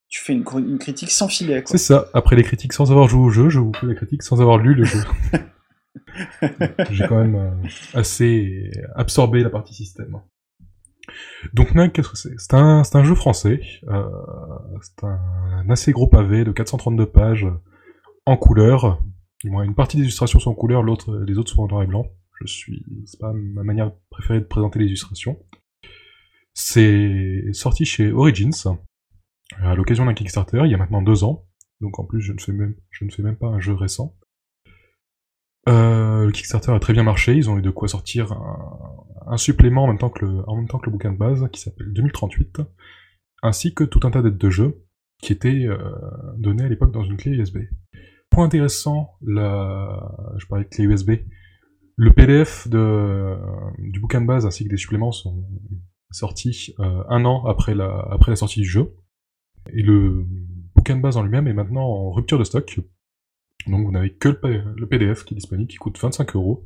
Tu 0.09 0.23
fais 0.23 0.33
une, 0.33 0.43
critique 0.79 1.11
sans 1.11 1.27
filet, 1.27 1.61
quoi. 1.61 1.71
C'est 1.71 1.83
ça, 1.83 2.07
après 2.15 2.35
les 2.35 2.43
critiques 2.43 2.73
sans 2.73 2.89
avoir 2.89 3.07
joué 3.07 3.21
au 3.21 3.29
jeu, 3.29 3.49
je 3.49 3.59
vous 3.59 3.71
fais 3.79 3.85
la 3.85 3.93
critique 3.93 4.23
sans 4.23 4.41
avoir 4.41 4.57
lu 4.57 4.73
le 4.73 4.83
jeu. 4.83 4.99
J'ai 6.89 7.07
quand 7.07 7.19
même 7.19 7.35
euh, 7.35 7.67
assez 7.93 8.71
absorbé 8.95 9.43
la 9.43 9.51
partie 9.51 9.75
système. 9.75 10.19
Donc 11.53 11.75
Nag, 11.75 11.91
qu'est-ce 11.91 12.09
que 12.09 12.17
c'est? 12.17 12.33
C'est 12.39 12.55
un, 12.55 13.03
jeu 13.03 13.13
français. 13.13 13.61
euh, 13.87 14.03
c'est 14.81 15.05
un 15.05 15.69
assez 15.69 15.91
gros 15.91 16.07
pavé 16.07 16.43
de 16.43 16.51
432 16.51 17.05
pages 17.05 17.47
en 18.25 18.35
couleur. 18.35 19.03
Une 19.43 19.75
partie 19.75 19.97
des 19.97 20.03
illustrations 20.03 20.39
sont 20.39 20.51
en 20.51 20.55
couleur, 20.55 20.81
l'autre, 20.81 21.15
les 21.25 21.37
autres 21.37 21.51
sont 21.51 21.61
en 21.61 21.67
noir 21.67 21.83
et 21.83 21.87
blanc. 21.87 22.07
Je 22.41 22.47
suis, 22.47 22.83
c'est 23.05 23.19
pas 23.19 23.31
ma 23.33 23.63
manière 23.63 23.91
préférée 24.09 24.39
de 24.39 24.45
présenter 24.45 24.79
les 24.79 24.85
illustrations. 24.85 25.39
C'est 26.53 27.43
sorti 27.53 27.85
chez 27.85 28.11
Origins 28.11 28.51
à 29.57 29.75
l'occasion 29.75 30.05
d'un 30.05 30.13
Kickstarter 30.13 30.61
il 30.65 30.71
y 30.71 30.73
a 30.73 30.77
maintenant 30.77 31.01
deux 31.01 31.23
ans. 31.23 31.45
Donc 31.81 31.99
en 31.99 32.03
plus, 32.03 32.21
je 32.21 32.33
ne 32.33 32.39
fais 32.39 32.51
même, 33.23 33.35
pas 33.37 33.47
un 33.47 33.59
jeu 33.59 33.73
récent. 33.73 34.15
Euh, 35.67 36.25
le 36.25 36.31
Kickstarter 36.31 36.71
a 36.71 36.79
très 36.79 36.93
bien 36.93 37.03
marché, 37.03 37.35
ils 37.35 37.49
ont 37.49 37.57
eu 37.57 37.61
de 37.61 37.69
quoi 37.69 37.87
sortir 37.87 38.33
un, 39.27 39.37
supplément 39.37 39.83
en 39.83 39.87
même, 39.87 39.97
temps 39.97 40.09
que 40.09 40.25
le, 40.25 40.91
bouquin 40.91 41.11
de 41.11 41.17
base 41.17 41.47
qui 41.51 41.61
s'appelle 41.61 41.93
2038, 41.93 42.61
ainsi 43.43 43.73
que 43.73 43.83
tout 43.83 43.99
un 44.03 44.11
tas 44.11 44.21
d'aides 44.21 44.37
de 44.37 44.49
jeu 44.49 44.83
qui 45.21 45.33
étaient 45.33 45.65
euh, 45.65 45.77
données 46.37 46.63
à 46.63 46.69
l'époque 46.69 46.91
dans 46.91 47.03
une 47.03 47.17
clé 47.17 47.31
USB. 47.31 47.59
Point 48.29 48.45
intéressant, 48.45 49.11
la... 49.21 50.35
je 50.37 50.45
parlais 50.47 50.63
de 50.65 50.69
clé 50.69 50.85
USB, 50.85 51.11
le 51.95 52.13
PDF 52.13 52.67
du 52.67 53.99
bouquin 53.99 54.21
de 54.21 54.25
base 54.25 54.45
ainsi 54.45 54.63
que 54.63 54.69
des 54.69 54.77
suppléments 54.77 55.11
sont 55.11 55.45
sortis 56.11 56.73
euh, 56.79 57.03
un 57.09 57.25
an 57.25 57.45
après 57.45 57.75
la 57.75 58.35
sortie 58.35 58.61
du 58.61 58.67
jeu. 58.67 58.95
Et 59.73 59.81
le 59.81 60.25
bouquin 60.75 60.95
de 60.95 61.01
base 61.01 61.17
en 61.17 61.23
lui-même 61.23 61.47
est 61.47 61.53
maintenant 61.53 61.83
en 61.83 62.11
rupture 62.11 62.39
de 62.39 62.43
stock. 62.43 62.79
Donc 63.67 63.85
vous 63.85 63.91
n'avez 63.91 64.13
que 64.13 64.29
le, 64.29 64.85
PDF 64.87 65.23
qui 65.23 65.33
est 65.33 65.37
disponible, 65.37 65.69
qui 65.69 65.77
coûte 65.77 65.99
25 65.99 66.35
euros, 66.35 66.65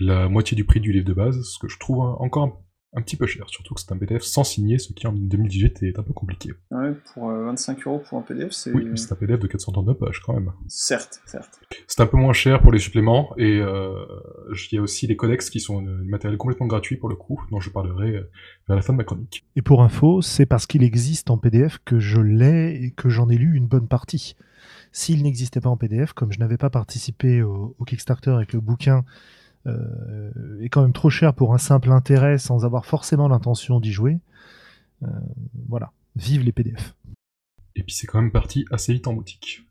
la 0.00 0.28
moitié 0.28 0.56
du 0.56 0.64
prix 0.64 0.80
du 0.80 0.92
livre 0.92 1.06
de 1.06 1.12
base, 1.12 1.42
ce 1.42 1.58
que 1.58 1.68
je 1.68 1.78
trouve 1.78 2.00
encore 2.00 2.63
un 2.96 3.02
petit 3.02 3.16
peu 3.16 3.26
cher, 3.26 3.48
surtout 3.48 3.74
que 3.74 3.80
c'est 3.80 3.92
un 3.92 3.96
PDF 3.96 4.22
sans 4.22 4.44
signer, 4.44 4.78
ce 4.78 4.92
qui 4.92 5.06
en 5.06 5.12
2018 5.12 5.82
est 5.82 5.98
un 5.98 6.02
peu 6.02 6.12
compliqué. 6.12 6.52
Ouais, 6.70 6.92
pour 7.12 7.28
25 7.30 7.78
euh, 7.78 7.90
euros 7.90 7.98
pour 7.98 8.18
un 8.18 8.22
PDF, 8.22 8.52
c'est... 8.52 8.72
Oui, 8.72 8.90
c'est 8.96 9.12
un 9.12 9.16
PDF 9.16 9.40
de 9.40 9.46
432 9.46 9.94
pages 9.94 10.20
quand 10.20 10.34
même. 10.34 10.52
Certes, 10.68 11.20
certes. 11.26 11.60
C'est 11.88 12.00
un 12.00 12.06
peu 12.06 12.16
moins 12.16 12.32
cher 12.32 12.62
pour 12.62 12.72
les 12.72 12.78
suppléments, 12.78 13.34
et 13.36 13.58
euh, 13.58 14.04
il 14.70 14.76
y 14.76 14.78
a 14.78 14.82
aussi 14.82 15.06
les 15.06 15.16
codex 15.16 15.50
qui 15.50 15.60
sont 15.60 15.80
un 15.80 16.04
matériel 16.04 16.38
complètement 16.38 16.66
gratuit 16.66 16.96
pour 16.96 17.08
le 17.08 17.16
coup, 17.16 17.42
dont 17.50 17.60
je 17.60 17.70
parlerai 17.70 18.16
euh, 18.16 18.30
vers 18.68 18.76
la 18.76 18.82
fin 18.82 18.92
de 18.92 18.98
ma 18.98 19.04
chronique. 19.04 19.44
Et 19.56 19.62
pour 19.62 19.82
info, 19.82 20.22
c'est 20.22 20.46
parce 20.46 20.66
qu'il 20.66 20.84
existe 20.84 21.30
en 21.30 21.38
PDF 21.38 21.78
que 21.84 21.98
je 21.98 22.20
l'ai 22.20 22.84
et 22.84 22.90
que 22.92 23.08
j'en 23.08 23.28
ai 23.28 23.36
lu 23.36 23.56
une 23.56 23.66
bonne 23.66 23.88
partie. 23.88 24.36
S'il 24.92 25.24
n'existait 25.24 25.60
pas 25.60 25.68
en 25.68 25.76
PDF, 25.76 26.12
comme 26.12 26.32
je 26.32 26.38
n'avais 26.38 26.56
pas 26.56 26.70
participé 26.70 27.42
au, 27.42 27.74
au 27.78 27.84
Kickstarter 27.84 28.30
avec 28.30 28.52
le 28.52 28.60
bouquin 28.60 28.98
euh, 28.98 29.02
est 29.66 30.68
quand 30.68 30.82
même 30.82 30.92
trop 30.92 31.10
cher 31.10 31.34
pour 31.34 31.54
un 31.54 31.58
simple 31.58 31.90
intérêt 31.90 32.38
sans 32.38 32.64
avoir 32.64 32.86
forcément 32.86 33.28
l'intention 33.28 33.80
d'y 33.80 33.92
jouer. 33.92 34.18
Euh, 35.02 35.06
voilà, 35.68 35.92
vive 36.16 36.42
les 36.42 36.52
PDF. 36.52 36.94
Et 37.76 37.82
puis 37.82 37.94
c'est 37.94 38.06
quand 38.06 38.20
même 38.20 38.32
parti 38.32 38.64
assez 38.70 38.92
vite 38.92 39.06
en 39.08 39.14
boutique. 39.14 39.62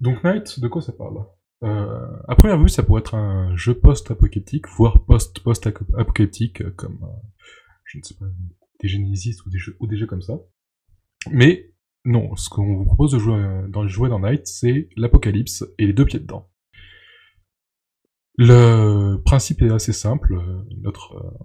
Donc 0.00 0.22
Night, 0.24 0.60
de 0.60 0.68
quoi 0.68 0.82
ça 0.82 0.92
parle? 0.92 1.24
Euh, 1.64 2.06
À 2.28 2.36
première 2.36 2.58
vue, 2.58 2.68
ça 2.68 2.82
pourrait 2.82 3.00
être 3.00 3.14
un 3.14 3.56
jeu 3.56 3.74
post-apocalyptique, 3.74 4.68
voire 4.68 5.04
post-post-apocalyptique, 5.04 6.70
comme, 6.76 7.00
je 7.84 7.98
ne 7.98 8.02
sais 8.02 8.14
pas, 8.14 8.26
des 8.80 8.88
Genesis 8.88 9.38
ou 9.44 9.86
des 9.86 9.96
jeux, 9.96 10.06
comme 10.06 10.22
ça. 10.22 10.38
Mais 11.32 11.72
non, 12.04 12.36
ce 12.36 12.48
qu'on 12.48 12.76
vous 12.76 12.84
propose 12.84 13.12
de 13.12 13.18
jouer 13.18 13.64
dans, 13.68 13.88
jouer 13.88 14.08
dans 14.08 14.20
Night, 14.20 14.46
c'est 14.46 14.88
l'apocalypse 14.96 15.64
et 15.78 15.86
les 15.86 15.92
deux 15.92 16.04
pieds 16.04 16.20
dedans. 16.20 16.48
Le 18.40 19.16
principe 19.16 19.62
est 19.62 19.70
assez 19.70 19.92
simple. 19.92 20.40
Notre, 20.80 21.16
euh, 21.16 21.44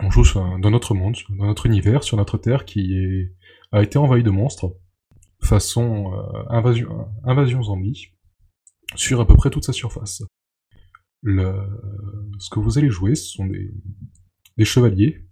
on 0.00 0.10
joue 0.10 0.24
dans 0.34 0.70
notre 0.70 0.92
monde, 0.92 1.16
dans 1.38 1.46
notre 1.46 1.66
univers, 1.66 2.02
sur 2.02 2.16
notre 2.16 2.36
Terre 2.36 2.64
qui 2.64 3.28
a 3.70 3.80
été 3.80 3.96
envahi 3.96 4.24
de 4.24 4.30
monstres, 4.30 4.74
façon 5.40 6.12
euh, 6.12 6.42
invasion, 6.48 7.06
invasion 7.22 7.62
zombie, 7.62 8.08
sur 8.96 9.20
à 9.20 9.26
peu 9.26 9.36
près 9.36 9.50
toute 9.50 9.64
sa 9.64 9.72
surface. 9.72 10.24
Ce 11.22 12.50
que 12.50 12.58
vous 12.58 12.76
allez 12.76 12.90
jouer, 12.90 13.14
ce 13.14 13.28
sont 13.28 13.46
des, 13.46 14.64
chevaliers, 14.64 15.28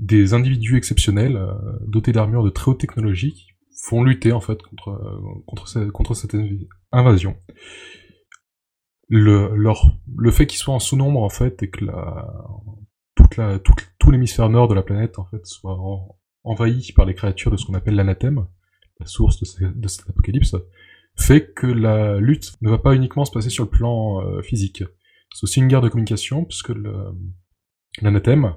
des 0.00 0.34
individus 0.34 0.76
exceptionnels, 0.76 1.36
euh, 1.36 1.52
dotés 1.86 2.10
d'armures 2.10 2.42
de 2.42 2.50
très 2.50 2.72
haute 2.72 2.80
technologie, 2.80 3.34
qui 3.34 3.46
font 3.84 4.02
lutter 4.02 4.32
en 4.32 4.40
fait 4.40 4.60
contre, 4.62 5.42
contre 5.92 6.14
cette 6.14 6.36
invasion 6.90 7.36
le, 9.08 9.54
leur, 9.54 9.92
le 10.16 10.30
fait 10.30 10.46
qu'ils 10.46 10.58
soient 10.58 10.74
en 10.74 10.80
sous-nombre, 10.80 11.22
en 11.22 11.28
fait, 11.28 11.62
et 11.62 11.70
que 11.70 11.84
la, 11.84 12.28
toute 13.14 13.36
la, 13.36 13.58
tout 13.58 14.10
l'hémisphère 14.10 14.48
nord 14.48 14.68
de 14.68 14.74
la 14.74 14.82
planète, 14.82 15.18
en 15.18 15.24
fait, 15.24 15.44
soit 15.46 15.78
envahi 16.44 16.92
par 16.92 17.04
les 17.04 17.14
créatures 17.14 17.50
de 17.50 17.56
ce 17.56 17.66
qu'on 17.66 17.74
appelle 17.74 17.96
l'anathème, 17.96 18.46
la 19.00 19.06
source 19.06 19.40
de, 19.40 19.88
cet 19.88 20.08
apocalypse, 20.08 20.56
fait 21.16 21.52
que 21.54 21.66
la 21.66 22.18
lutte 22.18 22.54
ne 22.60 22.70
va 22.70 22.78
pas 22.78 22.94
uniquement 22.94 23.24
se 23.24 23.32
passer 23.32 23.50
sur 23.50 23.64
le 23.64 23.70
plan 23.70 24.20
euh, 24.20 24.42
physique. 24.42 24.84
C'est 25.34 25.44
aussi 25.44 25.60
une 25.60 25.68
guerre 25.68 25.80
de 25.80 25.88
communication, 25.88 26.44
puisque 26.44 26.72
l'anathème, 28.00 28.54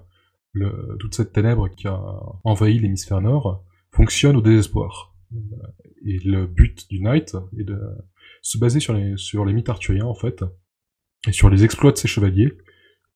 toute 1.00 1.16
cette 1.16 1.34
ténèbre 1.34 1.70
qui 1.70 1.88
a 1.88 2.00
envahi 2.43 2.80
l'hémisphère 2.80 3.22
nord, 3.22 3.64
fonctionne 3.91 4.36
au 4.36 4.41
désespoir. 4.41 5.16
Et 6.06 6.20
le 6.20 6.47
but 6.47 6.89
du 6.89 7.00
Knight 7.02 7.36
est 7.58 7.64
de 7.64 7.80
se 8.42 8.58
baser 8.58 8.80
sur 8.80 8.94
les, 8.94 9.18
sur 9.18 9.46
les 9.46 9.54
mythes 9.54 9.70
arthuriens, 9.70 10.06
en 10.06 10.16
fait, 10.16 10.44
et 11.28 11.32
sur 11.32 11.50
les 11.50 11.64
exploits 11.64 11.92
de 11.92 11.98
ces 11.98 12.08
chevaliers, 12.08 12.52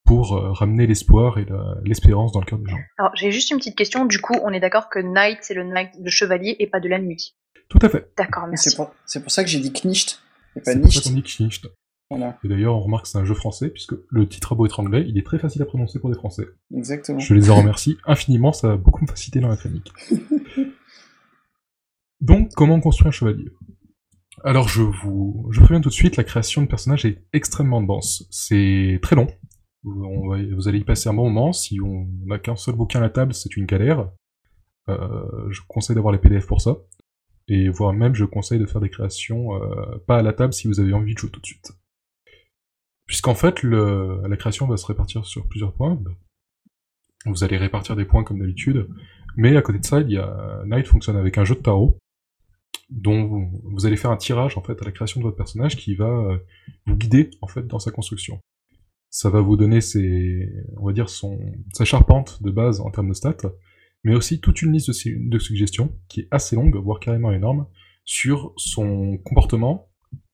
pour 0.06 0.34
euh, 0.34 0.52
ramener 0.52 0.86
l'espoir 0.86 1.38
et 1.38 1.46
l'espérance 1.86 2.34
dans 2.34 2.42
le 2.42 2.46
cœur 2.46 2.60
des 2.60 2.70
gens. 2.70 2.78
Alors, 2.98 3.16
j'ai 3.16 3.32
juste 3.32 3.52
une 3.52 3.58
petite 3.58 3.78
question. 3.78 4.06
Du 4.06 4.20
coup, 4.20 4.36
on 4.44 4.52
est 4.52 4.60
d'accord 4.60 4.90
que 4.90 5.00
Knight, 5.00 5.40
c'est 5.42 5.54
le 5.54 5.64
Knight 5.64 6.02
de 6.02 6.10
chevalier 6.10 6.56
et 6.60 6.68
pas 6.68 6.80
de 6.80 6.90
la 6.90 7.00
nuit. 7.00 7.36
Tout 7.70 7.80
à 7.82 7.90
fait. 7.90 8.12
D'accord, 8.18 8.48
merci. 8.48 8.70
C'est 8.70 8.76
pour, 8.76 8.94
pour, 9.22 9.32
ça 9.32 9.44
que 9.44 9.50
j'ai 9.50 9.60
dit 9.60 9.72
Knicht, 9.72 10.22
et 10.56 10.62
pas 10.62 10.76
Nicht. 10.76 11.12
dit 11.12 11.24
Knicht. 11.24 11.68
Voilà. 12.10 12.38
Et 12.44 12.48
d'ailleurs, 12.48 12.76
on 12.76 12.82
remarque 12.82 13.06
que 13.06 13.10
c'est 13.10 13.18
un 13.18 13.26
jeu 13.26 13.34
français, 13.34 13.70
puisque 13.70 13.96
le 14.10 14.28
titre 14.28 14.54
a 14.54 14.56
beau 14.56 14.66
être 14.66 14.80
anglais, 14.80 15.04
il 15.08 15.18
est 15.18 15.26
très 15.26 15.40
facile 15.40 15.62
à 15.62 15.66
prononcer 15.66 16.00
pour 16.00 16.10
des 16.10 16.16
Français. 16.16 16.46
Exactement. 16.76 17.20
Je 17.20 17.34
les 17.34 17.50
en 17.50 17.56
remercie 17.56 17.98
infiniment, 18.06 18.54
ça 18.54 18.74
a 18.74 18.78
beaucoup 18.78 19.02
me 19.04 19.08
facilité 19.10 19.40
dans 19.40 19.48
la 19.48 19.58
chronique. 19.58 19.92
Donc, 22.22 22.52
comment 22.54 22.80
construire 22.80 23.08
un 23.08 23.12
chevalier? 23.12 23.50
Alors 24.44 24.68
je 24.68 24.82
vous, 24.82 25.48
je 25.52 25.62
préviens 25.62 25.80
tout 25.80 25.90
de 25.90 25.94
suite, 25.94 26.18
la 26.18 26.24
création 26.26 26.62
de 26.62 26.68
personnages 26.68 27.06
est 27.06 27.24
extrêmement 27.32 27.82
dense. 27.82 28.28
C'est 28.30 29.00
très 29.02 29.16
long. 29.16 29.28
vous 29.84 30.68
allez 30.68 30.80
y 30.80 30.84
passer 30.84 31.08
un 31.10 31.14
bon 31.14 31.30
moment. 31.30 31.54
Si 31.54 31.80
on 31.80 32.08
n'a 32.26 32.40
qu'un 32.40 32.58
seul 32.58 32.76
bouquin 32.76 33.00
à 33.00 33.04
la 33.04 33.10
table, 33.10 33.34
c'est 33.34 33.56
une 33.56 33.66
galère. 33.66 34.10
Euh, 34.90 35.50
je 35.50 35.62
conseille 35.68 35.96
d'avoir 35.96 36.12
les 36.12 36.20
PDF 36.20 36.46
pour 36.46 36.60
ça. 36.60 36.76
Et 37.48 37.70
voire 37.70 37.94
même, 37.94 38.16
je 38.16 38.26
conseille 38.26 38.60
de 38.60 38.66
faire 38.66 38.82
des 38.82 38.90
créations 38.90 39.56
euh, 39.56 39.98
pas 40.08 40.18
à 40.18 40.22
la 40.22 40.34
table 40.34 40.54
si 40.54 40.68
vous 40.68 40.80
avez 40.82 40.94
envie 40.94 41.14
de 41.14 41.20
jouer 41.20 41.32
tout 41.32 41.40
de 41.40 41.46
suite. 41.46 41.72
Puisqu'en 43.06 43.36
fait, 43.36 43.64
la 43.64 44.38
création 44.38 44.68
va 44.68 44.78
se 44.78 44.86
répartir 44.86 45.26
sur 45.26 45.48
plusieurs 45.48 45.74
points. 45.74 46.02
Vous 47.26 47.44
allez 47.44 47.58
répartir 47.58 47.96
des 47.96 48.06
points 48.06 48.24
comme 48.24 48.40
d'habitude. 48.40 48.90
Mais 49.36 49.56
à 49.56 49.62
côté 49.62 49.80
de 49.80 49.86
ça, 49.86 50.02
il 50.02 50.12
y 50.12 50.18
a 50.18 50.64
Night 50.66 50.88
fonctionne 50.88 51.18
avec 51.18 51.38
un 51.38 51.44
jeu 51.44 51.56
de 51.56 51.62
tarot 51.62 51.98
dont 52.90 53.50
vous 53.64 53.86
allez 53.86 53.98
faire 53.98 54.12
un 54.12 54.18
tirage 54.18 54.58
en 54.58 54.62
fait 54.62 54.80
à 54.82 54.86
la 54.86 54.92
création 54.92 55.20
de 55.20 55.26
votre 55.26 55.38
personnage 55.38 55.76
qui 55.78 55.96
va 55.96 56.10
euh, 56.10 56.38
vous 56.86 56.96
guider 56.96 57.32
en 57.42 57.48
fait 57.48 57.66
dans 57.68 57.80
sa 57.80 57.92
construction. 57.92 58.40
Ça 59.10 59.30
va 59.30 59.42
vous 59.42 59.58
donner 59.58 59.82
ses, 59.82 60.50
on 60.78 60.86
va 60.86 60.94
dire 60.94 61.10
son, 61.10 61.40
sa 61.74 61.86
charpente 61.86 62.42
de 62.42 62.52
base 62.52 62.82
en 62.82 62.90
termes 62.90 63.10
de 63.10 63.14
stats, 63.14 63.52
mais 64.04 64.16
aussi 64.16 64.40
toute 64.40 64.62
une 64.62 64.74
liste 64.74 64.90
de, 64.90 65.40
suggestions 65.40 65.96
qui 66.08 66.22
est 66.22 66.28
assez 66.32 66.56
longue, 66.56 66.76
voire 66.76 67.00
carrément 67.00 67.32
énorme, 67.32 67.68
sur 68.06 68.54
son 68.58 69.18
comportement, 69.20 69.90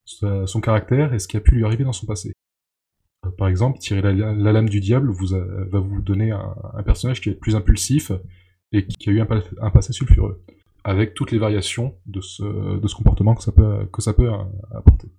son 0.05 0.61
caractère 0.61 1.13
et 1.13 1.19
ce 1.19 1.27
qui 1.27 1.37
a 1.37 1.41
pu 1.41 1.55
lui 1.55 1.65
arriver 1.65 1.83
dans 1.83 1.93
son 1.93 2.05
passé. 2.05 2.31
Euh, 3.25 3.31
par 3.31 3.49
exemple, 3.49 3.79
tirer 3.79 4.01
la, 4.01 4.33
lame 4.33 4.69
du 4.69 4.79
diable 4.79 5.11
vous 5.11 5.27
va 5.27 5.79
vous 5.79 6.01
donner 6.01 6.31
un, 6.31 6.83
personnage 6.85 7.19
qui 7.19 7.29
est 7.29 7.35
plus 7.35 7.55
impulsif 7.55 8.13
et 8.71 8.87
qui 8.87 9.09
a 9.09 9.11
eu 9.11 9.19
un 9.19 9.69
passé 9.71 9.91
sulfureux 9.91 10.41
avec 10.89 11.13
toutes 11.13 11.31
les 11.31 11.37
variations 11.37 11.93
de 12.07 12.19
ce, 12.19 12.79
de 12.79 12.87
ce 12.87 12.95
comportement 12.95 13.35
que 13.35 13.43
ça 13.43 13.51
peut, 13.51 13.87
que 13.93 14.01
ça 14.01 14.13
peut 14.13 14.29
apporter. 14.75 15.11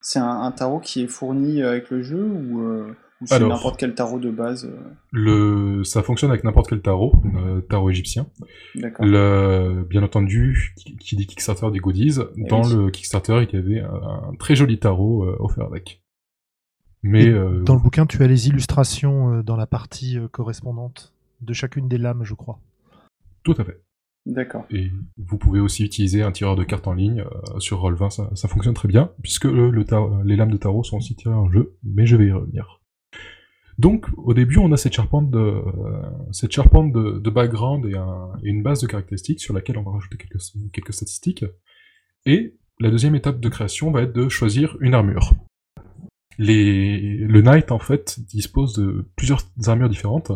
C'est 0.00 0.18
un, 0.18 0.50
tarot 0.50 0.80
qui 0.80 1.02
est 1.02 1.06
fourni 1.06 1.62
avec 1.62 1.90
le 1.90 2.02
jeu 2.02 2.24
ou, 2.24 2.62
euh, 2.62 2.96
c'est 3.24 3.40
n'importe 3.40 3.78
quel 3.78 3.94
tarot 3.94 4.18
de 4.18 4.30
base 4.30 4.64
euh 4.64 4.90
le, 5.10 5.84
Ça 5.84 6.02
fonctionne 6.02 6.30
avec 6.30 6.44
n'importe 6.44 6.68
quel 6.68 6.80
tarot, 6.80 7.12
euh, 7.36 7.60
tarot 7.60 7.90
égyptien. 7.90 8.26
Le, 8.74 9.84
bien 9.88 10.02
entendu, 10.02 10.74
qui, 11.00 11.14
dit 11.14 11.26
Kickstarter 11.26 11.70
des 11.70 11.78
goodies, 11.78 12.18
eh 12.36 12.44
dans 12.44 12.62
le 12.62 12.90
Kickstarter 12.90 13.46
il 13.48 13.54
y 13.54 13.58
avait 13.58 13.80
un, 13.80 14.34
très 14.38 14.56
joli 14.56 14.80
tarot 14.80 15.26
offert 15.38 15.64
avec. 15.64 16.02
Mais 17.04 17.30
dans 17.30 17.74
le 17.74 17.80
bouquin, 17.80 18.06
tu 18.06 18.22
as 18.22 18.26
les 18.26 18.48
illustrations 18.48 19.42
dans 19.42 19.56
la 19.56 19.66
partie 19.66 20.18
correspondante 20.32 21.12
de 21.40 21.52
chacune 21.52 21.88
des 21.88 21.98
lames, 21.98 22.24
je 22.24 22.34
crois. 22.34 22.58
Tout 23.44 23.54
à 23.58 23.64
fait. 23.64 23.80
D'accord. 24.26 24.66
Et 24.70 24.90
vous 25.16 25.38
pouvez 25.38 25.60
aussi 25.60 25.84
utiliser 25.84 26.22
un 26.22 26.32
tireur 26.32 26.54
de 26.54 26.64
cartes 26.64 26.86
en 26.86 26.92
ligne 26.92 27.20
euh, 27.20 27.60
sur 27.60 27.82
Roll20, 27.82 28.34
ça, 28.34 28.48
fonctionne 28.48 28.74
très 28.74 28.88
bien, 28.88 29.10
puisque 29.22 29.44
le, 29.44 29.70
les 30.24 30.36
lames 30.36 30.50
de 30.50 30.56
tarot 30.58 30.84
sont 30.84 30.98
aussi 30.98 31.16
tirées 31.16 31.34
en 31.34 31.50
jeu, 31.50 31.76
mais 31.82 32.06
je 32.06 32.16
vais 32.16 32.26
y 32.26 32.32
revenir. 32.32 32.80
Donc, 33.78 34.06
au 34.16 34.34
début, 34.34 34.58
on 34.58 34.72
a 34.72 34.76
cette 34.76 34.92
charpente 34.92 35.30
de, 35.30 35.38
euh, 35.38 37.30
background 37.30 37.86
et, 37.86 37.96
un, 37.96 38.32
et, 38.42 38.48
une 38.48 38.62
base 38.62 38.80
de 38.80 38.88
caractéristiques 38.88 39.40
sur 39.40 39.54
laquelle 39.54 39.78
on 39.78 39.82
va 39.82 39.92
rajouter 39.92 40.18
quelques, 40.72 40.92
statistiques. 40.92 41.44
Et 42.26 42.56
la 42.80 42.90
deuxième 42.90 43.14
étape 43.14 43.40
de 43.40 43.48
création 43.48 43.92
va 43.92 44.02
être 44.02 44.12
de 44.12 44.28
choisir 44.28 44.76
une 44.80 44.94
armure. 44.94 45.32
Le 46.38 47.40
Knight, 47.40 47.70
en 47.70 47.78
fait, 47.78 48.18
dispose 48.20 48.74
de 48.74 49.08
plusieurs 49.16 49.42
armures 49.66 49.88
différentes, 49.88 50.32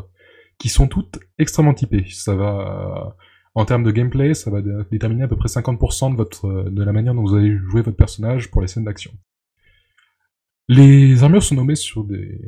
qui 0.58 0.68
sont 0.68 0.86
toutes 0.86 1.18
extrêmement 1.38 1.74
typées. 1.74 2.06
Ça 2.08 2.36
va 2.36 3.16
en 3.54 3.64
termes 3.64 3.84
de 3.84 3.90
gameplay, 3.90 4.34
ça 4.34 4.50
va 4.50 4.62
déterminer 4.90 5.24
à 5.24 5.28
peu 5.28 5.36
près 5.36 5.48
50% 5.48 6.12
de, 6.12 6.16
votre, 6.16 6.70
de 6.70 6.82
la 6.82 6.92
manière 6.92 7.14
dont 7.14 7.22
vous 7.22 7.34
allez 7.34 7.56
jouer 7.56 7.82
votre 7.82 7.96
personnage 7.96 8.50
pour 8.50 8.62
les 8.62 8.68
scènes 8.68 8.84
d'action. 8.84 9.12
Les 10.68 11.22
armures 11.22 11.42
sont 11.42 11.56
nommées 11.56 11.74
sur 11.74 12.04
des... 12.04 12.40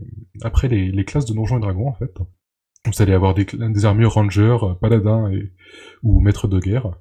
après 0.43 0.69
les, 0.69 1.05
classes 1.05 1.27
de 1.27 1.35
donjons 1.35 1.59
et 1.59 1.61
dragons, 1.61 1.89
en 1.89 1.95
fait. 1.95 2.17
Vous 2.87 3.03
allez 3.03 3.13
avoir 3.13 3.35
des, 3.35 3.85
armures 3.85 4.15
ranger, 4.15 4.57
paladin 4.81 5.31
et... 5.31 5.53
ou 6.03 6.21
maître 6.21 6.49
de 6.49 6.59
guerre. 6.59 6.93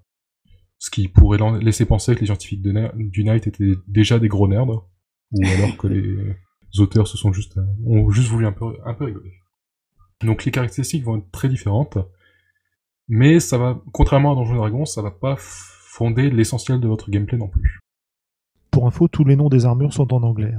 Ce 0.79 0.89
qui 0.89 1.07
pourrait 1.07 1.39
laisser 1.61 1.85
penser 1.85 2.13
que 2.13 2.19
les 2.21 2.25
scientifiques 2.25 2.61
du 2.61 3.23
Knight 3.23 3.47
étaient 3.47 3.75
déjà 3.87 4.19
des 4.19 4.27
gros 4.27 4.49
nerds. 4.49 4.67
Ou 5.31 5.45
alors 5.45 5.77
que 5.77 5.87
les 5.87 6.35
auteurs 6.79 7.07
se 7.07 7.15
sont 7.15 7.31
juste, 7.31 7.57
ont 7.85 8.11
juste 8.11 8.27
voulu 8.27 8.45
un 8.45 8.51
peu, 8.51 8.75
un 8.85 8.93
peu 8.93 9.05
rigoler. 9.05 9.31
Donc 10.21 10.43
les 10.43 10.51
caractéristiques 10.51 11.05
vont 11.05 11.17
être 11.17 11.31
très 11.31 11.47
différentes. 11.47 11.97
Mais 13.07 13.39
ça 13.39 13.57
va, 13.57 13.81
contrairement 13.91 14.31
à 14.31 14.35
Donjons 14.35 14.55
Dragons, 14.55 14.85
ça 14.85 15.01
va 15.01 15.11
pas 15.11 15.35
fonder 15.37 16.29
l'essentiel 16.29 16.79
de 16.79 16.87
votre 16.87 17.11
gameplay 17.11 17.37
non 17.37 17.49
plus. 17.49 17.79
Pour 18.71 18.87
info, 18.87 19.07
tous 19.07 19.23
les 19.23 19.35
noms 19.35 19.49
des 19.49 19.65
armures 19.65 19.93
sont 19.93 20.13
en 20.13 20.23
anglais. 20.23 20.53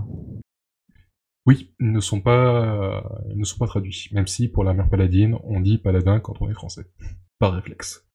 Oui, 1.47 1.75
ils 1.81 1.93
ne 1.93 2.01
sont 2.01 2.21
pas, 2.21 3.03
ils 3.31 3.39
ne 3.39 3.45
sont 3.45 3.59
pas 3.59 3.67
traduits. 3.67 4.09
Même 4.13 4.27
si 4.27 4.49
pour 4.49 4.65
l'armure 4.65 4.89
paladine, 4.89 5.37
on 5.45 5.61
dit 5.61 5.79
paladin 5.79 6.21
quand 6.21 6.41
on 6.41 6.49
est 6.49 6.55
français. 6.55 6.87
Par 7.39 7.53
réflexe. 7.53 8.07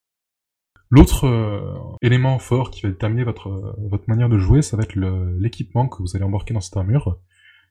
L'autre 0.90 1.26
euh, 1.26 1.78
élément 2.02 2.40
fort 2.40 2.72
qui 2.72 2.82
va 2.82 2.90
déterminer 2.90 3.24
votre, 3.24 3.76
votre 3.78 4.06
manière 4.08 4.30
de 4.30 4.40
jouer, 4.40 4.64
ça 4.64 4.76
va 4.78 4.84
être 4.84 4.96
l'équipement 4.96 5.88
que 5.88 6.02
vous 6.02 6.16
allez 6.16 6.26
embarquer 6.26 6.54
dans 6.54 6.62
cette 6.62 6.78
armure. 6.78 7.20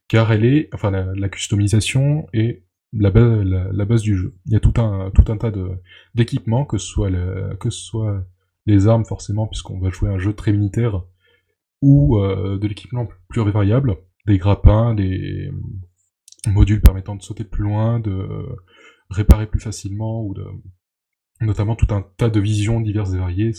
Car 0.07 0.31
elle 0.31 0.45
est, 0.45 0.69
enfin 0.73 0.91
la, 0.91 1.13
la 1.15 1.29
customisation 1.29 2.29
est 2.33 2.65
la, 2.93 3.11
ba- 3.11 3.45
la, 3.45 3.73
la 3.73 3.85
base 3.85 4.03
du 4.03 4.17
jeu. 4.17 4.35
Il 4.47 4.53
y 4.53 4.57
a 4.57 4.61
tout 4.61 4.81
un, 4.81 5.11
tout 5.11 5.31
un 5.31 5.37
tas 5.37 5.53
d'équipements, 6.15 6.65
que 6.65 6.79
ce 6.79 6.87
soit 6.87 7.11
que 7.59 7.71
soit 7.71 8.25
les 8.67 8.87
armes 8.87 9.05
forcément, 9.05 9.47
puisqu'on 9.47 9.81
va 9.81 9.91
jouer 9.91 10.11
un 10.11 10.19
jeu 10.19 10.33
très 10.35 10.53
militaire, 10.53 11.03
ou 11.81 12.19
euh, 12.19 12.59
de 12.59 12.67
l'équipement 12.67 13.09
plus 13.29 13.43
variable, 13.43 13.97
des 14.27 14.39
grappins, 14.39 14.95
des 14.95 15.51
modules 16.47 16.81
permettant 16.81 17.17
de 17.17 17.23
sauter 17.23 17.45
plus 17.45 17.65
loin, 17.65 18.01
de 18.01 18.47
réparer 19.11 19.47
plus 19.47 19.61
facilement, 19.61 20.23
ou 20.23 20.35
de 20.35 20.45
notamment 21.41 21.77
tout 21.77 21.95
un 21.95 22.03
tas 22.17 22.31
de 22.31 22.41
visions 22.41 22.81
diverses 22.81 23.15
et 23.15 23.19
variées, 23.19 23.53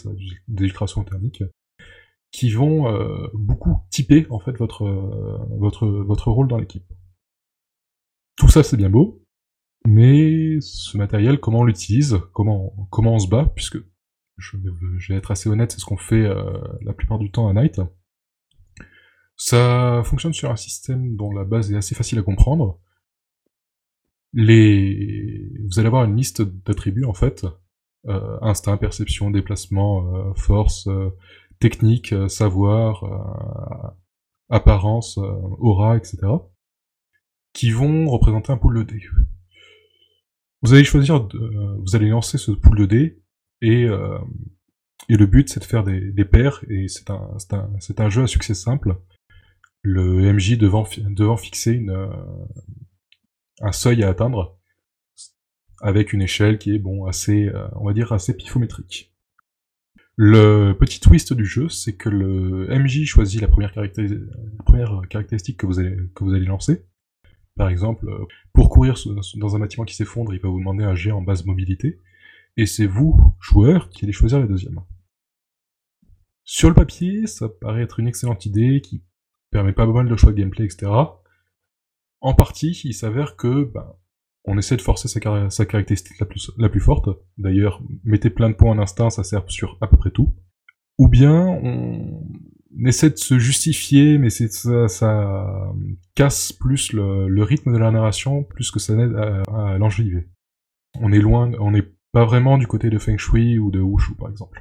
des 0.47 0.63
illustrations 0.63 1.03
thermiques, 1.03 1.43
qui 2.32 2.51
vont 2.51 2.93
euh, 2.93 3.27
beaucoup 3.34 3.77
typer 3.89 4.27
en 4.30 4.39
fait 4.39 4.55
votre 4.57 4.86
votre 5.57 5.88
votre 5.88 6.30
rôle 6.30 6.47
dans 6.47 6.57
l'équipe. 6.57 6.86
Tout 8.39 8.47
ça 8.47 8.63
c'est 8.63 8.77
bien 8.77 8.89
beau, 8.89 9.21
mais 9.85 10.59
ce 10.61 10.97
matériel, 10.97 11.39
comment 11.41 11.59
on 11.59 11.65
l'utilise, 11.65 12.17
comment 12.33 12.87
comment 12.89 13.15
on 13.15 13.19
se 13.19 13.27
bat, 13.27 13.51
puisque 13.53 13.77
je, 14.37 14.55
vais 15.09 15.15
être 15.15 15.31
assez 15.31 15.49
honnête, 15.49 15.73
c'est 15.73 15.79
ce 15.79 15.85
qu'on 15.85 15.97
fait 15.97 16.25
euh, 16.25 16.57
la 16.81 16.93
plupart 16.93 17.19
du 17.19 17.31
temps 17.31 17.49
à 17.49 17.53
Night. 17.53 17.81
Ça 19.35 20.01
fonctionne 20.05 20.31
sur 20.31 20.49
un 20.49 20.55
système 20.55 21.17
dont 21.17 21.31
la 21.33 21.43
base 21.43 21.71
est 21.73 21.75
assez 21.75 21.95
facile 21.95 22.19
à 22.19 22.23
comprendre. 22.23 22.79
Les... 24.31 25.49
Vous 25.69 25.79
allez 25.79 25.87
avoir 25.87 26.05
une 26.05 26.15
liste 26.15 26.41
d'attributs 26.41 27.03
en 27.03 27.13
fait, 27.13 27.45
euh, 28.07 28.37
instinct, 28.41 28.77
perception, 28.77 29.31
déplacement, 29.31 30.15
euh, 30.15 30.33
force, 30.35 30.87
technique, 31.59 32.15
savoir, 32.29 33.97
apparence, 34.49 35.17
aura, 35.17 35.97
etc. 35.97 36.19
qui 37.53 37.71
vont 37.71 38.07
représenter 38.07 38.51
un 38.51 38.57
pool 38.57 38.79
de 38.79 38.83
dés. 38.83 39.03
Vous 40.61 40.73
allez 40.73 40.83
choisir, 40.83 41.15
euh, 41.15 41.77
vous 41.79 41.95
allez 41.95 42.09
lancer 42.09 42.37
ce 42.37 42.51
pool 42.51 42.77
de 42.79 42.85
dés 42.85 43.21
et, 43.61 43.85
euh, 43.85 44.17
et 45.07 45.15
le 45.15 45.25
but 45.25 45.49
c'est 45.49 45.59
de 45.59 45.65
faire 45.65 45.83
des, 45.83 46.25
paires 46.25 46.63
et 46.69 46.87
c'est 46.87 47.09
un, 47.09 47.37
un, 47.51 47.69
un 47.97 48.09
jeu 48.09 48.23
à 48.23 48.27
succès 48.27 48.53
simple. 48.53 48.97
Le 49.81 50.33
MJ 50.33 50.57
devant, 50.57 50.85
devant 50.97 51.37
fixer 51.37 51.71
une, 51.71 51.91
euh, 51.91 52.07
un 53.61 53.71
seuil 53.71 54.03
à 54.03 54.09
atteindre 54.09 54.57
avec 55.81 56.11
une 56.11 56.21
échelle 56.21 56.57
qui 56.57 56.75
est 56.75 56.79
bon 56.79 57.05
assez, 57.05 57.49
on 57.77 57.85
va 57.85 57.93
dire 57.93 58.11
assez 58.11 58.35
pifométrique. 58.35 59.13
Le 60.21 60.73
petit 60.73 60.99
twist 60.99 61.31
du 61.31 61.45
jeu, 61.45 61.69
c'est 61.69 61.95
que 61.95 62.09
le 62.09 62.67
MJ 62.67 63.05
choisit 63.05 63.39
la 63.39 63.47
première, 63.47 63.71
caractéris- 63.71 64.19
la 64.57 64.63
première 64.65 65.01
caractéristique 65.09 65.55
que 65.55 65.65
vous 65.65 65.79
allez, 65.79 65.95
que 66.13 66.25
vous 66.25 66.33
allez 66.33 66.45
lancer. 66.45 66.83
Par 67.60 67.68
exemple, 67.68 68.07
euh, 68.07 68.26
pour 68.53 68.70
courir 68.70 68.95
dans 69.36 69.55
un 69.57 69.60
bâtiment 69.60 69.84
qui 69.84 69.93
s'effondre, 69.93 70.34
il 70.34 70.39
va 70.39 70.47
vous 70.47 70.60
demander 70.60 70.86
un 70.86 70.95
jet 70.95 71.12
en 71.12 71.22
basse 71.22 71.45
mobilité, 71.45 71.99
et 72.55 72.66
c'est 72.66 72.86
vous, 72.86 73.20
joueur, 73.41 73.89
qui 73.89 74.05
allez 74.05 74.14
choisir 74.14 74.39
la 74.39 74.47
deuxième. 74.47 74.80
Sur 76.45 76.70
le 76.70 76.74
papier, 76.74 77.28
ça 77.28 77.49
paraît 77.49 77.82
être 77.82 77.99
une 77.99 78.07
excellente 78.07 78.45
idée 78.45 78.80
qui 78.80 79.03
permet 79.51 79.74
pas 79.74 79.86
mal 79.86 80.07
de 80.07 80.16
choix 80.16 80.32
de 80.32 80.38
gameplay, 80.38 80.64
etc. 80.64 80.89
En 82.22 82.34
partie, 82.34 82.80
il 82.86 82.93
s'avère 82.93 83.36
que 83.36 83.66
ben, 83.66 83.93
on 84.45 84.57
essaie 84.57 84.78
de 84.78 84.82
forcer 84.82 85.10
sa 85.10 85.20
caractéristique 85.20 86.18
la 86.18 86.28
plus, 86.28 86.51
la 86.57 86.70
plus 86.70 86.80
forte. 86.80 87.10
D'ailleurs, 87.38 87.84
mettez 88.05 88.30
plein 88.30 88.49
de 88.49 88.55
points 88.55 88.72
en 88.72 88.80
instinct, 88.80 89.10
ça 89.10 89.26
sert 89.26 89.43
sur 89.51 89.78
à 89.82 89.88
peu 89.88 89.97
près 89.97 90.12
tout. 90.12 90.34
Ou 90.97 91.10
bien, 91.10 91.45
on 91.45 92.24
essaie 92.86 93.09
de 93.09 93.17
se 93.17 93.39
justifier, 93.39 94.17
mais 94.17 94.30
c'est 94.30 94.51
ça, 94.51 95.74
casse 96.15 96.53
plus 96.53 96.93
le, 96.93 97.43
rythme 97.43 97.74
de 97.74 97.78
la 97.78 97.91
narration, 97.91 98.43
plus 98.43 98.72
que 98.72 98.80
ça 98.80 98.95
n'aide 98.95 99.15
à, 99.15 99.43
à 99.51 99.78
l'enjoliver. 99.78 100.28
On 100.99 101.11
est 101.11 101.20
loin, 101.20 101.51
on 101.59 101.72
n'est 101.72 101.88
pas 102.11 102.26
vraiment 102.26 102.57
du 102.57 102.67
côté 102.67 102.89
de 102.89 102.97
Feng 102.97 103.17
Shui 103.17 103.59
ou 103.59 103.72
de 103.72 103.80
Wushu, 103.80 104.15
par 104.15 104.30
exemple. 104.30 104.59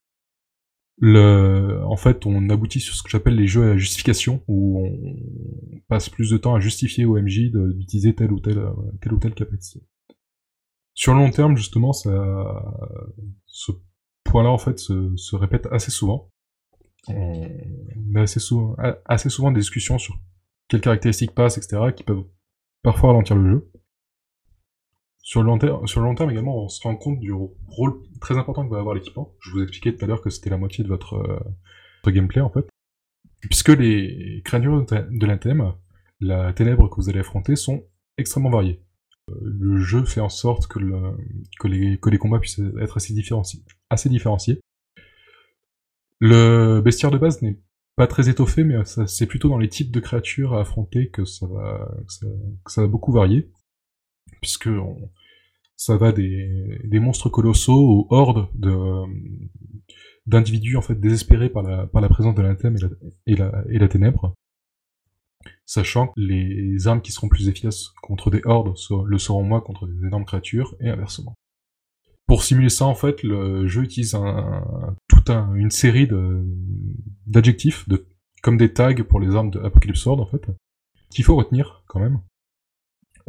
Le, 1.01 1.81
en 1.85 1.97
fait, 1.97 2.27
on 2.27 2.49
aboutit 2.51 2.81
sur 2.81 2.95
ce 2.95 3.03
que 3.03 3.09
j'appelle 3.09 3.37
les 3.37 3.47
jeux 3.47 3.71
à 3.71 3.77
justification, 3.77 4.43
où 4.49 4.85
on 4.85 5.81
passe 5.89 6.09
plus 6.09 6.31
de 6.31 6.37
temps 6.37 6.55
à 6.55 6.61
justifier 6.61 7.05
au 7.05 7.21
MJ 7.21 7.51
d'utiliser 7.53 8.15
telle 8.15 8.33
ou 8.33 8.41
telle, 8.41 8.61
telle 9.01 9.13
ou 9.13 9.19
telle 9.19 9.35
capacité. 9.35 9.87
Sur 10.95 11.15
le 11.15 11.21
long 11.21 11.31
terme, 11.31 11.57
justement, 11.57 11.93
ça, 11.93 12.11
ce 13.47 13.71
point-là, 14.25 14.51
en 14.51 14.59
fait, 14.59 14.79
se 14.79 15.37
répète 15.37 15.69
assez 15.71 15.93
souvent. 15.93 16.31
On 17.09 18.15
a 18.17 18.23
assez 18.23 18.41
souvent, 19.31 19.51
des 19.51 19.61
discussions 19.61 19.99
sur 19.99 20.19
quelles 20.69 20.81
caractéristiques 20.81 21.35
passent, 21.35 21.59
etc., 21.59 21.93
qui 21.97 22.05
peuvent 22.05 22.25
parfois 22.83 23.11
ralentir 23.11 23.37
le 23.37 23.51
jeu. 23.51 23.71
Sur 25.23 25.43
le, 25.43 25.49
long 25.49 25.59
terme, 26.15 26.31
également, 26.31 26.65
on 26.65 26.69
se 26.69 26.83
rend 26.83 26.97
compte 26.97 27.21
du 27.21 27.33
rôle 27.33 28.03
très 28.21 28.39
important 28.39 28.67
que 28.67 28.73
va 28.73 28.81
avoir 28.81 28.95
l'équipement. 28.95 29.35
Je 29.41 29.51
vous 29.51 29.63
expliquais 29.63 29.95
tout 29.95 30.05
à 30.05 30.09
l'heure 30.09 30.23
que 30.23 30.31
c'était 30.31 30.49
la 30.49 30.57
moitié 30.57 30.85
de 30.85 30.89
votre, 30.89 31.43
gameplay 32.07 32.41
en 32.41 32.49
fait. 32.49 32.67
Puisque 33.43 33.69
les 33.69 34.41
créatures 34.45 34.87
de 34.87 35.27
la 35.27 35.39
la 36.21 36.53
ténèbre 36.53 36.89
que 36.89 36.97
vous 36.97 37.09
allez 37.09 37.21
affronter, 37.21 37.57
sont 37.57 37.85
extrêmement 38.17 38.51
variées. 38.51 38.83
Euh, 39.31 39.35
Le 39.43 39.79
jeu 39.79 40.05
fait 40.05 40.21
en 40.21 40.29
sorte 40.29 40.67
que, 40.67 40.79
le, 40.79 41.17
que, 41.61 41.69
les, 41.69 42.19
combats 42.19 42.41
puissent 42.41 42.61
être. 42.81 42.97
Assez 43.91 44.09
différenciés. 44.09 44.61
Le 46.21 46.81
bestiaire 46.81 47.11
de 47.11 47.19
base 47.19 47.43
n'est 47.43 47.59
pas 47.97 48.07
très 48.07 48.29
étoffé, 48.29 48.65
mais 48.65 48.77
c'est 49.07 49.27
plutôt 49.27 49.49
dans 49.49 49.59
les 49.59 49.69
types 49.69 49.91
de 49.91 50.01
créatures 50.01 50.55
à 50.55 50.61
affronter 50.61 51.11
que 51.11 51.25
ça 51.25 51.47
va, 51.47 51.91
que 52.65 52.73
ça, 52.73 52.83
va 52.83 52.89
beaucoup 52.89 53.13
varier. 53.13 53.51
Puisque 54.41 54.69
ça 55.77 55.97
va 55.97 56.13
des, 56.13 56.89
monstres 56.93 57.29
colossaux 57.29 57.81
aux 57.81 58.07
hordes 58.11 58.49
de, 58.55 58.75
d'individus 60.27 60.77
en 60.77 60.83
fait 60.83 60.95
désespérés 60.95 61.49
par 61.49 61.63
la, 61.63 61.87
par 61.87 62.03
la 62.03 62.09
présence 62.09 62.35
de 62.35 62.43
l'anthème 62.43 62.77
et 63.27 63.35
la, 63.35 63.65
et, 63.69 63.79
la, 63.79 63.89
ténèbre. 63.89 64.35
Sachant 65.65 66.09
que 66.09 66.21
les 66.21 66.87
armes 66.89 67.01
qui 67.01 67.13
seront 67.13 67.29
plus 67.29 67.49
efficaces 67.49 67.89
contre 68.03 68.31
des 68.31 68.43
hordes 68.45 68.75
le 69.07 69.19
seront 69.19 69.43
moins 69.43 69.61
contre 69.61 69.87
des 69.87 70.07
énormes 70.07 70.25
créatures, 70.25 70.75
et 70.81 70.89
inversement. 70.89 71.35
Pour 72.29 72.45
simuler 72.45 72.69
ça, 72.69 72.85
en 72.85 72.95
fait, 72.95 73.23
le 73.25 73.67
jeu 73.67 73.83
utilise 73.83 74.15
un, 74.15 74.95
toute 75.09 75.31
un, 75.31 75.55
une 75.55 75.71
série 75.71 76.07
de, 76.07 76.45
d'adjectifs, 77.27 77.89
de, 77.89 78.07
comme 78.43 78.59
des 78.59 78.73
tags 78.73 78.95
pour 79.03 79.19
les 79.19 79.35
armes 79.35 79.51
de 79.51 79.59
Apocalypse 79.61 80.01
Sword, 80.01 80.21
en 80.21 80.27
fait, 80.27 80.47
qu'il 81.11 81.25
faut 81.25 81.35
retenir, 81.37 81.83
quand 81.89 81.99
même. 82.01 82.21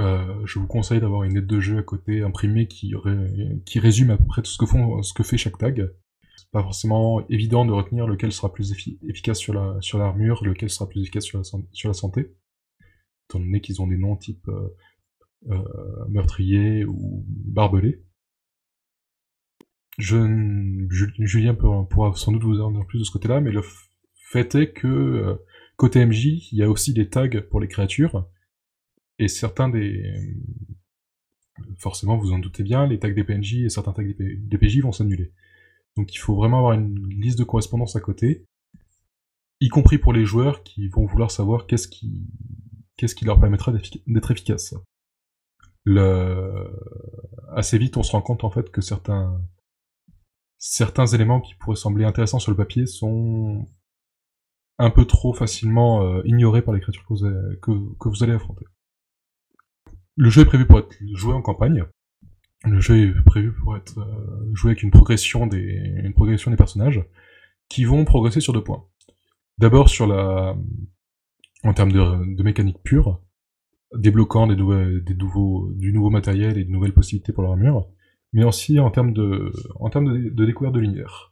Euh, 0.01 0.45
je 0.45 0.59
vous 0.59 0.67
conseille 0.67 0.99
d'avoir 0.99 1.23
une 1.23 1.37
aide 1.37 1.47
de 1.47 1.59
jeu 1.59 1.77
à 1.77 1.83
côté 1.83 2.21
imprimée 2.23 2.67
qui, 2.67 2.93
qui 3.65 3.79
résume 3.79 4.11
à 4.11 4.17
peu 4.17 4.25
près 4.25 4.41
tout 4.41 4.51
ce 4.51 4.57
que, 4.57 4.65
font, 4.65 5.01
ce 5.01 5.13
que 5.13 5.23
fait 5.23 5.37
chaque 5.37 5.57
tag. 5.57 5.89
C'est 6.37 6.51
pas 6.51 6.61
forcément 6.63 7.25
évident 7.29 7.65
de 7.65 7.71
retenir 7.71 8.05
lequel 8.07 8.31
sera 8.31 8.51
plus 8.51 8.71
effi- 8.73 8.97
efficace 9.07 9.39
sur 9.39 9.53
la 9.53 9.77
sur 9.81 9.97
l'armure, 9.97 10.43
lequel 10.43 10.69
sera 10.69 10.87
plus 10.87 11.01
efficace 11.01 11.25
sur 11.25 11.37
la, 11.37 11.43
san- 11.43 11.65
sur 11.73 11.89
la 11.89 11.93
santé, 11.93 12.33
étant 13.29 13.39
donné 13.39 13.59
qu'ils 13.59 13.81
ont 13.81 13.87
des 13.87 13.97
noms 13.97 14.15
type 14.15 14.47
euh, 14.47 14.69
euh, 15.49 16.05
meurtrier 16.07 16.85
ou 16.85 17.25
barbelé. 17.27 18.03
Je, 19.99 20.87
Julien 21.19 21.55
pourra 21.55 22.15
sans 22.15 22.31
doute 22.31 22.43
vous 22.43 22.61
en 22.61 22.71
dire 22.71 22.85
plus 22.85 22.99
de 22.99 23.03
ce 23.03 23.11
côté-là, 23.11 23.41
mais 23.41 23.51
le 23.51 23.61
fait 24.31 24.55
est 24.55 24.71
que 24.71 24.87
euh, 24.87 25.35
côté 25.75 26.05
MJ, 26.05 26.51
il 26.51 26.57
y 26.57 26.63
a 26.63 26.69
aussi 26.69 26.93
des 26.93 27.09
tags 27.09 27.41
pour 27.49 27.59
les 27.59 27.67
créatures, 27.67 28.25
et 29.19 29.27
certains 29.27 29.67
des... 29.67 30.35
Forcément, 31.77 32.17
vous 32.17 32.31
en 32.31 32.39
doutez 32.39 32.63
bien, 32.63 32.87
les 32.87 32.99
tags 32.99 33.11
des 33.11 33.25
PNJ 33.25 33.55
et 33.55 33.69
certains 33.69 33.91
tags 33.91 34.03
des, 34.03 34.57
PJ 34.57 34.79
vont 34.79 34.93
s'annuler. 34.93 35.33
Donc 35.97 36.15
il 36.15 36.17
faut 36.17 36.35
vraiment 36.35 36.59
avoir 36.59 36.73
une 36.73 37.09
liste 37.09 37.37
de 37.37 37.43
correspondance 37.43 37.97
à 37.97 37.99
côté, 37.99 38.45
y 39.59 39.67
compris 39.67 39.97
pour 39.97 40.13
les 40.13 40.23
joueurs 40.23 40.63
qui 40.63 40.87
vont 40.87 41.05
vouloir 41.05 41.29
savoir 41.29 41.67
qu'est-ce 41.67 41.89
qui, 41.89 42.25
qu'est-ce 42.95 43.15
qui 43.15 43.25
leur 43.25 43.41
permettra 43.41 43.73
d'être 43.73 44.31
efficaces. 44.31 44.75
Le... 45.83 46.69
Assez 47.49 47.77
vite, 47.77 47.97
on 47.97 48.03
se 48.03 48.13
rend 48.13 48.21
compte 48.21 48.45
en 48.45 48.49
fait 48.49 48.69
que 48.71 48.79
certains 48.79 49.41
certains 50.59 51.07
éléments 51.07 51.39
qui 51.39 51.55
pourraient 51.55 51.77
sembler 51.77 52.05
intéressants 52.05 52.39
sur 52.39 52.51
le 52.51 52.57
papier 52.57 52.85
sont 52.85 53.65
un 54.77 54.89
peu 54.91 55.05
trop 55.05 55.33
facilement 55.33 56.03
euh, 56.03 56.21
ignorés 56.25 56.61
par 56.61 56.73
les 56.73 56.81
créatures 56.81 57.05
que 57.07 57.13
vous, 57.71 57.95
que, 57.97 58.09
vous 58.09 58.23
allez 58.23 58.33
affronter. 58.33 58.65
Le 60.15 60.29
jeu 60.29 60.41
est 60.41 60.45
prévu 60.45 60.65
pour 60.65 60.79
être 60.79 60.95
joué 61.13 61.33
en 61.33 61.41
campagne. 61.41 61.85
Le 62.65 62.81
jeu 62.81 62.97
est 62.97 63.23
prévu 63.23 63.53
pour 63.53 63.77
être 63.77 63.99
euh, 63.99 64.53
joué 64.53 64.71
avec 64.71 64.83
une 64.83 64.91
progression 64.91 65.47
des 65.47 65.81
une 66.03 66.13
progression 66.13 66.51
des 66.51 66.57
personnages 66.57 67.03
qui 67.69 67.85
vont 67.85 68.03
progresser 68.03 68.41
sur 68.41 68.51
deux 68.51 68.63
points. 68.63 68.85
D'abord 69.57 69.87
sur 69.89 70.07
la 70.07 70.57
en 71.63 71.73
termes 71.73 71.91
de, 71.91 72.43
mécanique 72.43 72.81
pure, 72.83 73.21
débloquant 73.93 74.47
des, 74.47 74.55
des 74.55 75.13
nouveaux, 75.13 75.71
du 75.73 75.91
nouveau 75.91 76.09
matériel 76.09 76.57
et 76.57 76.63
de 76.63 76.71
nouvelles 76.71 76.93
possibilités 76.93 77.33
pour 77.33 77.43
leur 77.43 77.51
armure, 77.51 77.89
mais 78.33 78.43
aussi 78.43 78.79
en 78.79 78.91
termes 78.91 79.13
de, 79.13 79.51
en 79.79 79.89
termes 79.89 80.29
de, 80.29 80.45
découverte 80.45 80.75
de 80.75 80.79
l'univers. 80.79 81.31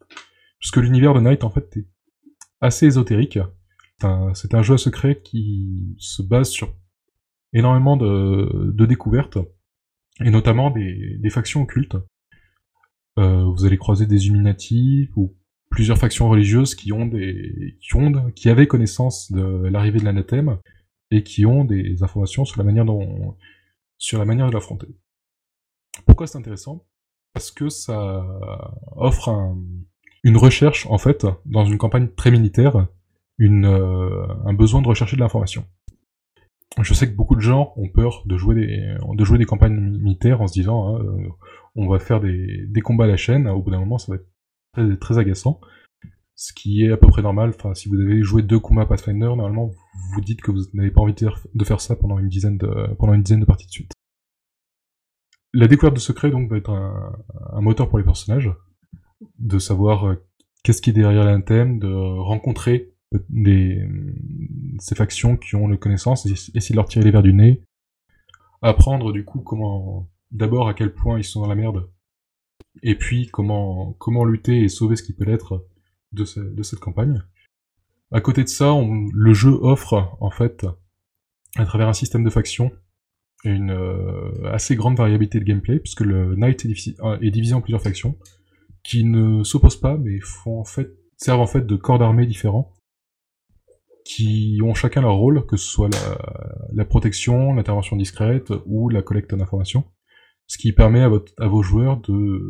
Puisque 0.59 0.77
l'univers 0.77 1.13
de 1.13 1.19
Night, 1.19 1.43
en 1.43 1.49
fait, 1.49 1.77
est 1.77 1.87
assez 2.61 2.87
ésotérique. 2.87 3.39
C'est 4.33 4.53
un, 4.53 4.61
jeu 4.61 4.75
à 4.75 4.77
secret 4.77 5.21
qui 5.23 5.95
se 5.97 6.21
base 6.21 6.49
sur 6.49 6.75
énormément 7.53 7.97
de, 7.97 8.85
découvertes, 8.85 9.39
et 10.23 10.29
notamment 10.29 10.69
des, 10.69 11.17
des 11.17 11.29
factions 11.29 11.63
occultes. 11.63 11.97
Euh, 13.17 13.43
vous 13.45 13.65
allez 13.65 13.77
croiser 13.77 14.05
des 14.05 14.27
Illuminati 14.27 15.09
ou 15.15 15.35
plusieurs 15.69 15.97
factions 15.97 16.29
religieuses 16.29 16.75
qui 16.75 16.93
ont 16.93 17.05
des 17.05 17.77
qui 17.81 17.95
ont 17.95 18.31
qui 18.31 18.49
avaient 18.49 18.67
connaissance 18.67 19.31
de 19.31 19.67
l'arrivée 19.67 19.99
de 19.99 20.05
l'anathème 20.05 20.59
et 21.11 21.23
qui 21.23 21.45
ont 21.45 21.65
des 21.65 22.03
informations 22.03 22.45
sur 22.45 22.59
la 22.59 22.63
manière 22.63 22.85
dont 22.85 23.35
sur 23.97 24.19
la 24.19 24.25
manière 24.25 24.47
de 24.47 24.53
l'affronter. 24.53 24.87
Pourquoi 26.05 26.27
c'est 26.27 26.37
intéressant? 26.37 26.85
Parce 27.33 27.51
que 27.51 27.69
ça 27.69 28.25
offre 28.95 29.55
une 30.23 30.37
recherche 30.37 30.87
en 30.89 30.97
fait 30.97 31.25
dans 31.45 31.65
une 31.65 31.77
campagne 31.77 32.09
très 32.09 32.31
militaire, 32.31 32.87
euh, 33.39 34.27
un 34.45 34.53
besoin 34.53 34.81
de 34.81 34.87
rechercher 34.87 35.15
de 35.15 35.21
l'information. 35.21 35.65
Je 36.81 36.93
sais 36.93 37.09
que 37.09 37.15
beaucoup 37.15 37.35
de 37.35 37.41
gens 37.41 37.73
ont 37.77 37.89
peur 37.89 38.23
de 38.25 38.37
jouer 38.37 38.55
des, 38.55 39.45
campagnes 39.45 39.79
militaires 39.79 40.41
en 40.41 40.47
se 40.47 40.53
disant 40.53 40.95
hein, 40.95 41.01
euh, 41.01 41.29
on 41.75 41.87
va 41.87 41.99
faire 41.99 42.19
des, 42.19 42.81
combats 42.83 43.05
à 43.05 43.07
la 43.07 43.17
chaîne, 43.17 43.47
au 43.47 43.61
bout 43.61 43.71
d'un 43.71 43.79
moment 43.79 43.97
ça 43.97 44.11
va 44.11 44.17
être 44.83 44.99
très, 44.99 45.17
agaçant 45.17 45.59
ce 46.35 46.53
qui 46.53 46.83
est 46.83 46.91
à 46.91 46.97
peu 46.97 47.07
près 47.07 47.23
normal. 47.23 47.51
Enfin, 47.55 47.73
si 47.73 47.89
vous 47.89 47.99
avez 47.99 48.21
joué 48.21 48.43
deux 48.43 48.59
combats 48.59 48.85
Pathfinder, 48.85 49.25
normalement, 49.25 49.71
vous 50.13 50.21
dites 50.21 50.41
que 50.41 50.51
vous 50.51 50.61
n'avez 50.73 50.91
pas 50.91 51.01
envie 51.01 51.15
de 51.15 51.63
faire 51.63 51.81
ça 51.81 51.95
pendant 51.95 52.19
une 52.19 52.29
dizaine 52.29 52.57
de 52.59 53.45
parties 53.45 53.65
de 53.65 53.71
suite. 53.71 53.96
La 55.53 55.67
découverte 55.67 55.95
de 55.95 55.99
secrets, 55.99 56.31
donc, 56.31 56.49
va 56.49 56.57
être 56.57 56.69
un, 56.69 57.61
moteur 57.61 57.89
pour 57.89 57.97
les 57.97 58.03
personnages, 58.03 58.51
de 59.39 59.59
savoir 59.59 60.05
euh, 60.05 60.15
qu'est-ce 60.63 60.81
qui 60.81 60.91
est 60.91 60.93
derrière 60.93 61.27
un 61.27 61.41
thème, 61.41 61.79
de 61.79 61.91
rencontrer 61.91 62.93
des, 63.29 63.87
ces 64.79 64.95
factions 64.95 65.37
qui 65.37 65.55
ont 65.55 65.67
les 65.67 65.77
connaissances, 65.77 66.25
essayer 66.25 66.73
de 66.73 66.75
leur 66.75 66.87
tirer 66.87 67.05
les 67.05 67.11
verres 67.11 67.23
du 67.23 67.33
nez, 67.33 67.63
apprendre, 68.61 69.11
du 69.13 69.23
coup, 69.23 69.39
comment, 69.39 70.09
d'abord 70.31 70.67
à 70.67 70.73
quel 70.73 70.93
point 70.93 71.17
ils 71.17 71.23
sont 71.23 71.41
dans 71.41 71.47
la 71.47 71.55
merde, 71.55 71.89
et 72.83 72.95
puis 72.95 73.27
comment, 73.27 73.93
comment 73.93 74.25
lutter 74.25 74.61
et 74.61 74.69
sauver 74.69 74.95
ce 74.95 75.03
qui 75.03 75.13
peut 75.13 75.25
l'être 75.25 75.67
de, 76.11 76.25
cette 76.25 76.79
campagne. 76.79 77.23
À 78.11 78.21
côté 78.21 78.43
de 78.43 78.49
ça, 78.49 78.73
le 79.13 79.33
jeu 79.33 79.51
offre 79.51 80.17
en 80.19 80.31
fait, 80.31 80.65
à 81.55 81.65
travers 81.65 81.87
un 81.87 81.93
système 81.93 82.23
de 82.23 82.29
factions, 82.29 82.71
une 83.47 83.71
euh, 83.71 84.51
assez 84.51 84.75
grande 84.75 84.97
variabilité 84.97 85.39
de 85.39 85.45
gameplay, 85.45 85.79
puisque 85.79 86.01
le 86.01 86.35
Knight 86.35 86.65
est, 86.65 86.99
euh, 87.01 87.17
est 87.21 87.31
divisé 87.31 87.53
en 87.53 87.61
plusieurs 87.61 87.81
factions, 87.81 88.17
qui 88.83 89.03
ne 89.03 89.43
s'opposent 89.43 89.79
pas, 89.79 89.97
mais 89.97 90.19
font 90.19 90.59
en 90.59 90.65
fait, 90.65 90.91
servent 91.17 91.41
en 91.41 91.47
fait 91.47 91.65
de 91.65 91.75
corps 91.75 91.99
d'armée 91.99 92.25
différents, 92.25 92.73
qui 94.05 94.59
ont 94.63 94.73
chacun 94.73 95.01
leur 95.01 95.15
rôle, 95.15 95.45
que 95.45 95.57
ce 95.57 95.67
soit 95.67 95.89
la, 96.73 96.85
protection, 96.85 97.53
l'intervention 97.53 97.97
discrète 97.97 98.53
ou 98.65 98.89
la 98.89 99.01
collecte 99.01 99.35
d'informations, 99.35 99.83
ce 100.47 100.57
qui 100.57 100.71
permet 100.71 101.01
à, 101.01 101.09
votre, 101.09 101.33
à 101.37 101.47
vos 101.47 101.61
joueurs 101.61 101.97
de 102.01 102.41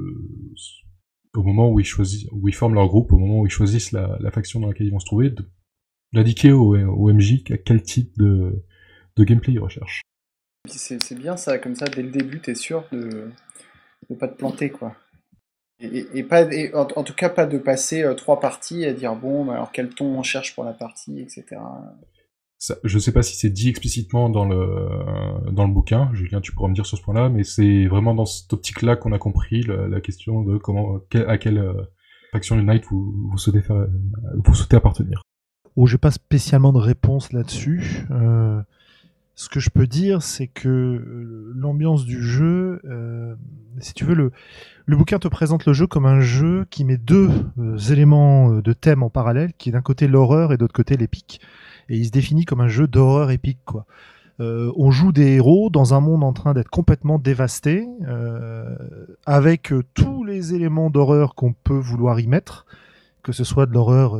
au 1.35 1.43
moment 1.43 1.69
où 1.71 1.79
ils 1.79 1.85
choisissent, 1.85 2.27
où 2.31 2.47
ils 2.47 2.53
forment 2.53 2.75
leur 2.75 2.87
groupe, 2.87 3.11
au 3.11 3.17
moment 3.17 3.39
où 3.39 3.45
ils 3.45 3.51
choisissent 3.51 3.91
la, 3.91 4.31
faction 4.31 4.59
dans 4.59 4.67
laquelle 4.67 4.87
ils 4.87 4.91
vont 4.91 4.99
se 4.99 5.05
trouver, 5.05 5.33
d'indiquer 6.13 6.51
au, 6.51 6.75
MJ 7.11 7.43
quel 7.43 7.81
type 7.81 8.17
de, 8.17 8.63
de 9.15 9.23
gameplay 9.23 9.53
ils 9.53 9.59
recherchent. 9.59 10.01
C'est 10.67 11.15
bien 11.15 11.37
ça, 11.37 11.57
comme 11.57 11.75
ça, 11.75 11.85
dès 11.85 12.03
le 12.03 12.11
début, 12.11 12.39
t'es 12.39 12.55
sûr 12.55 12.83
de 12.91 13.29
ne 14.09 14.15
pas 14.15 14.27
te 14.27 14.37
planter, 14.37 14.69
quoi. 14.69 14.95
Et, 15.79 16.07
et, 16.13 16.23
pas, 16.23 16.41
et 16.51 16.73
en, 16.73 16.85
tout 16.85 17.13
cas, 17.13 17.29
pas 17.29 17.45
de 17.45 17.59
passer 17.59 18.03
euh, 18.03 18.15
trois 18.15 18.39
parties 18.39 18.83
à 18.85 18.93
dire 18.93 19.15
bon, 19.15 19.49
alors 19.51 19.71
quel 19.71 19.89
ton 19.89 20.17
on 20.17 20.23
cherche 20.23 20.55
pour 20.55 20.63
la 20.63 20.73
partie, 20.73 21.19
etc. 21.19 21.45
Ça, 22.57 22.77
je 22.83 22.97
sais 22.97 23.11
pas 23.11 23.21
si 23.21 23.35
c'est 23.35 23.51
dit 23.51 23.69
explicitement 23.69 24.29
dans 24.29 24.45
le 24.45 25.51
dans 25.51 25.67
le 25.67 25.71
bouquin, 25.71 26.09
Julien, 26.13 26.41
tu 26.41 26.51
pourras 26.51 26.69
me 26.69 26.73
dire 26.73 26.87
sur 26.87 26.97
ce 26.97 27.03
point-là, 27.03 27.29
mais 27.29 27.43
c'est 27.43 27.85
vraiment 27.85 28.15
dans 28.15 28.25
cette 28.25 28.51
optique-là 28.51 28.95
qu'on 28.95 29.11
a 29.11 29.19
compris 29.19 29.61
la, 29.61 29.87
la, 29.87 30.01
question 30.01 30.41
de 30.41 30.57
comment, 30.57 30.99
à 31.27 31.37
quelle 31.37 31.59
euh, 31.59 31.83
faction 32.31 32.57
Unite 32.57 32.85
vous, 32.89 33.29
vous 33.29 33.37
souhaitez 33.37 33.61
faire, 33.61 33.87
vous 34.33 34.55
souhaitez 34.55 34.77
appartenir. 34.77 35.21
Oh, 35.75 35.85
j'ai 35.85 35.99
pas 35.99 36.09
spécialement 36.09 36.73
de 36.73 36.79
réponse 36.79 37.31
là-dessus. 37.31 38.07
Euh, 38.09 38.59
ce 39.37 39.49
que 39.49 39.59
je 39.59 39.69
peux 39.69 39.85
dire, 39.85 40.23
c'est 40.23 40.47
que 40.47 40.67
euh, 40.67 41.53
l'ambiance 41.55 42.05
du 42.05 42.23
jeu, 42.23 42.81
euh, 42.85 43.35
si 43.79 43.93
tu 43.93 44.03
veux, 44.03 44.15
le, 44.15 44.31
bouquin 44.97 45.19
te 45.19 45.27
présente 45.27 45.67
le 45.67 45.73
jeu 45.73 45.85
comme 45.85 46.07
un 46.07 46.21
jeu 46.21 46.65
qui 46.71 46.83
met 46.83 46.97
deux 46.97 47.29
euh, 47.59 47.77
éléments 47.77 48.49
de 48.53 48.73
thème 48.73 49.03
en 49.03 49.11
parallèle, 49.11 49.53
qui 49.53 49.69
est 49.69 49.71
d'un 49.71 49.83
côté 49.83 50.07
l'horreur 50.07 50.53
et 50.53 50.57
d'autre 50.57 50.73
côté 50.73 50.97
l'épique 50.97 51.39
et 51.87 51.97
il 51.97 52.05
se 52.07 52.11
définit 52.11 52.45
comme 52.45 52.61
un 52.61 52.67
jeu 52.67 52.87
d'horreur 52.87 53.31
épique 53.31 53.59
quoi. 53.63 53.85
On 54.39 54.91
joue 54.91 55.11
des 55.11 55.35
héros 55.35 55.71
dans 55.71 55.95
un 55.95 55.99
monde 55.99 56.23
en 56.23 56.33
train 56.33 56.53
d'être 56.53 56.69
complètement 56.69 57.17
dévasté, 57.17 57.87
avec 59.25 59.73
tous 59.95 60.23
les 60.23 60.53
éléments 60.53 60.91
d'horreur 60.91 61.33
qu'on 61.33 61.53
peut 61.53 61.79
vouloir 61.79 62.19
y 62.19 62.27
mettre, 62.27 62.67
que 63.23 63.31
ce 63.31 63.43
soit 63.43 63.65
de 63.65 63.73
l'horreur 63.73 64.19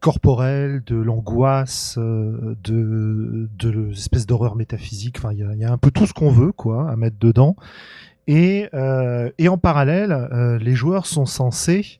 euh, 0.00 0.10
corporelle, 0.10 0.82
de 0.84 0.96
l'angoisse, 0.96 1.96
euh, 1.98 2.56
de, 2.62 3.48
de 3.58 3.70
l'espèce 3.70 4.26
d'horreur 4.26 4.56
métaphysique. 4.56 5.16
Enfin, 5.18 5.32
il 5.32 5.38
y 5.38 5.44
a, 5.44 5.54
y 5.54 5.64
a, 5.64 5.72
un 5.72 5.78
peu 5.78 5.90
tout 5.90 6.06
ce 6.06 6.12
qu'on 6.12 6.30
veut, 6.30 6.52
quoi, 6.52 6.90
à 6.90 6.96
mettre 6.96 7.16
dedans. 7.18 7.56
Et, 8.26 8.68
et 9.38 9.48
en 9.48 9.58
parallèle, 9.58 10.28
les 10.60 10.76
joueurs 10.76 11.06
sont 11.06 11.26
censés 11.26 11.98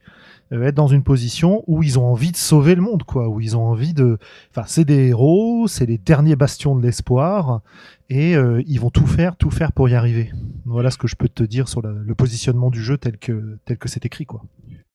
euh, 0.52 0.64
être 0.64 0.74
dans 0.74 0.88
une 0.88 1.04
position 1.04 1.62
où 1.66 1.82
ils 1.82 1.98
ont 1.98 2.06
envie 2.06 2.32
de 2.32 2.36
sauver 2.36 2.74
le 2.74 2.82
monde, 2.82 3.04
quoi, 3.04 3.28
où 3.28 3.40
ils 3.40 3.56
ont 3.56 3.64
envie 3.64 3.94
de. 3.94 4.18
Enfin, 4.50 4.64
c'est 4.66 4.84
des 4.84 5.08
héros, 5.08 5.68
c'est 5.68 5.86
les 5.86 5.98
derniers 5.98 6.36
bastions 6.36 6.74
de 6.74 6.82
l'espoir, 6.82 7.60
et 8.08 8.36
euh, 8.36 8.62
ils 8.66 8.80
vont 8.80 8.90
tout 8.90 9.06
faire, 9.06 9.36
tout 9.36 9.50
faire 9.50 9.72
pour 9.72 9.88
y 9.88 9.94
arriver. 9.94 10.32
Voilà 10.64 10.90
ce 10.90 10.98
que 10.98 11.06
je 11.06 11.14
peux 11.14 11.28
te 11.28 11.44
dire 11.44 11.68
sur 11.68 11.82
le 11.82 12.14
positionnement 12.14 12.70
du 12.70 12.82
jeu 12.82 12.98
tel 12.98 13.16
que 13.18 13.58
tel 13.64 13.78
que 13.78 13.88
c'est 13.88 14.04
écrit, 14.04 14.26
quoi. 14.26 14.42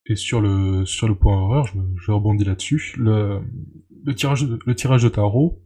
Et 0.08 0.16
sur 0.16 0.40
le 0.40 0.86
sur 0.86 1.08
le 1.08 1.16
point 1.16 1.36
horreur, 1.36 1.66
je, 1.66 2.10
rebondis 2.10 2.44
là-dessus. 2.44 2.94
Le, 2.96 3.40
le 4.04 4.14
tirage 4.14 4.44
de, 4.44 4.58
le 4.64 4.74
tirage 4.74 5.02
de 5.02 5.08
tarot 5.08 5.60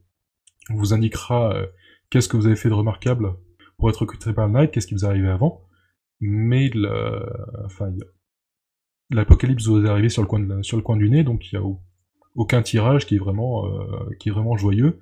vous 0.71 0.95
indiquera 0.95 1.53
euh, 1.55 1.67
qu'est-ce 2.09 2.29
que 2.29 2.37
vous 2.37 2.47
avez 2.47 2.57
fait 2.57 2.71
de 2.71 2.75
remarquable 2.75 3.35
pour 3.77 3.91
être 3.91 4.01
recruté 4.01 4.33
par 4.33 4.47
le 4.47 4.53
Knight, 4.53 4.71
qu'est-ce 4.71 4.87
qui 4.87 4.95
vous 4.95 5.05
est 5.05 5.09
arrivé 5.09 5.29
avant. 5.29 5.63
Mais 6.21 6.71
le, 6.75 7.27
enfin, 7.65 7.93
l'apocalypse 9.11 9.67
vous 9.67 9.85
est 9.85 9.89
arrivé 9.89 10.09
sur 10.09 10.23
le 10.23 10.29
coin 10.29 10.41
de 10.41 10.63
sur 10.63 10.77
le 10.77 10.83
coin 10.83 10.97
du 10.97 11.11
nez, 11.11 11.23
donc 11.23 11.51
il 11.53 11.55
y 11.55 11.59
a 11.59 11.63
aucun 12.35 12.63
tirage 12.63 13.07
qui 13.07 13.17
est 13.17 13.19
vraiment 13.19 13.67
euh, 13.67 14.09
qui 14.19 14.31
est 14.31 14.33
vraiment 14.33 14.57
joyeux. 14.57 15.01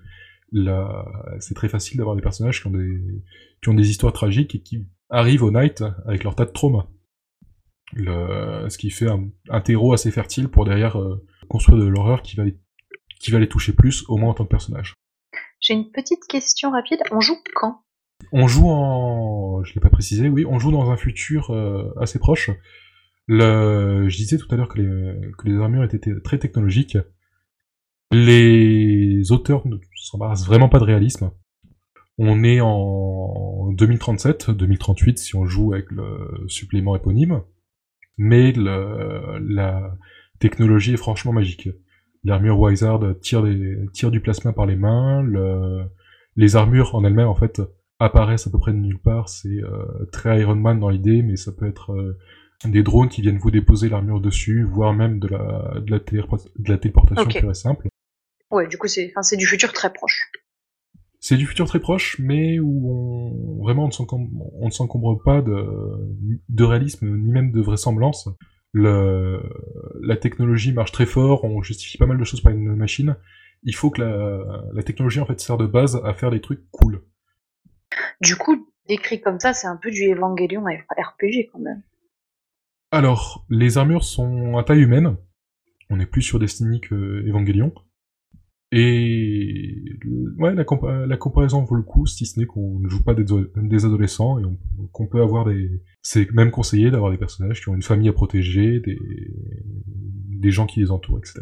Là, 0.50 1.04
c'est 1.40 1.54
très 1.54 1.68
facile 1.68 1.98
d'avoir 1.98 2.16
des 2.16 2.22
personnages 2.22 2.62
qui 2.62 2.66
ont 2.66 2.70
des 2.70 3.22
qui 3.62 3.68
ont 3.68 3.74
des 3.74 3.90
histoires 3.90 4.12
tragiques 4.12 4.54
et 4.54 4.62
qui 4.62 4.86
arrivent 5.10 5.42
au 5.42 5.50
night 5.50 5.84
avec 6.06 6.24
leur 6.24 6.34
tas 6.34 6.46
de 6.46 6.50
traumas. 6.50 6.88
Le, 7.92 8.68
ce 8.68 8.76
qui 8.76 8.90
fait 8.90 9.08
un, 9.08 9.28
un 9.48 9.60
terreau 9.60 9.92
assez 9.92 10.10
fertile 10.10 10.48
pour 10.48 10.64
derrière 10.64 11.00
euh, 11.00 11.24
construire 11.48 11.78
de 11.78 11.86
l'horreur 11.86 12.22
qui 12.22 12.36
va 12.36 12.44
les, 12.44 12.58
qui 13.20 13.30
va 13.30 13.38
les 13.38 13.48
toucher 13.48 13.72
plus, 13.72 14.04
au 14.08 14.16
moins 14.16 14.30
en 14.30 14.34
tant 14.34 14.44
que 14.44 14.50
personnage. 14.50 14.94
J'ai 15.60 15.74
une 15.74 15.90
petite 15.90 16.24
question 16.28 16.70
rapide. 16.70 17.00
On 17.10 17.20
joue 17.20 17.36
quand? 17.54 17.82
On 18.32 18.46
joue 18.46 18.68
en, 18.68 19.62
je 19.64 19.74
l'ai 19.74 19.80
pas 19.80 19.90
précisé, 19.90 20.28
oui, 20.28 20.44
on 20.44 20.58
joue 20.58 20.70
dans 20.70 20.90
un 20.90 20.96
futur 20.96 21.50
euh, 21.50 21.92
assez 22.00 22.18
proche. 22.18 22.50
Le, 23.26 24.08
je 24.08 24.16
disais 24.16 24.38
tout 24.38 24.48
à 24.50 24.56
l'heure 24.56 24.68
que 24.68 24.78
les, 24.80 25.32
que 25.38 25.46
les 25.46 25.56
armures 25.56 25.84
étaient 25.84 26.00
très 26.22 26.38
technologiques. 26.38 26.98
Les 28.10 29.30
auteurs 29.30 29.66
ne 29.66 29.76
s'embarrassent 29.94 30.46
vraiment 30.46 30.68
pas 30.68 30.78
de 30.78 30.84
réalisme. 30.84 31.30
On 32.16 32.42
est 32.42 32.60
en 32.60 33.70
2037, 33.72 34.50
2038 34.50 35.18
si 35.18 35.36
on 35.36 35.44
joue 35.44 35.72
avec 35.74 35.90
le 35.90 36.44
supplément 36.48 36.96
éponyme, 36.96 37.42
mais 38.18 38.52
le, 38.52 39.38
la 39.38 39.96
technologie 40.38 40.94
est 40.94 40.98
franchement 40.98 41.32
magique. 41.32 41.70
L'armure 42.24 42.58
Wizard 42.58 43.00
tire, 43.20 43.42
des, 43.42 43.78
tire 43.92 44.10
du 44.10 44.20
plasma 44.20 44.52
par 44.52 44.66
les 44.66 44.76
mains, 44.76 45.22
le, 45.22 45.84
les 46.36 46.56
armures 46.56 46.94
en 46.94 47.04
elles-mêmes, 47.04 47.28
en 47.28 47.34
fait, 47.34 47.62
apparaissent 48.00 48.46
à 48.46 48.50
peu 48.50 48.58
près 48.58 48.72
de 48.72 48.78
nulle 48.78 48.98
part. 48.98 49.28
C'est 49.28 49.62
euh, 49.62 50.04
très 50.12 50.40
Iron 50.40 50.56
Man 50.56 50.80
dans 50.80 50.90
l'idée, 50.90 51.22
mais 51.22 51.36
ça 51.36 51.52
peut 51.52 51.66
être 51.66 51.92
euh, 51.92 52.18
des 52.64 52.82
drones 52.82 53.08
qui 53.08 53.22
viennent 53.22 53.38
vous 53.38 53.50
déposer 53.50 53.88
l'armure 53.88 54.20
dessus, 54.20 54.64
voire 54.64 54.92
même 54.92 55.20
de 55.20 55.28
la, 55.28 55.80
de 55.80 55.90
la, 55.90 55.98
de 55.98 56.70
la 56.70 56.78
téléportation 56.78 57.22
Ok. 57.24 57.38
pure 57.38 57.50
et 57.50 57.54
simple. 57.54 57.88
Ouais, 58.50 58.66
du 58.66 58.78
coup, 58.78 58.88
c'est 58.88 59.36
du 59.36 59.46
futur 59.46 59.72
très 59.72 59.92
proche. 59.92 60.30
C'est 61.20 61.36
du 61.36 61.46
futur 61.46 61.66
très 61.66 61.80
proche, 61.80 62.18
mais 62.20 62.60
où 62.60 62.90
on, 62.90 63.62
vraiment 63.62 63.84
on 63.84 64.66
ne 64.66 64.70
s'encombre, 64.70 65.22
pas 65.24 65.42
de, 65.42 65.64
de 66.48 66.64
réalisme, 66.64 67.16
ni 67.16 67.32
même 67.32 67.50
de 67.50 67.60
vraisemblance. 67.60 68.28
Le, 68.72 69.42
la 70.00 70.16
technologie 70.16 70.72
marche 70.72 70.92
très 70.92 71.06
fort, 71.06 71.44
on 71.44 71.62
justifie 71.62 71.98
pas 71.98 72.06
mal 72.06 72.18
de 72.18 72.24
choses 72.24 72.40
par 72.40 72.52
une 72.52 72.76
machine. 72.76 73.16
Il 73.64 73.74
faut 73.74 73.90
que 73.90 74.00
la, 74.02 74.62
la 74.72 74.82
technologie 74.82 75.20
en 75.20 75.26
fait 75.26 75.40
sert 75.40 75.56
de 75.56 75.66
base 75.66 76.00
à 76.04 76.14
faire 76.14 76.30
des 76.30 76.40
trucs 76.40 76.70
cool. 76.70 77.02
Du 78.20 78.36
coup, 78.36 78.70
décrit 78.86 79.20
comme 79.20 79.40
ça, 79.40 79.52
c'est 79.52 79.66
un 79.66 79.76
peu 79.76 79.90
du 79.90 80.12
Evangelion 80.12 80.64
RPG 80.64 81.50
quand 81.52 81.58
même. 81.58 81.82
Alors, 82.90 83.44
les 83.50 83.76
armures 83.76 84.04
sont 84.04 84.56
à 84.56 84.64
taille 84.64 84.82
humaine. 84.82 85.16
On 85.90 86.00
est 86.00 86.06
plus 86.06 86.22
sur 86.22 86.38
Destiny 86.38 86.80
que 86.80 87.26
Evangelion. 87.26 87.72
Et 88.70 89.82
ouais, 90.38 90.54
la, 90.54 90.64
compa- 90.64 91.06
la 91.06 91.16
comparaison 91.16 91.64
vaut 91.64 91.74
le 91.74 91.82
coup, 91.82 92.06
si 92.06 92.26
ce 92.26 92.38
n'est 92.38 92.44
qu'on 92.44 92.78
ne 92.80 92.88
joue 92.88 93.02
pas 93.02 93.14
des, 93.14 93.24
des 93.56 93.84
adolescents 93.86 94.38
et 94.38 94.44
on- 94.44 94.58
qu'on 94.92 95.06
peut 95.06 95.22
avoir 95.22 95.46
des. 95.46 95.82
C'est 96.02 96.30
même 96.32 96.50
conseillé 96.50 96.90
d'avoir 96.90 97.10
des 97.10 97.16
personnages 97.16 97.60
qui 97.62 97.68
ont 97.70 97.74
une 97.74 97.82
famille 97.82 98.08
à 98.08 98.12
protéger, 98.12 98.80
des, 98.80 100.50
gens 100.50 100.66
qui 100.66 100.80
les 100.80 100.90
entourent, 100.90 101.18
etc. 101.18 101.40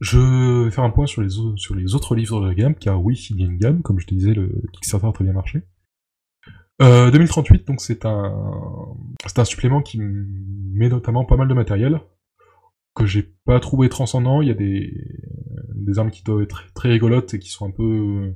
Je 0.00 0.64
vais 0.64 0.70
faire 0.70 0.84
un 0.84 0.90
point 0.90 1.06
sur 1.06 1.22
les, 1.22 1.38
autres 1.94 2.14
livres 2.14 2.40
de 2.40 2.46
la 2.46 2.54
gamme, 2.54 2.74
car 2.74 3.02
oui, 3.02 3.26
il 3.30 3.40
y 3.40 3.42
a 3.44 3.46
une 3.46 3.58
gamme, 3.58 3.82
comme 3.82 3.98
je 3.98 4.06
te 4.06 4.14
disais, 4.14 4.34
le 4.34 4.62
Kickstarter 4.72 5.06
a 5.08 5.12
très 5.12 5.24
bien 5.24 5.32
marché. 5.32 5.62
Euh, 6.80 7.10
2038, 7.10 7.66
donc 7.66 7.80
c'est 7.80 8.06
un, 8.06 8.32
c'est 9.26 9.40
un 9.40 9.44
supplément 9.44 9.82
qui 9.82 9.98
met 9.98 10.88
notamment 10.88 11.24
pas 11.24 11.36
mal 11.36 11.48
de 11.48 11.54
matériel 11.54 12.00
que 12.98 13.06
j'ai 13.06 13.34
pas 13.44 13.60
trouvé 13.60 13.88
transcendant. 13.88 14.42
Il 14.42 14.48
y 14.48 14.50
a 14.50 14.54
des, 14.54 14.92
armes 15.98 16.10
qui 16.10 16.22
doivent 16.22 16.42
être 16.42 16.72
très 16.74 16.90
rigolotes 16.90 17.32
et 17.34 17.38
qui 17.38 17.48
sont 17.48 17.66
un 17.66 17.70
peu, 17.70 18.34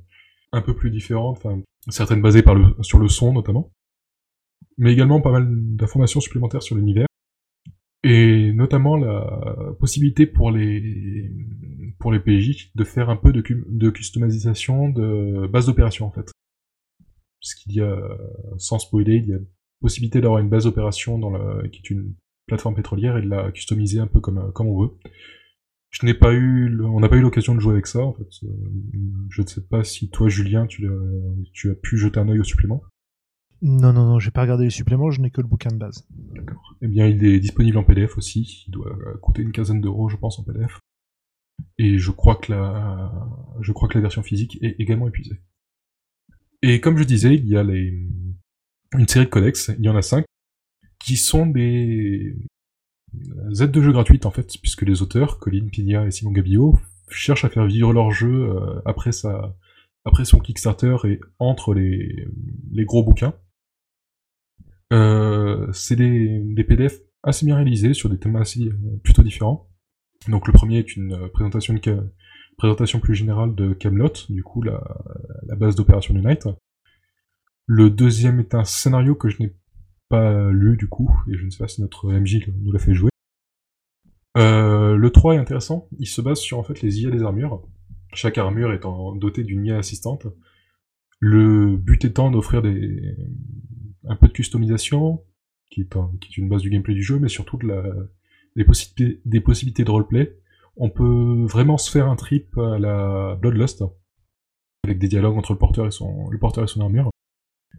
un 0.53 0.63
peu 0.63 0.75
plus 0.75 0.91
différentes, 0.91 1.37
enfin, 1.37 1.61
certaines 1.89 2.23
basées 2.23 2.43
par 2.43 2.55
le, 2.55 2.75
sur 2.81 2.99
le 2.99 3.09
son 3.09 3.33
notamment. 3.33 3.73
Mais 4.79 4.93
également 4.93 5.21
pas 5.21 5.33
mal 5.33 5.47
d'informations 5.77 6.21
supplémentaires 6.21 6.63
sur 6.63 6.77
l'univers. 6.77 7.07
Et 8.05 8.53
notamment 8.53 8.97
la 8.97 9.75
possibilité 9.79 10.27
pour 10.27 10.51
les, 10.51 11.31
pour 11.99 12.11
les 12.11 12.19
PJ 12.19 12.73
de 12.75 12.85
faire 12.85 13.11
un 13.11 13.17
peu 13.17 13.33
de 13.33 13.91
customisation 13.91 14.89
de 14.89 15.47
base 15.47 15.67
d'opération 15.67 16.07
en 16.07 16.11
fait. 16.11 16.33
Puisqu'il 17.39 17.75
y 17.75 17.81
a, 17.81 17.97
sans 18.57 18.79
spoiler, 18.79 19.17
il 19.17 19.29
y 19.29 19.35
a 19.35 19.39
possibilité 19.83 20.21
d'avoir 20.21 20.41
une 20.41 20.49
base 20.49 20.65
d'opération 20.65 21.19
dans 21.19 21.31
la, 21.31 21.69
qui 21.69 21.79
est 21.79 21.91
une 21.91 22.15
plateforme 22.47 22.75
pétrolière 22.75 23.17
et 23.17 23.23
de 23.23 23.29
la 23.29 23.51
customiser 23.53 23.99
un 24.01 24.07
peu 24.07 24.21
comme, 24.21 24.53
comme 24.53 24.67
on 24.69 24.83
veut. 24.83 24.91
Je 25.91 26.07
n'ai 26.07 26.15
pas 26.15 26.33
eu, 26.33 26.69
le- 26.69 26.87
on 26.87 27.01
n'a 27.01 27.09
pas 27.09 27.17
eu 27.17 27.21
l'occasion 27.21 27.55
de 27.55 27.61
jouer 27.61 27.75
avec 27.75 27.87
ça, 27.87 28.01
en 28.01 28.15
fait. 28.15 28.29
Euh, 28.45 28.49
Je 29.29 29.43
ne 29.43 29.47
sais 29.47 29.61
pas 29.61 29.85
si 29.85 30.09
toi, 30.11 30.29
Julien, 30.29 30.67
tu, 30.67 30.87
as 30.89 31.75
pu 31.75 31.99
jeter 31.99 32.19
un 32.19 32.29
œil 32.29 32.41
au 32.41 32.45
supplément. 32.45 32.83
Non, 33.61 33.93
non, 33.93 34.07
non, 34.07 34.19
j'ai 34.19 34.31
pas 34.33 34.43
regardé 34.43 34.65
les 34.65 34.71
suppléments, 34.71 35.11
je 35.11 35.21
n'ai 35.21 35.31
que 35.31 35.41
le 35.41 35.47
bouquin 35.47 35.71
de 35.71 35.77
base. 35.77 36.07
Eh 36.81 36.89
bien, 36.89 37.07
il 37.07 37.25
est 37.25 37.39
disponible 37.39 37.77
en 37.79 37.85
PDF 37.85 38.17
aussi. 38.19 38.65
Il 38.67 38.71
doit 38.73 38.97
coûter 39.21 39.43
une 39.43 39.53
quinzaine 39.53 39.81
d'euros, 39.81 40.09
je 40.09 40.17
pense, 40.17 40.39
en 40.39 40.45
PDF. 40.45 40.79
Et 41.79 41.99
je 41.99 42.11
crois 42.11 42.37
que 42.37 42.51
la, 42.53 43.13
je 43.61 43.71
crois 43.73 43.89
que 43.89 43.95
la 43.95 44.01
version 44.03 44.23
physique 44.23 44.59
est 44.63 44.75
également 44.81 45.07
épuisée. 45.09 45.41
Et 46.63 46.81
comme 46.81 46.97
je 46.97 47.05
disais, 47.05 47.35
il 47.35 47.47
y 47.47 47.57
a 47.57 47.63
les, 47.63 48.09
une 48.99 49.07
série 49.09 49.27
de 49.27 49.31
codex, 49.31 49.71
il 49.79 49.85
y 49.85 49.89
en 49.89 49.97
a 49.97 50.03
cinq, 50.03 50.25
qui 51.03 51.17
sont 51.17 51.47
des 51.47 52.37
aides 53.61 53.71
de 53.71 53.83
jeu 53.83 53.93
gratuites, 53.93 54.27
en 54.27 54.31
fait, 54.31 54.57
puisque 54.61 54.83
les 54.83 55.03
auteurs, 55.03 55.39
Colin 55.39 55.67
Pigna 55.67 56.07
et 56.07 56.11
Simon 56.11 56.33
Gabillot, 56.33 56.77
cherchent 57.09 57.45
à 57.45 57.51
faire 57.51 57.67
vivre 57.67 57.93
leur 57.93 58.11
jeu 58.11 58.51
euh, 58.51 58.81
après 58.87 59.13
sa, 59.13 59.55
après 60.05 60.25
son 60.25 60.39
Kickstarter 60.39 60.97
et 61.05 61.21
entre 61.39 61.75
les, 61.75 62.27
les 62.71 62.85
gros 62.85 63.03
bouquins. 63.03 63.35
Euh, 64.93 65.71
c'est 65.73 65.97
des, 65.97 66.41
des 66.45 66.65
PDF 66.65 67.01
assez 67.23 67.47
bien 67.47 67.57
réalisés 67.57 67.95
sur 67.95 68.09
des 68.09 68.19
thèmes 68.19 68.37
assez 68.37 68.67
euh, 68.67 69.01
plutôt 69.03 69.23
différents. 69.23 69.69
Donc 70.29 70.47
le 70.47 70.53
premier 70.53 70.79
est 70.79 70.97
une 70.97 71.15
euh, 71.15 71.29
présentation, 71.29 71.75
de 71.75 72.13
présentation 72.59 73.01
plus 73.01 73.15
générale 73.15 73.55
de 73.55 73.73
Camelot, 73.73 74.13
du 74.29 74.43
coup 74.43 74.63
la, 74.63 74.83
la 75.45 75.57
base 75.57 75.77
d'opération 75.77 76.15
du 76.15 76.21
Night. 76.21 76.49
Le 77.67 77.91
deuxième 77.91 78.41
est 78.41 78.55
un 78.55 78.65
scénario 78.65 79.15
que 79.15 79.29
je 79.29 79.41
n'ai 79.41 79.55
pas 80.13 80.51
lu 80.51 80.77
du 80.77 80.89
coup, 80.89 81.11
et 81.27 81.39
je 81.39 81.47
ne 81.47 81.51
sais 81.51 81.57
pas 81.57 81.69
si 81.69 81.81
notre 81.81 82.13
MJ 82.13 82.47
nous 82.61 82.71
l'a 82.71 82.79
fait 82.79 82.93
jouer. 82.93 83.09
Euh, 84.37 84.95
le 84.95 85.11
3 85.11 85.37
est 85.37 85.39
intéressant, 85.39 85.89
il 85.99 86.07
se 86.07 86.21
base 86.21 86.39
sur 86.39 86.59
en 86.59 86.63
fait 86.63 86.83
les 86.83 87.01
IA 87.01 87.11
des 87.11 87.23
armures. 87.23 87.63
Chaque 88.13 88.37
armure 88.37 88.75
étant 88.75 89.15
dotée 89.15 89.43
d'une 89.43 89.65
IA 89.65 89.79
assistante. 89.79 90.27
Le 91.19 91.79
but 91.79 92.05
étant 92.05 92.31
d'offrir 92.31 92.61
des, 92.61 93.17
un 94.07 94.17
peu 94.17 94.29
de 94.29 94.33
customisation, 94.33 95.25
qui 95.71 95.81
est, 95.81 96.37
une 96.37 96.51
base 96.51 96.61
du 96.61 96.69
gameplay 96.69 96.93
du 96.93 97.03
jeu, 97.03 97.19
mais 97.19 97.29
surtout 97.29 97.57
de 97.57 97.69
la, 97.69 97.83
des 98.55 99.41
possibilités 99.41 99.85
de 99.85 99.91
roleplay. 99.91 100.37
On 100.77 100.91
peut 100.91 101.47
vraiment 101.47 101.79
se 101.79 101.91
faire 101.91 102.07
un 102.09 102.17
trip 102.17 102.59
à 102.59 102.79
la 102.79 103.39
Bloodlust, 103.41 103.83
avec 104.85 104.99
des 104.99 105.09
dialogues 105.09 105.39
entre 105.39 105.55
le 105.55 105.59
porteur 105.59 105.87
et 105.87 105.91
son, 105.91 106.29
le 106.29 106.39
porteur 106.39 106.65
et 106.65 106.67
son 106.67 106.83
armure. 106.83 107.12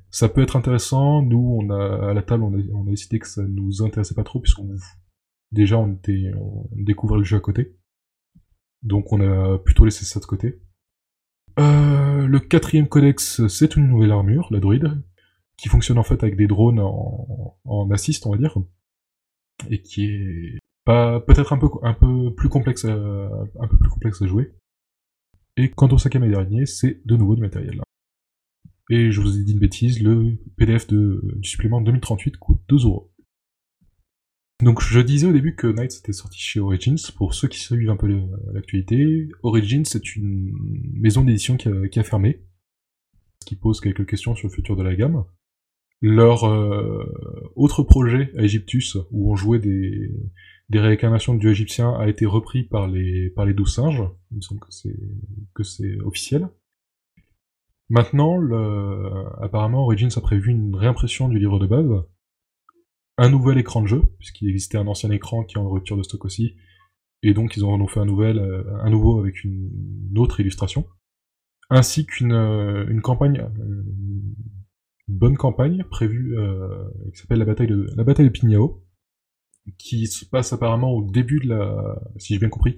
Ça 0.09 0.29
peut 0.29 0.41
être 0.41 0.55
intéressant. 0.55 1.21
Nous, 1.21 1.57
on 1.59 1.69
a, 1.69 2.09
à 2.09 2.13
la 2.13 2.21
table, 2.21 2.43
on 2.43 2.53
a, 2.53 2.89
décidé 2.89 3.19
que 3.19 3.27
ça 3.27 3.43
nous 3.43 3.81
intéressait 3.81 4.15
pas 4.15 4.23
trop, 4.23 4.39
puisqu'on, 4.39 4.69
déjà, 5.51 5.79
on 5.79 5.93
était, 5.93 6.31
on 6.37 6.67
découvrait 6.71 7.17
le 7.17 7.23
jeu 7.23 7.37
à 7.37 7.39
côté. 7.39 7.75
Donc, 8.83 9.11
on 9.11 9.21
a 9.21 9.57
plutôt 9.59 9.85
laissé 9.85 10.05
ça 10.05 10.19
de 10.19 10.25
côté. 10.25 10.61
Euh, 11.59 12.27
le 12.27 12.39
quatrième 12.39 12.87
codex, 12.87 13.47
c'est 13.47 13.75
une 13.75 13.87
nouvelle 13.87 14.11
armure, 14.11 14.47
la 14.51 14.59
druide, 14.59 15.03
qui 15.57 15.69
fonctionne 15.69 15.97
en 15.97 16.03
fait 16.03 16.23
avec 16.23 16.35
des 16.35 16.47
drones 16.47 16.79
en, 16.79 17.57
en 17.65 17.91
assist, 17.91 18.25
on 18.25 18.31
va 18.31 18.37
dire, 18.37 18.57
et 19.69 19.81
qui 19.81 20.05
est 20.05 20.59
peut-être 20.85 21.53
un 21.53 21.57
peu 21.57 21.67
un 21.83 21.93
peu 21.93 22.33
plus 22.33 22.49
complexe 22.49 22.85
à, 22.85 22.93
un 22.93 23.67
peu 23.67 23.77
plus 23.77 23.89
complexe 23.89 24.21
à 24.21 24.27
jouer. 24.27 24.53
Et 25.55 25.69
quant 25.69 25.87
au 25.89 25.97
cinquième 25.97 26.23
et 26.23 26.29
dernier, 26.29 26.65
c'est 26.65 27.01
de 27.05 27.15
nouveau 27.15 27.35
du 27.35 27.41
matériel. 27.41 27.81
Et 28.93 29.09
je 29.09 29.21
vous 29.21 29.39
ai 29.39 29.43
dit 29.43 29.53
une 29.53 29.59
bêtise, 29.59 30.03
le 30.03 30.37
PDF 30.55 30.85
du 30.85 31.17
supplément 31.41 31.81
2038 31.81 32.37
coûte 32.37 32.61
2 32.69 32.83
euros. 32.85 33.11
Donc 34.61 34.83
je 34.83 34.99
disais 34.99 35.25
au 35.25 35.33
début 35.33 35.55
que 35.55 35.65
Knights 35.65 35.97
était 35.97 36.13
sorti 36.13 36.39
chez 36.39 36.59
Origins, 36.59 36.99
pour 37.17 37.33
ceux 37.33 37.47
qui 37.47 37.59
suivent 37.59 37.89
un 37.89 37.95
peu 37.95 38.07
l'actualité, 38.53 39.29
Origins 39.41 39.83
c'est 39.83 40.15
une 40.15 40.53
maison 40.93 41.23
d'édition 41.23 41.57
qui 41.57 41.69
a, 41.69 42.03
fermé, 42.03 42.43
ce 43.41 43.47
qui 43.47 43.55
pose 43.55 43.81
quelques 43.81 44.05
questions 44.05 44.35
sur 44.35 44.47
le 44.47 44.53
futur 44.53 44.75
de 44.75 44.83
la 44.83 44.93
gamme. 44.95 45.25
Leur 45.99 46.43
euh, 46.43 47.03
autre 47.55 47.81
projet, 47.81 48.31
Egyptus, 48.37 48.97
où 49.09 49.31
on 49.31 49.35
jouait 49.35 49.57
des, 49.57 50.11
réincarnations 50.71 51.33
de 51.33 51.39
dieux 51.39 51.49
égyptiens, 51.49 51.95
a 51.95 52.07
été 52.07 52.27
repris 52.27 52.61
par 52.61 52.87
les, 52.87 53.31
par 53.31 53.47
les 53.47 53.55
douze 53.55 53.73
singes. 53.73 54.03
Il 54.29 54.37
me 54.37 54.41
semble 54.41 54.61
que 54.61 55.63
c'est 55.63 55.97
officiel. 56.01 56.47
Maintenant, 57.89 58.37
le, 58.37 59.43
apparemment, 59.43 59.83
Origins 59.83 60.09
a 60.15 60.21
prévu 60.21 60.51
une 60.51 60.75
réimpression 60.75 61.27
du 61.27 61.37
livre 61.37 61.59
de 61.59 61.67
base, 61.67 62.05
un 63.17 63.29
nouvel 63.29 63.57
écran 63.57 63.81
de 63.81 63.87
jeu, 63.87 64.03
puisqu'il 64.17 64.49
existait 64.49 64.77
un 64.77 64.87
ancien 64.87 65.11
écran 65.11 65.43
qui 65.43 65.55
est 65.55 65.59
en 65.59 65.69
rupture 65.69 65.97
de 65.97 66.03
stock 66.03 66.25
aussi, 66.25 66.55
et 67.21 67.33
donc 67.33 67.55
ils 67.55 67.63
en 67.63 67.79
ont 67.79 67.87
fait 67.87 67.99
un 67.99 68.05
nouvel, 68.05 68.39
euh, 68.39 68.63
un 68.81 68.89
nouveau 68.89 69.19
avec 69.19 69.43
une, 69.43 69.69
autre 70.17 70.39
illustration, 70.39 70.85
ainsi 71.69 72.05
qu'une 72.05 72.33
euh, 72.33 72.85
une 72.87 73.01
campagne, 73.01 73.39
euh, 73.39 73.83
une 75.07 75.17
bonne 75.17 75.37
campagne 75.37 75.83
prévue, 75.89 76.37
euh, 76.37 76.89
qui 77.13 77.19
s'appelle 77.19 77.39
la 77.39 77.45
bataille 77.45 77.67
de 77.67 77.87
la 77.95 78.03
bataille 78.03 78.25
de 78.25 78.31
Pignao, 78.31 78.83
qui 79.77 80.07
se 80.07 80.25
passe 80.25 80.53
apparemment 80.53 80.91
au 80.91 81.09
début 81.09 81.39
de 81.39 81.49
la, 81.49 82.01
si 82.17 82.33
j'ai 82.33 82.39
bien 82.39 82.49
compris, 82.49 82.77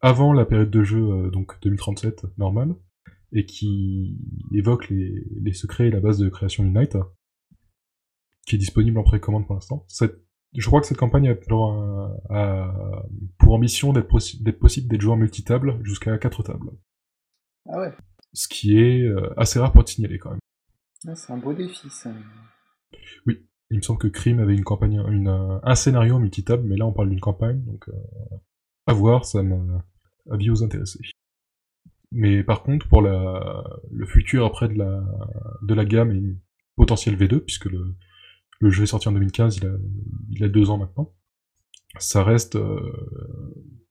avant 0.00 0.32
la 0.32 0.44
période 0.44 0.70
de 0.70 0.82
jeu 0.82 1.30
donc 1.30 1.60
2037 1.62 2.26
normale, 2.38 2.74
et 3.32 3.44
qui 3.46 4.18
évoque 4.52 4.88
les, 4.88 5.24
les 5.40 5.52
secrets 5.52 5.88
et 5.88 5.90
la 5.90 6.00
base 6.00 6.18
de 6.18 6.28
création 6.28 6.64
du 6.64 6.70
Night, 6.70 6.96
qui 8.46 8.54
est 8.56 8.58
disponible 8.58 8.98
en 8.98 9.02
précommande 9.02 9.46
pour 9.46 9.54
l'instant. 9.54 9.86
Je 10.54 10.66
crois 10.66 10.80
que 10.80 10.86
cette 10.86 10.96
campagne 10.98 11.28
a, 11.28 11.34
pour, 11.34 11.72
un- 11.72 12.16
a 12.30 13.04
pour 13.38 13.54
ambition 13.54 13.92
d'être 13.92 14.08
possi- 14.08 14.42
d'être 14.42 14.58
possible 14.60 14.88
d'être 14.88 15.00
joué 15.00 15.12
en 15.12 15.16
multitable 15.16 15.78
jusqu'à 15.84 16.16
4 16.18 16.42
tables. 16.44 16.70
Ah 17.68 17.80
ouais, 17.80 17.92
Ce 18.32 18.46
qui 18.48 18.78
est 18.78 19.02
euh, 19.02 19.34
assez 19.36 19.58
rare 19.58 19.72
pour 19.72 19.80
être 19.82 19.88
signalé 19.88 20.18
quand 20.18 20.30
même. 20.30 20.38
Ah, 21.08 21.14
c'est 21.16 21.32
un 21.32 21.36
beau 21.38 21.52
défi 21.52 21.90
ça. 21.90 22.12
Il 23.70 23.78
me 23.78 23.82
semble 23.82 23.98
que 23.98 24.06
Crime 24.06 24.38
avait 24.38 24.54
une 24.54 24.62
campagne, 24.62 25.02
une, 25.08 25.28
un 25.62 25.74
scénario 25.74 26.20
multitable, 26.20 26.62
mais 26.68 26.76
là 26.76 26.86
on 26.86 26.92
parle 26.92 27.10
d'une 27.10 27.20
campagne, 27.20 27.60
donc 27.64 27.88
euh, 27.88 27.92
à 28.86 28.92
voir, 28.92 29.24
ça 29.24 29.42
m'a 29.42 29.84
avis 30.30 30.50
aux 30.50 30.62
intéressés. 30.62 31.00
Mais 32.12 32.42
par 32.44 32.62
contre, 32.62 32.88
pour 32.88 33.02
la, 33.02 33.64
le 33.90 34.06
futur 34.06 34.44
après 34.46 34.68
de 34.68 34.74
la, 34.74 35.02
de 35.62 35.74
la 35.74 35.84
gamme 35.84 36.12
et 36.12 36.16
une 36.16 36.38
potentielle 36.76 37.16
V2, 37.16 37.40
puisque 37.40 37.66
le, 37.66 37.96
le 38.60 38.70
jeu 38.70 38.84
est 38.84 38.86
sorti 38.86 39.08
en 39.08 39.12
2015, 39.12 39.56
il 39.56 39.66
a, 39.66 39.76
il 40.30 40.44
a 40.44 40.48
deux 40.48 40.70
ans 40.70 40.78
maintenant, 40.78 41.12
ça 41.98 42.22
reste 42.22 42.56
euh, 42.56 42.80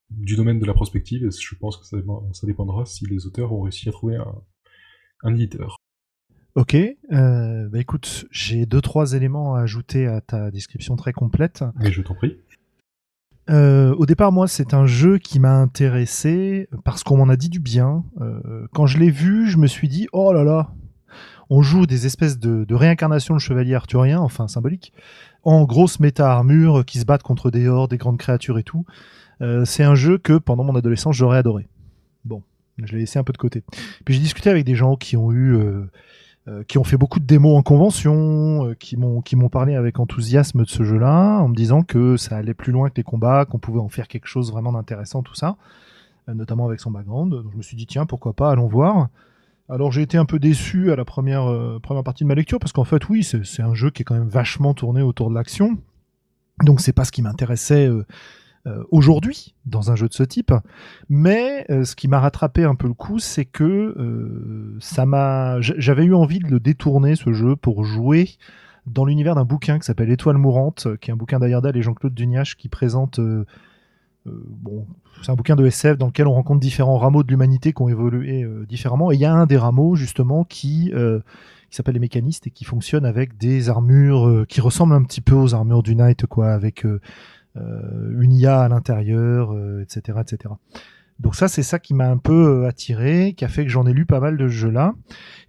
du 0.10 0.36
domaine 0.36 0.60
de 0.60 0.66
la 0.66 0.74
prospective 0.74 1.26
et 1.26 1.30
je 1.32 1.56
pense 1.56 1.78
que 1.78 1.86
ça, 1.86 1.98
ça, 2.34 2.48
dépendra 2.48 2.86
si 2.86 3.06
les 3.06 3.26
auteurs 3.26 3.52
ont 3.52 3.62
réussi 3.62 3.90
à 3.90 3.92
trouver 3.92 4.16
un, 4.16 4.42
un 5.24 5.34
éditeur. 5.34 5.78
Ok, 6.56 6.76
euh, 6.76 7.68
bah 7.68 7.80
écoute, 7.80 8.28
j'ai 8.32 8.66
deux 8.66 8.80
trois 8.80 9.14
éléments 9.14 9.56
à 9.56 9.62
ajouter 9.62 10.08
à 10.08 10.22
ta 10.22 10.52
description 10.52 10.96
très 10.96 11.12
complète. 11.12 11.66
Mais 11.80 11.92
je 11.92 12.02
t'en 12.02 12.16
prie. 12.16 12.38
Euh, 13.50 13.94
au 13.96 14.06
départ, 14.06 14.32
moi, 14.32 14.48
c'est 14.48 14.74
un 14.74 14.86
jeu 14.86 15.18
qui 15.18 15.40
m'a 15.40 15.56
intéressé 15.56 16.68
parce 16.84 17.04
qu'on 17.04 17.18
m'en 17.18 17.30
a 17.30 17.36
dit 17.36 17.50
du 17.50 17.60
bien. 17.60 18.04
Euh, 18.22 18.68
quand 18.74 18.88
je 18.88 18.98
l'ai 18.98 19.10
vu, 19.10 19.50
je 19.50 19.58
me 19.58 19.68
suis 19.68 19.88
dit, 19.88 20.08
oh 20.14 20.34
là 20.34 20.44
là, 20.44 20.72
on 21.50 21.62
joue 21.62 21.86
des 21.86 22.06
espèces 22.06 22.40
de, 22.40 22.74
réincarnations 22.74 23.36
de 23.36 23.40
chevaliers 23.40 23.76
arthuriens, 23.76 24.20
enfin 24.20 24.48
symboliques, 24.48 24.94
en 25.44 25.64
grosse 25.64 26.00
méta-armure 26.00 26.86
qui 26.86 27.00
se 27.00 27.06
battent 27.06 27.24
contre 27.24 27.52
des 27.52 27.68
hordes, 27.68 27.92
des 27.92 27.98
grandes 27.98 28.18
créatures 28.18 28.58
et 28.58 28.64
tout. 28.64 28.86
Euh, 29.42 29.64
c'est 29.66 29.84
un 29.84 29.96
jeu 29.96 30.18
que 30.18 30.38
pendant 30.38 30.64
mon 30.64 30.76
adolescence, 30.76 31.16
j'aurais 31.16 31.38
adoré. 31.38 31.68
Bon, 32.24 32.42
je 32.80 32.94
l'ai 32.94 33.02
laissé 33.02 33.20
un 33.20 33.24
peu 33.24 33.34
de 33.34 33.38
côté. 33.38 33.64
Puis 34.06 34.16
j'ai 34.16 34.22
discuté 34.22 34.50
avec 34.50 34.66
des 34.66 34.76
gens 34.76 34.96
qui 34.96 35.18
ont 35.18 35.32
eu 35.32 35.56
qui 36.68 36.78
ont 36.78 36.84
fait 36.84 36.98
beaucoup 36.98 37.20
de 37.20 37.26
démos 37.26 37.58
en 37.58 37.64
convention, 37.64 38.68
euh, 38.68 38.76
qui 38.76 38.98
m'ont 38.98 39.50
parlé 39.50 39.76
avec 39.76 40.00
enthousiasme 40.00 40.64
de 40.64 40.70
ce 40.70 40.84
jeu-là, 40.84 41.40
en 41.40 41.48
me 41.48 41.56
disant 41.56 41.82
que 41.82 42.18
ça 42.18 42.38
allait 42.38 42.54
plus 42.54 42.72
loin 42.72 42.90
que 42.90 42.96
les 42.98 43.04
combats, 43.04 43.46
qu'on 43.46 43.60
pouvait 43.60 43.80
en 43.80 43.90
faire 43.90 44.08
quelque 44.08 44.28
chose 44.28 44.52
vraiment 44.52 44.72
d'intéressant, 44.72 45.24
tout 45.24 45.36
ça, 45.36 45.58
euh, 46.30 46.34
notamment 46.34 46.66
avec 46.68 46.80
son 46.80 46.92
background. 46.92 47.32
Donc 47.32 47.52
je 47.52 47.58
me 47.58 47.62
suis 47.62 47.78
dit 47.78 47.88
tiens 47.88 48.06
pourquoi 48.06 48.34
pas, 48.34 48.52
allons 48.52 48.68
voir. 48.68 49.10
Alors 49.70 49.92
j'ai 49.92 50.04
été 50.04 50.18
un 50.18 50.26
peu 50.26 50.38
déçu 50.38 50.92
à 50.92 50.96
la 50.96 51.06
première 51.06 51.52
première 51.82 52.04
partie 52.04 52.24
de 52.24 52.28
ma 52.28 52.36
lecture 52.36 52.60
parce 52.60 52.72
qu'en 52.72 52.84
fait 52.84 53.10
oui 53.10 53.24
c'est 53.24 53.64
un 53.64 53.74
jeu 53.74 53.90
qui 53.90 54.04
est 54.04 54.06
quand 54.06 54.14
même 54.14 54.28
vachement 54.28 54.76
tourné 54.76 55.02
autour 55.02 55.32
de 55.32 55.34
l'action, 55.34 55.80
donc 56.64 56.80
c'est 56.80 56.94
pas 56.94 57.04
ce 57.04 57.12
qui 57.12 57.22
m'intéressait 57.22 57.88
euh, 57.88 58.06
aujourd'hui 58.92 59.56
dans 59.66 59.92
un 59.92 59.96
jeu 59.96 60.08
de 60.08 60.14
ce 60.14 60.24
type. 60.24 60.54
Mais 61.10 61.66
euh, 61.70 61.84
ce 61.84 61.96
qui 61.96 62.08
m'a 62.08 62.20
rattrapé 62.20 62.64
un 62.64 62.76
peu 62.76 62.88
le 62.88 62.94
coup, 62.94 63.20
c'est 63.20 63.46
que 63.46 63.64
euh, 63.64 64.78
ça 64.80 65.06
m'a, 65.06 65.60
j'avais 65.62 66.06
eu 66.06 66.14
envie 66.14 66.40
de 66.40 66.48
le 66.48 66.60
détourner 66.60 67.16
ce 67.16 67.34
jeu 67.34 67.56
pour 67.56 67.84
jouer 67.84 68.30
dans 68.86 69.06
l'univers 69.06 69.36
d'un 69.36 69.46
bouquin 69.46 69.80
qui 69.80 69.86
s'appelle 69.86 70.12
Étoile 70.12 70.38
mourante, 70.38 70.88
qui 71.02 71.10
est 71.10 71.14
un 71.14 71.18
bouquin 71.18 71.40
d'Ayardal 71.40 71.76
et 71.76 71.82
Jean-Claude 71.82 72.14
Duniache 72.14 72.56
qui 72.56 72.70
présente 72.70 73.20
bon, 74.26 74.86
c'est 75.24 75.32
un 75.32 75.36
bouquin 75.36 75.56
de 75.56 75.66
SF 75.66 75.98
dans 75.98 76.08
lequel 76.08 76.28
on 76.28 76.34
rencontre 76.34 76.60
différents 76.60 76.98
rameaux 76.98 77.24
de 77.24 77.30
l'humanité 77.30 77.74
qui 77.74 77.82
ont 77.82 77.90
évolué 77.90 78.48
différemment. 78.68 79.12
Et 79.12 79.16
il 79.16 79.22
y 79.22 79.26
a 79.26 79.34
un 79.34 79.48
des 79.48 79.58
rameaux, 79.58 79.96
justement, 79.96 80.44
qui, 80.44 80.92
qui 80.92 81.76
s'appelle 81.76 81.96
les 81.96 82.00
mécanistes 82.00 82.46
et 82.46 82.52
qui 82.52 82.64
fonctionne 82.64 83.06
avec 83.06 83.38
des 83.38 83.70
armures 83.70 84.46
qui 84.48 84.62
ressemblent 84.62 84.94
un 84.94 85.04
petit 85.04 85.22
peu 85.22 85.34
aux 85.34 85.56
armures 85.56 85.82
du 85.82 85.96
Knight, 85.96 86.28
quoi, 86.28 86.52
avec 86.52 86.86
euh, 86.86 87.02
une 87.56 88.34
IA 88.34 88.62
à 88.62 88.68
l'intérieur, 88.68 89.54
etc., 89.82 90.18
euh, 90.18 90.22
etc. 90.22 90.54
Donc 91.20 91.36
ça, 91.36 91.48
c'est 91.48 91.64
ça 91.64 91.80
qui 91.80 91.94
m'a 91.94 92.10
un 92.10 92.18
peu 92.18 92.64
euh, 92.64 92.68
attiré, 92.68 93.34
qui 93.38 93.46
a 93.46 93.48
fait 93.48 93.64
que 93.64 93.72
j'en 93.72 93.86
ai 93.86 93.94
lu 93.94 94.06
pas 94.06 94.20
mal 94.20 94.38
de 94.38 94.48
jeux-là. 94.48 94.94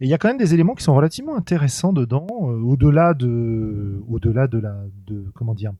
Et 0.00 0.04
il 0.06 0.08
y 0.08 0.14
a 0.14 0.18
quand 0.18 0.28
même 0.28 0.38
des 0.38 0.54
éléments 0.54 0.74
qui 0.74 0.84
sont 0.84 0.94
relativement 0.94 1.36
intéressants 1.36 1.92
dedans, 1.92 2.26
au-delà 2.28 3.14
de, 3.14 4.00
au-delà 4.08 4.46
de 4.46 4.58
la, 4.58 4.76
de 5.06 5.24
comment 5.34 5.54
dire, 5.54 5.72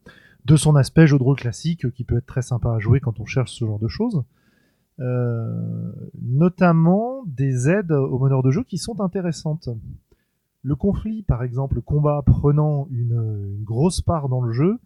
de 0.45 0.57
son 0.57 0.75
aspect 0.75 1.07
jeu 1.07 1.19
de 1.19 1.23
rôle 1.23 1.37
classique, 1.37 1.91
qui 1.93 2.05
peut 2.05 2.17
être 2.17 2.27
très 2.27 2.43
sympa 2.43 2.75
à 2.75 2.79
jouer 2.79 3.01
quand 3.01 3.21
on 3.21 3.27
cherche 3.27 3.53
ce 3.53 3.65
genre 3.65 3.79
de 3.79 3.89
choses. 3.89 4.25
notamment 6.21 7.23
des 7.27 7.69
aides 7.69 7.93
aux 7.93 8.19
meneurs 8.19 8.43
de 8.43 8.51
jeu 8.51 8.65
qui 8.65 8.79
sont 8.79 9.01
intéressantes. 9.01 9.69
Le 10.63 10.75
conflit, 10.75 11.23
par 11.23 11.45
exemple, 11.45 11.77
le 11.77 11.81
combat 11.81 12.23
prenant 12.27 12.89
une 12.91 13.63
grosse 13.63 14.01
part 14.01 14.29
dans 14.29 14.41
le 14.41 14.53
jeu, 14.53 14.81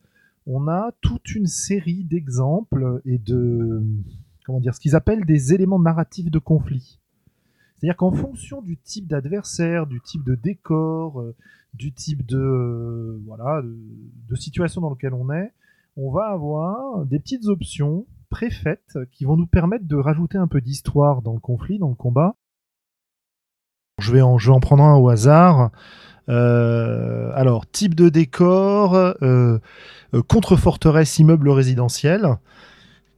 on 0.52 0.66
a 0.66 0.90
toute 1.00 1.34
une 1.36 1.46
série 1.46 2.02
d'exemples 2.02 3.00
et 3.04 3.18
de 3.18 3.82
comment 4.44 4.58
dire 4.58 4.74
ce 4.74 4.80
qu'ils 4.80 4.96
appellent 4.96 5.24
des 5.24 5.54
éléments 5.54 5.78
narratifs 5.78 6.30
de 6.30 6.40
conflit. 6.40 6.98
C'est-à-dire 7.78 7.96
qu'en 7.96 8.10
fonction 8.10 8.60
du 8.60 8.76
type 8.76 9.06
d'adversaire, 9.06 9.86
du 9.86 10.00
type 10.00 10.24
de 10.24 10.34
décor, 10.34 11.20
euh, 11.20 11.36
du 11.72 11.92
type 11.92 12.26
de 12.26 12.36
euh, 12.36 13.22
voilà 13.26 13.62
de, 13.62 14.34
situation 14.34 14.80
dans 14.80 14.90
lequel 14.90 15.14
on 15.14 15.30
est, 15.30 15.52
on 15.96 16.10
va 16.10 16.26
avoir 16.26 17.06
des 17.06 17.20
petites 17.20 17.46
options 17.46 18.06
préfaites 18.28 18.98
qui 19.12 19.24
vont 19.24 19.36
nous 19.36 19.46
permettre 19.46 19.86
de 19.86 19.96
rajouter 19.96 20.36
un 20.36 20.48
peu 20.48 20.60
d'histoire 20.60 21.22
dans 21.22 21.32
le 21.32 21.40
conflit, 21.40 21.78
dans 21.78 21.88
le 21.88 21.94
combat. 21.94 22.34
Je 23.98 24.12
vais 24.12 24.22
en, 24.22 24.36
je 24.36 24.50
vais 24.50 24.56
en 24.56 24.60
prendre 24.60 24.82
un 24.82 24.96
au 24.96 25.08
hasard. 25.08 25.70
Euh, 26.30 27.32
alors, 27.34 27.66
type 27.66 27.94
de 27.94 28.08
décor, 28.08 28.94
euh, 28.94 29.14
euh, 29.22 30.22
contre-forteresse, 30.26 31.18
immeuble 31.18 31.50
résidentiel. 31.50 32.36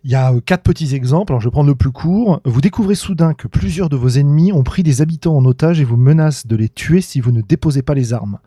Il 0.05 0.11
y 0.11 0.17
a 0.17 0.33
quatre 0.45 0.65
petits 0.65 0.97
exemples, 0.97 1.33
alors 1.33 1.41
je 1.41 1.47
vais 1.47 1.53
prendre 1.53 1.69
le 1.69 1.77
plus 1.77 1.93
court. 1.93 2.41
Vous 2.45 2.61
découvrez 2.61 2.97
soudain 2.97 3.35
que 3.35 3.47
plusieurs 3.47 3.89
de 3.89 3.95
vos 3.95 4.09
ennemis 4.09 4.53
ont 4.53 4.65
pris 4.65 4.83
des 4.83 5.01
habitants 5.01 5.37
en 5.37 5.45
otage 5.45 5.81
et 5.81 5.85
vous 5.85 5.97
menacent 5.97 6.49
de 6.49 6.57
les 6.57 6.69
tuer 6.69 7.01
si 7.01 7.21
vous 7.21 7.31
ne 7.31 7.41
déposez 7.41 7.83
pas 7.83 7.95
les 7.95 8.13
armes. 8.13 8.39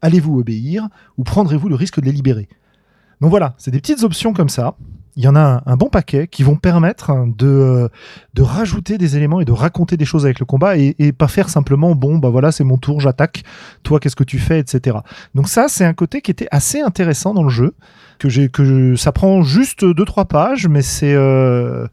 Allez-vous 0.00 0.38
obéir 0.38 0.88
ou 1.18 1.24
prendrez-vous 1.24 1.68
le 1.68 1.74
risque 1.74 2.00
de 2.00 2.06
les 2.06 2.12
libérer? 2.12 2.48
Donc 3.20 3.28
voilà, 3.28 3.54
c'est 3.58 3.70
des 3.70 3.80
petites 3.80 4.04
options 4.04 4.32
comme 4.32 4.48
ça 4.48 4.76
il 5.16 5.24
y 5.24 5.28
en 5.28 5.36
a 5.36 5.62
un, 5.66 5.76
bon 5.76 5.88
paquet 5.88 6.26
qui 6.26 6.42
vont 6.42 6.56
permettre 6.56 7.12
de, 7.36 7.46
euh, 7.46 7.88
de 8.34 8.42
rajouter 8.42 8.96
des 8.96 9.16
éléments 9.16 9.40
et 9.40 9.44
de 9.44 9.52
raconter 9.52 9.96
des 9.96 10.04
choses 10.04 10.24
avec 10.24 10.40
le 10.40 10.46
combat 10.46 10.76
et, 10.76 11.12
pas 11.12 11.28
faire 11.28 11.50
simplement 11.50 11.94
bon 11.94 12.16
bah 12.16 12.30
voilà 12.30 12.52
c'est 12.52 12.64
mon 12.64 12.78
tour 12.78 13.00
j'attaque 13.00 13.42
toi 13.82 14.00
qu'est-ce 14.00 14.16
que 14.16 14.24
tu 14.24 14.38
fais 14.38 14.58
etc 14.58 14.96
donc 15.34 15.48
ça 15.48 15.68
c'est 15.68 15.84
un 15.84 15.92
côté 15.92 16.22
qui 16.22 16.30
était 16.30 16.48
assez 16.50 16.80
intéressant 16.80 17.34
dans 17.34 17.42
le 17.42 17.50
jeu 17.50 17.74
que 18.18 18.30
j'ai 18.30 18.48
que 18.48 18.96
ça 18.96 19.12
prend 19.12 19.42
juste 19.42 19.84
deux 19.84 20.04
trois 20.06 20.24
pages 20.24 20.68
mais 20.68 20.80
c'est 20.80 21.14
euh, 21.14 21.86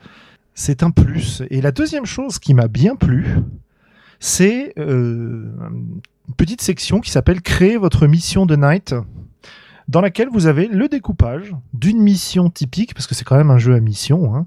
c'est 0.53 0.83
un 0.83 0.91
plus. 0.91 1.41
Et 1.49 1.61
la 1.61 1.71
deuxième 1.71 2.05
chose 2.05 2.37
qui 2.37 2.53
m'a 2.53 2.67
bien 2.67 2.95
plu 2.95 3.35
c'est 4.19 4.73
euh, 4.77 5.49
une 6.27 6.35
petite 6.37 6.61
section 6.61 6.99
qui 6.99 7.11
s'appelle 7.11 7.41
créer 7.41 7.77
votre 7.77 8.07
mission 8.07 8.45
de 8.45 8.55
night 8.55 8.93
dans 9.89 10.01
laquelle 10.01 10.29
vous 10.31 10.45
avez 10.45 10.67
le 10.67 10.87
découpage 10.87 11.55
d'une 11.73 11.99
mission 11.99 12.49
typique, 12.51 12.93
parce 12.93 13.07
que 13.07 13.15
c'est 13.15 13.25
quand 13.25 13.35
même 13.35 13.49
un 13.49 13.57
jeu 13.57 13.73
à 13.73 13.79
mission, 13.79 14.35
hein, 14.35 14.45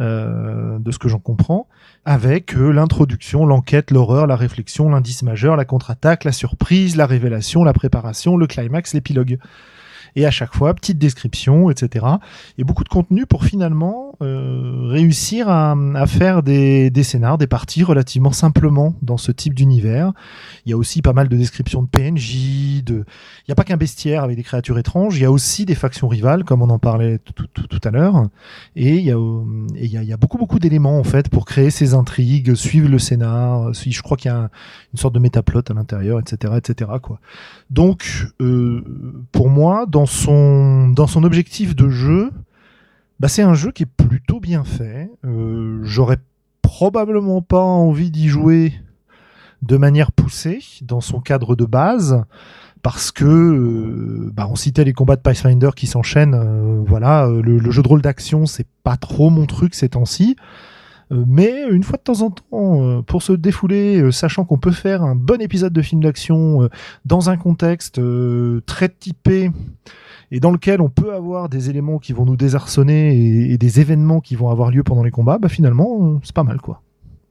euh, 0.00 0.80
de 0.80 0.90
ce 0.90 0.98
que 0.98 1.08
j'en 1.08 1.20
comprends, 1.20 1.68
avec 2.04 2.56
euh, 2.56 2.72
l'introduction, 2.72 3.46
l'enquête, 3.46 3.92
l'horreur, 3.92 4.26
la 4.26 4.34
réflexion, 4.34 4.88
l'indice 4.88 5.22
majeur, 5.22 5.54
la 5.54 5.64
contre-attaque, 5.64 6.24
la 6.24 6.32
surprise, 6.32 6.96
la 6.96 7.06
révélation, 7.06 7.62
la 7.62 7.72
préparation, 7.72 8.36
le 8.36 8.48
climax, 8.48 8.94
l'épilogue 8.94 9.38
et 10.16 10.26
à 10.26 10.30
chaque 10.30 10.54
fois 10.54 10.74
petite 10.74 10.98
description, 10.98 11.70
etc. 11.70 12.06
Et 12.58 12.64
beaucoup 12.64 12.84
de 12.84 12.88
contenu 12.88 13.26
pour 13.26 13.44
finalement 13.44 14.16
euh, 14.22 14.86
réussir 14.86 15.48
à, 15.48 15.74
faire 16.06 16.42
des, 16.42 16.90
des 16.90 17.02
scénars, 17.02 17.38
des 17.38 17.46
parties 17.46 17.82
relativement 17.82 18.32
simplement 18.32 18.94
dans 19.02 19.16
ce 19.16 19.32
type 19.32 19.54
d'univers. 19.54 20.12
Il 20.66 20.70
y 20.70 20.72
a 20.72 20.76
aussi 20.76 21.02
pas 21.02 21.12
mal 21.12 21.28
de 21.28 21.36
descriptions 21.36 21.82
de 21.82 21.88
PNJ, 21.88 22.82
de... 22.84 22.94
il 22.96 23.44
n'y 23.48 23.52
a 23.52 23.54
pas 23.54 23.64
qu'un 23.64 23.76
bestiaire 23.76 24.22
avec 24.22 24.36
des 24.36 24.42
créatures 24.42 24.78
étranges, 24.78 25.16
il 25.16 25.22
y 25.22 25.26
a 25.26 25.32
aussi 25.32 25.64
des 25.64 25.74
factions 25.74 26.08
rivales, 26.08 26.44
comme 26.44 26.62
on 26.62 26.70
en 26.70 26.78
parlait 26.78 27.18
tout, 27.18 27.80
à 27.84 27.90
l'heure. 27.90 28.28
Et 28.76 28.96
il 28.96 29.04
y 29.04 30.12
a, 30.12 30.16
beaucoup 30.16 30.38
beaucoup 30.38 30.58
d'éléments 30.58 30.98
en 30.98 31.04
fait 31.04 31.28
pour 31.28 31.44
créer 31.44 31.70
ces 31.70 31.94
intrigues, 31.94 32.54
suivre 32.54 32.88
le 32.88 32.98
scénar. 32.98 33.72
Je 33.74 34.02
crois 34.02 34.16
qu'il 34.16 34.30
y 34.30 34.34
a 34.34 34.50
une 34.92 34.98
sorte 34.98 35.14
de 35.14 35.20
métaplot 35.20 35.62
à 35.68 35.74
l'intérieur, 35.74 36.20
etc., 36.20 36.54
etc. 36.56 36.90
Donc, 37.70 38.28
euh, 38.40 38.82
pour 39.32 39.48
moi, 39.48 39.86
dans 39.88 40.03
son, 40.06 40.94
objectif 41.24 41.74
de 41.74 41.88
jeu, 41.88 42.32
bah, 43.20 43.28
c'est 43.28 43.42
un 43.42 43.54
jeu 43.54 43.72
qui 43.72 43.84
est 43.84 43.86
plutôt 43.86 44.40
bien 44.40 44.64
fait. 44.64 45.10
Euh, 45.24 45.80
J'aurais 45.82 46.18
probablement 46.62 47.42
pas 47.42 47.60
envie 47.60 48.10
d'y 48.10 48.28
jouer 48.28 48.72
de 49.62 49.76
manière 49.76 50.12
poussée 50.12 50.60
dans 50.82 51.00
son 51.00 51.20
cadre 51.20 51.56
de 51.56 51.64
base 51.64 52.24
parce 52.82 53.12
que 53.12 53.24
euh, 53.24 54.30
bah, 54.34 54.46
on 54.50 54.56
citait 54.56 54.84
les 54.84 54.92
combats 54.92 55.16
de 55.16 55.22
Pathfinder 55.22 55.70
qui 55.74 55.86
s'enchaînent. 55.86 56.34
Euh, 56.34 56.82
voilà, 56.86 57.26
le, 57.28 57.58
le, 57.58 57.70
jeu 57.70 57.82
de 57.82 57.88
rôle 57.88 58.02
d'action 58.02 58.46
c'est 58.46 58.66
pas 58.82 58.96
trop 58.96 59.30
mon 59.30 59.46
truc 59.46 59.74
ces 59.74 59.90
temps-ci. 59.90 60.36
Euh, 61.12 61.24
mais 61.26 61.64
une 61.70 61.82
fois 61.82 61.98
de 61.98 62.02
temps 62.02 62.22
en 62.22 62.30
temps, 62.30 62.82
euh, 62.82 63.02
pour 63.02 63.22
se 63.22 63.32
défouler, 63.32 64.00
euh, 64.00 64.10
sachant 64.10 64.44
qu'on 64.44 64.58
peut 64.58 64.72
faire 64.72 65.02
un 65.02 65.14
bon 65.14 65.40
épisode 65.40 65.72
de 65.72 65.82
film 65.82 66.02
d'action 66.02 66.68
dans 67.04 67.30
un 67.30 67.36
contexte 67.36 68.00
très 68.66 68.88
typé 68.88 69.50
et 70.30 70.40
dans 70.40 70.50
lequel 70.50 70.80
on 70.80 70.88
peut 70.88 71.14
avoir 71.14 71.48
des 71.48 71.70
éléments 71.70 71.98
qui 71.98 72.12
vont 72.12 72.24
nous 72.24 72.36
désarçonner 72.36 73.52
et, 73.52 73.58
des 73.58 73.80
événements 73.80 74.20
qui 74.20 74.36
vont 74.36 74.48
avoir 74.48 74.70
lieu 74.70 74.82
pendant 74.82 75.02
les 75.02 75.10
combats, 75.10 75.38
bah 75.38 75.48
finalement, 75.48 76.20
c'est 76.22 76.34
pas 76.34 76.44
mal 76.44 76.60
quoi. 76.60 76.82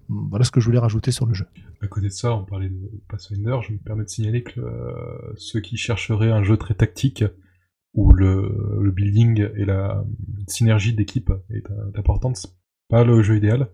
Voilà 0.09 0.45
ce 0.45 0.51
que 0.51 0.59
je 0.59 0.65
voulais 0.65 0.79
rajouter 0.79 1.11
sur 1.11 1.25
le 1.25 1.33
jeu. 1.33 1.45
À 1.81 1.87
côté 1.87 2.07
de 2.07 2.11
ça, 2.11 2.35
on 2.35 2.43
parlait 2.43 2.69
de 2.69 2.91
Pathfinder, 3.09 3.57
je 3.67 3.73
me 3.73 3.77
permets 3.77 4.03
de 4.03 4.09
signaler 4.09 4.43
que 4.43 4.61
ceux 5.37 5.59
qui 5.59 5.77
chercheraient 5.77 6.31
un 6.31 6.43
jeu 6.43 6.57
très 6.57 6.75
tactique, 6.75 7.23
où 7.93 8.11
le, 8.13 8.79
le 8.81 8.91
building 8.91 9.47
et 9.55 9.65
la 9.65 10.03
synergie 10.47 10.93
d'équipe 10.93 11.31
est 11.49 11.67
importante, 11.97 12.55
pas 12.93 13.03
le 13.03 13.21
jeu 13.23 13.35
idéal. 13.37 13.69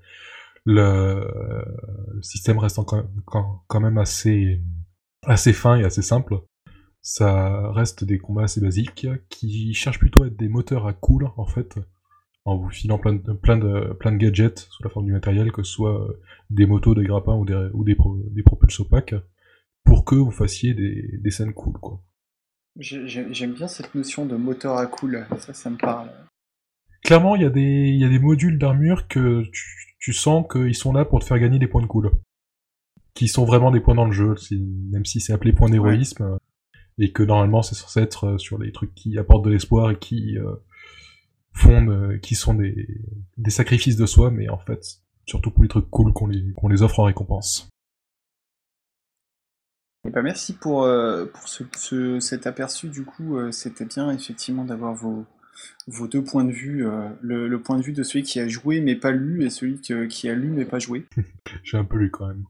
le, 0.66 1.26
système 2.22 2.60
restant 2.60 2.84
quand, 2.84 3.04
quand, 3.26 3.64
quand 3.68 3.80
même 3.80 3.98
assez, 3.98 4.62
assez 5.24 5.54
fin 5.54 5.76
et 5.78 5.84
assez 5.84 6.02
simple. 6.02 6.36
Ça 7.02 7.72
reste 7.72 8.04
des 8.04 8.18
combats 8.20 8.44
assez 8.44 8.62
basiques 8.62 9.08
qui 9.30 9.74
cherchent 9.74 10.00
plutôt 10.00 10.24
à 10.24 10.28
être 10.28 10.38
des 10.38 10.50
moteurs 10.50 10.86
à 10.86 10.94
cool 10.94 11.30
en 11.38 11.46
fait, 11.46 11.80
en 12.46 12.58
vous 12.58 12.70
filant 12.70 12.98
plein 13.00 13.14
de, 13.14 13.34
plein 13.34 13.58
de, 13.58 13.94
plein 14.00 14.12
de 14.12 14.18
gadgets 14.18 14.60
sous 14.70 14.84
la 14.84 14.90
forme 14.90 15.06
du 15.06 15.14
matériel, 15.14 15.52
que 15.52 15.64
ce 15.64 15.72
soit 15.72 16.08
des 16.50 16.66
motos, 16.66 16.96
des 16.96 17.04
grappins 17.06 17.36
ou 17.36 17.46
des, 17.46 17.70
ou 17.74 17.84
des, 17.84 17.96
pro- 17.96 18.22
des 18.32 18.44
propulses 18.44 18.80
opaques, 18.82 19.16
pour 19.86 20.04
que 20.06 20.16
vous 20.16 20.32
fassiez 20.32 20.74
des, 20.74 21.18
des 21.24 21.32
scènes 21.32 21.54
cool 21.54 21.74
quoi. 21.80 22.02
J'ai- 22.78 23.08
j'ai- 23.08 23.34
J'aime 23.34 23.54
bien 23.54 23.68
cette 23.68 23.96
notion 23.96 24.26
de 24.26 24.36
moteur 24.36 24.78
à 24.78 24.86
cool, 24.86 25.26
ça, 25.40 25.54
ça 25.54 25.70
me 25.70 25.78
parle. 25.78 26.10
Clairement, 27.04 27.36
il 27.36 27.42
y, 27.42 27.46
a 27.46 27.50
des- 27.50 27.90
il 27.90 27.98
y 27.98 28.06
a 28.06 28.10
des 28.10 28.20
modules 28.20 28.58
d'armure 28.60 29.08
que 29.08 29.44
tu, 29.52 29.96
tu 30.00 30.14
sens 30.14 30.46
qu'ils 30.52 30.76
sont 30.76 30.94
là 30.94 31.06
pour 31.06 31.20
te 31.20 31.26
faire 31.26 31.40
gagner 31.40 31.60
des 31.60 31.68
points 31.68 31.82
de 31.82 31.88
cool. 31.88 32.12
Qui 33.14 33.28
sont 33.28 33.46
vraiment 33.46 33.72
des 33.72 33.80
points 33.80 33.96
dans 33.96 34.06
le 34.06 34.12
jeu, 34.12 34.36
même 34.92 35.06
si 35.06 35.20
c'est 35.20 35.34
appelé 35.34 35.52
point 35.54 35.70
d'héroïsme, 35.70 36.24
euh, 36.24 36.38
et 37.00 37.12
que 37.12 37.24
normalement 37.24 37.62
c'est 37.62 37.76
censé 37.76 38.02
être 38.02 38.26
euh, 38.26 38.38
sur 38.38 38.58
les 38.60 38.72
trucs 38.72 38.94
qui 38.94 39.18
apportent 39.18 39.46
de 39.46 39.50
l'espoir 39.50 39.92
et 39.92 39.98
qui 39.98 40.38
euh, 40.38 40.56
font, 41.54 42.18
qui 42.22 42.36
sont 42.36 42.54
des, 42.54 42.88
des 43.38 43.50
sacrifices 43.52 43.98
de 43.98 44.06
soi, 44.06 44.30
mais 44.32 44.48
en 44.50 44.58
fait, 44.60 45.02
surtout 45.26 45.52
pour 45.52 45.64
les 45.64 45.70
trucs 45.70 45.90
cool 45.90 46.14
qu'on 46.14 46.28
les, 46.28 46.54
qu'on 46.54 46.68
les 46.68 46.82
offre 46.82 47.00
en 47.00 47.04
récompense. 47.06 47.70
Eh 50.08 50.12
ben, 50.12 50.22
merci 50.22 50.54
pour, 50.54 50.84
euh, 50.84 51.26
pour 51.26 51.48
ce, 51.50 51.64
ce- 51.76 52.20
cet 52.20 52.48
aperçu. 52.48 52.88
Du 52.88 53.04
coup, 53.04 53.38
euh, 53.38 53.52
c'était 53.52 53.86
bien 53.86 54.12
effectivement 54.12 54.64
d'avoir 54.64 54.94
vos, 54.94 55.26
vos 55.88 56.08
deux 56.08 56.24
points 56.24 56.46
de 56.46 56.52
vue. 56.52 56.86
euh, 56.88 57.10
le, 57.22 57.48
le 57.48 57.62
point 57.62 57.78
de 57.78 57.84
vue 57.84 57.94
de 57.94 58.04
celui 58.04 58.24
qui 58.24 58.40
a 58.40 58.48
joué 58.48 58.82
mais 58.82 58.96
pas 58.96 59.12
lu 59.12 59.44
et 59.46 59.50
celui 59.50 59.80
que- 59.82 60.06
qui 60.06 60.30
a 60.30 60.34
lu 60.36 60.50
mais 60.50 60.66
pas 60.66 60.80
joué. 60.80 61.06
J'ai 61.64 61.78
un 61.78 61.84
peu 61.86 61.98
lu 61.98 62.10
quand 62.12 62.28
même. 62.28 62.44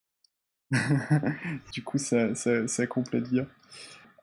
du 1.73 1.83
coup, 1.83 1.97
ça, 1.97 2.35
ça, 2.35 2.67
ça 2.67 2.87
complète 2.87 3.29
bien. 3.29 3.45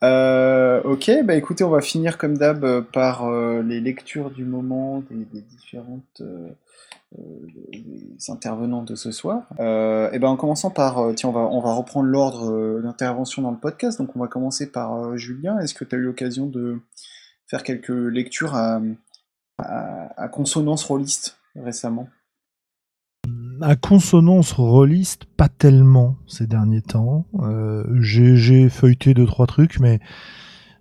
Euh, 0.04 0.82
ok, 0.82 1.10
bah 1.24 1.34
écoutez, 1.36 1.64
on 1.64 1.70
va 1.70 1.80
finir 1.80 2.18
comme 2.18 2.36
d'hab 2.36 2.64
euh, 2.64 2.82
par 2.82 3.24
euh, 3.24 3.62
les 3.62 3.80
lectures 3.80 4.30
du 4.30 4.44
moment 4.44 5.02
des, 5.10 5.24
des 5.32 5.40
différentes 5.40 6.20
euh, 6.20 6.48
des 7.72 8.14
intervenants 8.28 8.82
de 8.82 8.94
ce 8.94 9.10
soir. 9.10 9.44
Et 9.58 10.18
ben 10.18 10.28
en 10.28 10.36
commençant 10.36 10.70
par, 10.70 11.14
tiens, 11.14 11.30
on 11.30 11.32
va, 11.32 11.40
on 11.40 11.60
va 11.60 11.72
reprendre 11.72 12.08
l'ordre 12.08 12.80
d'intervention 12.82 13.40
dans 13.42 13.50
le 13.52 13.56
podcast. 13.56 13.98
Donc 13.98 14.14
on 14.14 14.18
va 14.20 14.26
commencer 14.28 14.70
par 14.70 15.16
Julien. 15.16 15.58
Est-ce 15.60 15.72
que 15.72 15.84
tu 15.84 15.94
as 15.94 15.98
eu 15.98 16.02
l'occasion 16.02 16.46
de 16.46 16.78
faire 17.47 17.62
quelques 17.62 17.89
lectures 17.89 18.55
à, 18.55 18.81
consonance 20.32 20.85
rôliste 20.85 21.39
récemment 21.55 22.09
À 23.62 23.77
consonance 23.77 24.52
rôliste, 24.52 25.24
pas 25.24 25.48
tellement 25.48 26.16
ces 26.27 26.47
derniers 26.47 26.82
temps. 26.82 27.27
Euh, 27.40 27.85
j'ai 28.01 28.36
j'ai 28.36 28.68
feuilleté 28.68 29.14
deux 29.14 29.27
trois 29.27 29.47
trucs, 29.47 29.81
mais 29.81 30.01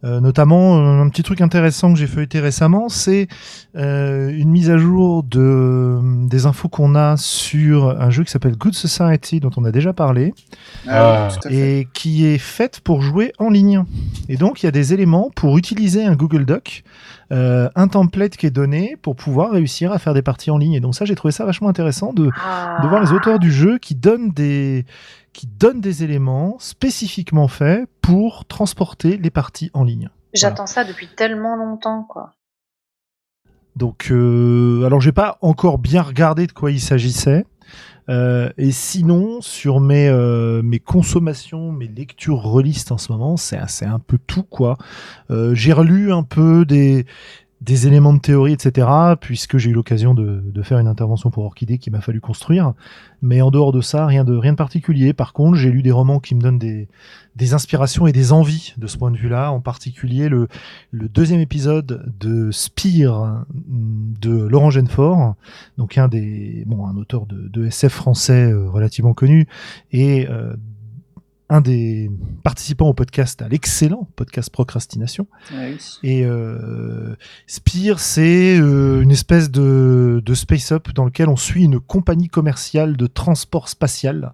euh, 0.06 0.20
notamment 0.20 0.78
euh, 0.78 1.02
un 1.02 1.10
petit 1.10 1.24
truc 1.24 1.42
intéressant 1.42 1.92
que 1.92 1.98
j'ai 2.00 2.08
feuilleté 2.08 2.40
récemment, 2.40 2.90
c'est 2.90 3.28
euh, 3.76 4.30
une 4.30 4.50
mise 4.50 4.70
à 4.70 4.78
jour 4.78 5.24
de 5.24 6.00
des 6.28 6.46
infos 6.46 6.70
qu'on 6.70 6.96
a 6.96 7.18
sur 7.18 7.90
un 8.00 8.10
jeu 8.12 8.24
qui 8.24 8.32
s'appelle 8.32 8.56
Good 8.56 8.76
Society 8.76 9.40
dont 9.40 9.52
on 9.58 9.66
a 9.66 9.72
déjà 9.72 9.94
parlé 9.94 10.34
Ah. 10.88 11.30
fait. 11.44 11.54
et 11.54 11.88
qui 11.94 12.26
est 12.26 12.38
faite 12.38 12.82
pour 12.84 13.02
jouer 13.02 13.34
en 13.40 13.50
ligne. 13.50 13.84
Et 14.30 14.38
donc 14.38 14.62
il 14.62 14.68
y 14.68 14.70
a 14.70 14.72
des 14.72 14.94
éléments 14.94 15.32
pour 15.36 15.58
utiliser 15.58 16.06
un 16.06 16.16
Google 16.16 16.46
Doc, 16.46 16.84
euh, 17.32 17.70
un 17.76 17.88
template 17.88 18.38
qui 18.38 18.46
est 18.46 18.52
donné 18.52 18.98
pour 19.02 19.16
pouvoir 19.16 19.52
réussir 19.52 19.92
à 19.92 20.00
faire 20.00 20.14
des 20.14 20.22
parties 20.22 20.52
en 20.52 20.58
ligne. 20.58 20.74
Et 20.74 20.80
donc 20.80 20.96
ça 20.96 21.06
j'ai 21.06 21.16
trouvé 21.16 21.32
ça 21.32 21.46
vachement 21.46 21.70
intéressant 21.70 22.14
de 22.14 22.26
de 22.26 22.88
voir 22.88 23.02
les 23.02 23.12
auteurs 23.12 23.40
du 23.40 23.52
jeu 23.52 23.78
qui 23.78 23.96
donnent 23.96 24.32
des 24.32 24.86
qui 25.34 25.48
donnent 25.48 25.82
des 25.82 26.04
éléments 26.04 26.56
spécifiquement 26.60 27.48
faits 27.48 27.90
pour 28.02 28.46
transporter 28.46 29.18
les 29.18 29.30
parties 29.30 29.70
en 29.74 29.84
ligne. 29.84 30.10
J'attends 30.34 30.68
ça 30.68 30.84
depuis 30.84 31.08
tellement 31.08 31.56
longtemps, 31.56 32.04
quoi. 32.04 32.32
Donc, 33.76 34.08
euh, 34.12 34.84
alors 34.86 35.02
j'ai 35.02 35.12
pas 35.12 35.38
encore 35.42 35.78
bien 35.78 36.02
regardé 36.02 36.48
de 36.48 36.54
quoi 36.54 36.72
il 36.72 36.80
s'agissait. 36.80 37.46
Euh, 38.10 38.50
et 38.58 38.72
sinon, 38.72 39.42
sur 39.42 39.80
mes 39.80 40.08
euh, 40.08 40.62
mes 40.62 40.80
consommations, 40.80 41.72
mes 41.72 41.88
lectures 41.88 42.42
relistes 42.42 42.92
en 42.92 42.98
ce 42.98 43.12
moment, 43.12 43.38
c'est 43.38 43.58
un 43.86 44.00
peu 44.00 44.18
tout 44.28 44.44
quoi. 44.44 44.78
Euh, 45.32 45.56
j'ai 45.56 45.74
relu 45.74 46.12
un 46.12 46.24
peu 46.24 46.66
des 46.66 47.06
des 47.62 47.88
éléments 47.88 48.14
de 48.14 48.20
théorie, 48.20 48.54
etc., 48.54 48.88
puisque 49.20 49.58
j'ai 49.58 49.72
eu 49.72 49.74
l'occasion 49.74 50.14
de, 50.14 50.44
de 50.46 50.62
faire 50.62 50.78
une 50.78 50.88
intervention 50.88 51.32
pour 51.32 51.46
Orchidée 51.46 51.80
qu'il 51.80 51.94
m'a 51.94 52.02
fallu 52.02 52.22
construire. 52.22 52.74
Mais 53.24 53.42
en 53.42 53.50
dehors 53.50 53.72
de 53.72 53.82
ça, 53.82 54.06
rien 54.06 54.24
de, 54.24 54.36
rien 54.36 54.52
de 54.52 54.58
particulier. 54.58 55.14
Par 55.14 55.34
contre, 55.34 55.58
j'ai 55.58 55.72
lu 55.72 55.82
des 55.82 55.92
romans 55.92 56.20
qui 56.20 56.36
me 56.36 56.42
donnent 56.42 56.60
des, 56.60 56.88
des 57.36 57.54
inspirations 57.54 58.08
et 58.08 58.12
des 58.12 58.32
envies 58.32 58.74
de 58.78 58.88
ce 58.88 58.98
point 58.98 59.12
de 59.12 59.18
vue-là. 59.18 59.52
En 59.52 59.60
particulier, 59.60 60.30
le, 60.30 60.48
le 60.92 61.10
deuxième 61.10 61.42
épisode 61.42 62.12
de 62.20 62.52
Spire 62.52 63.46
de 63.56 64.32
Laurent 64.32 64.70
Genefort, 64.70 65.36
donc 65.78 65.98
un 65.98 66.08
des, 66.08 66.64
bon, 66.66 66.88
un 66.88 66.96
auteur 66.98 67.26
de, 67.26 67.48
de 67.48 67.66
SF 67.66 67.94
français 67.94 68.52
euh, 68.52 68.70
relativement 68.70 69.14
connu, 69.14 69.48
et 69.92 70.28
euh, 70.30 70.56
un 71.50 71.62
des 71.62 72.10
participants 72.44 72.88
au 72.88 72.94
podcast, 72.94 73.42
à 73.42 73.48
l'excellent 73.48 74.08
podcast 74.16 74.50
Procrastination. 74.50 75.28
Ouais, 75.52 75.76
oui. 75.76 76.10
Et 76.10 76.26
euh, 76.26 77.16
Spire, 77.46 78.00
c'est 78.00 78.58
euh, 78.58 79.02
une 79.02 79.12
espèce 79.12 79.52
de, 79.52 80.24
de 80.26 80.34
space-up 80.34 80.92
dans 80.94 81.06
lequel 81.06 81.30
on 81.30 81.36
suit 81.36 81.66
une 81.66 81.80
compagnie 81.80 82.30
commerciale 82.30 82.98
de 82.98 83.08
transport 83.08 83.70
spatial 83.70 84.34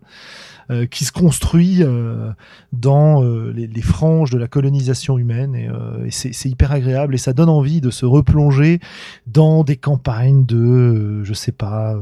euh, 0.70 0.86
qui 0.86 1.06
se 1.06 1.12
construit 1.12 1.82
euh, 1.82 2.32
dans 2.72 3.24
euh, 3.24 3.52
les, 3.52 3.82
franges 3.82 4.30
de 4.30 4.38
la 4.38 4.48
colonisation 4.48 5.18
humaine. 5.18 5.56
Et, 5.56 6.12
c'est 6.12 6.50
hyper 6.50 6.72
agréable 6.72 7.16
et 7.16 7.18
ça 7.18 7.34
donne 7.34 7.50
envie 7.50 7.82
de 7.82 7.90
se 7.90 8.06
replonger 8.06 8.80
dans 9.28 9.64
des 9.64 9.76
campagnes 9.78 10.46
de, 10.46 11.24
je 11.24 11.34
sais 11.34 11.52
pas, 11.52 11.96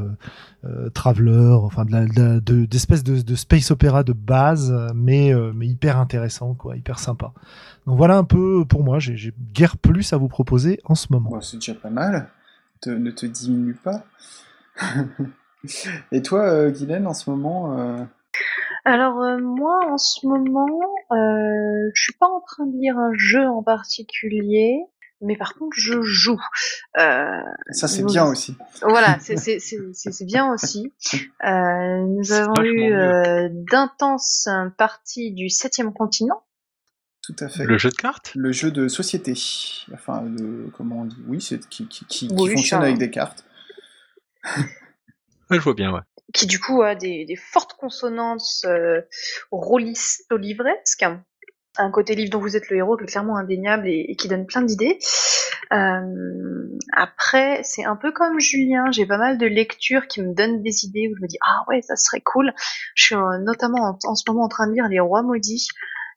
Traveler, 0.93 1.53
enfin 1.53 1.85
de 1.85 1.91
la- 1.91 2.05
de 2.05 2.39
de- 2.39 2.65
d'espèces 2.65 3.03
de, 3.03 3.35
space 3.35 3.71
opéra 3.71 4.03
de 4.03 4.11
base, 4.13 4.75
mais, 4.93 5.33
mais 5.55 5.67
hyper 5.67 5.97
intéressant, 5.97 6.53
quoi, 6.53 6.75
hyper 6.75 6.99
sympa. 6.99 7.31
Donc 7.87 7.97
voilà 7.97 8.17
un 8.17 8.25
peu 8.25 8.65
pour 8.65 8.83
moi, 8.83 8.99
j'ai 8.99 9.33
guère 9.53 9.77
plus 9.77 10.11
à 10.11 10.17
vous 10.17 10.27
proposer 10.27 10.79
en 10.83 10.95
ce 10.95 11.07
moment. 11.11 11.39
C'est 11.41 11.57
déjà 11.57 11.75
pas 11.75 11.89
mal. 11.89 12.27
Ne 12.85 13.11
te 13.11 13.25
diminue 13.25 13.75
pas. 13.75 14.03
Et 16.11 16.21
toi, 16.21 16.41
euh, 16.49 16.71
Guylaine, 16.71 17.07
en 17.07 17.13
ce 17.13 17.29
moment 17.29 18.07
Alors 18.85 19.21
euh, 19.21 19.37
moi, 19.39 19.79
en 19.91 19.97
ce 19.97 20.25
moment, 20.25 20.79
euh, 21.11 21.91
je 21.93 22.01
suis 22.01 22.13
pas 22.13 22.27
en 22.27 22.41
train 22.41 22.65
de 22.65 22.77
lire 22.77 22.97
un 22.97 23.11
jeu 23.15 23.45
en 23.47 23.61
particulier, 23.63 24.77
mais 25.21 25.35
par 25.35 25.53
contre, 25.55 25.75
je 25.77 26.01
joue. 26.01 26.39
Euh, 26.97 27.41
Ça, 27.71 27.87
c'est 27.87 28.03
bien 28.05 28.25
aussi. 28.25 28.55
voilà, 28.81 29.17
c'est 29.19 29.37
c'est- 29.37 29.59
c'est- 29.59 29.77
c'est- 29.93 30.11
c'est 30.11 30.25
bien 30.25 30.51
aussi. 30.53 30.93
Euh, 31.45 32.03
nous 32.07 32.23
C'est 32.23 32.33
avons 32.35 32.53
vachement 32.53 32.63
eu 32.63 32.77
mieux. 32.93 32.95
euh, 33.13 33.49
d'intenses 33.51 34.47
parties 34.77 35.31
du 35.33 35.49
septième 35.49 35.91
continent. 35.93 36.43
Tout 37.21 37.35
à 37.41 37.49
fait. 37.49 37.65
Le 37.65 37.77
jeu 37.77 37.89
de 37.89 37.95
cartes? 37.95 38.31
Le 38.35 38.51
jeu 38.51 38.71
de 38.71 38.87
société. 38.87 39.33
Enfin, 39.93 40.23
le, 40.23 40.71
comment 40.75 41.01
on 41.01 41.05
dit? 41.05 41.17
Oui, 41.27 41.41
c'est 41.41 41.59
qui, 41.67 41.87
qui, 41.87 42.05
qui, 42.05 42.27
qui 42.27 42.33
Oui, 42.33 42.51
fonctionne 42.53 42.79
ça- 42.79 42.85
avec 42.85 42.97
des 42.97 43.11
cartes. 43.11 43.43
Ouais, 45.51 45.57
je 45.57 45.61
vois 45.61 45.73
bien, 45.73 45.91
ouais. 45.91 46.01
Qui 46.33 46.45
du 46.45 46.59
coup 46.59 46.81
a 46.81 46.95
des, 46.95 47.35
fortes 47.35 47.73
consonances 47.73 48.65
euh, 48.67 49.01
rôlisto-livresques. 49.51 51.05
Un 51.77 51.91
côté 51.91 52.15
livre 52.15 52.31
dont 52.31 52.39
vous 52.39 52.57
êtes 52.57 52.69
le 52.69 52.77
héros 52.77 52.97
qui 52.97 53.03
est 53.03 53.07
clairement 53.07 53.37
indéniable 53.37 53.87
et, 53.87 54.15
qui 54.17 54.27
donne 54.27 54.45
plein 54.45 54.61
d'idées. 54.61 54.99
Euh, 55.71 56.67
après, 56.93 57.61
c'est 57.63 57.85
un 57.85 57.95
peu 57.95 58.11
comme 58.11 58.39
Julien, 58.39 58.85
j'ai 58.91 59.05
pas 59.05 59.17
mal 59.17 59.37
de 59.37 59.45
lectures 59.45 60.07
qui 60.07 60.21
me 60.21 60.33
donnent 60.33 60.63
des 60.63 60.85
idées 60.85 61.09
où 61.09 61.15
je 61.15 61.21
me 61.21 61.27
dis 61.27 61.37
ah 61.45 61.63
ouais 61.67 61.81
ça 61.81 61.95
serait 61.95 62.21
cool. 62.21 62.53
Je 62.95 63.05
suis 63.05 63.15
euh, 63.15 63.37
notamment 63.39 63.97
en, 64.03 64.15
ce 64.15 64.23
moment 64.27 64.45
en 64.45 64.49
train 64.49 64.67
de 64.67 64.73
lire 64.73 64.87
Les 64.89 64.99
Rois 64.99 65.21
maudits 65.21 65.67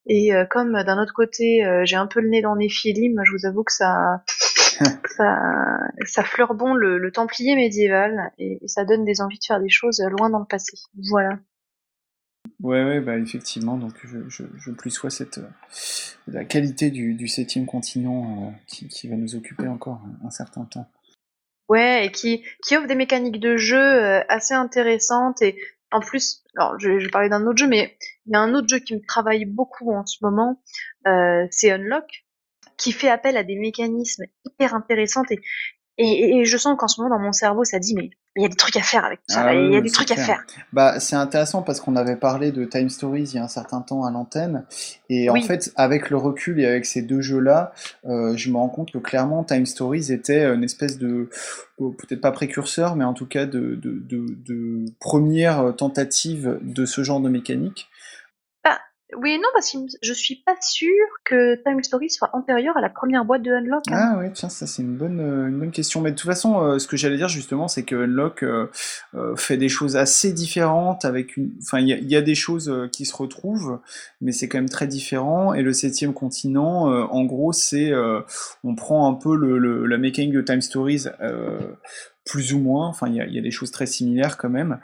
et 0.07 0.35
euh, 0.35 0.47
comme 0.47 0.73
d'un 0.83 1.01
autre 1.01 1.13
côté 1.15 1.65
j'ai 1.85 1.97
un 1.97 2.07
peu 2.07 2.21
le 2.21 2.29
nez 2.29 2.41
dans 2.41 2.57
Néphilim, 2.57 3.21
je 3.25 3.33
vous 3.33 3.47
avoue 3.47 3.63
que 3.63 3.73
ça 3.73 4.23
ça, 5.17 5.79
ça 6.05 6.23
fleure 6.23 6.55
bon 6.55 6.75
le, 6.75 6.99
le 6.99 7.13
Templier 7.13 7.57
médiéval 7.57 8.33
et, 8.39 8.59
et 8.63 8.69
ça 8.69 8.85
donne 8.85 9.05
des 9.05 9.21
envies 9.21 9.39
de 9.39 9.45
faire 9.45 9.61
des 9.61 9.71
choses 9.71 10.01
loin 10.01 10.31
dans 10.31 10.41
le 10.41 10.47
passé. 10.47 10.77
Voilà. 11.11 11.39
Ouais, 12.61 12.85
ouais, 12.85 13.01
bah 13.01 13.19
effectivement, 13.19 13.77
donc 13.77 13.95
je, 14.05 14.19
je, 14.29 14.45
je 14.57 14.71
plus 14.71 14.91
sois 14.91 15.11
cette 15.11 15.39
euh, 15.39 15.49
la 16.29 16.45
qualité 16.45 16.91
du, 16.91 17.15
du 17.15 17.27
septième 17.27 17.67
continent 17.67 18.47
euh, 18.47 18.51
qui, 18.67 18.89
qui 18.89 19.09
va 19.09 19.17
nous 19.17 19.35
occuper 19.35 19.67
encore 19.69 20.01
un, 20.05 20.27
un 20.27 20.31
certain 20.31 20.65
temps. 20.65 20.89
Ouais, 21.69 22.07
et 22.07 22.13
qui, 22.13 22.45
qui 22.65 22.77
offre 22.77 22.87
des 22.87 22.95
mécaniques 22.95 23.41
de 23.41 23.57
jeu 23.57 23.81
euh, 23.81 24.21
assez 24.29 24.55
intéressantes. 24.55 25.41
Et 25.43 25.57
en 25.91 26.01
plus, 26.01 26.45
alors 26.57 26.79
je, 26.79 26.99
je 26.99 27.09
parlais 27.09 27.29
d'un 27.29 27.47
autre 27.47 27.59
jeu, 27.59 27.69
mais 27.69 27.97
il 28.27 28.33
y 28.33 28.37
a 28.37 28.41
un 28.41 28.55
autre 28.55 28.69
jeu 28.69 28.79
qui 28.79 28.95
me 28.95 29.07
travaille 29.07 29.45
beaucoup 29.45 29.93
en 29.93 30.05
ce 30.07 30.19
moment, 30.23 30.63
euh, 31.07 31.47
c'est 31.51 31.71
Unlock, 31.71 32.25
qui 32.83 32.93
fait 32.93 33.09
appel 33.09 33.37
à 33.37 33.45
des 33.45 33.57
mécanismes 33.57 34.25
hyper 34.45 34.75
intéressants. 34.75 35.23
Et, 35.31 35.39
et, 35.99 36.39
et 36.39 36.45
je 36.45 36.57
sens 36.57 36.77
qu'en 36.79 36.89
ce 36.89 37.01
moment, 37.01 37.17
dans 37.17 37.23
mon 37.23 37.33
cerveau, 37.33 37.65
ça 37.65 37.79
dit, 37.79 37.95
mais 37.95 38.11
il 38.35 38.43
y 38.43 38.47
a 38.47 38.49
des 38.49 38.57
trucs 38.57 38.77
à 38.77 38.83
faire 38.83 39.05
avec 39.05 39.21
ça. 39.29 39.43
Ah 39.45 39.55
il 39.55 39.71
y 39.71 39.77
a 39.77 39.79
oui, 39.79 39.83
des 39.83 39.91
trucs 39.91 40.11
à 40.11 40.17
faire. 40.17 40.43
Bah, 40.73 40.99
c'est 41.01 41.17
intéressant 41.17 41.63
parce 41.63 41.81
qu'on 41.81 41.97
avait 41.97 42.17
parlé 42.17 42.51
de 42.51 42.65
Time 42.65 42.89
Stories 42.89 43.25
il 43.25 43.35
y 43.35 43.39
a 43.39 43.45
un 43.45 43.49
certain 43.49 43.83
temps 43.83 44.05
à 44.05 44.11
l'antenne. 44.11 44.65
Et 45.11 45.29
en 45.29 45.41
fait, 45.43 45.71
avec 45.77 46.09
le 46.09 46.17
recul 46.17 46.59
et 46.59 46.67
avec 46.67 46.87
ces 46.87 47.03
deux 47.03 47.21
jeux-là, 47.21 47.73
euh, 48.07 48.35
je 48.37 48.51
me 48.51 48.57
rends 48.57 48.71
compte 48.71 48.91
que 48.91 48.99
clairement, 48.99 49.45
Time 49.45 49.67
Stories 49.67 50.11
était 50.11 50.45
une 50.47 50.65
espèce 50.65 50.99
de, 50.99 51.29
oh, 51.77 51.91
peut-être 51.91 52.23
pas 52.23 52.33
précurseur, 52.33 52.97
mais 52.97 53.05
en 53.05 53.13
tout 53.13 53.27
cas 53.27 53.45
de, 53.45 53.75
de, 53.75 54.03
de, 54.09 54.27
de 54.47 54.87
première 54.99 55.77
tentative 55.77 56.59
de 56.63 56.87
ce 56.87 57.03
genre 57.03 57.21
de 57.21 57.29
mécanique. 57.29 57.91
Oui 59.17 59.37
non, 59.39 59.49
parce 59.55 59.71
que 59.73 59.79
je 60.03 60.13
suis 60.13 60.37
pas 60.37 60.55
sûre 60.61 60.89
que 61.25 61.57
Time 61.63 61.83
Story 61.83 62.11
soit 62.11 62.31
antérieur 62.33 62.77
à 62.77 62.81
la 62.81 62.89
première 62.89 63.25
boîte 63.25 63.43
de 63.43 63.51
Unlock. 63.53 63.83
hein. 63.89 63.95
Ah 64.15 64.17
oui, 64.19 64.27
tiens, 64.33 64.49
ça 64.49 64.67
c'est 64.67 64.83
une 64.83 64.97
bonne, 64.97 65.21
euh, 65.21 65.49
une 65.49 65.59
bonne 65.59 65.71
question. 65.71 66.01
Mais 66.01 66.11
de 66.13 66.17
toute 66.17 66.29
façon, 66.31 66.63
euh, 66.63 66.79
ce 66.79 66.87
que 66.89 66.97
j'allais 66.97 67.17
dire 67.17 67.29
justement, 67.29 67.69
c'est 67.69 67.83
que 67.85 67.95
Unlock 67.97 68.43
euh, 68.43 68.67
fait 69.37 69.57
des 69.57 69.69
choses 69.69 69.97
assez 69.97 70.33
différentes. 70.33 71.05
Avec 71.05 71.37
une, 71.37 71.53
enfin, 71.63 71.79
il 71.81 71.89
y, 71.89 72.17
a- 72.17 72.23
des 72.23 72.35
choses 72.35 72.73
qui 72.93 73.05
se 73.05 73.17
retrouvent, 73.17 73.81
mais 74.21 74.33
c'est 74.33 74.49
quand 74.49 74.59
même 74.59 74.69
très 74.69 74.87
différent. 74.87 75.55
Et 75.55 75.63
le 75.63 75.73
septième 75.73 76.15
continent, 76.15 76.85
en 76.87 77.25
gros, 77.25 77.53
c'est, 77.53 77.93
on 78.65 78.75
prend 78.77 79.09
un 79.11 79.15
peu 79.15 79.35
le, 79.37 79.59
le- 79.59 79.87
la 79.87 79.99
mécanique 79.99 80.33
de 80.33 80.41
Time 80.41 80.61
Stories. 80.63 81.07
Plus 82.25 82.53
ou 82.53 82.61
moins, 82.61 82.89
enfin 82.89 83.09
il 83.09 83.17
y 83.17 83.39
a, 83.39 83.43
des 83.43 83.51
choses 83.51 83.71
très 83.71 83.87
similaires 83.87 84.37
quand 84.37 84.51
même, 84.51 84.79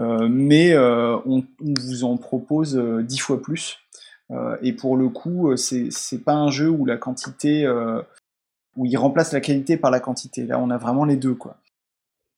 Euh, 0.00 0.28
mais 0.28 0.72
euh, 0.72 1.16
on, 1.26 1.44
vous 1.60 2.04
en 2.04 2.16
propose 2.16 2.76
euh, 2.76 3.02
dix 3.02 3.18
fois 3.18 3.40
plus. 3.40 3.78
Et 4.62 4.72
pour 4.72 4.96
le 4.96 5.10
coup, 5.10 5.54
c'est 5.56 6.24
pas 6.24 6.32
un 6.32 6.50
jeu 6.50 6.68
où 6.68 6.86
la 6.86 6.96
quantité, 6.96 7.68
où 8.74 8.84
il 8.84 8.96
remplace 8.96 9.32
la 9.32 9.40
qualité 9.40 9.76
par 9.76 9.92
la 9.92 10.00
quantité. 10.00 10.44
Là, 10.44 10.58
on 10.58 10.70
a 10.70 10.78
vraiment 10.78 11.04
les 11.04 11.16
deux, 11.16 11.34
quoi. 11.34 11.58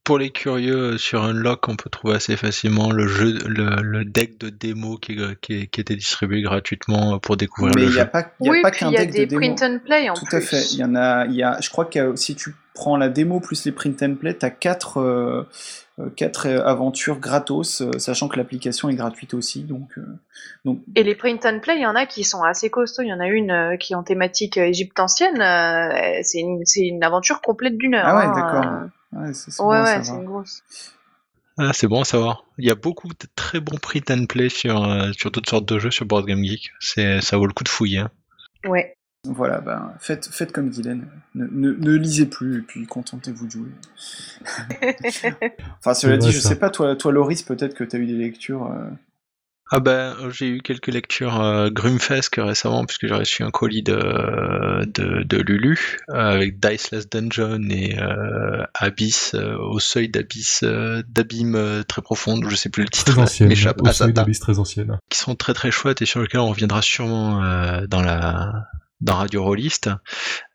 Pour 0.07 0.19
les 0.19 0.31
curieux, 0.31 0.95
euh, 0.95 0.99
sur 0.99 1.25
Unlock, 1.25 1.69
on 1.69 1.77
peut 1.77 1.91
trouver 1.91 2.15
assez 2.15 2.37
facilement 2.37 2.93
le 2.93 3.09
jeu, 3.09 3.39
le, 3.47 3.83
le 3.83 4.05
deck 4.05 4.39
de 4.39 4.51
démo 4.51 4.99
qui, 4.99 5.19
était 5.53 5.97
distribué 5.97 6.43
gratuitement 6.43 7.15
euh, 7.15 7.19
pour 7.19 7.37
découvrir 7.37 7.75
Mais 7.75 7.83
le 7.83 7.89
il 7.89 7.93
n'y 7.93 7.99
a 7.99 8.05
jeu. 8.05 8.11
pas, 8.11 8.31
il 8.41 8.47
y 8.47 8.49
a 8.49 8.53
oui, 8.53 8.63
pas 8.63 8.71
puis 8.71 8.81
qu'un 8.81 8.91
il 8.91 8.93
y 8.93 8.97
a 8.99 9.05
deck 9.05 9.11
de 9.11 9.17
des 9.17 9.27
démo. 9.27 9.41
print 9.41 9.63
and 9.63 9.79
play 9.85 10.09
en 10.09 10.15
Tout 10.15 10.27
plus. 10.27 10.37
à 10.37 10.41
fait. 10.41 10.63
Il 10.73 10.79
y 10.79 10.85
en 10.85 10.95
a, 10.95 11.27
il 11.27 11.35
y 11.35 11.43
a, 11.43 11.59
je 11.61 11.69
crois 11.71 11.87
que 11.87 12.15
si 12.17 12.37
tu 12.37 12.55
prends 12.73 12.97
la 12.97 13.09
démo 13.09 13.41
plus 13.41 13.65
les 13.65 13.73
print 13.73 14.01
and 14.03 14.15
play, 14.15 14.35
t'as 14.35 14.51
quatre, 14.51 14.99
euh, 15.01 15.49
euh, 15.99 16.11
quatre 16.15 16.47
euh, 16.47 16.63
aventures 16.65 17.19
gratos, 17.19 17.81
euh, 17.81 17.99
sachant 17.99 18.29
que 18.29 18.37
l'application 18.37 18.89
est 18.89 18.95
gratuite 18.95 19.35
aussi. 19.35 19.65
Donc, 19.65 19.89
euh, 19.99 20.03
donc 20.65 20.83
Et 20.95 21.03
les 21.03 21.15
print 21.17 21.45
and 21.47 21.59
play, 21.61 21.77
il 21.77 21.83
y 21.83 21.87
en 21.87 21.97
a 21.97 22.07
qui 22.07 22.23
sont 22.23 22.43
assez 22.45 22.71
costauds. 22.71 23.03
Il 23.03 23.09
y 23.09 23.13
en 23.13 23.21
a 23.21 23.27
une 23.27 23.51
euh, 23.51 23.77
qui 23.77 23.95
est 23.95 23.97
en 23.97 24.05
thématique 24.05 24.57
euh, 24.59 24.67
égypte 24.67 25.01
ancienne. 25.01 25.41
euh, 25.41 26.21
c'est 26.23 26.39
une, 26.39 26.65
c'est 26.65 26.83
une 26.87 27.03
aventure 27.03 27.41
complète 27.41 27.77
d'une 27.77 27.95
heure. 27.95 28.07
Ah 28.07 28.17
ouais, 28.19 28.25
hein, 28.27 28.33
d'accord. 28.37 28.73
euh. 28.73 28.87
Ouais, 29.21 29.33
c'est 29.35 29.61
Ouais, 29.63 29.81
ouais, 29.83 30.09
une 30.09 30.25
grosse. 30.25 30.63
Ah, 31.59 31.73
c'est 31.73 31.87
bon 31.87 32.03
à 32.03 32.05
savoir. 32.05 32.45
Il 32.59 32.67
y 32.67 32.71
a 32.71 32.75
beaucoup 32.75 33.09
de 33.09 33.27
très 33.35 33.61
bons 33.61 33.79
print 33.79 34.11
and 34.11 34.27
play 34.27 34.49
sur, 34.51 34.85
euh, 34.85 35.13
sur 35.13 35.33
toutes 35.33 35.49
sortes 35.49 35.67
de 35.67 35.79
jeux 35.79 35.91
sur 35.91 36.05
Board 36.05 36.27
Game 36.27 36.45
Geek. 36.45 36.71
C'est, 36.81 37.21
ça 37.23 37.39
vaut 37.39 37.47
le 37.47 37.53
coup 37.55 37.65
de 37.65 37.69
fouiller. 37.69 38.01
hein. 38.01 38.11
Ouais. 38.67 38.93
Voilà, 39.25 39.61
ben, 39.61 39.93
faites, 39.99 40.29
faites 40.29 40.53
comme 40.53 40.71
Dylan. 40.71 41.05
Ne, 41.35 41.47
ne, 41.51 41.73
ne 41.73 41.93
lisez 41.97 42.27
plus 42.27 42.59
et 42.59 42.63
puis 42.63 42.87
contentez-vous 42.87 43.47
de 43.47 43.51
jouer. 43.51 43.71
Enfin, 45.79 45.95
cela 45.95 46.17
dit, 46.17 46.31
je 46.33 46.41
ça. 46.41 46.51
sais 46.51 46.59
pas, 46.59 46.71
toi, 46.71 46.95
toi 46.97 47.11
Loris, 47.13 47.43
peut-être 47.43 47.75
que 47.75 47.85
tu 47.85 47.97
as 47.97 47.99
eu 47.99 48.07
des 48.07 48.13
lectures. 48.15 48.71
euh, 48.71 48.89
Ah 49.73 49.81
ben, 49.81 50.15
euh, 50.21 50.31
j'ai 50.31 50.47
eu 50.49 50.61
quelques 50.61 50.87
lectures 50.87 51.41
euh, 51.41 51.71
Grumfesque 51.71 52.37
récemment, 52.39 52.85
puisque 52.85 53.09
j'ai 53.09 53.15
reçu 53.15 53.43
un 53.43 53.51
colis 53.51 53.83
de, 53.83 54.85
de, 54.87 55.25
de 55.25 55.37
Lulu, 55.39 55.99
euh, 56.11 56.15
avec 56.15 56.61
Diceless 56.61 57.09
Dungeon 57.11 57.69
et 57.71 57.99
euh, 57.99 58.65
Abyss, 58.75 59.35
euh, 59.35 59.57
au 59.59 59.81
seuil 59.81 60.09
d'Abyss, 60.09 60.61
euh, 60.63 61.03
d'abîme 61.09 61.83
très 61.89 62.01
profonde, 62.01 62.45
je 62.49 62.55
sais 62.55 62.69
plus 62.69 62.85
le 62.85 62.91
titre, 62.91 63.19
m'échappe, 63.45 63.85
Asata, 63.85 64.13
d'abysse 64.13 64.39
très 64.39 64.61
ancienne. 64.61 64.99
qui 65.11 65.19
sont 65.19 65.35
très 65.35 65.53
très 65.53 65.73
chouettes 65.73 66.01
et 66.01 66.07
sur 66.07 66.21
lesquels 66.21 66.41
on 66.41 66.51
reviendra 66.51 66.81
sûrement 66.81 67.43
euh, 67.43 67.87
dans 67.89 68.03
la 68.03 68.69
dans 69.01 69.17
Radio 69.17 69.43
Rollist. 69.43 69.91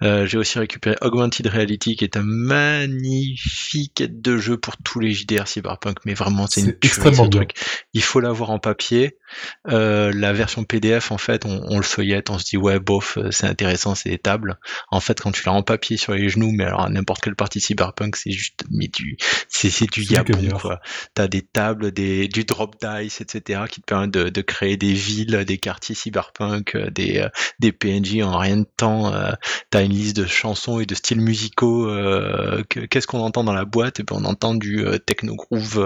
Euh, 0.02 0.26
j'ai 0.26 0.38
aussi 0.38 0.58
récupéré 0.60 0.96
Augmented 1.02 1.48
Reality, 1.48 1.96
qui 1.96 2.04
est 2.04 2.18
un 2.18 2.24
magnifique 2.24 4.02
aide 4.02 4.22
de 4.22 4.38
jeu 4.38 4.58
pour 4.58 4.78
tous 4.78 5.00
les 5.00 5.14
JDR 5.14 5.48
Cyberpunk, 5.48 5.98
mais 6.06 6.14
vraiment 6.14 6.48
c'est 6.48 6.62
une 6.62 6.78
tuerie 6.80 7.16
ce 7.16 7.30
truc. 7.30 7.52
Il 7.94 8.04
faut 8.04 8.20
l'avoir 8.20 8.50
en 8.50 8.60
papier. 8.60 9.18
Euh, 9.68 10.12
la 10.16 10.34
version 10.34 10.64
PDF, 10.64 11.12
en 11.12 11.18
fait, 11.18 11.46
on, 11.46 11.62
on 11.70 11.78
le 11.78 11.84
feuillette, 11.84 12.30
on 12.30 12.38
se 12.40 12.46
dit 12.46 12.58
ouais, 12.58 12.80
bof, 12.80 13.18
euh, 13.18 13.32
c'est 13.32 13.48
intéressant, 13.48 13.96
c'est 13.96 14.10
des 14.10 14.18
tables. 14.18 14.58
En 14.90 15.00
fait, 15.00 15.20
quand 15.22 15.32
tu 15.32 15.44
l'as 15.46 15.54
en 15.54 15.64
papier 15.64 15.98
sur 15.98 16.14
les 16.14 16.30
genoux, 16.30 16.52
mais 16.52 16.66
alors 16.66 16.90
n'importe 16.90 17.22
quelle 17.24 17.36
partie 17.36 17.60
Cyberpunk, 17.62 18.16
c'est 18.16 18.32
juste, 18.32 18.64
mais 18.72 18.88
tu, 18.90 19.18
c'est 19.48 19.70
c'est 19.70 19.86
du 19.92 20.04
C'est 20.04 20.24
du 20.24 20.34
yabon 20.34 20.58
quoi. 20.60 20.80
T'as 21.14 21.28
des 21.28 21.42
tables, 21.42 21.92
des, 21.92 22.28
du 22.28 22.44
drop 22.44 22.76
dice, 22.82 23.22
etc., 23.22 23.62
qui 23.70 23.82
te 23.82 23.86
permettent 23.86 24.12
de, 24.12 24.30
de 24.30 24.42
créer 24.42 24.78
des 24.78 24.94
villes, 24.94 25.44
des 25.46 25.58
quartiers 25.58 25.96
Cyberpunk, 25.96 26.76
euh, 26.76 26.90
des, 26.92 27.28
des 27.60 27.72
PNJ 27.72 28.22
en 28.24 28.38
rien 28.38 28.58
de 28.58 28.68
temps. 28.78 29.14
euh, 29.14 29.32
T'as 29.70 29.84
une 29.84 29.92
liste 29.94 30.16
de 30.18 30.26
chansons 30.26 30.80
et 30.80 30.86
de 30.86 30.96
styles 30.96 31.22
musicaux. 31.22 31.88
euh, 31.90 32.64
que- 32.70 32.82
Qu'est-ce 32.82 33.08
qu'on 33.08 33.20
entend 33.22 33.44
dans 33.44 33.54
la 33.54 33.66
boîte? 33.66 34.00
Et 34.00 34.04
puis 34.04 34.16
on 34.20 34.26
entend 34.26 34.54
du 34.56 34.86
techno 35.06 35.36
groove 35.36 35.80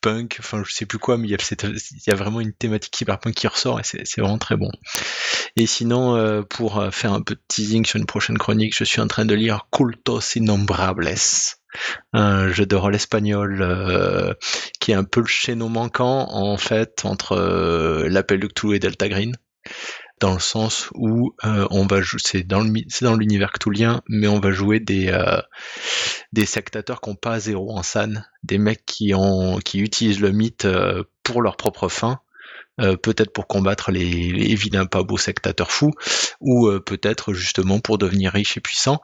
punk. 0.00 0.36
Enfin, 0.40 0.62
je 0.66 0.72
sais 0.72 0.86
plus 0.86 0.98
quoi, 0.98 1.16
mais 1.18 1.28
il 1.28 1.30
y 1.30 1.34
a, 1.34 1.38
il 1.62 2.02
y 2.06 2.10
a 2.10 2.14
vraiment 2.14 2.40
une 2.44 2.52
thématique 2.52 2.96
cyberpunk 2.96 3.34
qui 3.34 3.46
ressort 3.46 3.80
et 3.80 3.82
c'est 3.84 4.20
vraiment 4.20 4.38
très 4.38 4.56
bon. 4.56 4.70
Et 5.56 5.66
sinon, 5.66 6.16
euh, 6.16 6.42
pour 6.42 6.78
euh, 6.78 6.90
faire 6.90 7.12
un 7.12 7.22
peu 7.22 7.34
de 7.34 7.40
teasing 7.46 7.84
sur 7.84 7.98
une 7.98 8.06
prochaine 8.06 8.38
chronique, 8.38 8.76
je 8.76 8.84
suis 8.84 9.00
en 9.00 9.06
train 9.06 9.24
de 9.24 9.34
lire 9.34 9.68
Cultos 9.70 10.20
Innombrables 10.36 11.08
un 12.12 12.48
jeu 12.48 12.66
de 12.66 12.76
rôle 12.76 12.94
espagnol 12.94 13.60
euh, 13.60 14.32
qui 14.78 14.92
est 14.92 14.94
un 14.94 15.02
peu 15.02 15.20
le 15.20 15.26
chaînon 15.26 15.68
manquant 15.68 16.28
en 16.30 16.56
fait 16.56 17.04
entre 17.04 17.36
l'appel 18.08 18.38
de 18.38 18.46
Cthulhu 18.46 18.76
et 18.76 18.78
Delta 18.78 19.08
Green 19.08 19.36
dans 20.20 20.34
le 20.34 20.38
sens 20.38 20.88
où 20.94 21.34
on 21.42 21.86
va 21.88 22.00
jouer 22.00 22.20
c'est 22.24 22.44
dans 22.44 22.60
l'univers 22.60 23.50
cthulhien 23.50 24.02
mais 24.08 24.28
on 24.28 24.38
va 24.38 24.52
jouer 24.52 24.78
des 24.78 25.12
des 26.32 26.46
sectateurs 26.46 27.00
qui 27.00 27.10
ont 27.10 27.16
pas 27.16 27.40
zéro 27.40 27.76
en 27.76 27.82
san 27.82 28.24
des 28.44 28.58
mecs 28.58 28.86
qui 28.86 29.12
ont 29.12 29.58
qui 29.58 29.80
utilisent 29.80 30.20
le 30.20 30.30
mythe 30.30 30.68
pour 31.24 31.42
leur 31.42 31.56
propre 31.56 31.88
fin 31.88 32.20
euh, 32.80 32.96
peut-être 32.96 33.32
pour 33.32 33.46
combattre 33.46 33.90
les, 33.90 34.32
les 34.32 34.54
vilains 34.54 34.86
pas 34.86 35.02
beaux 35.02 35.18
sectateurs 35.18 35.70
fous, 35.70 35.92
ou 36.40 36.68
euh, 36.68 36.80
peut-être 36.80 37.32
justement 37.32 37.80
pour 37.80 37.98
devenir 37.98 38.32
riche 38.32 38.56
et 38.56 38.60
puissant. 38.60 39.00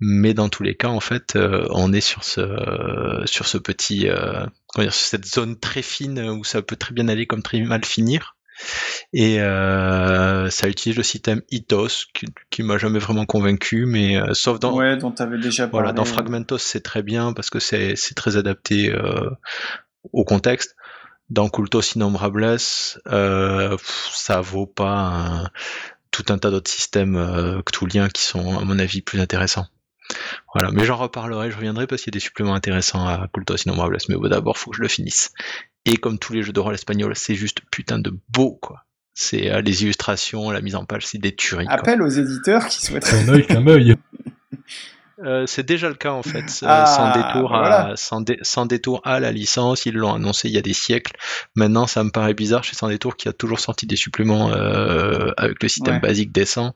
Mais 0.00 0.34
dans 0.34 0.48
tous 0.48 0.62
les 0.62 0.76
cas, 0.76 0.88
en 0.88 1.00
fait, 1.00 1.36
euh, 1.36 1.66
on 1.70 1.92
est 1.92 2.00
sur 2.00 2.24
ce 2.24 3.22
sur 3.26 3.46
ce 3.46 3.58
petit, 3.58 4.08
euh, 4.08 4.46
comment 4.68 4.84
dire, 4.84 4.94
sur 4.94 5.06
cette 5.06 5.26
zone 5.26 5.58
très 5.58 5.82
fine 5.82 6.18
où 6.30 6.44
ça 6.44 6.62
peut 6.62 6.76
très 6.76 6.94
bien 6.94 7.08
aller 7.08 7.26
comme 7.26 7.42
très 7.42 7.60
mal 7.60 7.84
finir. 7.84 8.36
Et 9.14 9.40
euh, 9.40 10.50
ça 10.50 10.68
utilise 10.68 10.96
le 10.98 11.02
système 11.02 11.40
Ethos 11.50 12.04
qui, 12.12 12.26
qui 12.50 12.62
m'a 12.62 12.76
jamais 12.76 12.98
vraiment 12.98 13.24
convaincu, 13.24 13.86
mais 13.86 14.18
euh, 14.20 14.34
sauf 14.34 14.58
dans 14.60 14.76
Ouais, 14.76 14.98
dont 14.98 15.14
avais 15.18 15.38
déjà 15.38 15.66
parlé. 15.66 15.70
voilà, 15.70 15.92
dans. 15.94 16.04
Fragmentos, 16.04 16.58
c'est 16.58 16.82
très 16.82 17.02
bien 17.02 17.32
parce 17.32 17.48
que 17.48 17.58
c'est 17.58 17.96
c'est 17.96 18.14
très 18.14 18.36
adapté 18.36 18.90
euh, 18.92 19.30
au 20.12 20.24
contexte. 20.24 20.76
Dans 21.30 21.48
Cultos 21.48 21.80
Innombrables, 21.94 22.56
euh, 23.06 23.76
ça 24.12 24.40
vaut 24.40 24.66
pas 24.66 24.90
un- 25.44 25.50
tout 26.10 26.24
un 26.28 26.38
tas 26.38 26.50
d'autres 26.50 26.70
systèmes 26.70 27.16
euh, 27.16 27.62
cthulhiens 27.62 28.08
qui 28.08 28.22
sont, 28.22 28.58
à 28.58 28.64
mon 28.64 28.78
avis, 28.80 29.00
plus 29.00 29.20
intéressants. 29.20 29.66
Voilà, 30.54 30.72
mais 30.72 30.84
j'en 30.84 30.96
reparlerai, 30.96 31.52
je 31.52 31.56
reviendrai 31.56 31.86
parce 31.86 32.02
qu'il 32.02 32.12
y 32.12 32.16
a 32.16 32.18
des 32.18 32.24
suppléments 32.24 32.54
intéressants 32.54 33.06
à 33.06 33.28
Cultos 33.32 33.56
Innombrables, 33.64 33.96
mais 34.08 34.16
bon, 34.16 34.28
d'abord, 34.28 34.58
faut 34.58 34.70
que 34.72 34.76
je 34.76 34.82
le 34.82 34.88
finisse. 34.88 35.32
Et 35.86 35.96
comme 35.96 36.18
tous 36.18 36.32
les 36.32 36.42
jeux 36.42 36.52
de 36.52 36.58
rôle 36.60 36.74
espagnols, 36.74 37.14
c'est 37.14 37.36
juste 37.36 37.60
putain 37.70 38.00
de 38.00 38.12
beau, 38.28 38.58
quoi. 38.60 38.84
C'est 39.14 39.52
euh, 39.52 39.60
les 39.60 39.82
illustrations, 39.84 40.50
la 40.50 40.60
mise 40.60 40.74
en 40.74 40.84
page, 40.84 41.06
c'est 41.06 41.18
des 41.18 41.34
tueries. 41.34 41.66
quoi. 41.66 41.74
Appel 41.74 42.02
aux 42.02 42.08
éditeurs 42.08 42.66
qui 42.66 42.84
souhaiteraient. 42.84 43.22
Clin 43.24 43.34
œil, 43.34 43.46
clin 43.46 43.66
œil. 43.68 43.96
Euh, 45.24 45.44
c'est 45.46 45.64
déjà 45.66 45.88
le 45.88 45.94
cas 45.94 46.12
en 46.12 46.22
fait, 46.22 46.60
euh, 46.62 46.66
Ah, 46.66 46.86
sans 46.86 47.12
détour 47.12 47.50
bah 47.50 47.88
à 47.90 47.96
sans, 47.96 48.20
dé- 48.22 48.38
sans 48.42 48.64
détour 48.64 49.02
à 49.04 49.20
la 49.20 49.32
licence, 49.32 49.84
ils 49.84 49.94
l'ont 49.94 50.14
annoncé 50.14 50.48
il 50.48 50.54
y 50.54 50.58
a 50.58 50.62
des 50.62 50.72
siècles. 50.72 51.12
Maintenant, 51.54 51.86
ça 51.86 52.02
me 52.04 52.10
paraît 52.10 52.32
bizarre 52.32 52.64
chez 52.64 52.74
Sans 52.74 52.88
détour 52.88 53.16
qui 53.16 53.28
a 53.28 53.32
toujours 53.34 53.60
sorti 53.60 53.86
des 53.86 53.96
suppléments 53.96 54.50
euh, 54.50 55.30
avec 55.36 55.62
le 55.62 55.68
système 55.68 55.94
Ouais. 55.96 56.00
basique 56.00 56.32
décent. 56.32 56.74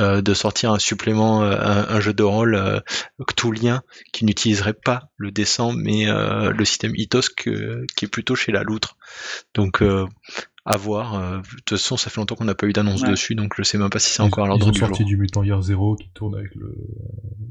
euh, 0.00 0.22
de 0.22 0.32
sortir 0.34 0.72
un 0.72 0.78
supplément, 0.78 1.42
euh, 1.42 1.54
un, 1.60 1.96
un 1.96 2.00
jeu 2.00 2.14
de 2.14 2.22
rôle 2.22 2.54
euh, 2.54 2.80
cthulhien 3.26 3.82
qui 4.14 4.24
n'utiliserait 4.24 4.72
pas 4.74 5.10
le 5.18 5.30
décent, 5.30 5.72
mais 5.72 6.08
euh, 6.08 6.50
le 6.50 6.64
système 6.64 6.92
que- 7.36 7.84
qui 7.96 8.06
est 8.06 8.08
plutôt 8.08 8.34
chez 8.34 8.52
la 8.52 8.62
loutre. 8.62 8.96
Donc 9.54 9.82
euh, 9.82 10.06
à 10.64 10.76
voir. 10.76 11.14
euh, 11.14 11.38
de 11.38 11.42
toute 11.42 11.70
façon, 11.70 11.96
ça 11.96 12.08
fait 12.10 12.20
longtemps 12.20 12.34
qu'on 12.36 12.44
n'a 12.44 12.54
pas 12.54 12.66
eu 12.66 12.72
d'annonce 12.72 13.02
Ouais. 13.02 13.10
dessus, 13.10 13.34
donc 13.34 13.54
je 13.56 13.62
sais 13.62 13.78
même 13.78 13.90
pas 13.90 13.98
si 13.98 14.10
c'est 14.10 14.22
Ils- 14.22 14.26
encore 14.26 14.44
à 14.44 14.46
ils 14.46 14.50
l'ordre 14.50 14.66
ont 14.68 14.70
du 14.70 14.78
jour. 14.78 14.88
sorti 14.88 15.04
du 15.04 15.16
Mutant 15.16 15.42
Year 15.42 15.60
Zero 15.62 15.96
qui 15.96 16.10
tourne 16.14 16.34
avec 16.36 16.54
le, 16.54 16.74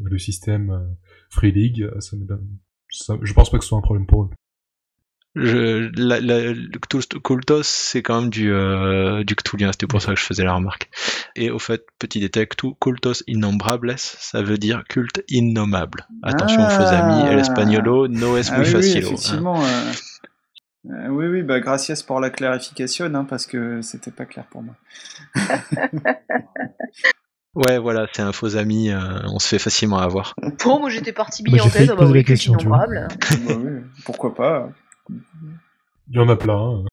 le 0.03 0.17
système 0.17 0.69
euh, 0.71 0.79
Free 1.29 1.51
League. 1.51 1.89
Ça 1.99 2.15
me 2.15 2.25
donne- 2.25 2.47
ça- 2.89 3.17
je 3.21 3.33
pense 3.33 3.49
pas 3.49 3.57
que 3.57 3.63
ce 3.63 3.69
soit 3.69 3.77
un 3.77 3.81
problème 3.81 4.05
pour 4.07 4.23
eux. 4.23 4.29
Je, 5.33 5.89
la, 5.97 6.19
la, 6.19 6.51
le 6.51 7.19
Kultos, 7.23 7.63
c'est 7.63 8.01
quand 8.01 8.19
même 8.19 8.29
du, 8.29 8.51
euh, 8.51 9.23
du 9.23 9.33
Cthulhien, 9.37 9.71
c'était 9.71 9.87
pour 9.87 10.01
ça 10.01 10.13
que 10.13 10.19
je 10.19 10.25
faisais 10.25 10.43
la 10.43 10.53
remarque. 10.53 10.89
Et 11.37 11.49
au 11.51 11.57
fait, 11.59 11.85
petit 11.99 12.19
détail, 12.19 12.47
Cultos 12.81 13.23
innombrables, 13.27 13.93
ça 13.97 14.41
veut 14.41 14.57
dire 14.57 14.83
culte 14.89 15.23
innommable. 15.29 16.05
Attention, 16.21 16.59
Ah. 16.61 16.69
faux 16.69 16.83
amis, 16.83 17.29
el 17.31 17.39
espagnolo 17.39 18.09
no 18.09 18.35
es 18.35 18.49
Ah 18.51 18.57
muy 18.57 18.65
oui, 18.67 18.73
oui, 18.75 18.81
facilo. 18.81 19.07
hein. 19.07 19.11
effectivement. 19.13 19.63
euh, 19.63 19.91
euh, 20.89 21.07
oui, 21.09 21.27
oui, 21.27 21.43
bah, 21.43 21.59
gracias 21.59 22.03
pour 22.05 22.19
la 22.19 22.29
clarification, 22.29 23.05
hein, 23.13 23.25
parce 23.25 23.45
que 23.45 23.81
c'était 23.81 24.11
pas 24.11 24.25
clair 24.25 24.45
pour 24.49 24.63
moi. 24.63 24.75
Ouais, 27.53 27.79
voilà, 27.79 28.07
c'est 28.13 28.21
un 28.21 28.31
faux 28.31 28.55
ami, 28.55 28.91
euh, 28.91 29.19
on 29.25 29.37
se 29.37 29.47
fait 29.49 29.59
facilement 29.59 29.97
avoir. 29.97 30.33
Bon, 30.63 30.79
moi 30.79 30.89
j'étais 30.89 31.11
partie 31.11 31.43
Bah, 31.43 31.49
j'ai 31.51 31.57
bille 31.57 31.61
en 31.61 31.69
tête, 31.69 31.87
te 31.87 31.91
ah 31.91 31.95
bah 31.95 32.05
oui, 32.05 32.13
culte 32.13 32.27
question, 32.27 32.55
tu 32.55 32.65
vois. 32.67 32.85
innombrable. 32.85 33.07
bah 33.45 33.53
oui, 33.61 33.81
pourquoi 34.05 34.33
pas 34.33 34.69
Il 35.09 36.15
y 36.15 36.19
en 36.19 36.29
a 36.29 36.37
plein. 36.37 36.85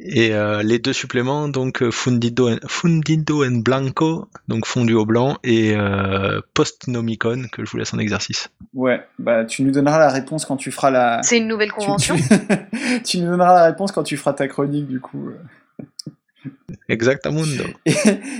Et 0.00 0.32
euh, 0.32 0.62
les 0.62 0.78
deux 0.78 0.92
suppléments, 0.92 1.48
donc 1.48 1.82
euh, 1.82 1.90
Fundido, 1.90 2.48
en, 2.48 2.56
Fundido 2.66 3.44
en 3.44 3.58
Blanco, 3.58 4.28
donc 4.46 4.66
fondu 4.66 4.94
au 4.94 5.04
blanc, 5.04 5.38
et 5.42 5.74
euh, 5.74 6.40
Postnomicon, 6.54 7.44
que 7.50 7.64
je 7.64 7.70
vous 7.70 7.78
laisse 7.78 7.92
en 7.94 7.98
exercice. 7.98 8.50
Ouais, 8.74 9.00
bah 9.18 9.44
tu 9.44 9.62
nous 9.62 9.70
donneras 9.70 9.98
la 9.98 10.10
réponse 10.10 10.44
quand 10.44 10.56
tu 10.56 10.70
feras 10.70 10.90
la. 10.90 11.20
C'est 11.22 11.38
une 11.38 11.48
nouvelle 11.48 11.72
convention? 11.72 12.16
Tu, 12.16 13.02
tu 13.04 13.18
nous 13.18 13.30
donneras 13.30 13.54
la 13.54 13.64
réponse 13.64 13.92
quand 13.92 14.04
tu 14.04 14.16
feras 14.16 14.32
ta 14.32 14.46
chronique, 14.46 14.86
du 14.86 15.00
coup. 15.00 15.30
Exactamundo. 16.88 17.64
Et, 17.86 17.94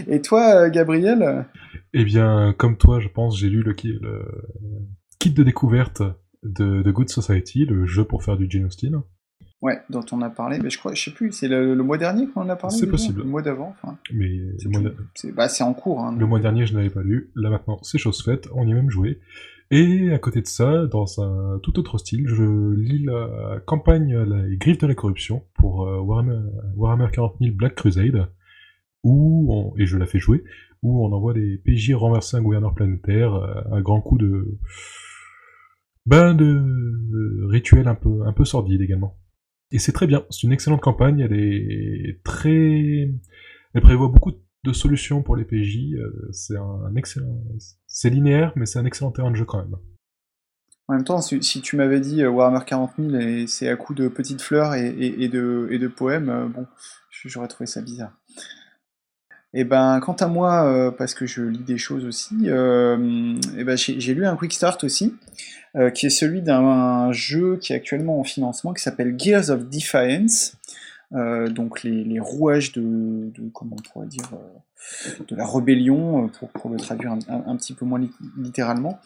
et 0.09 0.22
toi, 0.22 0.70
Gabriel? 0.70 1.47
Eh 1.93 2.05
bien, 2.05 2.55
comme 2.56 2.76
toi, 2.76 3.01
je 3.01 3.09
pense, 3.09 3.39
j'ai 3.39 3.48
lu 3.48 3.62
le 3.62 3.74
kit 3.74 3.98
de 5.30 5.43
découverte 5.43 6.02
de, 6.43 6.82
de 6.82 6.90
Good 6.90 7.09
Society, 7.09 7.64
le 7.64 7.86
jeu 7.86 8.05
pour 8.05 8.22
faire 8.22 8.36
du 8.36 8.47
Jane 8.48 8.66
Austen. 8.66 9.02
Ouais, 9.60 9.80
dont 9.90 10.05
on 10.12 10.22
a 10.22 10.30
parlé, 10.30 10.59
mais 10.62 10.70
je 10.70 10.78
crois, 10.78 10.94
je 10.94 11.02
sais 11.02 11.10
plus, 11.10 11.32
c'est 11.32 11.48
le, 11.48 11.74
le 11.74 11.82
mois 11.82 11.98
dernier 11.98 12.28
qu'on 12.28 12.43
en 12.43 12.48
a 12.48 12.55
parlé 12.55 12.76
C'est 12.76 12.86
possible. 12.86 13.18
Le 13.22 13.24
mois 13.24 13.43
d'avant, 13.43 13.74
enfin. 13.82 13.98
Mais 14.14 14.39
c'est 15.16 15.32
bah, 15.35 15.48
c'est 15.48 15.64
en 15.64 15.74
cours. 15.74 16.01
Hein, 16.05 16.16
le 16.16 16.26
mois 16.26 16.39
dernier, 16.39 16.64
je 16.64 16.74
n'avais 16.74 16.90
pas 16.90 17.02
lu. 17.02 17.32
Là 17.35 17.51
maintenant, 17.51 17.78
c'est 17.82 17.98
chose 17.98 18.22
faite. 18.22 18.48
On 18.55 18.66
y 18.68 18.72
a 18.72 18.74
même 18.76 18.90
joué. 18.90 19.18
Et 19.72 20.12
à 20.12 20.18
côté 20.18 20.40
de 20.43 20.47
ça, 20.47 20.86
dans 20.86 21.20
un 21.20 21.59
tout 21.59 21.78
autre 21.78 21.98
style, 21.98 22.26
je 22.28 22.70
lis 22.74 23.05
la 23.05 23.60
campagne 23.66 24.16
Les 24.48 24.56
Griffes 24.56 24.78
de 24.78 24.86
la 24.86 24.94
Corruption 24.94 25.43
pour 25.55 25.86
euh, 25.89 25.98
Warhammer, 26.01 26.39
Warhammer 26.76 27.09
40 27.12 27.35
000 27.40 27.55
Black 27.56 27.74
Crusade, 27.74 28.28
où 29.02 29.47
on- 29.52 29.76
et 29.76 29.86
je 29.86 29.98
la 29.98 30.06
fais 30.06 30.20
jouer, 30.20 30.43
où 30.82 31.05
on 31.05 31.12
envoie 31.12 31.35
des 31.35 31.59
PJ 31.59 31.93
renverser 31.94 32.36
un 32.36 32.43
gouverneur 32.43 32.74
planétaire, 32.74 33.35
euh, 33.35 33.60
un 33.72 33.80
grand 33.82 34.01
coup 34.01 34.16
de 34.18 34.56
ben 36.06 36.32
de 36.35 36.44
de 37.10 37.44
rituel 37.47 37.89
un 37.89 37.94
peu 37.94 38.22
un 38.24 38.32
peu 38.32 38.44
sordide 38.44 38.80
également. 38.80 39.16
Et 39.70 39.78
c'est 39.78 39.93
très 39.93 40.07
bien, 40.07 40.24
c'est 40.31 40.45
une 40.45 40.53
excellente 40.53 40.81
campagne, 40.81 41.20
elle 41.20 41.35
est 41.35 42.20
très 42.24 43.11
elle 43.74 43.82
prévoit 43.82 44.09
beaucoup 44.09 44.32
de 44.65 44.73
solutions 44.73 45.23
pour 45.23 45.36
les 45.36 45.45
PJ, 45.45 45.95
euh, 45.95 46.28
c'est 46.32 46.57
un 46.57 46.95
excellent 46.97 47.43
c'est 47.86 48.11
linéaire 48.11 48.53
mais 48.57 48.66
c'est 48.66 48.78
un 48.78 48.85
excellent 48.86 49.12
terrain 49.12 49.31
de 49.31 49.36
jeu 49.36 49.45
quand 49.45 49.59
même. 49.59 49.77
En 50.90 50.95
même 50.95 51.05
temps, 51.05 51.20
si, 51.20 51.61
tu 51.61 51.77
m'avais 51.77 52.01
dit 52.01 52.23
euh, 52.23 52.31
Warhammer 52.31 52.65
40 52.65 52.93
000 52.99 53.15
et 53.16 53.47
c'est 53.47 53.69
à 53.69 53.77
coup 53.77 53.93
de 53.93 54.09
petites 54.09 54.40
fleurs 54.40 54.74
et, 54.74 54.89
et- 54.89 55.23
et 55.24 55.28
de, 55.28 55.69
et 55.70 55.78
de 55.78 55.86
poèmes, 55.86 56.31
euh, 56.31 56.47
bon, 56.49 56.66
j'aurais 57.27 57.49
trouvé 57.49 57.66
ça 57.66 57.82
bizarre. 57.82 58.12
Et 59.55 59.65
ben, 59.65 60.01
quant 60.01 60.15
à 60.15 60.27
moi, 60.27 60.66
euh, 60.66 60.91
parce 60.91 61.15
que 61.15 61.27
je 61.27 61.43
lis 61.43 61.65
des 61.65 61.79
choses 61.79 62.05
aussi, 62.05 62.35
euh, 62.45 63.35
et 63.57 63.65
ben, 63.65 63.77
j'ai 63.77 64.15
lu 64.15 64.27
un 64.27 64.37
quick 64.37 64.53
start 64.53 64.85
aussi, 64.85 65.15
euh, 65.77 65.91
qui 65.91 66.07
est 66.07 66.11
celui 66.11 66.43
d'un 66.43 67.12
jeu 67.12 67.57
qui 67.57 67.73
est 67.73 67.77
actuellement 67.77 68.20
en 68.20 68.25
financement, 68.25 68.75
qui 68.75 68.83
s'appelle 68.83 69.15
Gears 69.19 69.51
of 69.51 69.69
Defiance. 69.69 70.55
Donc 71.11 71.83
les, 71.85 72.20
rouages 72.20 72.73
de, 72.73 72.83
de- 72.83 73.49
comment 73.55 73.77
on 73.79 73.83
pourrait 73.91 74.07
dire 74.07 74.31
de 75.29 75.37
la 75.37 75.47
rébellion 75.47 76.25
euh, 76.25 76.47
pour, 76.55 76.71
le 76.71 76.77
traduire 76.77 77.13
un, 77.13 77.57
petit 77.57 77.75
peu 77.75 77.85
moins 77.85 77.99
lit- 77.99 78.13
littéralement 78.37 79.01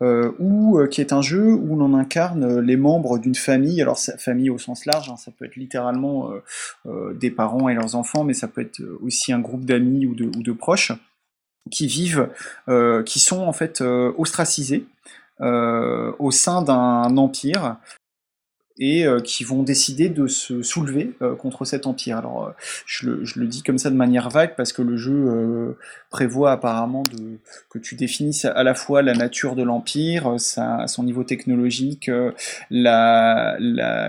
euh, 0.00 0.32
ou 0.38 0.78
euh, 0.78 0.86
qui 0.86 1.00
est 1.00 1.12
un 1.12 1.22
jeu 1.22 1.52
où 1.52 1.76
l'on 1.76 1.94
incarne 1.94 2.60
les 2.60 2.76
membres 2.76 3.18
d'une 3.18 3.34
famille, 3.34 3.82
alors 3.82 3.98
famille 3.98 4.50
au 4.50 4.58
sens 4.58 4.86
large, 4.86 5.10
hein, 5.10 5.16
ça 5.16 5.30
peut 5.30 5.44
être 5.44 5.56
littéralement 5.56 6.30
des 7.14 7.30
parents 7.30 7.68
et 7.68 7.74
leurs 7.74 7.94
enfants, 7.94 8.24
mais 8.24 8.34
ça 8.34 8.48
peut 8.48 8.60
être 8.60 8.80
aussi 9.02 9.32
un 9.32 9.40
groupe 9.40 9.64
d'amis 9.64 10.06
ou 10.06 10.14
de, 10.14 10.52
proches 10.52 10.92
qui 11.70 11.86
vivent, 11.86 12.28
qui 13.04 13.18
sont 13.18 13.40
en 13.40 13.52
fait 13.52 13.80
ostracisés 13.80 14.86
au 15.40 16.30
sein 16.30 16.62
d'un 16.62 17.16
empire 17.16 17.76
et 18.78 19.06
euh, 19.06 19.20
qui 19.20 19.44
vont 19.44 19.62
décider 19.62 20.08
de 20.08 20.26
se 20.26 20.62
soulever 20.62 21.14
euh, 21.20 21.34
contre 21.34 21.64
cet 21.64 21.86
empire. 21.86 22.18
Alors, 22.18 22.46
euh, 22.46 22.50
je, 22.86 23.08
le, 23.08 23.46
dis 23.46 23.62
comme 23.62 23.78
ça 23.78 23.90
de 23.90 23.96
manière 23.96 24.30
vague 24.30 24.54
parce 24.56 24.72
que 24.72 24.82
le 24.82 24.96
jeu 24.96 25.76
prévoit 26.10 26.52
apparemment 26.52 27.02
que 27.70 27.78
tu 27.78 27.94
définisses 27.94 28.44
à 28.44 28.62
la 28.62 28.74
fois 28.74 29.02
la 29.02 29.14
nature 29.14 29.56
de 29.56 29.62
l'empire, 29.62 30.36
son 30.38 31.02
niveau 31.02 31.24
technologique, 31.24 32.10
la, 32.70 33.56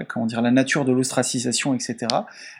comment 0.08 0.26
dire, 0.26 0.42
la 0.42 0.52
nature 0.52 0.86
de 0.86 0.92
l'ostracisation, 0.92 1.74
etc. 1.74 1.98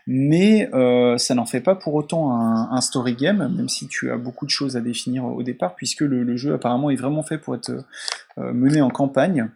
Mais 0.08 0.70
ça 1.18 1.36
n'en 1.36 1.46
fait 1.46 1.62
pas 1.62 1.76
pour 1.76 1.94
autant 1.96 2.32
un, 2.32 2.82
story 2.82 3.16
game, 3.16 3.54
même 3.56 3.70
si 3.70 3.88
tu 3.88 4.12
as 4.12 4.18
beaucoup 4.18 4.46
de 4.46 4.52
choses 4.52 4.78
à 4.78 4.82
définir 4.82 5.26
au 5.26 5.44
départ, 5.44 5.76
puisque 5.76 6.02
le, 6.02 6.24
le 6.24 6.38
jeu 6.38 6.54
apparemment 6.54 6.90
est 6.90 6.96
vraiment 6.96 7.24
fait 7.24 7.38
pour 7.38 7.56
être 7.56 7.72
mené 8.38 8.82
en 8.82 8.90
campagne 8.90 9.50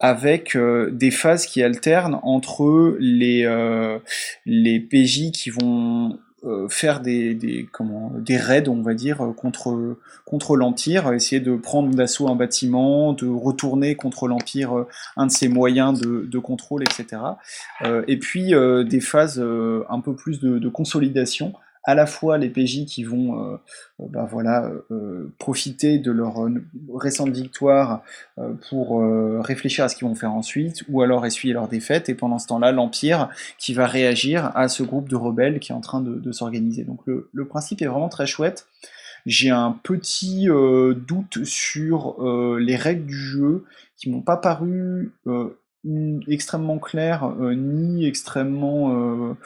avec 0.00 0.56
euh, 0.56 0.90
des 0.90 1.10
phases 1.10 1.46
qui 1.46 1.62
alternent 1.62 2.20
entre 2.22 2.96
les, 3.00 3.44
euh, 3.44 3.98
les 4.44 4.80
PJ 4.80 5.32
qui 5.32 5.50
vont 5.50 6.18
euh, 6.46 6.68
faire 6.68 7.00
des, 7.00 7.34
des, 7.34 7.66
comment, 7.72 8.12
des 8.14 8.36
raids, 8.36 8.68
on 8.68 8.82
va 8.82 8.94
dire, 8.94 9.32
contre, 9.36 9.96
contre 10.24 10.56
l'Empire, 10.56 11.12
essayer 11.12 11.40
de 11.40 11.56
prendre 11.56 11.92
d'assaut 11.94 12.28
un 12.28 12.36
bâtiment, 12.36 13.14
de 13.14 13.26
retourner 13.26 13.96
contre 13.96 14.28
l'Empire 14.28 14.78
euh, 14.78 14.88
un 15.16 15.26
de 15.26 15.32
ses 15.32 15.48
moyens 15.48 15.98
de, 15.98 16.26
de 16.30 16.38
contrôle, 16.38 16.82
etc. 16.82 17.22
Euh, 17.82 18.04
et 18.06 18.18
puis 18.18 18.54
euh, 18.54 18.84
des 18.84 19.00
phases 19.00 19.40
un 19.40 20.00
peu 20.00 20.14
plus 20.14 20.38
de, 20.40 20.58
de 20.58 20.68
consolidation, 20.68 21.54
à 21.86 21.94
la 21.94 22.06
fois 22.06 22.36
les 22.36 22.50
PJ 22.50 22.84
qui 22.84 23.04
vont 23.04 23.40
euh, 23.40 23.56
euh, 24.00 24.06
bah 24.10 24.28
voilà, 24.28 24.70
euh, 24.90 25.32
profiter 25.38 25.98
de 25.98 26.10
leur 26.10 26.34
récente 26.92 27.30
victoire 27.30 28.02
pour 28.68 29.02
réfléchir 29.42 29.84
à 29.84 29.88
ce 29.88 29.96
qu'ils 29.96 30.06
vont 30.06 30.14
faire 30.14 30.32
ensuite, 30.32 30.82
ou 30.88 31.00
alors 31.00 31.24
essuyer 31.24 31.54
leur 31.54 31.68
défaite, 31.68 32.08
et 32.08 32.14
pendant 32.14 32.38
ce 32.38 32.48
temps-là, 32.48 32.72
l'Empire 32.72 33.30
qui 33.58 33.72
va 33.72 33.86
réagir 33.86 34.50
à 34.56 34.68
ce 34.68 34.82
groupe 34.82 35.08
de 35.08 35.16
rebelles 35.16 35.60
qui 35.60 35.72
est 35.72 35.74
en 35.74 35.80
train 35.80 36.00
de, 36.00 36.16
de 36.16 36.32
s'organiser. 36.32 36.82
Donc 36.82 37.00
le, 37.06 37.30
le 37.32 37.46
principe 37.46 37.80
est 37.82 37.86
vraiment 37.86 38.08
très 38.08 38.26
chouette. 38.26 38.66
J'ai 39.24 39.50
un 39.50 39.72
petit 39.82 40.46
doute 40.46 41.44
sur 41.44 42.16
les 42.58 42.76
règles 42.76 43.06
du 43.06 43.16
jeu 43.16 43.64
qui 43.96 44.10
m'ont 44.10 44.22
pas 44.22 44.36
paru 44.36 45.12
extrêmement 46.28 46.78
claires 46.78 47.34
ni 47.40 48.06
extrêmement 48.06 49.36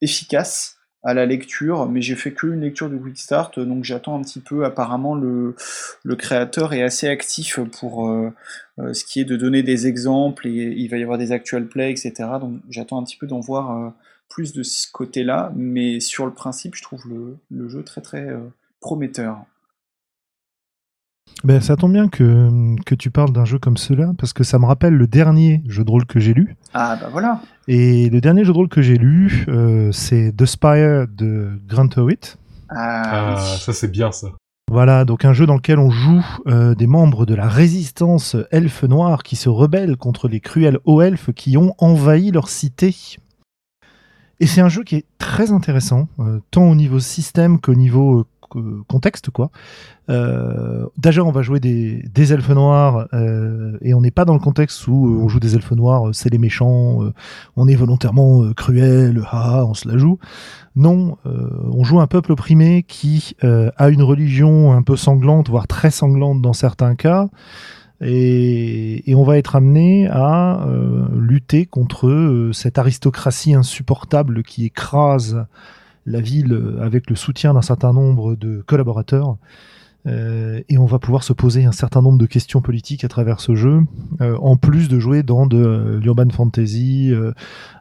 efficaces 0.00 0.79
à 1.02 1.14
la 1.14 1.24
lecture, 1.24 1.88
mais 1.88 2.02
j'ai 2.02 2.14
fait 2.14 2.32
que 2.32 2.46
une 2.46 2.60
lecture 2.60 2.90
du 2.90 2.98
Quick 2.98 3.18
Start, 3.18 3.58
donc 3.58 3.84
j'attends 3.84 4.18
un 4.18 4.22
petit 4.22 4.40
peu. 4.40 4.64
Apparemment, 4.64 5.14
le, 5.14 5.54
le 6.02 6.16
créateur 6.16 6.74
est 6.74 6.82
assez 6.82 7.08
actif 7.08 7.58
pour 7.78 8.08
euh, 8.08 8.30
euh, 8.78 8.92
ce 8.92 9.04
qui 9.04 9.20
est 9.20 9.24
de 9.24 9.36
donner 9.36 9.62
des 9.62 9.86
exemples 9.86 10.46
et 10.46 10.74
il 10.76 10.88
va 10.88 10.98
y 10.98 11.02
avoir 11.02 11.16
des 11.16 11.32
actual 11.32 11.66
plays, 11.66 11.90
etc. 11.90 12.12
Donc 12.40 12.60
j'attends 12.68 13.00
un 13.00 13.04
petit 13.04 13.16
peu 13.16 13.26
d'en 13.26 13.40
voir 13.40 13.70
euh, 13.76 13.90
plus 14.28 14.52
de 14.52 14.62
ce 14.62 14.90
côté-là, 14.92 15.52
mais 15.56 16.00
sur 16.00 16.26
le 16.26 16.32
principe, 16.32 16.74
je 16.74 16.82
trouve 16.82 17.08
le, 17.08 17.36
le 17.50 17.68
jeu 17.68 17.82
très 17.82 18.02
très 18.02 18.28
prometteur. 18.80 19.44
Ben, 21.42 21.60
ça 21.60 21.76
tombe 21.76 21.92
bien 21.92 22.08
que, 22.08 22.76
que 22.84 22.94
tu 22.94 23.10
parles 23.10 23.32
d'un 23.32 23.46
jeu 23.46 23.58
comme 23.58 23.78
cela, 23.78 24.12
parce 24.18 24.32
que 24.34 24.44
ça 24.44 24.58
me 24.58 24.66
rappelle 24.66 24.94
le 24.94 25.06
dernier 25.06 25.62
jeu 25.66 25.84
de 25.84 25.90
rôle 25.90 26.04
que 26.04 26.20
j'ai 26.20 26.34
lu. 26.34 26.54
Ah 26.74 26.98
bah 27.00 27.08
voilà. 27.10 27.40
Et 27.66 28.10
le 28.10 28.20
dernier 28.20 28.44
jeu 28.44 28.52
de 28.52 28.56
rôle 28.58 28.68
que 28.68 28.82
j'ai 28.82 28.96
lu, 28.96 29.46
euh, 29.48 29.90
c'est 29.92 30.34
The 30.36 30.44
Spire 30.44 31.06
de 31.08 31.52
Grant 31.66 31.88
Howitt. 31.96 32.36
Ah, 32.68 33.02
Ah, 33.04 33.34
oui. 33.38 33.58
ça 33.58 33.72
c'est 33.72 33.90
bien 33.90 34.12
ça. 34.12 34.28
Voilà, 34.70 35.04
donc 35.04 35.24
un 35.24 35.32
jeu 35.32 35.46
dans 35.46 35.56
lequel 35.56 35.78
on 35.80 35.90
joue 35.90 36.24
euh, 36.46 36.74
des 36.76 36.86
membres 36.86 37.26
de 37.26 37.34
la 37.34 37.48
résistance 37.48 38.36
elfe 38.52 38.84
noire 38.84 39.22
qui 39.24 39.34
se 39.34 39.48
rebellent 39.48 39.96
contre 39.96 40.28
les 40.28 40.38
cruels 40.40 40.78
hauts 40.84 41.00
elfes 41.00 41.32
qui 41.34 41.56
ont 41.56 41.74
envahi 41.78 42.30
leur 42.30 42.48
cité. 42.48 42.94
Et 44.38 44.46
c'est 44.46 44.60
un 44.60 44.68
jeu 44.68 44.84
qui 44.84 44.96
est 44.96 45.06
très 45.18 45.50
intéressant, 45.52 46.08
euh, 46.20 46.38
tant 46.50 46.64
au 46.70 46.74
niveau 46.74 47.00
système 47.00 47.58
qu'au 47.60 47.74
niveau 47.74 48.20
euh, 48.20 48.24
contexte, 48.88 49.30
quoi. 49.30 49.50
Euh, 50.08 50.86
Déjà, 50.98 51.24
on 51.24 51.30
va 51.30 51.42
jouer 51.42 51.60
des, 51.60 52.32
elfes 52.32 52.50
noirs 52.50 53.08
euh, 53.14 53.78
et 53.80 53.94
on 53.94 54.00
n'est 54.00 54.10
pas 54.10 54.24
dans 54.24 54.34
le 54.34 54.40
contexte 54.40 54.86
où 54.86 55.06
euh, 55.06 55.22
on 55.22 55.28
joue 55.28 55.40
des 55.40 55.54
elfes 55.54 55.70
noirs, 55.72 56.08
euh, 56.08 56.12
c'est 56.12 56.28
les 56.28 56.38
méchants, 56.38 57.00
on 57.56 57.68
est 57.68 57.74
volontairement 57.74 58.52
cruel, 58.52 59.22
ah, 59.30 59.64
on 59.66 59.74
se 59.74 59.88
la 59.88 59.96
joue. 59.96 60.18
Non, 60.76 61.16
on 61.24 61.82
joue 61.82 62.00
un 62.00 62.06
peuple 62.06 62.32
opprimé 62.32 62.84
qui 62.86 63.34
a 63.42 63.88
une 63.88 64.02
religion 64.02 64.72
un 64.72 64.82
peu 64.82 64.96
sanglante, 64.96 65.48
voire 65.48 65.66
très 65.66 65.90
sanglante 65.90 66.40
dans 66.42 66.52
certains 66.52 66.94
cas, 66.94 67.28
Et, 68.00 69.12
on 69.16 69.24
va 69.24 69.36
être 69.36 69.56
amené 69.56 70.08
à 70.08 70.64
lutter 71.12 71.66
contre 71.66 72.50
cette 72.52 72.78
aristocratie 72.78 73.54
insupportable 73.54 74.42
qui 74.42 74.64
écrase 74.64 75.44
la 76.10 76.20
ville 76.20 76.76
avec 76.80 77.08
le 77.08 77.16
soutien 77.16 77.54
d'un 77.54 77.62
certain 77.62 77.92
nombre 77.92 78.34
de 78.36 78.62
collaborateurs. 78.66 79.36
Euh, 80.06 80.62
et 80.70 80.78
on 80.78 80.86
va 80.86 80.98
pouvoir 80.98 81.22
se 81.22 81.34
poser 81.34 81.66
un 81.66 81.72
certain 81.72 82.00
nombre 82.00 82.16
de 82.16 82.24
questions 82.24 82.62
politiques 82.62 83.04
à 83.04 83.08
travers 83.08 83.40
ce 83.40 83.54
jeu, 83.54 83.82
euh, 84.22 84.36
en 84.38 84.56
plus 84.56 84.88
de 84.88 84.98
jouer 84.98 85.22
dans 85.22 85.44
de 85.46 85.58
euh, 85.58 86.00
l'urban 86.00 86.30
fantasy, 86.30 87.12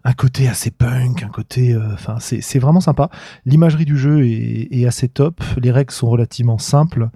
un 0.03 0.13
côté 0.13 0.47
assez 0.47 0.69
punk, 0.71 1.23
un 1.23 1.29
côté, 1.29 1.77
enfin 1.93 2.17
c'est 2.19 2.41
c'est 2.41 2.59
vraiment 2.59 2.81
sympa. 2.81 3.09
L'imagerie 3.45 3.85
du 3.85 3.97
jeu 3.97 4.25
est, 4.25 4.67
est 4.71 4.85
assez 4.85 5.07
top, 5.07 5.41
les 5.57 5.71
règles 5.71 5.91
sont 5.91 6.09
relativement 6.09 6.57
simples. 6.57 7.09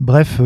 Bref, 0.00 0.40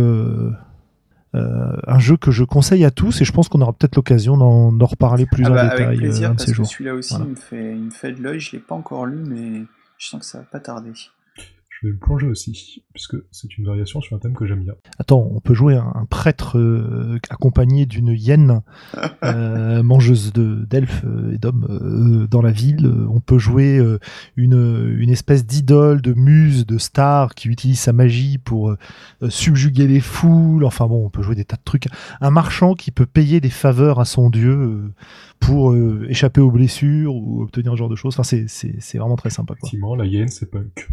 un 1.32 1.98
jeu 2.00 2.16
que 2.16 2.32
je 2.32 2.42
conseille 2.42 2.84
à 2.84 2.90
tous 2.90 3.20
et 3.20 3.24
je 3.24 3.32
pense 3.32 3.48
qu'on 3.48 3.60
aura 3.60 3.72
peut-être 3.72 3.94
l'occasion 3.94 4.36
d'en 4.36 4.86
reparler 4.86 5.26
plus 5.26 5.44
Ah 5.46 5.50
en 5.50 5.54
bah, 5.54 5.68
détail 5.68 5.86
avec 5.86 5.98
plaisir, 5.98 6.30
parce 6.30 6.46
ces 6.46 6.52
que 6.52 6.64
celui-là 6.64 6.94
aussi, 6.94 7.14
Voilà. 7.14 7.26
il, 7.26 7.30
me 7.30 7.36
fait, 7.36 7.76
il 7.76 7.84
me 7.84 7.90
fait 7.90 8.12
de 8.12 8.20
l'œil. 8.22 8.40
Je 8.40 8.52
l'ai 8.52 8.58
pas 8.58 8.74
encore 8.74 9.06
lu, 9.06 9.22
mais 9.24 9.62
je 10.00 10.08
sens 10.08 10.20
que 10.20 10.26
ça 10.26 10.38
va 10.38 10.44
pas 10.44 10.60
tarder. 10.60 10.92
Je 11.82 11.86
vais 11.86 11.92
le 11.94 11.98
plonger 11.98 12.26
aussi, 12.26 12.84
puisque 12.92 13.16
c'est 13.30 13.56
une 13.56 13.64
variation 13.64 14.02
sur 14.02 14.14
un 14.14 14.18
thème 14.18 14.34
que 14.34 14.44
j'aime 14.46 14.62
bien. 14.62 14.74
Attends, 14.98 15.26
on 15.32 15.40
peut 15.40 15.54
jouer 15.54 15.76
un, 15.76 15.90
un 15.94 16.04
prêtre 16.04 16.58
euh, 16.58 17.18
accompagné 17.30 17.86
d'une 17.86 18.08
hyène 18.08 18.60
euh, 19.24 19.82
mangeuse 19.82 20.34
de 20.34 20.66
d'elfes 20.68 21.02
euh, 21.06 21.32
et 21.32 21.38
d'hommes 21.38 21.66
euh, 21.70 22.26
dans 22.26 22.42
la 22.42 22.50
ville. 22.50 22.86
On 23.08 23.20
peut 23.20 23.38
jouer 23.38 23.78
euh, 23.78 23.98
une, 24.36 24.94
une 24.98 25.08
espèce 25.08 25.46
d'idole, 25.46 26.02
de 26.02 26.12
muse, 26.12 26.66
de 26.66 26.76
star 26.76 27.34
qui 27.34 27.48
utilise 27.48 27.80
sa 27.80 27.94
magie 27.94 28.36
pour 28.36 28.74
subjuguer 29.30 29.86
les 29.86 30.00
foules. 30.00 30.64
Enfin 30.64 30.86
bon, 30.86 31.06
on 31.06 31.10
peut 31.10 31.22
jouer 31.22 31.34
des 31.34 31.46
tas 31.46 31.56
de 31.56 31.62
trucs. 31.64 31.86
Un 32.20 32.30
marchand 32.30 32.74
qui 32.74 32.90
peut 32.90 33.06
payer 33.06 33.40
des 33.40 33.48
faveurs 33.50 34.00
à 34.00 34.04
son 34.04 34.28
dieu 34.28 34.50
euh, 34.52 34.92
pour 35.38 35.72
euh, 35.72 36.04
échapper 36.10 36.42
aux 36.42 36.50
blessures 36.50 37.14
ou 37.14 37.42
obtenir 37.42 37.72
ce 37.72 37.76
genre 37.78 37.88
de 37.88 37.96
choses. 37.96 38.12
Enfin, 38.14 38.22
c'est- 38.22 38.48
c'est 38.48 38.74
c'est 38.80 38.98
vraiment 38.98 39.16
très 39.16 39.30
sympa. 39.30 39.54
Quoi. 39.54 39.60
Effectivement, 39.68 39.94
la 39.96 40.04
hyène, 40.04 40.28
c'est 40.28 40.50
punk. 40.50 40.90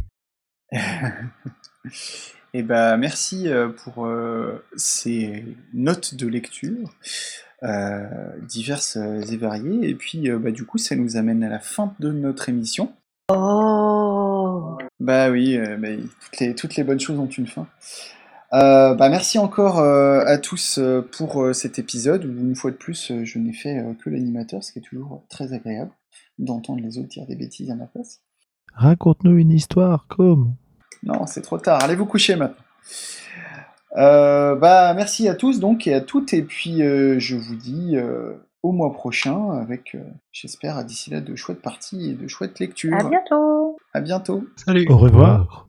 Et 2.53 2.64
bah 2.64 2.98
merci 2.98 3.49
euh, 3.49 3.69
pour 3.69 4.06
euh, 4.06 4.64
ces 4.76 5.45
notes 5.73 6.15
de 6.15 6.27
lecture 6.27 6.94
euh, 7.64 8.07
diverses 8.41 8.95
et 8.98 9.38
variées. 9.38 9.89
Et 9.89 9.95
puis 9.95 10.30
euh, 10.30 10.39
bah, 10.39 10.52
du 10.52 10.65
coup, 10.65 10.77
ça 10.77 10.95
nous 10.95 11.18
amène 11.18 11.44
à 11.44 11.49
la 11.49 11.60
fin 11.60 11.94
de 11.99 12.11
notre 12.11 12.49
émission. 12.49 12.94
Oh 13.31 14.77
Bah 14.99 15.30
oui, 15.30 15.57
bah, 15.77 15.89
toutes, 16.22 16.39
les, 16.39 16.56
toutes 16.56 16.76
les 16.77 16.84
bonnes 16.84 16.99
choses 16.99 17.19
ont 17.19 17.27
une 17.27 17.48
fin. 17.48 17.68
Bah 18.52 19.10
merci 19.10 19.38
encore 19.38 19.80
à 19.80 20.38
tous 20.38 20.80
pour 21.11 21.53
cet 21.53 21.80
épisode 21.80 22.23
où 22.23 22.30
une 22.30 22.56
fois 22.56 22.72
de 22.72 22.77
plus 22.77 23.11
je 23.23 23.39
n'ai 23.39 23.52
fait 23.52 23.84
que 24.02 24.10
l'animateur, 24.10 24.64
ce 24.64 24.72
qui 24.72 24.80
est 24.80 24.81
toujours 24.81 25.26
très 25.30 25.52
agréable 25.52 25.91
d'entendre 26.39 26.81
les 26.81 26.98
autres 26.98 27.10
dire 27.10 27.27
des 27.27 27.35
bêtises 27.35 27.69
à 27.69 27.76
ma 27.76 27.88
place. 27.88 28.22
Raconte-nous 28.76 29.38
une 29.38 29.52
histoire, 29.52 30.06
comme. 30.07 30.53
Non, 31.03 31.26
c'est 31.26 31.41
trop 31.41 31.57
tard. 31.57 31.84
Allez 31.84 31.95
vous 31.95 32.06
coucher 32.06 32.35
maintenant. 32.35 32.56
Euh, 33.95 34.56
bah, 34.56 34.94
merci 34.94 35.27
à 35.27 35.34
tous 35.34 35.60
donc 35.60 35.88
et 35.88 35.94
à 35.94 36.02
toutes. 36.02 36.34
Et 36.34 36.44
puis 36.44 36.84
euh, 36.84 37.19
je 37.19 37.35
vous 37.35 37.56
dis 37.56 37.95
euh, 37.95 38.34
au 38.64 38.72
mois 38.72 38.94
prochain 38.94 39.52
avec, 39.52 39.95
euh, 39.95 40.03
j'espère, 40.31 40.84
d'ici 40.85 41.10
là 41.10 41.22
de 41.22 41.35
chouettes 41.35 41.61
parties 41.61 42.11
et 42.11 42.14
de 42.14 42.27
chouettes 42.27 42.60
lectures. 42.60 42.98
À 42.98 43.03
bientôt 43.03 43.77
À 43.94 44.02
bientôt. 44.02 44.44
Salut. 44.56 44.85
Au 44.89 44.98
revoir. 44.98 45.66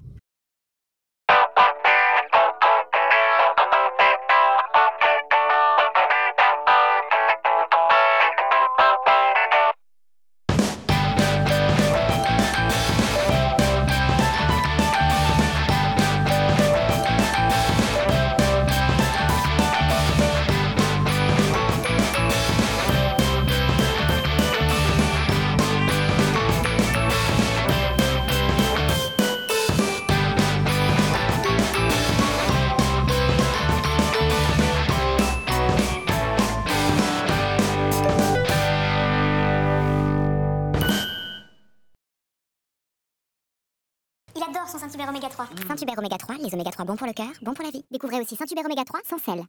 Bons 46.89 46.97
pour 46.97 47.07
le 47.07 47.13
cœur, 47.13 47.29
bons 47.43 47.53
pour 47.53 47.65
la 47.65 47.71
vie. 47.71 47.85
Découvrez 47.91 48.19
aussi 48.19 48.35
Saint-Hubert 48.35 48.65
Oméga 48.65 48.83
3 48.83 49.01
sans 49.05 49.19
sel. 49.19 49.45